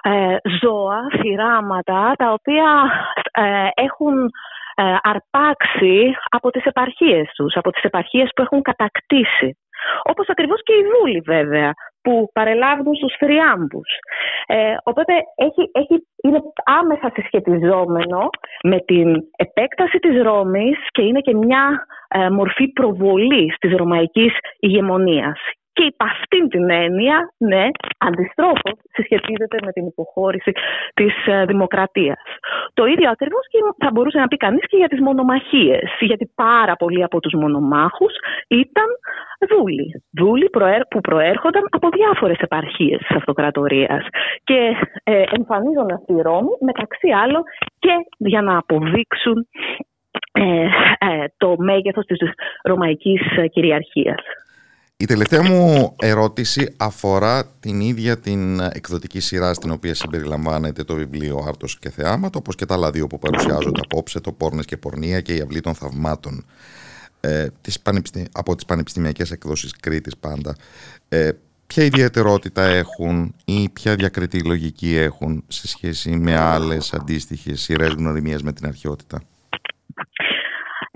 ε, 0.02 0.36
ζώα, 0.61 0.99
θυράματα, 1.19 2.14
τα 2.18 2.32
οποία 2.32 2.91
ε, 3.32 3.68
έχουν 3.73 4.32
ε, 4.76 4.95
αρπάξει 5.02 6.15
από 6.30 6.49
τις 6.49 6.65
επαρχίες 6.65 7.32
τους, 7.36 7.56
από 7.56 7.72
τις 7.72 7.84
επαρχίες 7.84 8.30
που 8.36 8.41
έχουν 8.41 8.61
κατακτήσει. 8.61 9.57
Όπως 10.03 10.30
ακριβώς 10.30 10.60
και 10.64 10.74
οι 10.74 10.84
δούλοι 10.91 11.20
βέβαια, 11.26 11.74
που 12.02 12.30
παρελάβουν 12.34 12.95
στους 12.95 13.16
θριάμπους. 13.20 13.90
Ε, 14.45 14.76
οπότε 14.84 15.14
έχει, 15.36 15.72
έχει, 15.72 16.08
είναι 16.24 16.40
άμεσα 16.66 17.12
συσχετιζόμενο 17.14 18.30
με 18.64 18.78
την 18.80 19.16
επέκταση 19.36 19.98
της 19.98 20.22
Ρώμης 20.22 20.78
και 20.91 21.02
είναι 21.02 21.20
και 21.20 21.36
μια 21.36 21.86
ε, 22.08 22.30
μορφή 22.30 22.68
προβολής 22.68 23.56
της 23.60 23.76
ρωμαϊκής 23.76 24.34
ηγεμονίας. 24.60 25.40
Και 25.82 25.88
υπ' 25.88 26.03
αυτήν 26.03 26.49
την 26.49 26.70
έννοια, 26.70 27.34
ναι, 27.38 27.66
αντιστρόφως 27.98 28.78
συσχετίζεται 28.94 29.58
με 29.66 29.72
την 29.72 29.86
υποχώρηση 29.86 30.52
της 30.94 31.14
ε, 31.26 31.45
δημοκρατίας. 31.45 32.22
Το 32.74 32.86
ίδιο 32.86 33.10
ακριβώς 33.10 33.48
και 33.48 33.58
θα 33.86 33.90
μπορούσε 33.91 34.20
να 34.20 34.28
πει 34.28 34.38
κανείς 34.38 34.66
και 34.68 34.78
για 34.78 34.88
τις 34.88 35.02
μονομαχίες, 35.02 35.90
γιατί 35.99 36.32
πάρα 36.36 36.76
πολλοί 36.76 37.03
από 37.03 37.20
τους 37.20 37.34
μονομάχους 37.34 38.14
ήταν 38.48 38.90
δούλοι. 39.49 40.03
Δούλοι 40.20 40.49
που 40.90 41.02
προέρχονταν 41.02 41.64
από 41.70 41.90
διάφορες 41.90 42.38
επαρχίες 42.40 42.99
της 42.99 43.16
αυτοκρατορίας 43.16 44.03
και 44.44 44.76
ε, 45.03 45.24
εμφανίζονταν 45.38 45.99
στη 46.03 46.22
Ρώμη 46.22 46.56
μεταξύ 46.60 47.10
άλλων 47.24 47.44
και 47.80 47.94
για 48.18 48.41
να 48.41 48.58
αποδείξουν 48.58 49.48
ε, 50.32 50.68
ε, 50.98 51.26
το 51.38 51.56
μέγεθος 51.58 52.06
της 52.06 52.20
ρωμαϊκής 52.64 53.22
κυριαρχίας. 53.52 54.24
Η 55.02 55.06
τελευταία 55.06 55.44
μου 55.44 55.95
ερώτηση 55.99 56.73
αφορά 56.78 57.45
την 57.60 57.80
ίδια 57.80 58.18
την 58.18 58.60
εκδοτική 58.60 59.19
σειρά 59.19 59.53
στην 59.53 59.72
οποία 59.72 59.95
συμπεριλαμβάνεται 59.95 60.84
το 60.84 60.95
βιβλίο 60.95 61.44
Άρτος 61.48 61.80
και 61.80 61.90
Θεάματο, 61.90 62.40
όπως 62.40 62.56
και 62.56 62.65
τα 62.65 62.73
άλλα 62.73 62.91
δύο 62.91 63.07
που 63.07 63.19
παρουσιάζονται 63.19 63.82
απόψε, 63.84 64.19
το 64.19 64.32
Πόρνες 64.32 64.65
και 64.65 64.78
Πορνεία 64.78 65.22
και 65.22 65.36
η 65.36 65.41
Αυλή 65.41 65.61
των 65.61 65.76
Θαυμάτων 65.76 66.45
ε, 67.19 67.48
από 68.32 68.56
τις 68.56 68.65
πανεπιστημιακές 68.65 69.32
εκδόσεις 69.32 69.72
Κρήτης 69.80 70.18
πάντα. 70.18 70.56
Ε, 71.10 71.30
ποια 71.68 71.84
ιδιαιτερότητα 71.84 72.64
έχουν 72.64 73.36
ή 73.45 73.69
ποια 73.69 73.95
διακριτή 73.95 74.44
λογική 74.44 74.95
έχουν 74.95 75.44
σε 75.48 75.68
σχέση 75.68 76.10
με 76.10 76.38
άλλες 76.38 76.94
αντίστοιχες 76.94 77.61
σειρές 77.61 77.94
γνωριμίας 77.94 78.44
με 78.44 78.53
την 78.53 78.68
αρχαιότητα; 78.68 79.22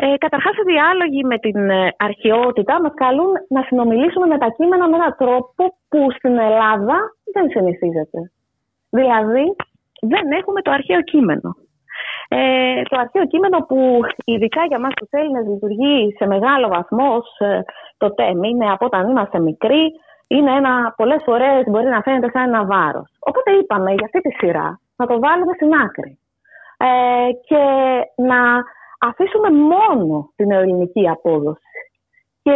Ε, 0.05 0.17
Καταρχάς, 0.17 0.55
οι 0.57 0.69
διάλογοι 0.71 1.23
με 1.23 1.37
την 1.37 1.69
ε, 1.69 1.95
αρχαιότητα 1.97 2.81
μας 2.81 2.93
καλούν 2.95 3.31
να 3.49 3.61
συνομιλήσουμε 3.61 4.25
με 4.25 4.37
τα 4.37 4.49
κείμενα 4.57 4.89
με 4.89 4.95
έναν 4.95 5.15
τρόπο 5.17 5.63
που 5.89 6.11
στην 6.17 6.37
Ελλάδα 6.37 6.97
δεν 7.33 7.49
συνηθίζεται. 7.49 8.19
Δηλαδή, 8.89 9.45
δεν 10.11 10.25
έχουμε 10.39 10.61
το 10.61 10.71
αρχαίο 10.71 11.01
κείμενο. 11.01 11.49
Ε, 12.27 12.81
το 12.89 12.97
αρχαίο 12.99 13.25
κείμενο 13.27 13.57
που 13.67 13.99
ειδικά 14.25 14.61
για 14.65 14.79
μας 14.79 14.93
τους 14.93 15.09
Έλληνες 15.11 15.45
λειτουργεί 15.47 16.15
σε 16.17 16.25
μεγάλο 16.27 16.67
βαθμό 16.67 17.21
ε, 17.37 17.59
το 17.97 18.13
τέμι 18.13 18.49
είναι 18.49 18.71
από 18.71 18.85
όταν 18.85 19.09
είμαστε 19.09 19.39
μικροί, 19.39 19.83
είναι 20.27 20.51
ένα, 20.51 20.93
πολλές 20.97 21.21
φορές 21.25 21.63
μπορεί 21.67 21.85
να 21.85 22.01
φαίνεται 22.01 22.29
σαν 22.33 22.43
ένα 22.47 22.65
βάρος. 22.65 23.09
Οπότε 23.19 23.51
είπαμε 23.51 23.91
για 23.91 24.05
αυτή 24.05 24.19
τη 24.21 24.31
σειρά 24.39 24.79
να 24.95 25.05
το 25.05 25.19
βάλουμε 25.19 25.53
στην 25.53 25.73
άκρη 25.73 26.19
ε, 26.77 26.87
και 27.47 27.63
να 28.15 28.39
αφήσουμε 28.99 29.51
μόνο 29.51 30.31
την 30.35 30.47
νεοελληνική 30.47 31.09
απόδοση. 31.09 31.61
Και 32.41 32.55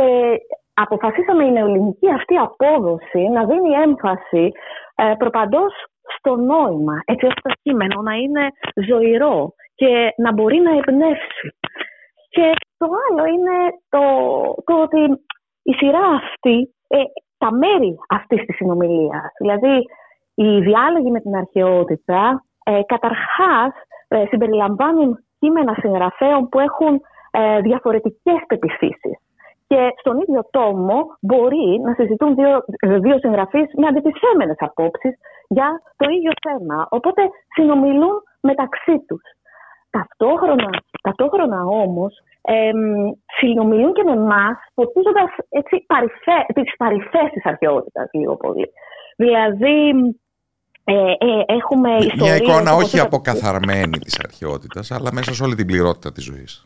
αποφασίσαμε 0.74 1.44
η 1.46 1.52
νεοελληνική 1.52 2.12
αυτή 2.12 2.36
απόδοση 2.36 3.20
να 3.20 3.46
δίνει 3.46 3.70
έμφαση 3.70 4.52
ε, 4.96 5.14
προπαντός 5.18 5.74
στο 6.18 6.36
νόημα, 6.36 7.02
έτσι 7.06 7.26
ώστε 7.26 7.42
το 7.44 7.56
κείμενο 7.62 8.02
να 8.02 8.14
είναι 8.14 8.50
ζωηρό 8.88 9.54
και 9.76 10.14
να 10.18 10.34
μπορεί 10.34 10.58
να 10.60 10.72
εμπνεύσει. 10.72 11.48
Και 12.30 12.52
το 12.78 12.86
άλλο 13.10 13.26
είναι 13.26 13.58
το, 13.90 14.04
το 14.64 14.82
ότι 14.82 15.02
η 15.64 15.74
σειρά 15.74 16.06
αυτή, 16.08 16.76
ε, 16.88 16.98
τα 17.38 17.52
μέρη 17.54 17.98
αυτής 18.10 18.46
της 18.46 18.56
συνομιλίας, 18.56 19.32
δηλαδή 19.40 19.86
οι 20.34 20.60
διάλογοι 20.60 21.12
με 21.12 21.20
την 21.20 21.36
αρχαιότητα, 21.36 22.44
ε, 22.64 22.82
καταρχάς 22.86 23.74
ε, 24.08 24.26
συμπεριλαμβάνουν 24.30 25.20
κείμενα 25.40 25.74
συγγραφέων 25.74 26.50
που 26.50 26.60
έχουν 26.60 27.02
ε, 27.32 27.60
διαφορετικές 27.60 28.40
πεπιθήσεις. 28.48 29.18
Και 29.68 29.94
στον 30.00 30.20
ίδιο 30.22 30.42
τόμο 30.52 30.98
μπορεί 31.22 31.80
να 31.84 31.94
συζητούν 31.94 32.36
δύο, 32.36 32.64
δύο 33.00 33.18
συγγραφείς 33.20 33.68
με 33.76 33.88
αντιπισέμενες 33.88 34.56
απόψεις 34.60 35.14
για 35.48 35.82
το 35.98 36.10
ίδιο 36.10 36.32
θέμα. 36.48 36.88
Οπότε 36.90 37.22
συνομιλούν 37.54 38.24
μεταξύ 38.42 39.06
τους. 39.08 39.22
Ταυτόχρονα, 39.90 40.70
ταυτόχρονα 41.02 41.64
όμως 41.66 42.14
ε, 42.42 42.72
συνομιλούν 43.38 43.94
και 43.94 44.04
με 44.04 44.12
εμάς, 44.12 44.58
ποτίζοντας 44.74 45.30
έτσι 45.50 45.86
παρυφέ, 45.88 46.40
τις 46.54 46.76
παρυφές 46.78 47.30
της 47.34 47.46
αρχαιότητας 47.46 48.10
λίγο 48.12 48.36
πολύ. 48.36 48.72
Δηλαδή, 49.18 49.94
ε, 50.94 51.12
ε, 51.12 51.56
έχουμε 51.58 51.90
Μια 52.16 52.36
εικόνα 52.36 52.74
όχι 52.74 53.00
αποκαθαρμένη 53.00 53.98
της 54.00 54.20
αρχαιότητας, 54.20 54.92
αλλά 54.92 55.10
μέσα 55.14 55.34
σε 55.34 55.44
όλη 55.44 55.56
την 55.56 55.66
πληρότητα 55.66 56.12
της 56.12 56.24
ζωής. 56.24 56.64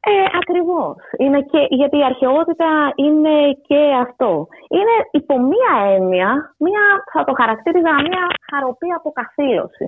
Ε, 0.00 0.12
ακριβώς. 0.40 0.96
Είναι 1.18 1.40
και, 1.50 1.60
γιατί 1.68 1.96
η 1.98 2.04
αρχαιότητα 2.04 2.92
είναι 2.94 3.36
και 3.68 3.80
αυτό. 4.04 4.46
Είναι 4.76 4.94
υπό 5.10 5.34
μία 5.52 5.72
έννοια, 5.96 6.54
μία, 6.56 6.82
θα 7.12 7.24
το 7.24 7.32
χαρακτήριζα 7.40 7.92
μία 8.08 8.24
χαροπή 8.50 8.88
αποκαθήλωση. 8.98 9.86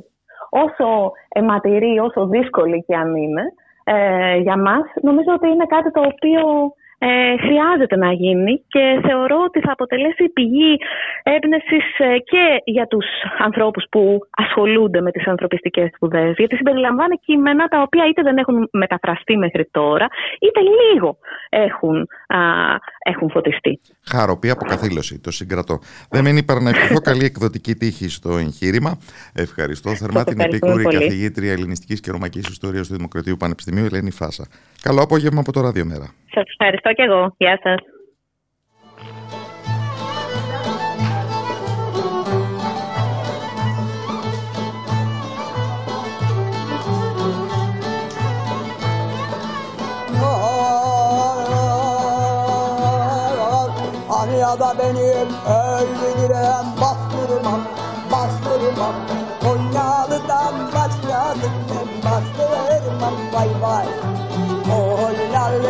Όσο 0.64 1.12
αιματηρή, 1.28 1.98
όσο 1.98 2.26
δύσκολη 2.26 2.84
και 2.86 2.94
αν 2.96 3.16
είναι 3.16 3.44
ε, 3.84 4.36
για 4.36 4.56
μας, 4.56 4.84
νομίζω 5.02 5.30
ότι 5.32 5.48
είναι 5.48 5.66
κάτι 5.66 5.90
το 5.90 6.00
οποίο 6.12 6.42
ε, 7.08 7.36
χρειάζεται 7.44 7.96
να 7.96 8.12
γίνει 8.12 8.62
και 8.68 8.84
θεωρώ 9.06 9.38
ότι 9.48 9.60
θα 9.60 9.72
αποτελέσει 9.72 10.24
πηγή 10.32 10.78
έμπνευσης 11.22 11.86
ε, 11.98 12.18
και 12.18 12.44
για 12.64 12.86
τους 12.86 13.06
ανθρώπους 13.38 13.84
που 13.90 14.18
ασχολούνται 14.30 15.00
με 15.00 15.10
τις 15.10 15.26
ανθρωπιστικές 15.26 15.90
σπουδές 15.94 16.34
γιατί 16.36 16.56
συμπεριλαμβάνει 16.56 17.16
κείμενα 17.16 17.66
τα 17.66 17.82
οποία 17.82 18.04
είτε 18.08 18.22
δεν 18.22 18.36
έχουν 18.36 18.68
μεταφραστεί 18.72 19.36
μέχρι 19.36 19.68
τώρα 19.70 20.06
είτε 20.40 20.60
λίγο 20.60 21.18
έχουν, 21.48 21.96
α, 22.26 22.38
έχουν 23.04 23.30
φωτιστεί. 23.30 23.80
Χαροπή 24.10 24.50
αποκαθήλωση, 24.50 25.20
το 25.20 25.30
συγκρατώ. 25.30 25.78
Δεν 26.10 26.22
μένει 26.22 26.42
παρά 26.42 26.60
να 26.60 26.70
ευχηθώ 26.70 27.00
καλή 27.00 27.24
εκδοτική 27.24 27.74
τύχη 27.74 28.08
στο 28.08 28.36
εγχείρημα. 28.36 28.98
Ευχαριστώ 29.34 29.94
θερμά 29.94 30.24
την 30.24 30.40
επίκουρη 30.40 30.84
καθηγήτρια 30.84 31.52
ελληνιστικής 31.52 32.00
και 32.00 32.10
ρωμαϊκής 32.10 32.48
ιστορίας 32.48 32.88
του 32.88 32.94
Δημοκρατίου 32.96 33.36
Πανεπιστημίου 33.36 33.84
Ελένη 33.84 34.10
Φάσα. 34.10 34.46
Καλό 34.82 35.02
απόγευμα 35.02 35.40
από 35.40 35.52
το 35.52 35.60
Ραδιομέρα. 35.60 36.14
Σας 36.34 36.44
ευχαριστώ 36.46 36.92
και 36.92 37.02
εγώ. 37.02 37.34
Γεια 37.36 37.58
σας. 37.62 37.80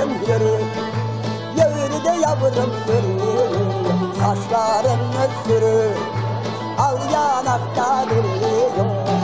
Konyalım 0.02 0.20
yürü 0.20 0.64
Yürü 1.56 2.04
de 2.04 2.10
yavrum 2.22 2.72
yürü 2.88 3.32
Saçların 4.20 5.00
ötürü 5.22 5.90
Al 6.78 6.98
yanakta 7.12 8.06
duruyor 8.10 9.21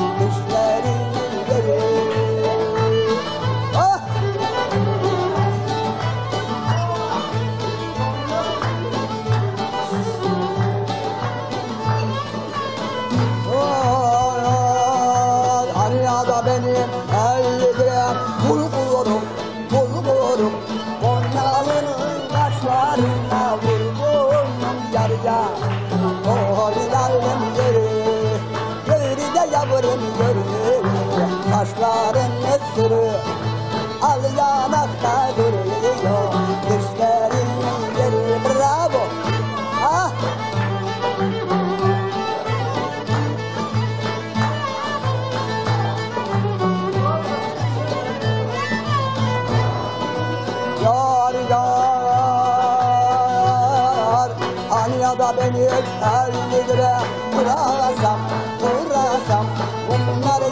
Elli 55.78 56.60
lira 56.68 57.00
Vurasam, 57.32 58.20
vurasam 58.60 59.46
Bunları 59.88 60.48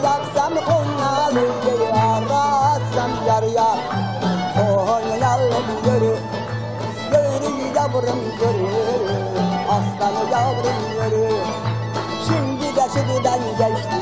onları 0.77 1.45
arasam 1.97 3.11
Yar 3.27 3.43
yar. 3.43 3.77
Oynayalım 4.59 5.65
yürü 5.85 6.15
Yürü 7.11 7.75
yavrum 7.75 8.19
yürü. 10.95 11.29
Şimdi 12.27 12.75
de 12.75 12.87
şimdiden 12.93 13.39
geçti 13.57 13.95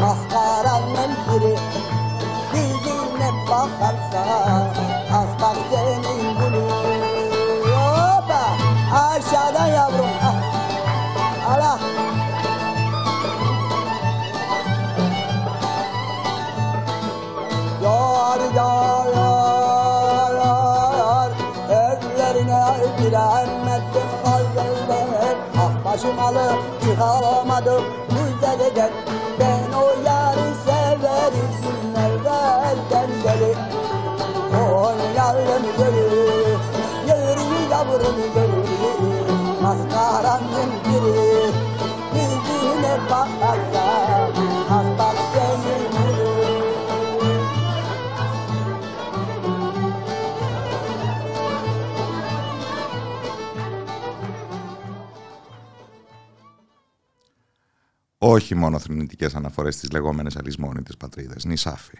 Maskaranın 0.00 1.12
biri 1.28 1.56
Yüzüne 2.54 3.30
bakarsa 3.50 4.89
όχι 58.30 58.54
μόνο 58.54 58.78
θρηνητικές 58.78 59.34
αναφορές 59.34 59.74
στις 59.74 59.90
λεγόμενες 59.90 60.36
αλυσμόνητες 60.36 60.96
πατρίδες, 60.96 61.44
νησάφη. 61.44 61.98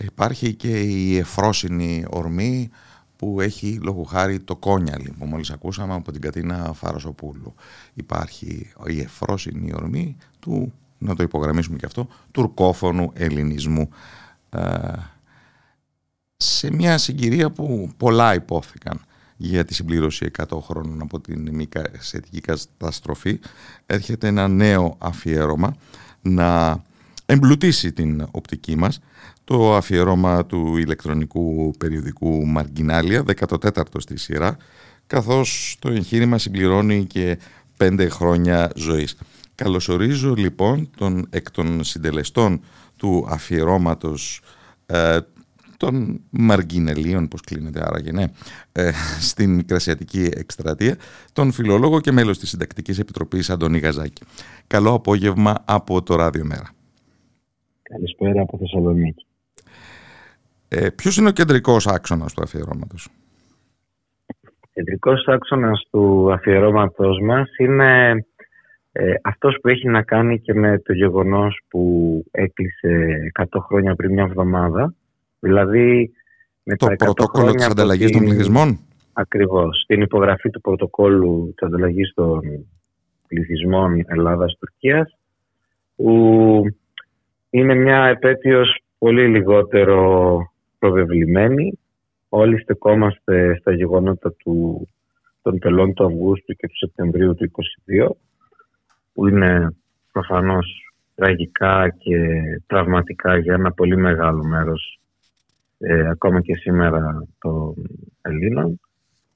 Υπάρχει 0.00 0.54
και 0.54 0.80
η 0.80 1.16
εφρόσινη 1.16 2.04
ορμή 2.10 2.70
που 3.16 3.40
έχει 3.40 3.78
λόγω 3.82 4.02
χάρη 4.02 4.40
το 4.40 4.56
κόνιαλι 4.56 5.14
που 5.18 5.24
μόλις 5.24 5.50
ακούσαμε 5.50 5.94
από 5.94 6.12
την 6.12 6.20
Κατίνα 6.20 6.72
Φαρασοπούλου. 6.74 7.54
Υπάρχει 7.94 8.72
η 8.86 9.00
εφρόσινη 9.00 9.72
ορμή 9.74 10.16
του, 10.40 10.72
να 10.98 11.14
το 11.14 11.22
υπογραμμίσουμε 11.22 11.76
και 11.76 11.86
αυτό, 11.86 12.08
τουρκόφωνου 12.30 13.10
ελληνισμού. 13.14 13.88
Ε, 14.50 14.92
σε 16.36 16.72
μια 16.72 16.98
συγκυρία 16.98 17.50
που 17.50 17.90
πολλά 17.96 18.34
υπόθηκαν 18.34 19.00
για 19.36 19.64
τη 19.64 19.74
συμπλήρωση 19.74 20.30
100 20.48 20.58
χρόνων 20.60 21.02
από 21.02 21.20
την 21.20 21.54
μικρασιατική 21.54 22.40
καταστροφή 22.40 23.40
έρχεται 23.86 24.26
ένα 24.26 24.48
νέο 24.48 24.96
αφιέρωμα 24.98 25.76
να 26.22 26.82
εμπλουτίσει 27.26 27.92
την 27.92 28.26
οπτική 28.30 28.76
μας 28.76 29.00
το 29.44 29.74
αφιέρωμα 29.74 30.46
του 30.46 30.76
ηλεκτρονικού 30.76 31.70
περιοδικού 31.78 32.46
Μαργκινάλια 32.46 33.24
14ο 33.36 33.82
στη 33.98 34.18
σειρά 34.18 34.56
καθώς 35.06 35.76
το 35.78 35.90
εγχείρημα 35.90 36.38
συμπληρώνει 36.38 37.04
και 37.04 37.38
πέντε 37.76 38.08
χρόνια 38.08 38.72
ζωής. 38.76 39.16
Καλωσορίζω 39.54 40.34
λοιπόν 40.34 40.90
τον 40.96 41.26
εκ 41.30 41.50
των 41.50 41.84
συντελεστών 41.84 42.60
του 42.96 43.26
αφιερώματος 43.28 44.40
ε, 44.86 45.18
των 45.76 46.20
Μαργινελίων, 46.30 47.28
πώς 47.28 47.40
κλείνεται 47.40 47.80
άραγε, 47.84 48.12
ναι, 48.12 48.24
ε, 48.72 48.90
στην 49.20 49.54
Μικρασιατική 49.54 50.28
Εκστρατεία, 50.36 50.96
τον 51.32 51.52
φιλολόγο 51.52 52.00
και 52.00 52.12
μέλος 52.12 52.38
της 52.38 52.48
Συντακτικής 52.48 52.98
Επιτροπής 52.98 53.50
Αντώνη 53.50 53.78
Γαζάκη. 53.78 54.22
Καλό 54.66 54.92
απόγευμα 54.92 55.54
από 55.64 56.02
το 56.02 56.14
Ράδιο 56.14 56.44
Μέρα. 56.44 56.68
Καλησπέρα 57.82 58.42
από 58.42 58.58
Θεσσαλονίκη. 58.58 59.26
Ε, 60.68 60.90
ποιος 60.90 61.16
είναι 61.16 61.28
ο 61.28 61.32
κεντρικός 61.32 61.86
άξονας 61.86 62.32
του 62.32 62.42
αφιερώματος; 62.42 63.08
Ο 64.60 64.68
κεντρικός 64.72 65.26
άξονας 65.26 65.86
του 65.90 66.32
αφιερώματος 66.32 67.20
μας 67.22 67.48
είναι 67.58 68.24
ε, 68.92 69.14
αυτός 69.22 69.58
που 69.62 69.68
έχει 69.68 69.88
να 69.88 70.02
κάνει 70.02 70.40
και 70.40 70.54
με 70.54 70.78
το 70.78 70.92
γεγονός 70.92 71.60
που 71.68 72.24
έκλεισε 72.30 73.18
100 73.32 73.60
χρόνια 73.66 73.94
πριν 73.94 74.12
μια 74.12 74.22
εβδομάδα 74.22 74.94
Δηλαδή, 75.44 76.10
με 76.62 76.76
το 76.76 76.86
τα 76.86 76.92
100 76.92 76.96
πρωτόκολλο 76.96 77.44
της 77.44 77.50
χρόνια 77.50 77.64
από 77.64 77.72
ανταλλαγής 77.72 78.10
των 78.10 78.20
την- 78.20 78.28
πληθυσμών; 78.28 78.78
Ακριβώς. 79.12 79.84
Την 79.86 80.00
υπογραφή 80.00 80.50
του 80.50 80.60
πρωτοκόλλου 80.60 81.52
της 81.56 81.66
ανταλλαγής 81.66 82.12
των 82.14 82.40
πληθυσμών 83.28 84.04
Ελλάδας-Τουρκίας 84.06 85.16
που 85.96 86.62
είναι 87.50 87.74
μια 87.74 88.04
επέτειος 88.04 88.78
πολύ 88.98 89.28
λιγότερο 89.28 90.38
προβεβλημένη. 90.78 91.78
Όλοι 92.28 92.60
στεκόμαστε 92.60 93.56
στα 93.60 93.72
γεγονότα 93.72 94.32
του, 94.32 94.88
των 95.42 95.58
τελών 95.58 95.94
του 95.94 96.04
Αυγούστου 96.04 96.54
και 96.54 96.66
του 96.68 96.76
Σεπτεμβρίου 96.76 97.34
του 97.34 97.44
2022 97.44 98.16
που 99.12 99.28
είναι 99.28 99.76
προφανώς 100.12 100.92
τραγικά 101.14 101.88
και 101.98 102.16
τραυματικά 102.66 103.36
για 103.38 103.54
ένα 103.54 103.72
πολύ 103.72 103.96
μεγάλο 103.96 104.44
μέρος 104.44 104.98
ε, 105.78 106.08
ακόμα 106.08 106.40
και 106.40 106.54
σήμερα 106.54 107.26
των 107.38 107.74
Ελλήνων 108.22 108.80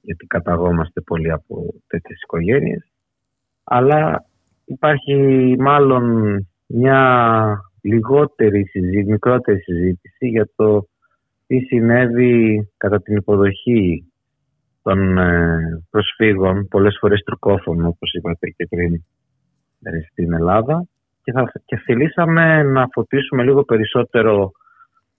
γιατί 0.01 0.25
καταγόμαστε 0.25 1.01
πολύ 1.01 1.31
από 1.31 1.73
τέτοιες 1.87 2.21
οικογένειες. 2.21 2.91
Αλλά 3.63 4.25
υπάρχει 4.65 5.55
μάλλον 5.59 6.03
μια 6.65 7.01
λιγότερη 7.81 8.67
συζήτηση, 8.67 9.11
μικρότερη 9.11 9.59
συζήτηση 9.59 10.27
για 10.27 10.49
το 10.55 10.87
τι 11.47 11.59
συνέβη 11.59 12.67
κατά 12.77 13.01
την 13.01 13.15
υποδοχή 13.15 14.11
των 14.81 15.17
ε, 15.17 15.83
προσφύγων, 15.89 16.67
πολλές 16.67 16.97
φορές 16.99 17.23
τουρκόφωνων 17.23 17.85
όπως 17.85 18.13
είπατε 18.13 18.49
και 18.49 18.67
πριν 18.69 18.93
ε, 19.81 19.99
στην 20.11 20.33
Ελλάδα. 20.33 20.87
Και, 21.23 21.31
θα, 21.31 21.51
και 21.65 21.77
θελήσαμε 21.77 22.63
να 22.63 22.87
φωτίσουμε 22.91 23.43
λίγο 23.43 23.63
περισσότερο 23.63 24.51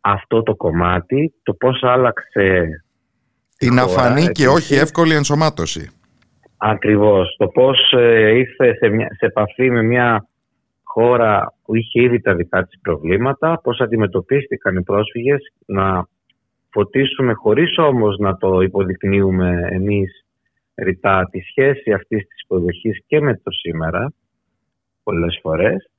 αυτό 0.01 0.43
το 0.43 0.55
κομμάτι, 0.55 1.35
το 1.43 1.55
πώς 1.55 1.83
άλλαξε 1.83 2.69
Την 3.57 3.79
χώρα, 3.79 3.83
αφανή 3.83 4.21
και 4.21 4.45
επίσης. 4.45 4.47
όχι 4.47 4.75
εύκολη 4.75 5.15
ενσωμάτωση. 5.15 5.91
Ακριβώς. 6.57 7.35
Το 7.39 7.47
πώς 7.47 7.93
ε, 7.93 8.29
ήρθε 8.29 8.75
σε, 8.75 8.89
μια, 8.89 9.07
σε 9.19 9.27
επαφή 9.27 9.71
με 9.71 9.83
μια 9.83 10.29
χώρα 10.83 11.55
που 11.65 11.77
είχε 11.77 12.03
ήδη 12.03 12.21
τα 12.21 12.35
δικά 12.35 12.65
της 12.65 12.81
προβλήματα, 12.81 13.61
πώς 13.63 13.81
αντιμετωπίστηκαν 13.81 14.77
οι 14.77 14.83
πρόσφυγες, 14.83 15.53
να 15.67 16.07
φωτίσουμε 16.71 17.33
χωρίς 17.33 17.79
όμως 17.79 18.17
να 18.19 18.37
το 18.37 18.61
υποδεικνύουμε 18.61 19.69
εμείς 19.71 20.25
ρητά 20.75 21.29
τη 21.31 21.41
σχέση 21.41 21.93
αυτής 21.93 22.27
της 22.27 22.43
υποδοχής 22.43 23.03
και 23.07 23.21
με 23.21 23.35
το 23.35 23.51
σήμερα 23.51 24.13
πολλές 25.03 25.39
φορές 25.43 25.91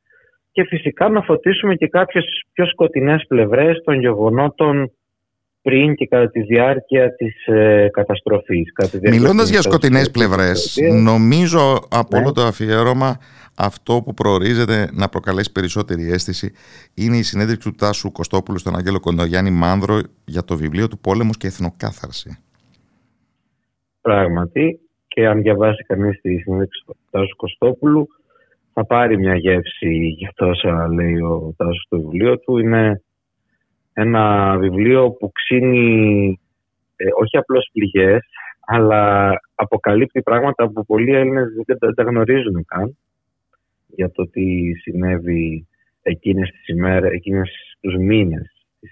και 0.52 0.64
φυσικά 0.64 1.10
να 1.10 1.22
φωτίσουμε 1.22 1.76
και 1.76 1.88
κάποιες 1.88 2.26
πιο 2.54 2.66
σκοτεινές 2.66 3.26
πλευρές 3.28 3.82
των 3.84 4.00
γεγονότων 4.00 4.92
πριν 5.62 5.96
και 5.96 6.08
κατά 6.08 6.30
τη 6.30 6.42
διάρκεια 6.42 7.16
της 7.16 7.46
ε, 7.46 7.90
καταστροφής. 7.94 8.72
Μιλώντας 9.02 9.50
για 9.50 9.62
σκοτεινές 9.62 10.12
πλευρές, 10.12 10.78
νομίζω 11.04 11.80
από 11.90 12.18
ναι. 12.18 12.22
όλο 12.22 12.32
το 12.32 12.42
αφιέρωμα 12.42 13.18
αυτό 13.58 14.02
που 14.06 14.14
προορίζεται 14.14 14.90
να 14.94 15.10
προκαλέσει 15.10 15.52
περισσότερη 15.52 16.12
αίσθηση 16.12 16.54
είναι 16.94 17.18
η 17.18 17.24
συνέντευξη 17.24 17.70
του 17.70 17.76
Τάσου 17.76 18.12
Κωστόπουλου 18.12 18.58
στον 18.58 18.76
Αγγέλο 18.76 19.00
Κοντογιάννη 19.00 19.52
Μάνδρο 19.52 20.00
για 20.26 20.44
το 20.44 20.58
βιβλίο 20.58 20.88
του 20.88 21.00
«Πόλεμος 21.00 21.38
και 21.38 21.48
Εθνοκάθαρση». 21.48 22.44
Πράγματι, 24.02 24.80
και 25.08 25.28
αν 25.28 25.42
διαβάσει 25.42 25.84
κανείς 25.84 26.22
τη 26.22 26.38
συνέντευξη 26.38 26.84
του 26.86 26.98
Τάσου 27.10 27.36
Κωστόπουλου, 27.36 28.08
θα 28.74 28.86
πάρει 28.86 29.18
μια 29.18 29.36
γεύση 29.36 29.96
για 29.96 30.32
τόσα 30.36 30.88
λέει 30.88 31.16
ο 31.16 31.54
Τάσος 31.58 31.84
στο 31.86 31.98
βιβλίο 31.98 32.40
του. 32.40 32.58
Είναι 32.58 33.02
ένα 33.94 34.58
βιβλίο 34.58 35.12
που 35.12 35.32
ξύνει 35.32 36.40
ε, 36.96 37.06
όχι 37.22 37.38
απλώς 37.38 37.70
πληγές, 37.74 38.22
αλλά 38.66 39.32
αποκαλύπτει 39.56 40.22
πράγματα 40.22 40.70
που 40.70 40.86
πολλοί 40.86 41.12
Έλληνες 41.12 41.48
δεν 41.66 41.94
τα 41.96 42.04
γνωρίζουν 42.04 42.66
καν 42.66 42.98
για 43.88 44.12
το 44.12 44.30
τι 44.30 44.74
συνέβη 44.74 45.68
εκείνες 46.02 46.50
τις 46.50 46.68
ημέρες, 46.68 47.12
εκείνες 47.12 47.78
τους 47.80 47.96
μήνες 47.96 48.66
της 48.80 48.92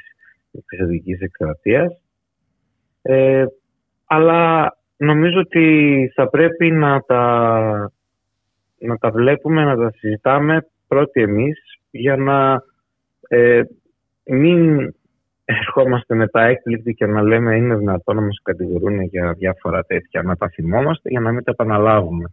εξαιρετικής 0.51 1.19
εκκρατείας. 1.19 2.01
Ε, 3.01 3.45
αλλά 4.06 4.73
νομίζω 4.97 5.39
ότι 5.39 6.11
θα 6.15 6.30
πρέπει 6.30 6.72
να 6.72 6.99
τα, 7.01 7.91
να 8.80 8.97
τα 8.97 9.11
βλέπουμε, 9.11 9.64
να 9.64 9.76
τα 9.76 9.91
συζητάμε 9.95 10.68
πρώτοι 10.88 11.22
εμείς 11.22 11.60
για 11.91 12.15
να 12.15 12.64
ε, 13.27 13.61
μην 14.23 14.93
ερχόμαστε 15.45 16.15
μετά 16.15 16.41
έκπληκτοι 16.41 16.93
και 16.93 17.06
να 17.06 17.22
λέμε 17.22 17.56
είναι 17.56 17.76
δυνατόν 17.76 18.15
να 18.15 18.22
μας 18.22 18.39
κατηγορούν 18.43 19.01
για 19.01 19.34
διάφορα 19.38 19.84
τέτοια. 19.84 20.22
Να 20.23 20.35
τα 20.35 20.49
θυμόμαστε 20.49 21.10
για 21.10 21.19
να 21.19 21.31
μην 21.31 21.43
τα 21.43 21.51
επαναλάβουμε. 21.51 22.31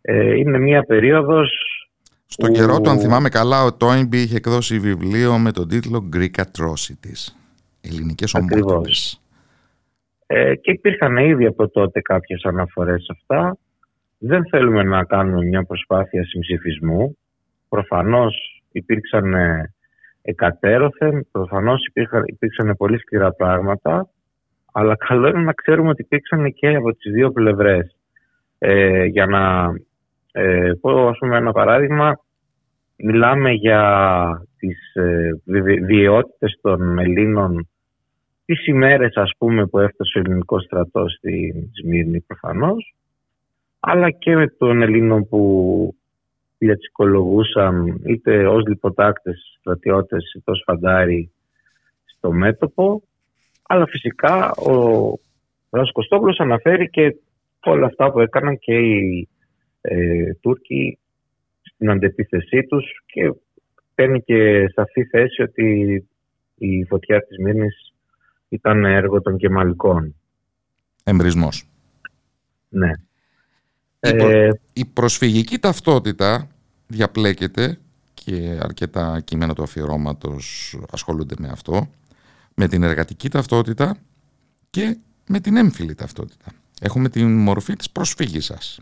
Ε, 0.00 0.34
είναι 0.34 0.58
μια 0.58 0.82
περίοδος 0.82 1.50
στον 2.26 2.48
που... 2.48 2.54
καιρό 2.54 2.80
του, 2.80 2.90
αν 2.90 2.98
θυμάμαι 2.98 3.28
καλά, 3.28 3.64
ο 3.64 3.74
Τόινμπι 3.74 4.18
είχε 4.18 4.36
εκδώσει 4.36 4.78
βιβλίο 4.78 5.38
με 5.38 5.52
τον 5.52 5.68
τίτλο 5.68 6.08
Greek 6.16 6.40
Atrocities. 6.40 7.34
Ελληνικές 7.80 8.34
ομότητες. 8.34 9.20
Ε, 10.26 10.54
και 10.54 10.70
υπήρχαν 10.70 11.16
ήδη 11.16 11.46
από 11.46 11.68
τότε 11.68 12.00
κάποιες 12.00 12.44
αναφορές 12.44 13.02
σε 13.02 13.12
αυτά. 13.20 13.56
Δεν 14.18 14.48
θέλουμε 14.48 14.82
να 14.82 15.04
κάνουμε 15.04 15.44
μια 15.44 15.64
προσπάθεια 15.64 16.24
συμψηφισμού. 16.24 17.18
Προφανώς 17.68 18.62
υπήρξαν 18.72 19.34
ε, 19.34 19.74
εκατέρωθεν, 20.22 21.26
προφανώς 21.32 21.86
υπήρξαν, 21.86 22.22
υπήρξαν 22.26 22.74
πολύ 22.76 22.98
σκληρά 22.98 23.32
πράγματα, 23.32 24.10
αλλά 24.72 24.96
καλό 24.96 25.28
είναι 25.28 25.42
να 25.42 25.52
ξέρουμε 25.52 25.88
ότι 25.88 26.02
υπήρξαν 26.02 26.52
και 26.52 26.74
από 26.74 26.92
τις 26.92 27.12
δύο 27.12 27.30
πλευρές. 27.30 27.96
Ε, 28.58 29.04
για 29.04 29.26
να 29.26 29.72
ε, 30.32 30.72
πω 30.80 31.08
ας 31.08 31.18
πούμε 31.18 31.36
ένα 31.36 31.52
παράδειγμα, 31.52 32.18
μιλάμε 32.96 33.50
για 33.50 34.46
τις 34.58 34.94
ε, 34.94 35.30
βιαιότητες 35.86 36.58
των 36.62 36.98
Ελλήνων 36.98 37.68
τις 38.44 38.66
ημέρες 38.66 39.14
ας 39.14 39.30
πούμε 39.38 39.66
που 39.66 39.78
έφτασε 39.78 40.18
ο 40.18 40.20
ελληνικός 40.20 40.62
στρατός 40.64 41.12
στη 41.12 41.52
Σμύρνη 41.72 42.20
προφανώς 42.20 42.94
αλλά 43.88 44.10
και 44.10 44.34
με 44.34 44.48
των 44.48 44.82
Ελλήνων 44.82 45.28
που 45.28 45.94
διατσικολογούσαν 46.58 48.00
είτε 48.06 48.46
ως 48.46 48.66
λιποτάκτες 48.66 49.56
στρατιώτες 49.58 50.32
είτε 50.36 50.50
ως 50.50 50.62
φαντάρι 50.66 51.30
στο 52.04 52.32
μέτωπο 52.32 53.02
αλλά 53.62 53.86
φυσικά 53.86 54.50
ο 54.50 54.74
Ράσος 55.70 55.92
Κωστόπουλος 55.92 56.38
αναφέρει 56.38 56.90
και 56.90 57.16
όλα 57.64 57.86
αυτά 57.86 58.12
που 58.12 58.20
έκαναν 58.20 58.58
και 58.58 58.74
οι 58.74 59.28
ε, 59.80 60.34
Τούρκοι 60.40 60.98
στην 61.62 61.90
αντεπίθεσή 61.90 62.62
τους 62.62 62.84
και 63.06 63.34
παίρνει 63.94 64.22
και 64.22 64.68
σαφή 64.74 65.04
θέση 65.04 65.42
ότι 65.42 66.08
η 66.54 66.84
φωτιά 66.84 67.26
της 67.26 67.38
Μύρνης 67.38 67.94
ήταν 68.48 68.84
έργο 68.84 69.22
των 69.22 69.36
Κεμαλικών. 69.36 70.14
Εμπρισμός. 71.04 71.68
Ναι. 72.68 72.90
Η, 74.00 74.08
ε, 74.08 74.50
η 74.72 74.84
προσφυγική 74.84 75.58
ταυτότητα 75.58 76.48
διαπλέκεται 76.86 77.78
και 78.14 78.58
αρκετά 78.62 79.20
κείμενα 79.24 79.54
του 79.54 79.62
αφιερώματος 79.62 80.76
ασχολούνται 80.90 81.34
με 81.38 81.48
αυτό, 81.48 81.88
με 82.54 82.68
την 82.68 82.82
εργατική 82.82 83.28
ταυτότητα 83.28 83.96
και 84.70 84.96
με 85.28 85.40
την 85.40 85.56
έμφυλη 85.56 85.94
ταυτότητα. 85.94 86.52
Έχουμε 86.80 87.08
την 87.08 87.38
μορφή 87.38 87.74
της 87.74 87.90
προσφύγησας. 87.90 88.80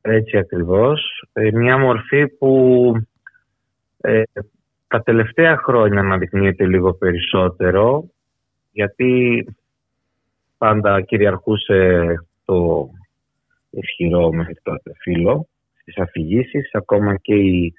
Έτσι 0.00 0.36
ακριβώς. 0.36 1.26
Ε, 1.32 1.50
μια 1.52 1.78
μορφή 1.78 2.28
που 2.28 2.92
ε, 4.00 4.22
τα 4.88 5.02
τελευταία 5.02 5.56
χρόνια 5.56 6.00
αναδεικνύεται 6.00 6.66
λίγο 6.66 6.94
περισσότερο 6.94 8.04
γιατί 8.72 9.44
πάντα 10.58 11.00
κυριαρχούσε 11.00 12.04
το 12.44 12.90
ισχυρό 13.70 14.32
μέχρι 14.32 14.56
τότε 14.62 14.92
φύλλο 15.00 15.48
στις 15.80 15.98
αφηγήσεις, 15.98 16.70
ακόμα 16.72 17.16
και 17.16 17.34
η... 17.34 17.74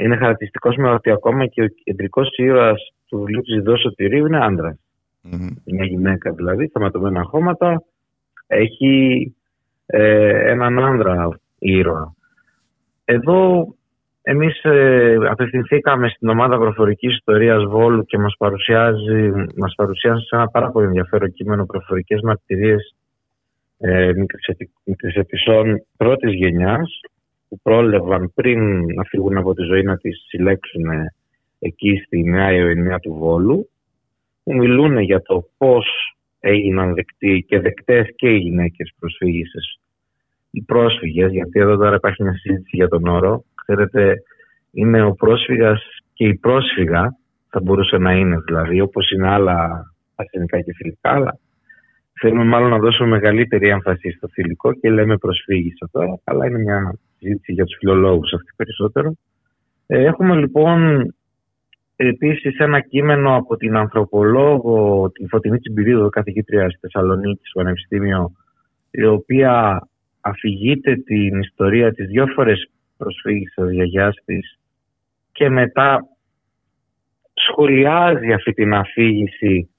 είναι 0.00 0.16
χαρακτηριστικός 0.16 0.76
με 0.76 0.88
ότι 0.88 1.10
ακόμα 1.10 1.46
και 1.46 1.62
ο 1.62 1.66
κεντρικός 1.84 2.36
ήρωας 2.36 2.92
του 3.08 3.18
βιβλίου 3.18 3.40
της 3.40 3.56
Ιδός 3.56 3.80
Σωτηρίου 3.80 4.26
είναι 4.26 4.44
άντρας. 4.44 4.78
Mm-hmm. 5.24 5.52
Μια 5.64 5.84
γυναίκα 5.84 6.32
δηλαδή, 6.32 6.66
σταματωμένα 6.66 7.22
χώματα, 7.22 7.82
έχει 8.46 9.34
ε, 9.86 10.50
έναν 10.50 10.78
άνδρα 10.78 11.40
ήρωα. 11.58 12.14
Εδώ 13.04 13.66
εμείς 14.22 14.62
ε, 14.62 15.16
απευθυνθήκαμε 15.30 16.08
στην 16.08 16.28
ομάδα 16.28 16.58
προφορικής 16.58 17.12
ιστορίας 17.12 17.64
Βόλου 17.64 18.04
και 18.04 18.18
μας, 18.18 18.34
παρουσιάζει, 18.38 19.30
μας 19.56 19.74
παρουσιάζει 19.76 20.22
σε 20.24 20.36
ένα 20.36 20.48
πάρα 20.48 20.70
πολύ 20.70 20.86
ενδιαφέρον 20.86 21.32
κείμενο 21.32 21.66
προφορικές 21.66 22.20
μαρτυρίες 22.20 22.96
ε, 23.78 24.12
μικρεσεπισών 24.84 25.82
πρώτης 25.96 26.32
γενιάς 26.34 27.00
που 27.48 27.60
πρόλευαν 27.62 28.32
πριν 28.34 28.84
να 28.94 29.04
φύγουν 29.04 29.36
από 29.36 29.54
τη 29.54 29.62
ζωή 29.62 29.82
να 29.82 29.96
τις 29.96 30.24
συλλέξουν 30.28 30.84
εκεί 31.58 32.02
στη 32.06 32.22
Νέα 32.22 32.52
Ιωηνία 32.52 32.98
του 32.98 33.12
Βόλου 33.12 33.70
που 34.42 34.54
μιλούν 34.54 34.98
για 34.98 35.22
το 35.22 35.48
πώς 35.56 35.86
έγιναν 36.40 36.94
δεκτοί 36.94 37.44
και 37.48 37.60
δεκτές 37.60 38.06
και 38.16 38.28
οι 38.28 38.38
γυναίκες 38.38 38.92
προσφύγησες 38.98 39.78
οι 40.50 40.62
πρόσφυγες, 40.62 41.32
γιατί 41.32 41.60
εδώ 41.60 41.76
τώρα 41.76 41.96
υπάρχει 41.96 42.22
μια 42.22 42.32
συζήτηση 42.32 42.76
για 42.76 42.88
τον 42.88 43.06
όρο, 43.06 43.44
ξέρετε, 43.54 44.22
είναι 44.72 45.02
ο 45.02 45.12
πρόσφυγας 45.12 45.82
και 46.12 46.26
η 46.26 46.34
πρόσφυγα, 46.34 47.16
θα 47.48 47.60
μπορούσε 47.60 47.96
να 47.98 48.12
είναι 48.12 48.36
δηλαδή, 48.46 48.80
όπως 48.80 49.10
είναι 49.10 49.28
άλλα 49.28 49.84
ασθενικά 50.14 50.60
και 50.60 50.72
φιλικά, 50.74 51.10
αλλά 51.10 51.38
θέλουμε 52.20 52.44
μάλλον 52.44 52.70
να 52.70 52.78
δώσουμε 52.78 53.08
μεγαλύτερη 53.08 53.68
έμφαση 53.68 54.10
στο 54.10 54.28
φιλικό 54.28 54.72
και 54.72 54.90
λέμε 54.90 55.16
προσφύγησα 55.16 55.88
τώρα, 55.92 56.20
αλλά 56.24 56.46
είναι 56.46 56.58
μια 56.58 56.98
συζήτηση 57.18 57.52
για 57.52 57.64
τους 57.64 57.76
φιλολόγους 57.78 58.32
αυτή 58.32 58.52
περισσότερο. 58.56 59.12
Ε, 59.86 60.04
έχουμε 60.04 60.36
λοιπόν 60.36 61.06
επίσης 61.96 62.58
ένα 62.58 62.80
κείμενο 62.80 63.36
από 63.36 63.56
την 63.56 63.76
ανθρωπολόγο, 63.76 65.10
την 65.10 65.28
Φωτεινή 65.28 65.58
Τσιμπηρίδου, 65.58 66.08
καθηγήτρια 66.08 66.70
στη 66.70 66.78
Θεσσαλονίκη, 66.80 67.40
στο 67.46 67.60
Πανεπιστήμιο, 67.62 68.32
η 68.90 69.04
οποία 69.04 69.82
αφηγείται 70.20 70.96
την 70.96 71.40
ιστορία 71.40 71.92
της 71.92 72.06
δυο 72.06 72.26
φορές 72.26 72.70
προσφύγης 72.96 73.54
της 73.54 73.72
γιαγιάς 73.72 74.16
της 74.24 74.58
και 75.32 75.48
μετά 75.48 76.04
σχολιάζει 77.32 78.32
αυτή 78.32 78.52
την 78.52 78.74
αφήγηση 78.74 79.70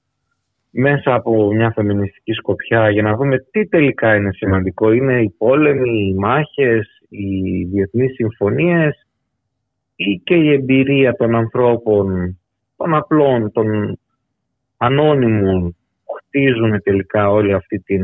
μέσα 0.70 1.14
από 1.14 1.52
μια 1.52 1.70
φεμινιστική 1.70 2.32
σκοπιά 2.32 2.90
για 2.90 3.02
να 3.02 3.16
δούμε 3.16 3.38
τι 3.50 3.66
τελικά 3.66 4.14
είναι 4.14 4.32
σημαντικό. 4.32 4.92
Είναι 4.92 5.22
οι 5.22 5.34
πόλεμοι, 5.38 6.08
οι 6.08 6.14
μάχες, 6.14 6.88
οι 7.08 7.64
διεθνείς 7.64 8.14
συμφωνίες 8.14 9.06
ή 9.94 10.20
και 10.24 10.34
η 10.34 10.52
εμπειρία 10.52 11.16
των 11.16 11.34
ανθρώπων, 11.34 12.38
των 12.76 12.94
απλών, 12.94 13.52
των 13.52 13.98
ανώνυμων 14.76 15.76
χτίζουν 16.18 16.82
τελικά 16.82 17.30
όλη 17.30 17.52
αυτή 17.52 17.78
την 17.78 18.02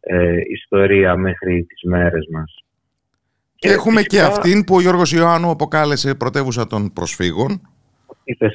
ε, 0.00 0.36
ιστορία 0.52 1.16
μέχρι 1.16 1.64
τις 1.68 1.82
μέρες 1.82 2.28
μας. 2.32 2.64
Και 3.54 3.68
έχουμε 3.70 4.02
και 4.02 4.20
αυτήν 4.20 4.64
που 4.64 4.74
ο 4.74 4.80
Γιώργος 4.80 5.12
Ιωάννου 5.12 5.50
αποκάλεσε 5.50 6.14
πρωτεύουσα 6.14 6.66
των 6.66 6.92
προσφύγων 6.92 7.60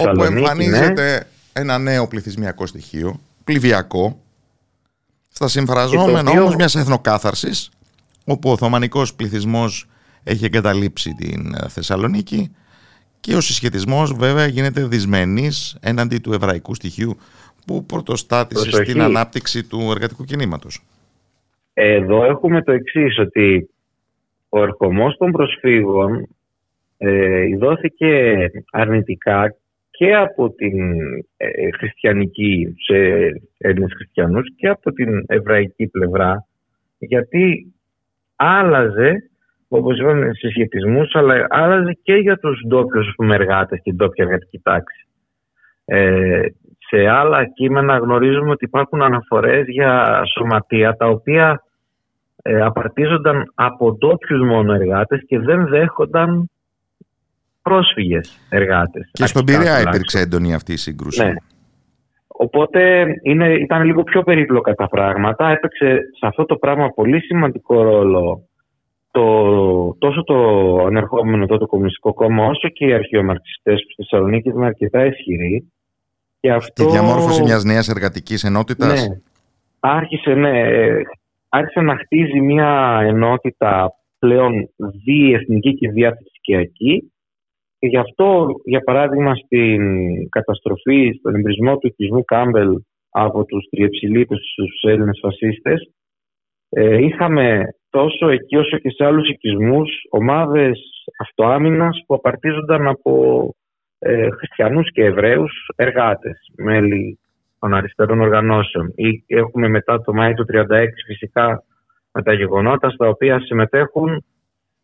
όπου 0.10 0.24
εμφανίζεται 0.24 1.12
ναι. 1.12 1.20
Ένα 1.60 1.78
νέο 1.78 2.08
πληθυσμιακό 2.08 2.66
στοιχείο, 2.66 3.20
πληβιακό 3.44 4.22
στα 5.30 5.48
συμφραζόμενα 5.48 6.30
οποίο... 6.30 6.42
όμως 6.42 6.56
μιας 6.56 6.76
εθνοκάθαρσης 6.76 7.70
όπου 8.26 8.50
ο 8.50 8.52
Οθωμανικός 8.52 9.16
πληθυσμός 9.16 9.88
έχει 10.24 10.46
εγκαταλείψει 10.46 11.14
την 11.14 11.54
ε, 11.64 11.70
Θεσσαλονίκη 11.70 12.56
και 13.20 13.36
ο 13.36 13.42
συσχετισμός 13.42 14.14
βέβαια 14.14 14.46
γίνεται 14.46 14.86
δυσμενής 14.86 15.78
έναντι 15.82 16.18
του 16.18 16.34
εβραϊκού 16.34 16.76
στοιχείου 16.76 17.18
που 17.66 17.86
πρωτοστάτησε 17.86 18.72
στην 18.72 19.02
ανάπτυξη 19.02 19.64
του 19.68 19.88
εργατικού 19.92 20.24
κινήματος. 20.24 20.84
Εδώ 21.74 22.26
έχουμε 22.26 22.64
το 22.64 22.72
εξής 22.72 23.20
ότι 23.20 23.70
ο 24.50 24.62
ερχομός 24.64 25.18
των 25.18 25.32
προσφύγων 25.32 26.28
ε, 26.98 27.56
δόθηκε 27.58 28.36
αρνητικά 28.72 29.56
και 30.00 30.16
από 30.16 30.50
την 30.50 31.00
ε, 31.38 31.48
χριστιανική 31.78 32.76
σε 32.86 32.96
Έλληνες 33.58 33.94
χριστιανούς 33.96 34.56
και 34.56 34.68
από 34.68 34.92
την 34.92 35.24
εβραϊκή 35.28 35.88
πλευρά 35.88 36.46
γιατί 36.98 37.74
άλλαζε 38.36 39.30
όπως 39.68 40.00
είπαμε 40.00 40.34
συσχετισμούς 40.34 41.16
αλλά 41.16 41.48
άλλαζε 41.50 41.98
και 42.04 42.14
για 42.14 42.38
τους 42.38 42.62
ντόπιους 42.68 43.14
εργάτες 43.18 43.78
και 43.78 43.90
την 43.90 43.96
ντόπια 43.96 44.24
εργατική 44.26 44.60
τάξη. 44.60 45.08
Ε, 45.86 46.42
σε 46.78 47.08
άλλα 47.08 47.46
κείμενα 47.46 47.98
γνωρίζουμε 47.98 48.52
ότι 48.52 48.66
υπάρχουν 48.66 49.02
αναφορές 49.02 49.68
για 49.68 50.22
σωματεία 50.38 50.94
τα 50.94 51.08
οποία 51.08 51.64
ε, 52.42 52.62
απαρτίζονταν 52.62 53.52
από 53.56 53.94
ντόπιους 53.94 54.42
μόνο 54.48 54.74
εργάτες 54.74 55.24
και 55.28 55.40
δεν 55.40 55.68
δέχονταν 55.68 56.50
πρόσφυγες 57.70 58.40
εργάτες. 58.50 59.10
Και 59.12 59.26
στον 59.26 59.46
Πειραιά 59.46 59.82
υπήρξε 59.82 60.20
έντονη 60.20 60.54
αυτή 60.54 60.74
η 60.74 60.78
σύγκρουση. 60.78 61.24
Ναι. 61.24 61.34
Οπότε 62.28 63.06
είναι, 63.24 63.54
ήταν 63.54 63.84
λίγο 63.84 64.04
πιο 64.04 64.24
περίπλοκα 64.24 64.74
τα 64.74 64.88
πράγματα. 64.88 65.50
Έπαιξε 65.50 66.00
σε 66.20 66.26
αυτό 66.26 66.46
το 66.46 66.56
πράγμα 66.56 66.90
πολύ 66.90 67.20
σημαντικό 67.20 67.82
ρόλο 67.82 68.44
το, 69.12 69.96
τόσο 70.00 70.24
το 70.24 70.36
ανερχόμενο 70.86 71.46
τότε 71.46 71.66
Κομμουνιστικό 71.66 72.14
Κόμμα 72.14 72.46
όσο 72.46 72.70
και 72.70 72.86
οι 72.86 72.94
αρχαιομαρξιστές 72.94 73.76
που 73.76 73.92
στη 73.92 74.04
Θεσσαλονίκη 74.04 74.50
ήταν 74.50 74.64
αρκετά 74.64 75.06
ισχυροί. 75.06 75.72
Και 76.40 76.52
αυτό... 76.52 76.86
Τη 76.86 76.92
διαμόρφωση 76.92 77.42
μιας 77.42 77.64
νέας 77.64 77.88
εργατικής 77.90 78.44
ενότητας; 78.44 79.08
Ναι. 79.08 79.16
Άρχισε, 79.80 80.34
ναι, 80.34 80.64
άρχισε 81.50 81.80
να 81.82 81.98
χτίζει 81.98 82.40
μια 82.40 83.00
ενότητα 83.04 83.94
πλέον 84.20 84.70
διεθνική 85.04 85.74
και 85.76 85.90
διαθρησκιακή 85.90 87.12
και 87.80 87.88
γι' 87.88 87.98
αυτό, 87.98 88.48
για 88.64 88.80
παράδειγμα, 88.80 89.36
στην 89.36 89.82
καταστροφή, 90.30 91.12
στον 91.20 91.36
εμπρισμό 91.36 91.78
του 91.78 91.88
οικισμού 91.88 92.24
Κάμπελ 92.24 92.70
από 93.10 93.46
τους 93.46 93.66
τριεψιλίτες 93.70 94.40
στους 94.52 94.82
Έλληνες 94.92 95.20
φασίστες, 95.22 95.92
ε, 96.70 96.98
είχαμε 97.06 97.64
τόσο 97.90 98.28
εκεί 98.30 98.56
όσο 98.56 98.78
και 98.78 98.90
σε 98.90 99.06
άλλους 99.06 99.30
οικισμούς 99.30 99.90
ομάδες 100.10 100.80
αυτοάμυνας 101.20 102.04
που 102.08 102.14
απαρτίζονταν 102.14 102.88
από 102.88 103.44
ε, 104.00 104.30
χριστιανούς 104.30 104.92
και 104.92 105.04
Εβραίους 105.04 105.70
εργάτες, 105.76 106.52
μέλη 106.58 107.20
των 107.60 107.74
αριστερών 107.74 108.22
οργανώσεων. 108.22 108.94
Ή 108.96 109.24
έχουμε 109.28 109.68
μετά 109.68 110.02
το 110.02 110.14
Μάη 110.14 110.34
του 110.34 110.46
1936 110.46 110.86
φυσικά 111.06 111.64
με 112.12 112.24
τα 112.24 112.34
γεγονότα 112.34 112.90
στα 112.90 113.08
οποία 113.08 113.40
συμμετέχουν 113.40 114.10
ε, 114.10 114.22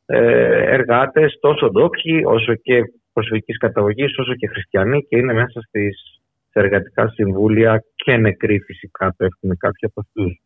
εργάτες 0.05 1.37
τόσο 1.41 1.69
ντόπιοι 1.69 2.23
όσο 2.25 2.55
και 2.55 2.81
προσφυγικής 3.13 3.57
καταγωγής 3.57 4.17
όσο 4.17 4.35
και 4.35 4.47
χριστιανοί 4.47 5.05
και 5.09 5.17
είναι 5.17 5.33
μέσα 5.33 5.61
στις 5.61 6.19
εργατικά 6.51 7.07
συμβούλια 7.07 7.83
και 7.95 8.17
νεκροί 8.17 8.59
φυσικά 8.59 9.13
πέφτουν 9.17 9.57
κάποιοι 9.57 9.89
από 9.89 9.99
αυτούς. 9.99 10.41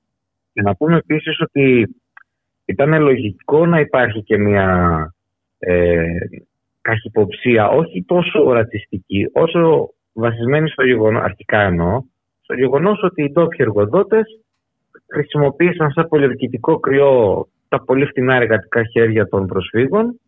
Και 0.53 0.61
να 0.61 0.75
πούμε 0.75 0.97
επίσης 0.97 1.39
ότι 1.41 1.95
ήταν 2.65 3.01
λογικό 3.01 3.65
να 3.65 3.79
υπάρχει 3.79 4.23
και 4.23 4.37
μια 4.37 4.67
ε, 5.59 6.03
καχυποψία 6.81 7.69
όχι 7.69 8.03
τόσο 8.03 8.51
ρατσιστική 8.51 9.29
όσο 9.33 9.89
βασισμένη 10.13 10.69
στο 10.69 10.83
γεγονό, 10.83 11.19
αρχικά 11.19 11.61
εννοώ, 11.61 12.01
στο 12.41 12.53
γεγονός 12.53 13.03
ότι 13.03 13.23
οι 13.23 13.31
ντόπιοι 13.31 13.57
εργοδότες 13.61 14.39
χρησιμοποίησαν 15.13 15.91
σαν 15.91 16.07
πολιορκητικό 16.07 16.79
κρυό 16.79 17.47
τα 17.69 17.83
πολύ 17.83 18.05
φτηνά 18.05 18.35
εργατικά 18.35 18.83
χέρια 18.83 19.27
των 19.27 19.45
προσφύγων 19.45 20.19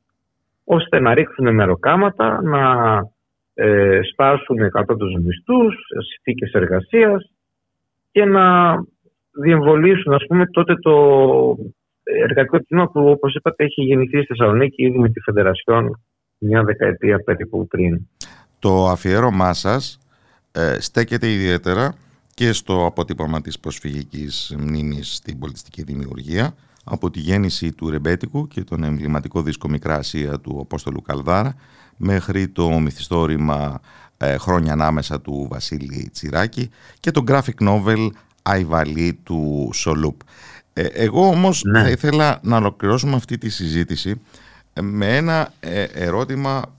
ώστε 0.63 0.99
να 0.99 1.13
ρίξουν 1.13 1.53
μεροκάματα, 1.53 2.41
να 2.41 2.61
ε, 3.53 3.99
σπάσουν 4.11 4.57
τους 4.97 5.13
μισθούς, 5.23 5.75
συνθήκες 6.09 6.51
εργασίας 6.51 7.31
και 8.11 8.25
να 8.25 8.75
διεμβολήσουν 9.31 10.13
ας 10.13 10.25
πούμε 10.27 10.45
τότε 10.45 10.75
το 10.75 10.95
εργατικό 12.03 12.59
τμήμα 12.59 12.87
που 12.87 13.09
όπως 13.09 13.35
είπατε 13.35 13.63
έχει 13.63 13.81
γεννηθεί 13.81 14.17
στη 14.17 14.25
Θεσσαλονίκη 14.25 14.83
ήδη 14.83 14.97
με 14.97 15.09
τη 15.09 15.19
Φεντερασιόν 15.19 16.01
μια 16.37 16.63
δεκαετία 16.63 17.23
περίπου 17.23 17.67
πριν. 17.67 18.07
Το 18.59 18.87
αφιέρωμά 18.87 19.53
σας 19.53 19.99
ε, 20.51 20.79
στέκεται 20.79 21.31
ιδιαίτερα 21.31 21.95
και 22.33 22.53
στο 22.53 22.85
αποτύπωμα 22.85 23.41
της 23.41 23.59
προσφυγικής 23.59 24.55
μνήμης 24.59 25.15
στην 25.15 25.39
πολιτιστική 25.39 25.83
δημιουργία 25.83 26.53
από 26.83 27.11
τη 27.11 27.19
γέννηση 27.19 27.71
του 27.71 27.89
Ρεμπέτικου 27.89 28.47
και 28.47 28.63
τον 28.63 28.83
εμβληματικό 28.83 29.41
δίσκο 29.41 29.69
Μικρά 29.69 29.95
Ασία 29.95 30.39
του 30.39 30.59
Απόστολου 30.61 31.01
Καλδάρα 31.01 31.55
μέχρι 31.97 32.47
το 32.47 32.69
μυθιστόρημα 32.69 33.81
ε, 34.17 34.37
«Χρόνια 34.37 34.73
ανάμεσα» 34.73 35.21
του 35.21 35.47
Βασίλη 35.49 36.09
Τσιράκη 36.13 36.69
και 36.99 37.11
το 37.11 37.23
graphic 37.27 37.69
novel 37.69 38.09
«Αϊβαλή» 38.41 39.19
του 39.23 39.69
Σολούπ. 39.73 40.21
Ε, 40.73 40.83
εγώ 40.83 41.27
όμως 41.27 41.63
ναι. 41.63 41.81
θα 41.81 41.89
ήθελα 41.89 42.39
να 42.43 42.57
ολοκληρώσουμε 42.57 43.15
αυτή 43.15 43.37
τη 43.37 43.49
συζήτηση 43.49 44.21
ε, 44.73 44.81
με 44.81 45.17
ένα 45.17 45.53
ερώτημα 45.93 46.75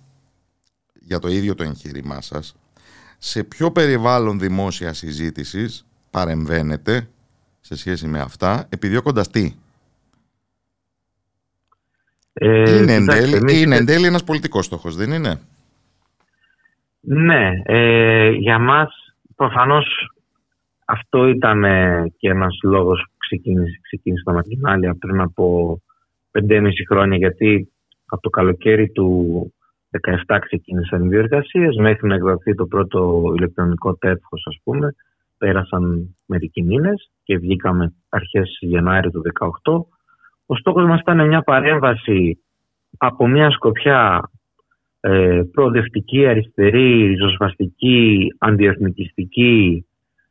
για 1.00 1.18
το 1.18 1.28
ίδιο 1.28 1.54
το 1.54 1.62
εγχείρημά 1.62 2.20
σας. 2.20 2.54
Σε 3.18 3.42
ποιο 3.42 3.72
περιβάλλον 3.72 4.38
δημόσιας 4.38 4.98
συζήτησης 4.98 5.84
παρεμβαίνετε 6.10 7.08
σε 7.60 7.76
σχέση 7.76 8.06
με 8.06 8.20
αυτά, 8.20 8.66
επιδιώκοντας 8.68 9.30
τι; 9.30 9.54
Ε, 12.32 12.78
είναι, 12.78 12.94
εν 12.94 13.06
τέλει, 13.06 13.62
είναι 13.62 13.76
εν 13.76 13.86
τέλει 13.86 14.06
ένας 14.06 14.24
πολιτικός 14.24 14.64
στόχος, 14.64 14.96
δεν 14.96 15.12
είναι; 15.12 15.40
Ναι, 17.00 17.50
ε, 17.64 18.30
για 18.30 18.58
μας 18.58 19.14
προφανώς 19.36 20.12
αυτό 20.84 21.26
ήταν 21.26 21.62
και 22.16 22.28
ένας 22.28 22.58
λόγος 22.62 23.04
που 23.10 23.16
ξεκίνησε, 23.18 23.78
ξεκίνησε 23.82 24.22
τα 24.24 24.32
Μακρινάλια 24.32 24.96
πριν 24.98 25.20
από 25.20 25.76
5,5 26.30 26.84
χρόνια 26.88 27.16
γιατί 27.16 27.72
από 28.06 28.22
το 28.22 28.30
καλοκαίρι 28.30 28.90
του 28.90 29.52
17 30.26 30.38
ξεκίνησαν 30.40 31.04
οι 31.04 31.08
διεργασίες 31.08 31.76
μέχρι 31.76 32.08
να 32.08 32.14
εκδοθεί 32.14 32.54
το 32.54 32.66
πρώτο 32.66 33.22
ηλεκτρονικό 33.36 33.94
τεύχος 33.96 34.46
ας 34.46 34.60
πούμε 34.62 34.94
πέρασαν 35.38 36.16
μερικοί 36.26 36.62
μήνες 36.62 37.10
και 37.22 37.38
βγήκαμε 37.38 37.94
αρχές 38.08 38.58
Γενάρη 38.60 39.10
του 39.10 39.22
18 39.62 39.84
ο 40.52 40.56
στόχος 40.56 40.84
μας 40.84 41.00
ήταν 41.00 41.26
μια 41.26 41.42
παρέμβαση 41.42 42.38
από 42.98 43.26
μια 43.26 43.50
σκοπιά 43.50 44.30
ε, 45.00 45.42
προοδευτική, 45.52 46.26
αριστερή, 46.26 47.06
ριζοσπαστική, 47.06 48.26
αντιεθνικιστική, 48.38 49.86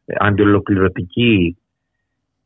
ε, 0.06 0.16
αντιολοκληρωτική 0.20 1.58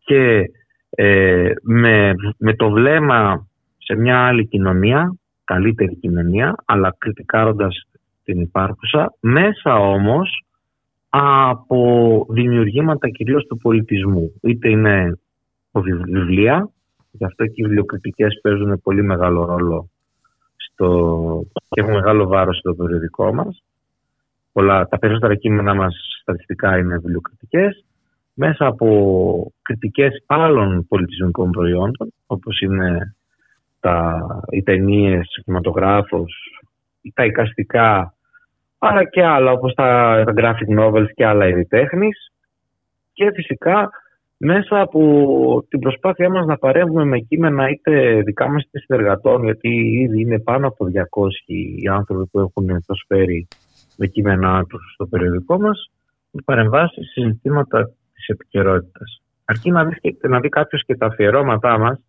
και 0.04 0.52
ε, 0.90 1.52
με, 1.62 2.14
με 2.38 2.54
το 2.54 2.70
βλέμμα 2.70 3.48
σε 3.78 3.96
μια 3.96 4.28
άλλη 4.28 4.48
κοινωνία, 4.48 5.16
καλύτερη 5.44 5.96
κοινωνία, 5.96 6.56
αλλά 6.66 6.96
κριτικάροντας 6.98 7.88
την 8.24 8.42
υπάρχουσα, 8.42 9.14
μέσα 9.20 9.76
όμως 9.76 10.44
από 11.10 12.26
δημιουργήματα 12.30 13.10
κυρίως 13.10 13.46
του 13.46 13.58
πολιτισμού. 13.58 14.34
Είτε 14.42 14.70
είναι 14.70 15.20
βιβλία, 16.06 16.70
Γι' 17.18 17.26
αυτό 17.26 17.46
και 17.46 17.54
οι 17.56 17.64
βιβλιοκριτικές 17.64 18.40
παίζουν 18.42 18.82
πολύ 18.82 19.04
μεγάλο 19.04 19.46
ρόλο 19.46 19.90
στο... 20.56 21.42
και 21.70 21.82
έχουν 21.82 21.94
μεγάλο 21.94 22.28
βάρος 22.28 22.58
στο 22.58 22.74
περιοδικό 22.74 23.34
μας. 23.34 23.64
Πολλά, 24.52 24.88
τα 24.88 25.00
περισσότερα 25.00 25.36
κείμενα 25.36 25.74
μας 25.74 25.96
στατιστικά 26.22 26.78
είναι 26.78 26.98
βιβλιοκριτικές 26.98 27.86
μέσα 28.34 28.66
από 28.66 29.52
κριτικές 29.62 30.24
άλλων 30.26 30.88
πολιτισμικών 30.88 31.52
προϊόντων 31.52 32.14
όπως 32.26 32.60
είναι 32.60 33.16
τα, 33.80 34.26
οι 34.50 34.64
ταινίες, 34.64 35.38
ο 35.38 35.42
κινηματογράφος, 35.42 36.34
τα 37.14 37.26
εικαστικά 37.26 38.16
αλλά 38.78 39.04
και 39.04 39.24
άλλα 39.24 39.52
όπως 39.52 39.74
τα, 39.74 40.24
graphic 40.36 40.80
novels 40.80 41.10
και 41.14 41.26
άλλα 41.26 41.48
είδη 41.48 41.66
τέχνης 41.66 42.32
και 43.14 43.32
φυσικά 43.34 43.90
μέσα 44.38 44.82
από 44.82 45.66
την 45.70 45.80
προσπάθειά 45.80 46.30
μας 46.30 46.46
να 46.46 46.58
παρέμβουμε 46.58 47.06
με 47.06 47.20
κείμενα 47.20 47.70
είτε 47.70 48.22
δικά 48.22 48.50
μας 48.50 48.64
είτε 48.64 48.80
συνεργατών, 48.80 49.44
γιατί 49.44 49.70
ήδη 50.02 50.22
είναι 50.22 50.40
πάνω 50.40 50.68
από 50.68 50.86
200 50.86 51.30
οι 51.82 51.88
άνθρωποι 51.88 52.26
που 52.32 52.40
έχουν 52.40 52.84
προσφέρει 52.86 53.48
με 53.98 54.08
κείμενά 54.08 54.66
τους 54.66 54.92
στο 54.94 55.06
περιοδικό 55.06 55.60
μας, 55.60 55.92
με 56.32 56.42
παρεμβάσεις 56.46 57.12
σε 57.12 57.22
ζητήματα 57.22 57.92
της 58.14 58.28
επικαιρότητας. 58.28 59.22
Αρκεί 59.46 59.72
να 59.72 59.86
δεις, 59.86 59.98
να 60.22 60.40
δει 60.40 60.50
κάποιος 60.50 60.84
και 60.86 60.96
τα 60.96 61.06
αφιερώματά 61.06 61.78
μας, 61.80 62.00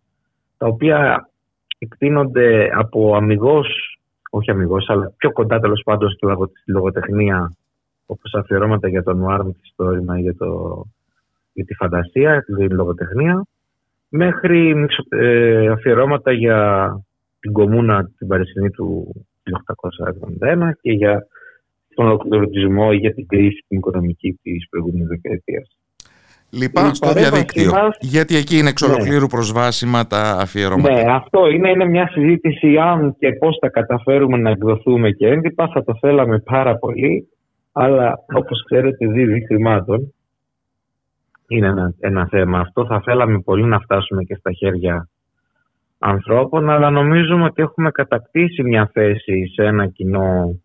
τα 0.57 0.67
οποία 0.67 1.29
εκτείνονται 1.77 2.69
από 2.73 3.15
αμυγός, 3.15 3.99
όχι 4.29 4.51
αμυγός, 4.51 4.89
αλλά 4.89 5.13
πιο 5.17 5.31
κοντά 5.31 5.59
τέλος 5.59 5.81
πάντων 5.85 6.09
στη 6.09 6.71
λογοτεχνία, 6.71 7.53
όπως 8.05 8.33
αφιερώματα 8.33 8.87
για 8.87 9.03
τον 9.03 9.17
Νουάρ, 9.17 9.41
το 9.75 9.93
για 10.17 10.35
το 10.35 10.83
για 10.95 10.96
τη 11.63 11.73
φαντασία, 11.73 12.43
τη 12.43 12.69
λογοτεχνία, 12.69 13.45
μέχρι 14.09 14.85
ε, 15.09 15.67
αφιερώματα 15.67 16.31
για 16.31 16.91
την 17.39 17.51
κομμούνα 17.51 18.11
την 18.17 18.27
Παρισινή 18.27 18.69
του 18.69 19.15
1871 20.41 20.71
και 20.81 20.91
για 20.91 21.27
τον 21.95 22.05
ολοκληρωτισμό 22.05 22.89
ή 22.91 22.95
για 22.95 23.13
την 23.13 23.27
κρίση 23.27 23.65
την 23.67 23.77
οικονομική 23.77 24.39
της 24.41 24.69
προηγούμενης 24.69 25.07
δεκαετίας. 25.07 25.77
Λοιπόν, 26.49 26.95
στο 26.95 27.13
διαδίκτυο. 27.13 27.71
Γιατί 27.99 28.35
εκεί 28.35 28.57
είναι 28.57 28.69
εξ 28.69 28.81
ναι. 28.81 28.93
ολοκλήρου 28.93 29.21
ναι. 29.21 29.27
προσβάσιμα 29.27 30.07
τα 30.07 30.21
αφιερώματα. 30.21 30.93
Ναι, 30.93 31.11
αυτό 31.11 31.47
είναι, 31.47 31.69
είναι 31.69 31.85
μια 31.85 32.07
συζήτηση 32.07 32.77
αν 32.77 33.15
και 33.19 33.31
πώς 33.31 33.57
θα 33.61 33.69
καταφέρουμε 33.69 34.37
να 34.37 34.49
εκδοθούμε 34.49 35.11
και 35.11 35.27
έντυπα. 35.27 35.69
Θα 35.73 35.83
το 35.83 35.97
θέλαμε 35.99 36.39
πάρα 36.39 36.77
πολύ, 36.77 37.27
αλλά 37.71 38.13
όπως 38.33 38.63
ξέρετε 38.65 39.07
δίδει 39.07 39.45
χρημάτων 39.45 40.13
είναι 41.47 41.67
ένα, 41.67 41.93
ένα 41.99 42.27
θέμα. 42.27 42.59
Αυτό 42.59 42.85
θα 42.85 43.01
θέλαμε 43.01 43.39
πολύ 43.39 43.63
να 43.63 43.79
φτάσουμε 43.79 44.23
και 44.23 44.35
στα 44.35 44.51
χέρια 44.51 45.09
ανθρώπων, 45.99 46.69
αλλά 46.69 46.89
νομίζουμε 46.89 47.43
ότι 47.43 47.61
έχουμε 47.61 47.91
κατακτήσει 47.91 48.63
μια 48.63 48.89
θέση 48.93 49.51
σε 49.53 49.63
ένα 49.63 49.87
κοινό 49.87 50.59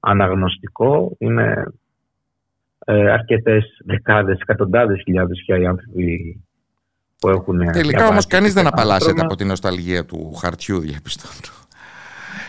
αναγνωστικό. 0.00 1.16
Είναι 1.18 1.72
ε, 2.84 3.10
αρκετές 3.10 3.64
δεκάδες, 3.84 4.38
εκατοντάδες 4.40 5.02
χιλιάδες 5.04 5.42
πια 5.46 5.58
οι 5.58 5.66
άνθρωποι 5.66 6.40
που 7.18 7.28
έχουν... 7.28 7.72
Τελικά 7.72 8.08
όμως 8.08 8.26
κανείς 8.26 8.52
δεν 8.52 8.66
απαλλάσσεται 8.66 9.20
από 9.20 9.36
την 9.36 9.46
νοσταλγία 9.46 10.04
του 10.04 10.32
χαρτιού, 10.34 10.78
διαπιστώνω. 10.78 11.54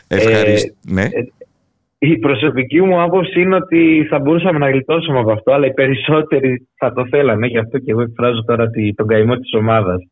Ευχαριστώ. 0.08 0.74
Ε, 0.88 0.94
ναι. 0.94 1.02
Ε, 1.02 1.10
η 2.06 2.18
προσωπική 2.18 2.82
μου 2.82 3.02
άποψη 3.02 3.42
είναι 3.42 3.56
ότι 3.56 4.08
θα 4.10 4.20
μπορούσαμε 4.20 4.58
να 4.58 4.70
γλιτώσουμε 4.70 5.20
από 5.20 5.32
αυτό, 5.32 5.52
αλλά 5.52 5.66
οι 5.66 5.74
περισσότεροι 5.74 6.68
θα 6.76 6.94
το 6.94 7.08
θέλανε. 7.08 7.48
Γι' 7.48 7.58
αυτό 7.58 7.78
και 7.78 7.92
εγώ 7.92 8.02
εκφράζω 8.02 8.44
τώρα 8.44 8.70
τον 8.96 9.08
καημό 9.08 9.36
της 9.36 9.54
ομάδας 9.54 10.08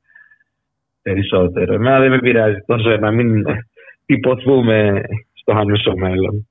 περισσότερο. 1.01 1.73
Εμένα 1.73 1.99
δεν 1.99 2.09
με 2.09 2.19
πειράζει 2.19 2.57
τόσο 2.65 2.97
να 2.97 3.11
μην 3.11 3.43
τυπωθούμε 4.05 5.01
στο 5.33 5.53
άμεσο 5.53 5.93
μέλλον. 5.95 6.47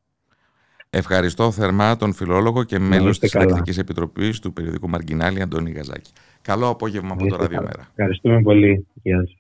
Ευχαριστώ 0.91 1.51
θερμά 1.51 1.97
τον 1.97 2.13
φιλόλογο 2.13 2.65
και 2.65 2.79
μέλος 2.79 3.19
της 3.19 3.31
Συντακτικής 3.31 3.79
Επιτροπής 3.79 4.41
του 4.41 4.53
περιοδικού 4.53 4.89
Μαργκινάλη 4.89 5.43
Αντώνη 5.43 5.71
Γαζάκη. 5.71 6.13
Καλό 6.43 6.69
απόγευμα 6.69 7.11
από 7.13 7.27
το 7.27 7.37
Ραδιομέρα. 7.37 7.89
Ευχαριστούμε 7.91 8.43
πολύ. 8.43 8.87
Γεια 9.03 9.17
σας. 9.17 9.40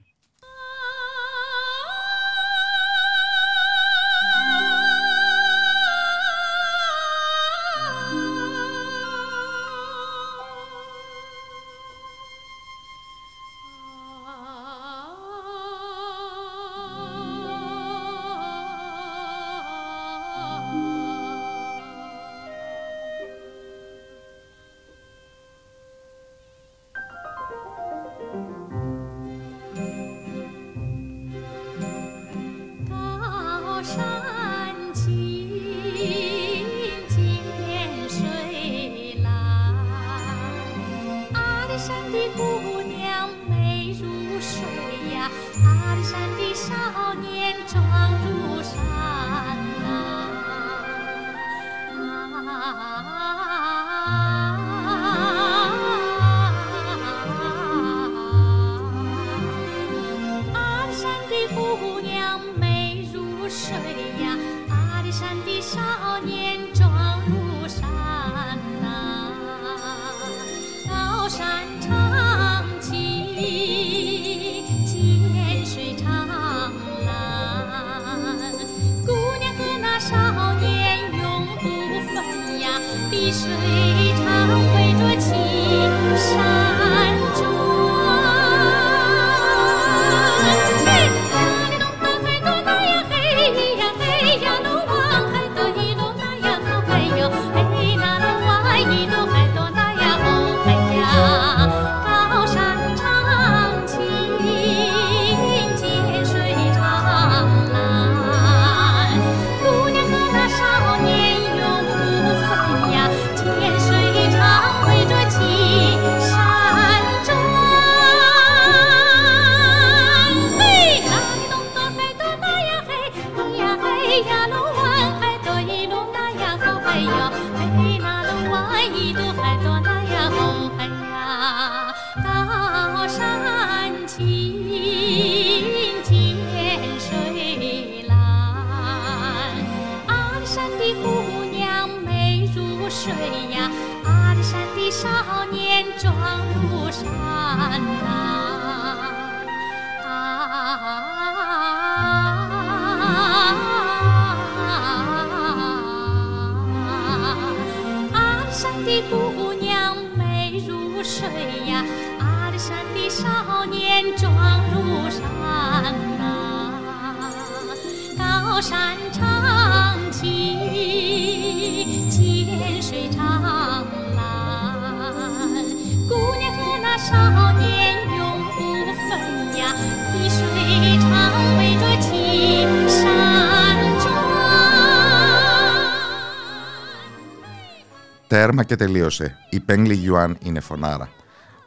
Και 188.71 188.77
τελείωσε. 188.77 189.37
Η 189.51 189.61
Πέγκλι 189.61 189.95
Γιουάν 189.95 190.37
είναι 190.43 190.61
φωνάρα. 190.61 191.11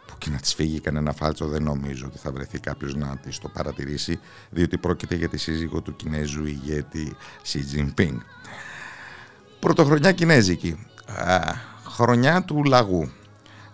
Που 0.08 0.14
και 0.18 0.30
να 0.30 0.38
της 0.38 0.54
φύγει 0.54 0.80
κανένα 0.80 1.14
φάλτσο 1.14 1.48
δεν 1.48 1.64
νομίζω 1.64 2.06
ότι 2.06 2.18
θα 2.18 2.32
βρεθεί 2.32 2.60
κάποιος 2.60 2.96
να 2.96 3.18
της 3.18 3.40
το 3.40 3.50
παρατηρήσει 3.50 4.20
διότι 4.50 4.78
πρόκειται 4.78 5.16
για 5.16 5.30
τη 5.30 5.38
σύζυγο 5.38 5.82
του 5.82 5.96
Κινέζου 5.96 6.46
ηγέτη 6.46 7.16
Xi 7.46 7.60
Jinping. 7.76 8.18
Πρωτοχρονιά 9.60 10.12
Κινέζικη. 10.12 10.88
χρονιά 11.88 12.44
του 12.44 12.64
λαγού. 12.64 13.12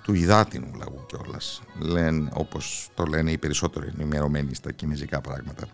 Του 0.03 0.13
υδάτινου 0.13 0.71
λαγού 0.77 1.05
κιόλας. 1.05 1.61
Λένε 1.79 2.29
όπως 2.33 2.89
το 2.93 3.05
λένε 3.05 3.31
οι 3.31 3.37
περισσότεροι 3.37 3.91
ενημερωμένοι 3.95 4.55
στα 4.55 4.71
κινέζικα 4.71 5.21
πράγματα. 5.21 5.67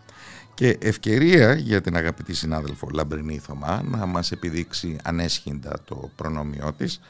Και 0.54 0.78
ευκαιρία 0.80 1.54
για 1.54 1.80
την 1.80 1.96
αγαπητή 1.96 2.34
συνάδελφο 2.34 2.88
Λαμπρινή 2.92 3.38
Θωμά 3.38 3.82
να 3.84 4.06
μας 4.06 4.32
επιδείξει 4.32 4.96
ανέσχυντα 5.02 5.80
το 5.84 6.10
προνόμιό 6.16 6.72
της 6.72 7.00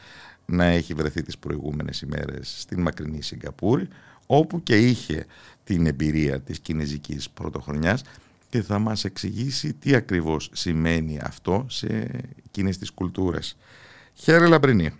να 0.46 0.64
έχει 0.64 0.94
βρεθεί 0.94 1.22
τις 1.22 1.38
προηγούμενες 1.38 2.00
ημέρες 2.00 2.60
στην 2.60 2.80
μακρινή 2.80 3.22
Σιγκαπούρη 3.22 3.88
όπου 4.26 4.62
και 4.62 4.76
είχε 4.76 5.26
την 5.64 5.86
εμπειρία 5.86 6.40
της 6.40 6.60
κινέζικης 6.60 7.30
πρωτοχρονιάς 7.30 8.02
και 8.48 8.62
θα 8.62 8.78
μας 8.78 9.04
εξηγήσει 9.04 9.74
τι 9.74 9.94
ακριβώς 9.94 10.50
σημαίνει 10.52 11.20
αυτό 11.22 11.66
σε 11.68 12.10
εκείνες 12.46 12.78
τις 12.78 12.92
κουλτούρες. 12.92 13.56
Χαίρε 14.14 14.46
Λαμπρινή. 14.46 14.94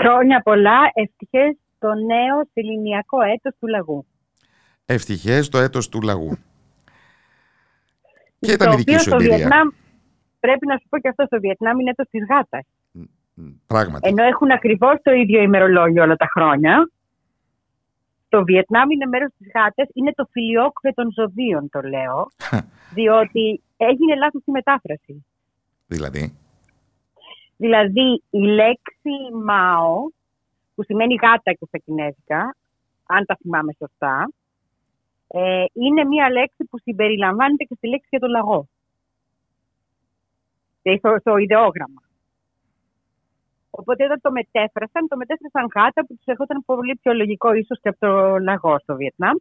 Χρόνια 0.00 0.42
πολλά, 0.42 0.78
ευτυχές 0.92 1.56
το 1.78 1.88
νέο 1.94 2.48
ελληνιακό 2.52 3.22
έτος 3.22 3.54
του 3.58 3.66
λαγού. 3.66 4.06
Ευτυχές 4.86 5.48
το 5.48 5.58
έτος 5.58 5.88
του 5.88 6.00
λαγού. 6.00 6.38
Και 8.38 8.52
ήταν 8.52 8.72
η 8.72 8.76
δική 8.76 8.98
σου 8.98 9.10
εμπειρία. 9.10 9.36
Βιετνάμ, 9.36 9.68
πρέπει 10.40 10.66
να 10.66 10.76
σου 10.76 10.86
πω 10.88 10.98
και 10.98 11.08
αυτό, 11.08 11.24
στο 11.26 11.40
Βιετνάμ 11.40 11.78
είναι 11.78 11.90
έτος 11.90 12.08
της 12.10 12.24
γάτας. 12.28 12.66
Πράγματι. 13.66 14.08
Ενώ 14.08 14.22
έχουν 14.22 14.50
ακριβώς 14.50 14.94
το 15.02 15.12
ίδιο 15.12 15.42
ημερολόγιο 15.42 16.02
όλα 16.02 16.16
τα 16.16 16.26
χρόνια, 16.34 16.90
το 18.28 18.44
Βιετνάμ 18.44 18.90
είναι 18.90 19.06
μέρος 19.06 19.30
της 19.38 19.50
γάτας, 19.54 19.88
είναι 19.92 20.12
το 20.14 20.28
φιλιόκβε 20.30 20.92
των 20.92 21.12
ζωδίων 21.12 21.68
το 21.70 21.80
λέω, 21.80 22.30
διότι 22.94 23.62
έγινε 23.76 24.14
λάθος 24.16 24.42
η 24.44 24.50
μετάφραση. 24.50 25.24
Δηλαδή; 25.86 26.38
Δηλαδή 27.56 28.22
η 28.30 28.38
λέξη 28.38 29.14
μάο, 29.44 30.02
που 30.74 30.84
σημαίνει 30.84 31.14
γάτα 31.14 31.52
και 31.52 31.66
στα 31.66 31.78
κινέζικα, 31.78 32.56
αν 33.06 33.24
τα 33.26 33.36
θυμάμαι 33.40 33.72
σωστά, 33.78 34.32
ε, 35.26 35.64
είναι 35.72 36.04
μια 36.04 36.30
λέξη 36.30 36.64
που 36.70 36.78
συμπεριλαμβάνεται 36.78 37.64
και 37.64 37.74
στη 37.74 37.88
λέξη 37.88 38.06
για 38.10 38.18
το 38.18 38.26
λαγό. 38.26 38.68
Στο, 40.98 41.16
στο 41.20 41.36
ιδεόγραμμα. 41.36 42.02
Οπότε 43.80 44.00
όταν 44.08 44.18
το 44.26 44.30
μετέφρασαν, 44.38 45.02
το 45.10 45.16
μετέφρασαν 45.22 45.64
γάτα 45.74 46.00
που 46.06 46.12
τους 46.16 46.28
έρχονταν 46.32 46.58
πολύ 46.70 46.94
πιο 47.02 47.12
λογικό 47.20 47.48
ίσως 47.62 47.78
και 47.82 47.88
από 47.92 48.00
το 48.06 48.12
λαγό 48.48 48.74
στο 48.82 48.92
Βιετνάμ. 49.00 49.36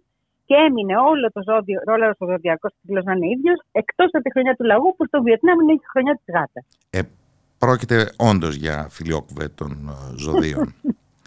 Και 0.46 0.56
έμεινε 0.68 0.96
όλο 1.12 1.26
το 1.36 1.42
ζώδιο, 1.50 1.80
όλος 1.94 2.16
ο 2.24 2.26
ζωδιακός 2.32 2.72
κύκλος 2.82 3.04
να 3.04 3.14
είναι 3.14 3.30
ίδιος, 3.36 3.60
εκτός 3.72 4.10
από 4.16 4.24
τη 4.24 4.32
χρονιά 4.32 4.54
του 4.58 4.64
λαγού 4.64 4.90
που 4.96 5.06
στο 5.06 5.22
Βιετνάμ 5.22 5.58
είναι 5.60 5.74
η 5.74 5.82
χρονιά 5.92 6.14
της 6.20 6.34
γάτας. 6.36 6.66
Ε, 6.90 7.00
πρόκειται 7.58 7.98
όντως 8.18 8.56
για 8.56 8.88
φιλιόκβε 8.90 9.48
των 9.60 9.72
ε, 9.72 10.18
ζωδίων. 10.24 10.74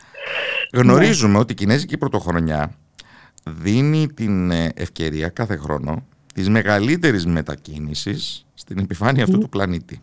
Γνωρίζουμε 0.81 1.39
ότι 1.39 1.53
η 1.53 1.55
Κινέζικη 1.57 1.99
Πρωτοχρονιά 1.99 2.73
δίνει 3.45 4.07
την 4.07 4.51
ε, 4.51 4.73
ευκαιρία 4.74 5.28
κάθε 5.28 5.57
χρόνο 5.57 6.07
της 6.35 6.49
μεγαλύτερης 6.49 7.27
μετακίνησης 7.27 8.47
στην 8.55 8.78
επιφάνεια 8.78 9.24
αυτού 9.24 9.39
του 9.39 9.49
πλανήτη 9.49 10.01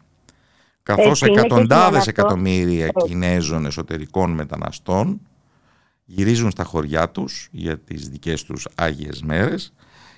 καθώς 0.83 1.21
εκατοντάδες 1.21 2.07
εκατομμύρια 2.07 2.87
Κινέζων 2.87 3.65
εσωτερικών 3.65 4.31
μεταναστών 4.31 5.21
γυρίζουν 6.05 6.51
στα 6.51 6.63
χωριά 6.63 7.09
τους 7.09 7.49
για 7.51 7.79
τις 7.79 8.09
δικές 8.09 8.43
τους 8.43 8.67
Άγιες 8.75 9.21
Μέρες. 9.21 9.73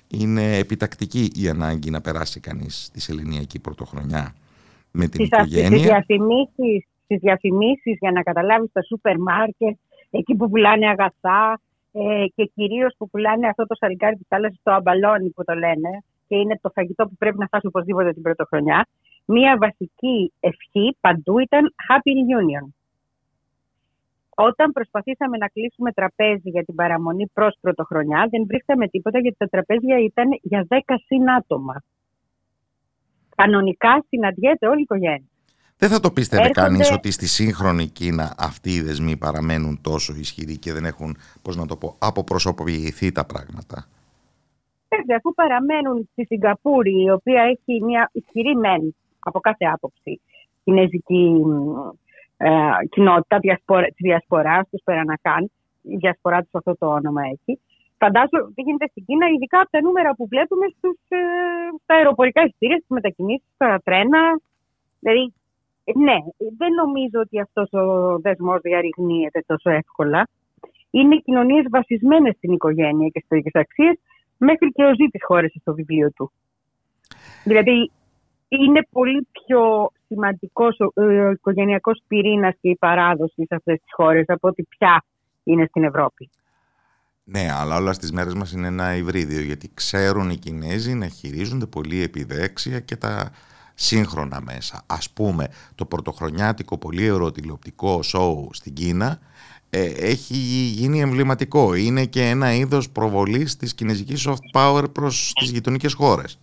Είναι 0.08 0.56
επιτακτική 0.56 1.30
η 1.34 1.48
ανάγκη 1.48 1.90
να 1.90 2.00
περάσει 2.00 2.40
κανείς 2.40 2.90
τη 2.92 3.00
Σεληνιακή 3.00 3.60
Πρωτοχρονιά 3.60 4.34
με 4.90 5.06
την 5.08 5.24
οικογένεια. 5.24 5.66
Στις 5.66 5.80
διαφημίσεις, 5.80 6.86
στις 7.04 7.18
διαφημίσεις 7.20 7.96
για 8.00 8.10
να 8.10 8.22
καταλάβεις 8.22 8.72
τα 8.72 8.82
σούπερ 8.82 9.18
μάρκετ, 9.18 9.76
εκεί 10.10 10.34
που 10.34 10.50
πουλάνε 10.50 10.86
αγαθά 10.88 11.60
ε, 11.92 12.24
και 12.34 12.50
κυρίως 12.54 12.94
που 12.98 13.10
πουλάνε 13.10 13.48
αυτό 13.48 13.66
το 13.66 13.74
σαλικάρι 13.74 14.16
της 14.16 14.26
θάλασσας, 14.28 14.60
το 14.62 14.72
αμπαλόνι 14.72 15.28
που 15.28 15.44
το 15.44 15.54
λένε 15.54 16.02
και 16.28 16.36
είναι 16.36 16.58
το 16.62 16.70
φαγητό 16.74 17.04
που 17.04 17.16
πρέπει 17.18 17.38
να 17.38 17.46
φας 17.46 17.64
οπωσδήποτε 17.64 18.12
την 18.12 18.22
πρωτοχρονιά 18.22 18.86
μία 19.26 19.56
βασική 19.58 20.32
ευχή 20.40 20.96
παντού 21.00 21.38
ήταν 21.38 21.74
Happy 21.88 22.10
Reunion. 22.18 22.68
Όταν 24.38 24.72
προσπαθήσαμε 24.72 25.36
να 25.36 25.48
κλείσουμε 25.48 25.92
τραπέζι 25.92 26.50
για 26.50 26.64
την 26.64 26.74
παραμονή 26.74 27.26
προς 27.32 27.56
πρωτοχρονιά, 27.60 28.28
δεν 28.30 28.46
βρίσκαμε 28.46 28.88
τίποτα 28.88 29.18
γιατί 29.18 29.36
τα 29.36 29.46
τραπέζια 29.46 29.98
ήταν 29.98 30.28
για 30.42 30.66
10 30.68 30.78
συν 31.06 31.30
άτομα. 31.30 31.82
Κανονικά 33.36 34.04
συναντιέται 34.08 34.66
όλη 34.66 34.78
η 34.78 34.82
οικογένεια. 34.82 35.28
Δεν 35.78 35.88
θα 35.88 36.00
το 36.00 36.10
πίστευε 36.10 36.42
Έρχονται... 36.42 36.60
κανείς 36.60 36.90
ότι 36.92 37.10
στη 37.10 37.26
σύγχρονη 37.26 37.86
Κίνα 37.86 38.34
αυτοί 38.38 38.70
οι 38.70 38.80
δεσμοί 38.80 39.16
παραμένουν 39.16 39.80
τόσο 39.80 40.14
ισχυροί 40.14 40.58
και 40.58 40.72
δεν 40.72 40.84
έχουν, 40.84 41.16
πώς 41.42 41.56
να 41.56 41.66
το 41.66 41.76
πω, 41.76 41.96
αποπροσωποποιηθεί 41.98 43.12
τα 43.12 43.24
πράγματα; 43.26 43.88
αφού 45.16 45.34
παραμένουν 45.34 46.08
στη 46.12 46.24
Σιγκαπούρη, 46.24 47.02
η 47.02 47.10
οποία 47.10 47.42
έχει 47.42 47.84
μια 47.84 48.10
ισχυρή 48.12 48.56
μεν 48.56 48.94
από 49.26 49.40
κάθε 49.40 49.64
άποψη 49.64 50.20
κινέζικη 50.64 51.42
ε, 52.36 52.50
κοινότητα 52.90 53.38
διασπορα, 53.38 53.86
της 53.86 53.96
διασποράς, 54.08 54.68
τους 54.70 54.82
Περανακάν, 54.84 55.50
η 55.82 55.96
διασπορά 55.96 56.38
τους 56.40 56.50
αυτό 56.52 56.76
το 56.78 56.86
όνομα 56.86 57.22
έχει. 57.22 57.60
Φαντάζομαι 57.98 58.52
τι 58.54 58.62
γίνεται 58.62 58.86
στην 58.90 59.04
Κίνα, 59.04 59.26
ειδικά 59.28 59.60
από 59.60 59.70
τα 59.70 59.80
νούμερα 59.80 60.14
που 60.14 60.26
βλέπουμε 60.28 60.66
στους, 60.76 60.98
ε, 61.08 61.18
στα 61.82 61.94
αεροπορικά 61.94 62.40
εισιτήρια, 62.44 62.76
στις 62.76 62.88
μετακινήσεις, 62.88 63.48
στα 63.54 63.80
τρένα. 63.84 64.20
Δηλαδή, 65.00 65.32
ε, 65.84 65.92
ναι, 65.98 66.18
δεν 66.56 66.72
νομίζω 66.82 67.18
ότι 67.24 67.40
αυτός 67.40 67.72
ο 67.72 67.84
δεσμός 68.18 68.60
διαρριγνύεται 68.60 69.40
τόσο 69.46 69.70
εύκολα. 69.70 70.28
Είναι 70.90 71.16
κοινωνίες 71.16 71.64
βασισμένες 71.70 72.34
στην 72.36 72.52
οικογένεια 72.52 73.08
και 73.08 73.22
στις 73.24 73.38
ίδιες 73.38 73.54
αξίες, 73.54 73.94
μέχρι 74.36 74.72
και 74.72 74.84
ο 74.84 74.94
Ζήτης 74.94 75.24
χώρεσε 75.24 75.58
στο 75.60 75.74
βιβλίο 75.74 76.12
του. 76.12 76.32
Δηλαδή, 77.44 77.90
είναι 78.48 78.86
πολύ 78.90 79.28
πιο 79.32 79.90
σημαντικός 80.06 80.76
ο, 80.80 81.02
ο 81.02 81.30
οικογενειακός 81.30 82.02
πυρήνας 82.06 82.54
και 82.60 82.68
η 82.68 82.76
παράδοση 82.76 83.44
σε 83.46 83.54
αυτές 83.54 83.74
τις 83.74 83.90
χώρες 83.96 84.24
από 84.28 84.48
ότι 84.48 84.66
πια 84.78 85.04
είναι 85.44 85.66
στην 85.68 85.84
Ευρώπη. 85.84 86.30
Ναι, 87.24 87.48
αλλά 87.52 87.76
όλα 87.76 87.92
στις 87.92 88.12
μέρες 88.12 88.34
μας 88.34 88.52
είναι 88.52 88.66
ένα 88.66 88.96
υβρίδιο 88.96 89.40
γιατί 89.40 89.70
ξέρουν 89.74 90.30
οι 90.30 90.36
Κινέζοι 90.36 90.94
να 90.94 91.06
χειρίζονται 91.06 91.66
πολύ 91.66 92.02
επιδέξια 92.02 92.80
και 92.80 92.96
τα 92.96 93.30
σύγχρονα 93.74 94.40
μέσα. 94.40 94.82
Ας 94.86 95.10
πούμε, 95.10 95.48
το 95.74 95.84
πρωτοχρονιάτικο 95.86 96.78
πολύ 96.78 97.04
ερωτηλεοπτικό 97.04 98.02
σοου 98.02 98.48
στην 98.52 98.72
Κίνα 98.72 99.18
ε, 99.70 99.84
έχει 99.84 100.34
γίνει 100.76 101.00
εμβληματικό. 101.00 101.74
Είναι 101.74 102.04
και 102.04 102.28
ένα 102.28 102.54
είδος 102.54 102.90
προβολής 102.90 103.56
της 103.56 103.74
κινέζικης 103.74 104.28
soft 104.28 104.60
power 104.60 104.84
προς 104.92 105.32
τις 105.40 105.50
γειτονικές 105.50 105.92
χώρες. 105.92 106.38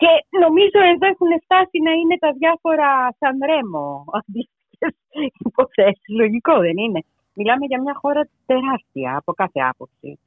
Και 0.00 0.10
νομίζω 0.44 0.80
εδώ 0.92 1.06
έχουν 1.14 1.30
φτάσει 1.44 1.78
να 1.86 1.92
είναι 2.00 2.16
τα 2.24 2.30
διάφορα 2.40 2.90
σαν 3.18 3.34
ρέμο 3.50 4.04
αντίστοιχες 4.18 4.94
υποθέσεις. 5.48 6.08
Λογικό 6.20 6.54
δεν 6.66 6.76
είναι; 6.84 7.00
Μιλάμε 7.38 7.64
για 7.66 7.80
μια 7.80 7.94
χώρα 8.02 8.28
τεράστια 8.46 9.16
από 9.16 9.32
κάθε 9.32 9.60
άποψη. 9.60 10.18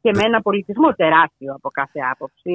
Και 0.00 0.10
με 0.14 0.22
ένα 0.22 0.40
πολιτισμό 0.40 0.92
τεράστιο 0.92 1.54
από 1.54 1.68
κάθε 1.70 2.00
άποψη, 2.12 2.50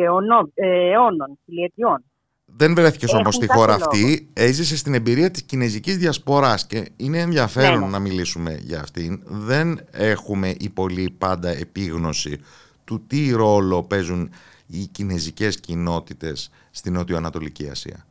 αιώνων, 0.56 1.40
χιλιετιών. 1.45 2.03
Δεν 2.45 2.76
βρέθηκες 2.76 3.14
όμως 3.14 3.35
στη 3.35 3.48
χώρα 3.48 3.73
αυτή. 3.73 4.30
Έζησε 4.34 4.77
στην 4.77 4.94
εμπειρία 4.94 5.31
της 5.31 5.44
κινέζικης 5.44 5.98
διασποράς 5.98 6.68
και 6.68 6.88
είναι 6.98 7.19
ενδιαφέρον 7.19 7.80
ναι, 7.80 7.85
ναι. 7.85 7.91
να 7.91 7.99
μιλήσουμε 7.99 8.60
για 8.61 8.80
αυτήν. 8.80 9.23
Δεν 9.23 9.80
έχουμε 9.91 10.56
η 10.60 10.69
πολύ 10.69 11.15
πάντα 11.18 11.49
επίγνωση 11.49 12.40
του 12.84 13.06
τι 13.07 13.31
ρόλο 13.31 13.84
παίζουν 13.84 14.31
οι 14.68 14.88
κινέζικες 14.91 15.60
κοινότητες 15.60 16.52
στην 16.72 16.94
Νότιο-Ανατολική 16.94 17.69
Ασία; 17.69 18.06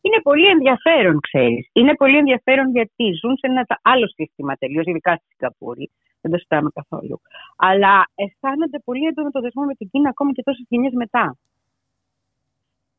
Είναι 0.00 0.20
πολύ 0.22 0.46
ενδιαφέρον, 0.46 1.20
ξέρεις. 1.20 1.68
Είναι 1.72 1.94
πολύ 1.94 2.16
ενδιαφέρον 2.16 2.70
γιατί 2.70 3.04
ζουν 3.20 3.36
σε 3.36 3.46
ένα 3.46 3.66
άλλο 3.82 4.06
σύστημα 4.08 4.54
τελείως, 4.54 4.86
ειδικά 4.86 5.14
στη 5.14 5.26
Σιγκαπούρη. 5.28 5.90
Δεν 6.20 6.30
το 6.30 6.36
συζητάμε 6.36 6.70
καθόλου. 6.74 7.20
Αλλά 7.56 8.10
αισθάνονται 8.14 8.78
πολύ 8.84 9.06
έντονο 9.06 9.30
το 9.30 9.40
δεσμό 9.40 9.64
με 9.64 9.74
την 9.74 9.88
Κίνα 9.90 10.08
ακόμη 10.08 10.32
και 10.32 10.42
τόσες 10.42 10.66
γενιές 10.68 10.92
μετά. 10.92 11.36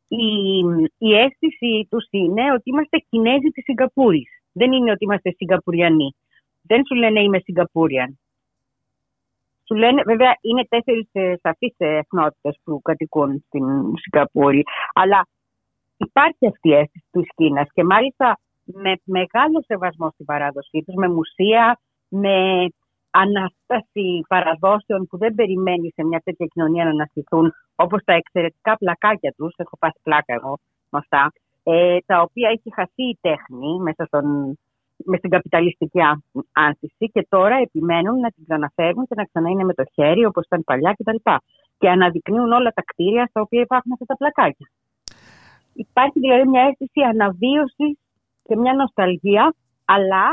Η, 0.07 0.26
η 0.98 1.14
αίσθηση 1.15 1.88
τους 1.89 2.07
είναι 2.10 2.52
ότι 2.52 2.69
είμαστε 2.69 2.98
Κινέζοι 3.10 3.49
της 3.53 3.64
Σιγκαπούρης. 3.64 4.30
Δεν 4.52 4.72
είναι 4.72 4.91
ότι 4.91 5.03
είμαστε 5.03 5.31
Σιγκαπουριανοί. 5.31 6.15
Δεν 6.61 6.85
σου 6.85 6.95
λένε 6.95 7.22
είμαι 7.22 7.39
Σιγκαπούριαν. 7.39 8.19
Σου 9.72 9.77
λένε, 9.77 10.02
βέβαια, 10.06 10.34
είναι 10.41 10.65
τέσσερις 10.69 11.10
ε, 11.11 11.34
σαφείς 11.41 11.76
εθνότητες 11.77 12.60
που 12.64 12.81
κατοικούν 12.81 13.43
στην 13.48 13.65
Σιγκαπούρη. 13.98 14.64
Αλλά 14.93 15.27
υπάρχει 15.98 16.48
αυτή 16.48 16.69
η 16.69 16.73
αίσθηση 16.73 17.06
της 17.11 17.27
Κίνας 17.35 17.68
και 17.73 17.84
μάλιστα 17.84 18.39
με 18.64 18.93
μεγάλο 19.03 19.64
σεβασμό 19.65 20.10
στην 20.14 20.26
παράδοσή 20.26 20.84
τους, 20.85 20.95
με 20.95 21.07
μουσεία, 21.07 21.80
με 22.07 22.68
ανάσταση 23.10 24.26
παραδόσεων 24.27 25.07
που 25.07 25.18
δεν 25.18 25.35
περιμένει 25.35 25.91
σε 25.95 26.03
μια 26.03 26.22
τέτοια 26.23 26.45
κοινωνία 26.45 26.84
να 26.84 26.89
αναστηθούν, 26.89 27.53
όπως 27.76 28.03
τα 28.03 28.14
εξαιρετικά 28.14 28.77
πλακάκια 28.77 29.34
τους, 29.38 29.53
έχω 29.57 29.77
πάθει 29.80 29.99
πλάκα 30.03 30.34
εγώ 30.34 30.57
με 30.89 30.99
αυτά, 30.99 31.31
ε, 31.64 31.98
τα 32.06 32.22
οποία 32.22 32.49
έχει 32.49 32.73
χαθεί 32.73 33.03
η 33.03 33.18
τέχνη 33.22 33.80
μέσα 33.80 34.06
στον, 34.06 34.57
με 35.06 35.18
στην 35.18 35.30
καπιταλιστική 35.30 35.99
άνθηση 36.52 37.06
και 37.14 37.26
τώρα 37.30 37.56
επιμένουν 37.56 38.19
να 38.19 38.30
την 38.30 38.44
ξαναφέρουν 38.48 39.07
και 39.07 39.15
να 39.18 39.26
ξανά 39.26 39.49
είναι 39.49 39.64
με 39.64 39.73
το 39.73 39.84
χέρι 39.94 40.26
όπως 40.26 40.45
ήταν 40.45 40.64
παλιά 40.64 40.91
κτλ. 40.98 41.15
Και, 41.23 41.36
και 41.78 41.90
αναδεικνύουν 41.90 42.52
όλα 42.52 42.72
τα 42.78 42.84
κτίρια 42.86 43.26
στα 43.30 43.41
οποία 43.41 43.61
υπάρχουν 43.61 43.91
αυτά 43.91 44.06
τα 44.06 44.15
πλακάκια. 44.18 44.68
Υπάρχει 45.73 46.19
δηλαδή 46.19 46.48
μια 46.49 46.61
αίσθηση 46.61 47.02
αναβίωσης 47.11 47.98
και 48.44 48.56
μια 48.57 48.73
νοσταλγία, 48.73 49.56
αλλά 49.86 50.26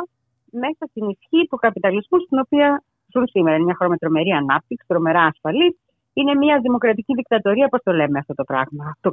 μέσα 0.51 0.83
στην 0.91 1.09
ισχύ 1.09 1.41
του 1.51 1.57
καπιταλισμού 1.57 2.19
στην 2.27 2.39
οποία 2.39 2.83
ζουν 3.13 3.27
σήμερα. 3.27 3.55
Είναι 3.55 3.65
μια 3.65 3.75
χώρα 3.79 3.91
με 3.91 3.97
τρομερή 3.97 4.31
ανάπτυξη, 4.31 4.87
τρομερά 4.87 5.23
ασφαλή. 5.23 5.79
Είναι 6.13 6.35
μια 6.35 6.61
δημοκρατική 6.61 7.15
δικτατορία, 7.15 7.69
πώς 7.69 7.81
το 7.83 7.93
λέμε 7.93 8.19
αυτό 8.19 8.35
το 8.35 8.45
πράγμα. 8.45 8.85
Αυτό, 8.95 9.13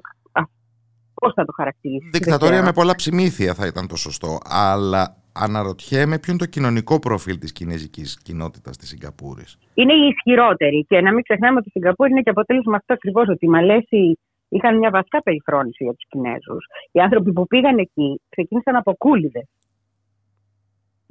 Πώς 1.14 1.34
θα 1.34 1.46
το 1.46 1.52
χαρακτηρίσει. 1.52 2.10
Δικτατορία 2.12 2.64
με 2.64 2.72
πολλά 2.72 2.96
ψημήθεια 2.96 3.54
θα 3.54 3.66
ήταν 3.66 3.88
το 3.88 3.96
σωστό. 3.96 4.38
Αλλά 4.44 5.16
αναρωτιέμαι 5.36 6.20
ποιο 6.20 6.34
είναι 6.34 6.42
το 6.46 6.50
κοινωνικό 6.50 7.00
προφίλ 7.00 7.38
της 7.38 7.52
κινέζικης 7.52 8.18
κοινότητας 8.24 8.78
της 8.78 8.88
Σιγκαπούρης. 8.90 9.58
Είναι 9.74 9.94
η 9.94 10.08
ισχυρότερη. 10.08 10.86
Και 10.90 11.02
να 11.02 11.14
μην 11.14 11.24
ξεχνάμε 11.24 11.58
ότι 11.58 11.68
η 11.68 11.72
Σιγκαπούρη 11.72 12.12
είναι 12.12 12.22
και 12.22 12.30
αποτέλεσμα 12.30 12.76
αυτό 12.76 12.94
ακριβώς. 12.94 13.28
Ότι 13.28 13.46
οι 13.46 13.50
Μαλέσοι 13.50 14.20
είχαν 14.50 14.78
μια 14.78 14.90
βασικά 14.90 15.22
περιφρόνηση 15.22 15.84
για 15.84 15.94
τους 15.94 16.06
Κινέζους. 16.10 16.66
Οι 16.92 17.00
άνθρωποι 17.00 17.34
που 17.34 17.48
πήγαν 17.48 17.78
εκεί 17.78 18.22
ξεκίνησαν 18.30 18.76
από 18.76 18.96
κούλιδες. 18.98 19.48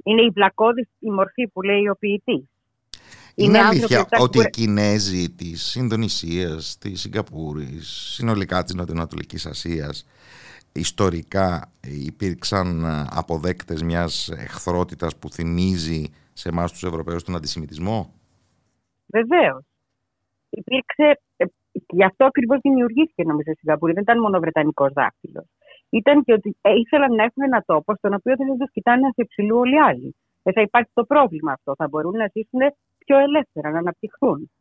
Είναι 0.03 0.21
η 0.21 0.29
βλακώδης 0.29 0.87
η 0.99 1.09
μορφή 1.09 1.47
που 1.47 1.61
λέει 1.61 1.87
ο 1.87 1.95
ποιητής. 1.99 2.43
Είναι, 3.35 3.57
είναι 3.57 3.67
αλήθεια 3.67 4.07
ότι 4.19 4.39
οι 4.39 4.49
Κινέζοι 4.49 5.29
της 5.29 5.75
Ινδονησίας, 5.75 6.77
της 6.77 7.01
Σιγκαπούρης, 7.01 7.87
συνολικά 8.13 8.63
της 8.63 8.73
Νοτιοανατολικής 8.73 9.45
Ασίας, 9.45 10.05
ιστορικά 10.75 11.71
υπήρξαν 12.05 12.85
αποδέκτες 13.09 13.81
μιας 13.83 14.29
εχθρότητας 14.29 15.17
που 15.17 15.29
θυμίζει 15.29 16.03
σε 16.33 16.49
εμάς 16.49 16.71
τους 16.71 16.83
Ευρωπαίους 16.83 17.23
τον 17.23 17.35
αντισημιτισμό; 17.35 18.13
Βεβαίως. 19.05 19.63
Υπήρξε, 20.49 21.19
ε, 21.37 21.45
γι' 21.71 22.03
αυτό 22.03 22.25
ακριβώς 22.25 22.59
δημιουργήθηκε 22.61 23.23
νομίζω 23.23 23.51
η 23.51 23.55
Σιγκαπούρη, 23.55 23.93
δεν 23.93 24.01
ήταν 24.03 24.19
μόνο 24.19 24.39
βρετανικός 24.39 24.91
δάκτυλος. 24.93 25.45
Ήταν 25.89 26.23
και 26.23 26.33
ότι 26.33 26.57
ε, 26.61 26.71
ήθελαν 26.75 27.15
να 27.15 27.23
έχουν 27.23 27.43
ένα 27.43 27.63
τόπο 27.65 27.95
στον 27.95 28.13
οποίο 28.13 28.35
δεν 28.35 28.47
θα 28.47 28.55
τους 28.55 28.71
κοιτάνε 28.71 29.07
σε 29.07 29.21
υψηλού 29.21 29.57
όλοι 29.57 29.75
οι 29.75 29.79
άλλοι. 29.79 30.15
Δεν 30.43 30.53
θα 30.53 30.61
υπάρχει 30.61 30.91
το 30.93 31.03
πρόβλημα 31.03 31.51
αυτό. 31.51 31.75
Θα 31.75 31.87
μπορούν 31.87 32.17
να 32.17 32.27
ζήσουν 32.33 32.59
πιο 32.97 33.17
ελεύθερα, 33.17 33.69
να 33.71 33.77
αναπτυχθούν. 33.77 34.51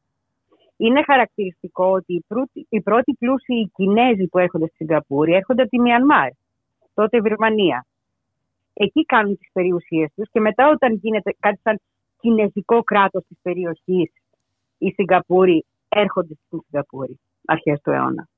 Είναι 0.77 1.03
χαρακτηριστικό 1.07 1.87
ότι 1.87 2.15
οι 2.15 2.25
πρώτοι, 2.27 2.67
οι 2.69 2.81
πρώτοι 2.81 3.17
πλούσιοι 3.19 3.71
Κινέζοι 3.75 4.27
που 4.27 4.39
έρχονται 4.39 4.67
στη 4.67 4.77
Σιγκαπούρη 4.77 5.33
έρχονται 5.33 5.63
από 5.63 5.71
τη 5.71 5.81
Μιανμάρ, 5.81 6.31
τότε 6.95 7.17
η 7.17 7.21
Βερμανία. 7.21 7.87
Εκεί 8.73 9.05
κάνουν 9.05 9.39
τις 9.39 9.49
περιουσίες 9.53 10.11
τους 10.15 10.29
και 10.31 10.41
μετά 10.41 10.69
όταν 10.69 10.95
γίνεται 10.95 11.37
κάτι 11.39 11.61
σαν 11.63 11.81
κινέζικο 12.21 12.83
κράτος 12.83 13.25
της 13.29 13.39
περιοχής, 13.43 14.13
οι 14.79 14.91
Σιγκαπούροι 14.91 15.65
έρχονται 15.89 16.35
στην 16.47 16.61
Σιγκαπούρη 16.65 17.21
αρχές 17.45 17.81
του 17.81 17.91
αιώνα. 17.91 18.29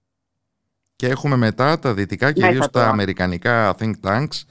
Και 0.96 1.06
έχουμε 1.06 1.36
μετά 1.36 1.78
τα 1.78 1.94
δυτικά, 1.94 2.32
κυρίως 2.32 2.70
τα 2.70 2.88
αμερικανικά 2.88 3.74
think 3.78 3.92
tanks, 4.02 4.44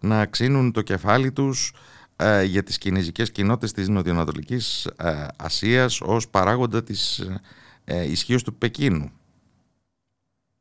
να 0.00 0.26
ξύνουν 0.26 0.72
το 0.72 0.82
κεφάλι 0.82 1.32
τους 1.32 1.72
ε, 1.72 1.95
για 2.44 2.62
τις 2.62 2.78
κινέζικες 2.78 3.30
κοινότητες 3.30 3.72
της 3.72 3.88
Νοτιοανατολικής 3.88 4.86
ε, 4.86 5.26
Ασίας 5.38 6.00
ως 6.00 6.28
παράγοντα 6.28 6.82
της 6.82 7.18
ε, 7.84 8.10
ισχύως 8.10 8.42
του 8.42 8.54
Πεκίνου. 8.54 9.10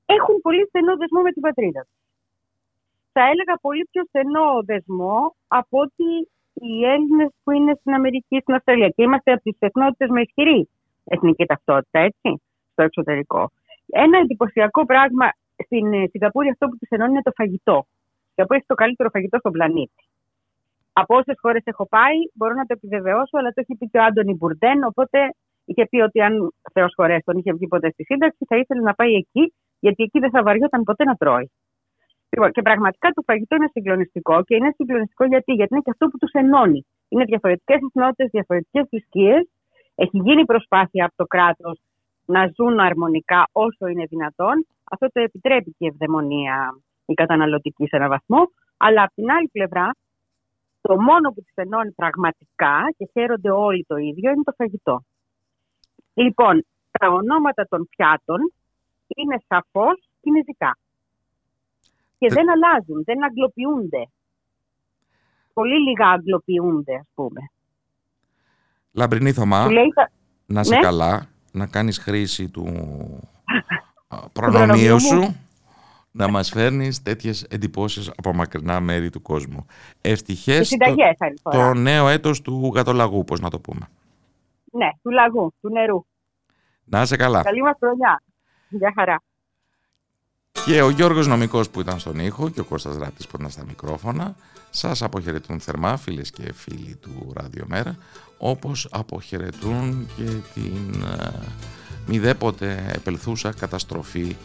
Έχουν 0.05 0.41
πολύ 0.41 0.65
στενό 0.67 0.97
δεσμό 0.97 1.21
με 1.21 1.31
την 1.31 1.41
πατρίδα 1.41 1.87
Θα 3.11 3.21
έλεγα 3.21 3.55
πολύ 3.61 3.87
πιο 3.91 4.03
στενό 4.07 4.63
δεσμό 4.65 5.35
από 5.47 5.79
ότι 5.79 6.29
οι 6.53 6.85
Έλληνες 6.85 7.29
που 7.43 7.51
είναι 7.51 7.73
στην 7.79 7.93
Αμερική, 7.93 8.39
στην 8.41 8.53
Αυστραλία. 8.53 8.89
Και 8.89 9.03
είμαστε 9.03 9.31
από 9.31 9.41
τις 9.41 9.57
εθνότητες 9.59 10.09
με 10.09 10.21
ισχυρή 10.21 10.69
εθνική 11.03 11.45
ταυτότητα, 11.45 11.99
έτσι, 11.99 12.41
στο 12.71 12.83
εξωτερικό. 12.83 13.51
Ένα 13.87 14.17
εντυπωσιακό 14.17 14.85
πράγμα 14.85 15.29
στην 15.63 16.09
Σιγκαπούρη 16.09 16.49
αυτό 16.49 16.67
που 16.67 16.77
του 16.77 16.87
ενώνει 16.89 17.11
είναι 17.11 17.21
το 17.21 17.31
φαγητό. 17.35 17.85
Η 17.87 18.27
Σιγκαπούρη 18.27 18.57
έχει 18.57 18.67
το 18.67 18.75
καλύτερο 18.75 19.09
φαγητό 19.09 19.37
στον 19.37 19.51
πλανήτη. 19.51 20.03
Από 21.01 21.15
όσες 21.15 21.37
χώρες 21.41 21.61
έχω 21.65 21.85
πάει, 21.87 22.17
μπορώ 22.33 22.53
να 22.53 22.65
το 22.65 22.73
επιβεβαιώσω, 22.77 23.37
αλλά 23.39 23.49
το 23.49 23.59
έχει 23.63 23.75
πει 23.79 23.85
και 23.91 23.97
ο 23.97 24.03
Άντωνι 24.03 24.33
Μπουρντέν. 24.33 24.83
Οπότε 24.83 25.19
είχε 25.65 25.83
πει 25.89 25.99
ότι 26.07 26.21
αν 26.21 26.33
Θεός 26.73 26.93
χωρέστον 26.95 27.37
είχε 27.37 27.51
βγει 27.53 27.67
ποτέ 27.67 27.89
στη 27.91 28.03
σύνταξη, 28.03 28.45
θα 28.49 28.57
ήθελε 28.57 28.81
να 28.81 28.93
πάει 28.93 29.13
εκεί, 29.13 29.53
γιατί 29.79 30.03
εκεί 30.03 30.19
δεν 30.19 30.29
θα 30.29 30.43
βαριόταν 30.43 30.83
ποτέ 30.83 31.03
να 31.03 31.15
τρώει. 31.15 31.51
Λοιπόν, 32.29 32.51
και 32.51 32.61
πραγματικά 32.61 33.09
το 33.09 33.21
φαγητό 33.25 33.55
είναι 33.55 33.69
συγκλονιστικό 33.71 34.43
και 34.43 34.55
είναι 34.55 34.71
συγκλονιστικό 34.75 35.25
γιατί, 35.25 35.51
γιατί 35.53 35.73
είναι 35.73 35.81
και 35.85 35.93
αυτό 35.95 36.07
που 36.07 36.17
τους 36.17 36.31
ενώνει. 36.31 36.85
Είναι 37.09 37.23
διαφορετικές 37.23 37.79
εθνότητες, 37.87 38.29
διαφορετικές 38.31 38.87
θρησκείες. 38.89 39.49
Έχει 39.95 40.17
γίνει 40.17 40.45
προσπάθεια 40.45 41.05
από 41.05 41.15
το 41.15 41.25
κράτος 41.25 41.79
να 42.25 42.51
ζουν 42.55 42.79
αρμονικά 42.79 43.47
όσο 43.51 43.87
είναι 43.87 44.05
δυνατόν. 44.05 44.65
Αυτό 44.91 45.07
το 45.13 45.19
επιτρέπει 45.19 45.69
και 45.77 45.85
η 45.85 45.87
ευδαιμονία 45.87 46.77
η 47.05 47.13
καταναλωτική 47.13 47.87
σε 47.87 47.95
έναν 47.95 48.09
βαθμό. 48.09 48.41
Αλλά 48.77 49.01
από 49.03 49.13
την 49.15 49.31
άλλη 49.31 49.49
πλευρά, 49.51 49.91
το 50.87 51.01
μόνο 51.01 51.29
που 51.29 51.41
τις 51.41 51.53
ενώνει 51.55 51.91
πραγματικά 51.91 52.93
και 52.97 53.09
χαίρονται 53.11 53.51
όλοι 53.51 53.85
το 53.87 53.95
ίδιο 53.95 54.31
είναι 54.31 54.43
το 54.43 54.53
φαγητό. 54.57 55.03
Λοιπόν, 56.13 56.65
τα 56.91 57.07
ονόματα 57.07 57.67
των 57.69 57.87
πιάτων 57.89 58.53
είναι 59.07 59.37
σαφώς 59.47 60.09
κινέζικα. 60.21 60.77
Και 62.17 62.27
δεν 62.29 62.45
αλλάζουν, 62.51 63.03
δεν 63.05 63.23
αγγλοποιούνται. 63.23 64.09
Πολύ 65.53 65.79
λίγα 65.79 66.07
αγγλοποιούνται, 66.09 66.95
ας 66.95 67.07
πούμε. 67.15 67.41
Λαμπρινή 68.91 69.31
Θωμά, 69.31 69.67
να 70.45 70.59
είσαι 70.59 70.75
ναι; 70.75 70.81
καλά, 70.81 71.27
να 71.51 71.67
κάνεις 71.67 71.97
χρήση 71.97 72.49
του 72.49 72.65
προνομίου 74.33 74.99
σου 74.99 75.35
να 76.15 76.27
μας 76.27 76.49
φέρνεις 76.49 77.01
τέτοιες 77.01 77.43
εντυπώσεις 77.43 78.11
από 78.17 78.33
μακρινά 78.33 78.79
μέρη 78.79 79.09
του 79.09 79.21
κόσμου. 79.21 79.65
Ευτυχές 80.01 80.69
το, 80.69 81.49
το 81.51 81.73
νέο 81.73 82.07
έτος 82.07 82.41
του 82.41 82.71
γατολαγού, 82.75 83.23
πώς 83.23 83.39
να 83.39 83.49
το 83.49 83.59
πούμε. 83.59 83.87
Ναι, 84.71 84.89
του 85.01 85.09
λαγού, 85.09 85.53
του 85.61 85.69
νερού. 85.69 86.05
Να 86.83 87.01
είσαι 87.01 87.15
καλά. 87.15 87.41
Καλή 87.41 87.61
μας 87.61 87.75
χρονιά. 87.79 88.23
Γεια 88.69 88.93
χαρά. 88.95 89.21
Και 90.65 90.81
ο 90.81 90.89
Γιώργος 90.89 91.27
Νομικός 91.27 91.69
που 91.69 91.79
ήταν 91.79 91.99
στον 91.99 92.19
ήχο 92.19 92.49
και 92.49 92.59
ο 92.59 92.63
Κώστας 92.63 92.97
Ράπτης 92.97 93.27
που 93.27 93.35
ήταν 93.39 93.49
στα 93.49 93.63
μικρόφωνα 93.65 94.35
σας 94.69 95.01
αποχαιρετούν 95.01 95.59
θερμά 95.59 95.97
φίλες 95.97 96.31
και 96.31 96.53
φίλοι 96.53 96.95
του 96.95 97.33
Ραδιομέρα 97.35 97.97
όπως 98.37 98.87
αποχαιρετούν 98.91 100.07
και 100.15 100.23
την 100.53 101.03
ε, 101.03 101.31
μηδέποτε 102.07 102.91
επελθούσα 102.95 103.53
καταστροφή 103.53 104.35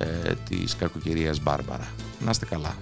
ε, 0.00 0.34
της 0.48 0.76
κακοκαιρίας 0.76 1.40
Μπάρμπαρα. 1.40 1.88
Να 2.24 2.30
είστε 2.30 2.46
καλά. 2.46 2.74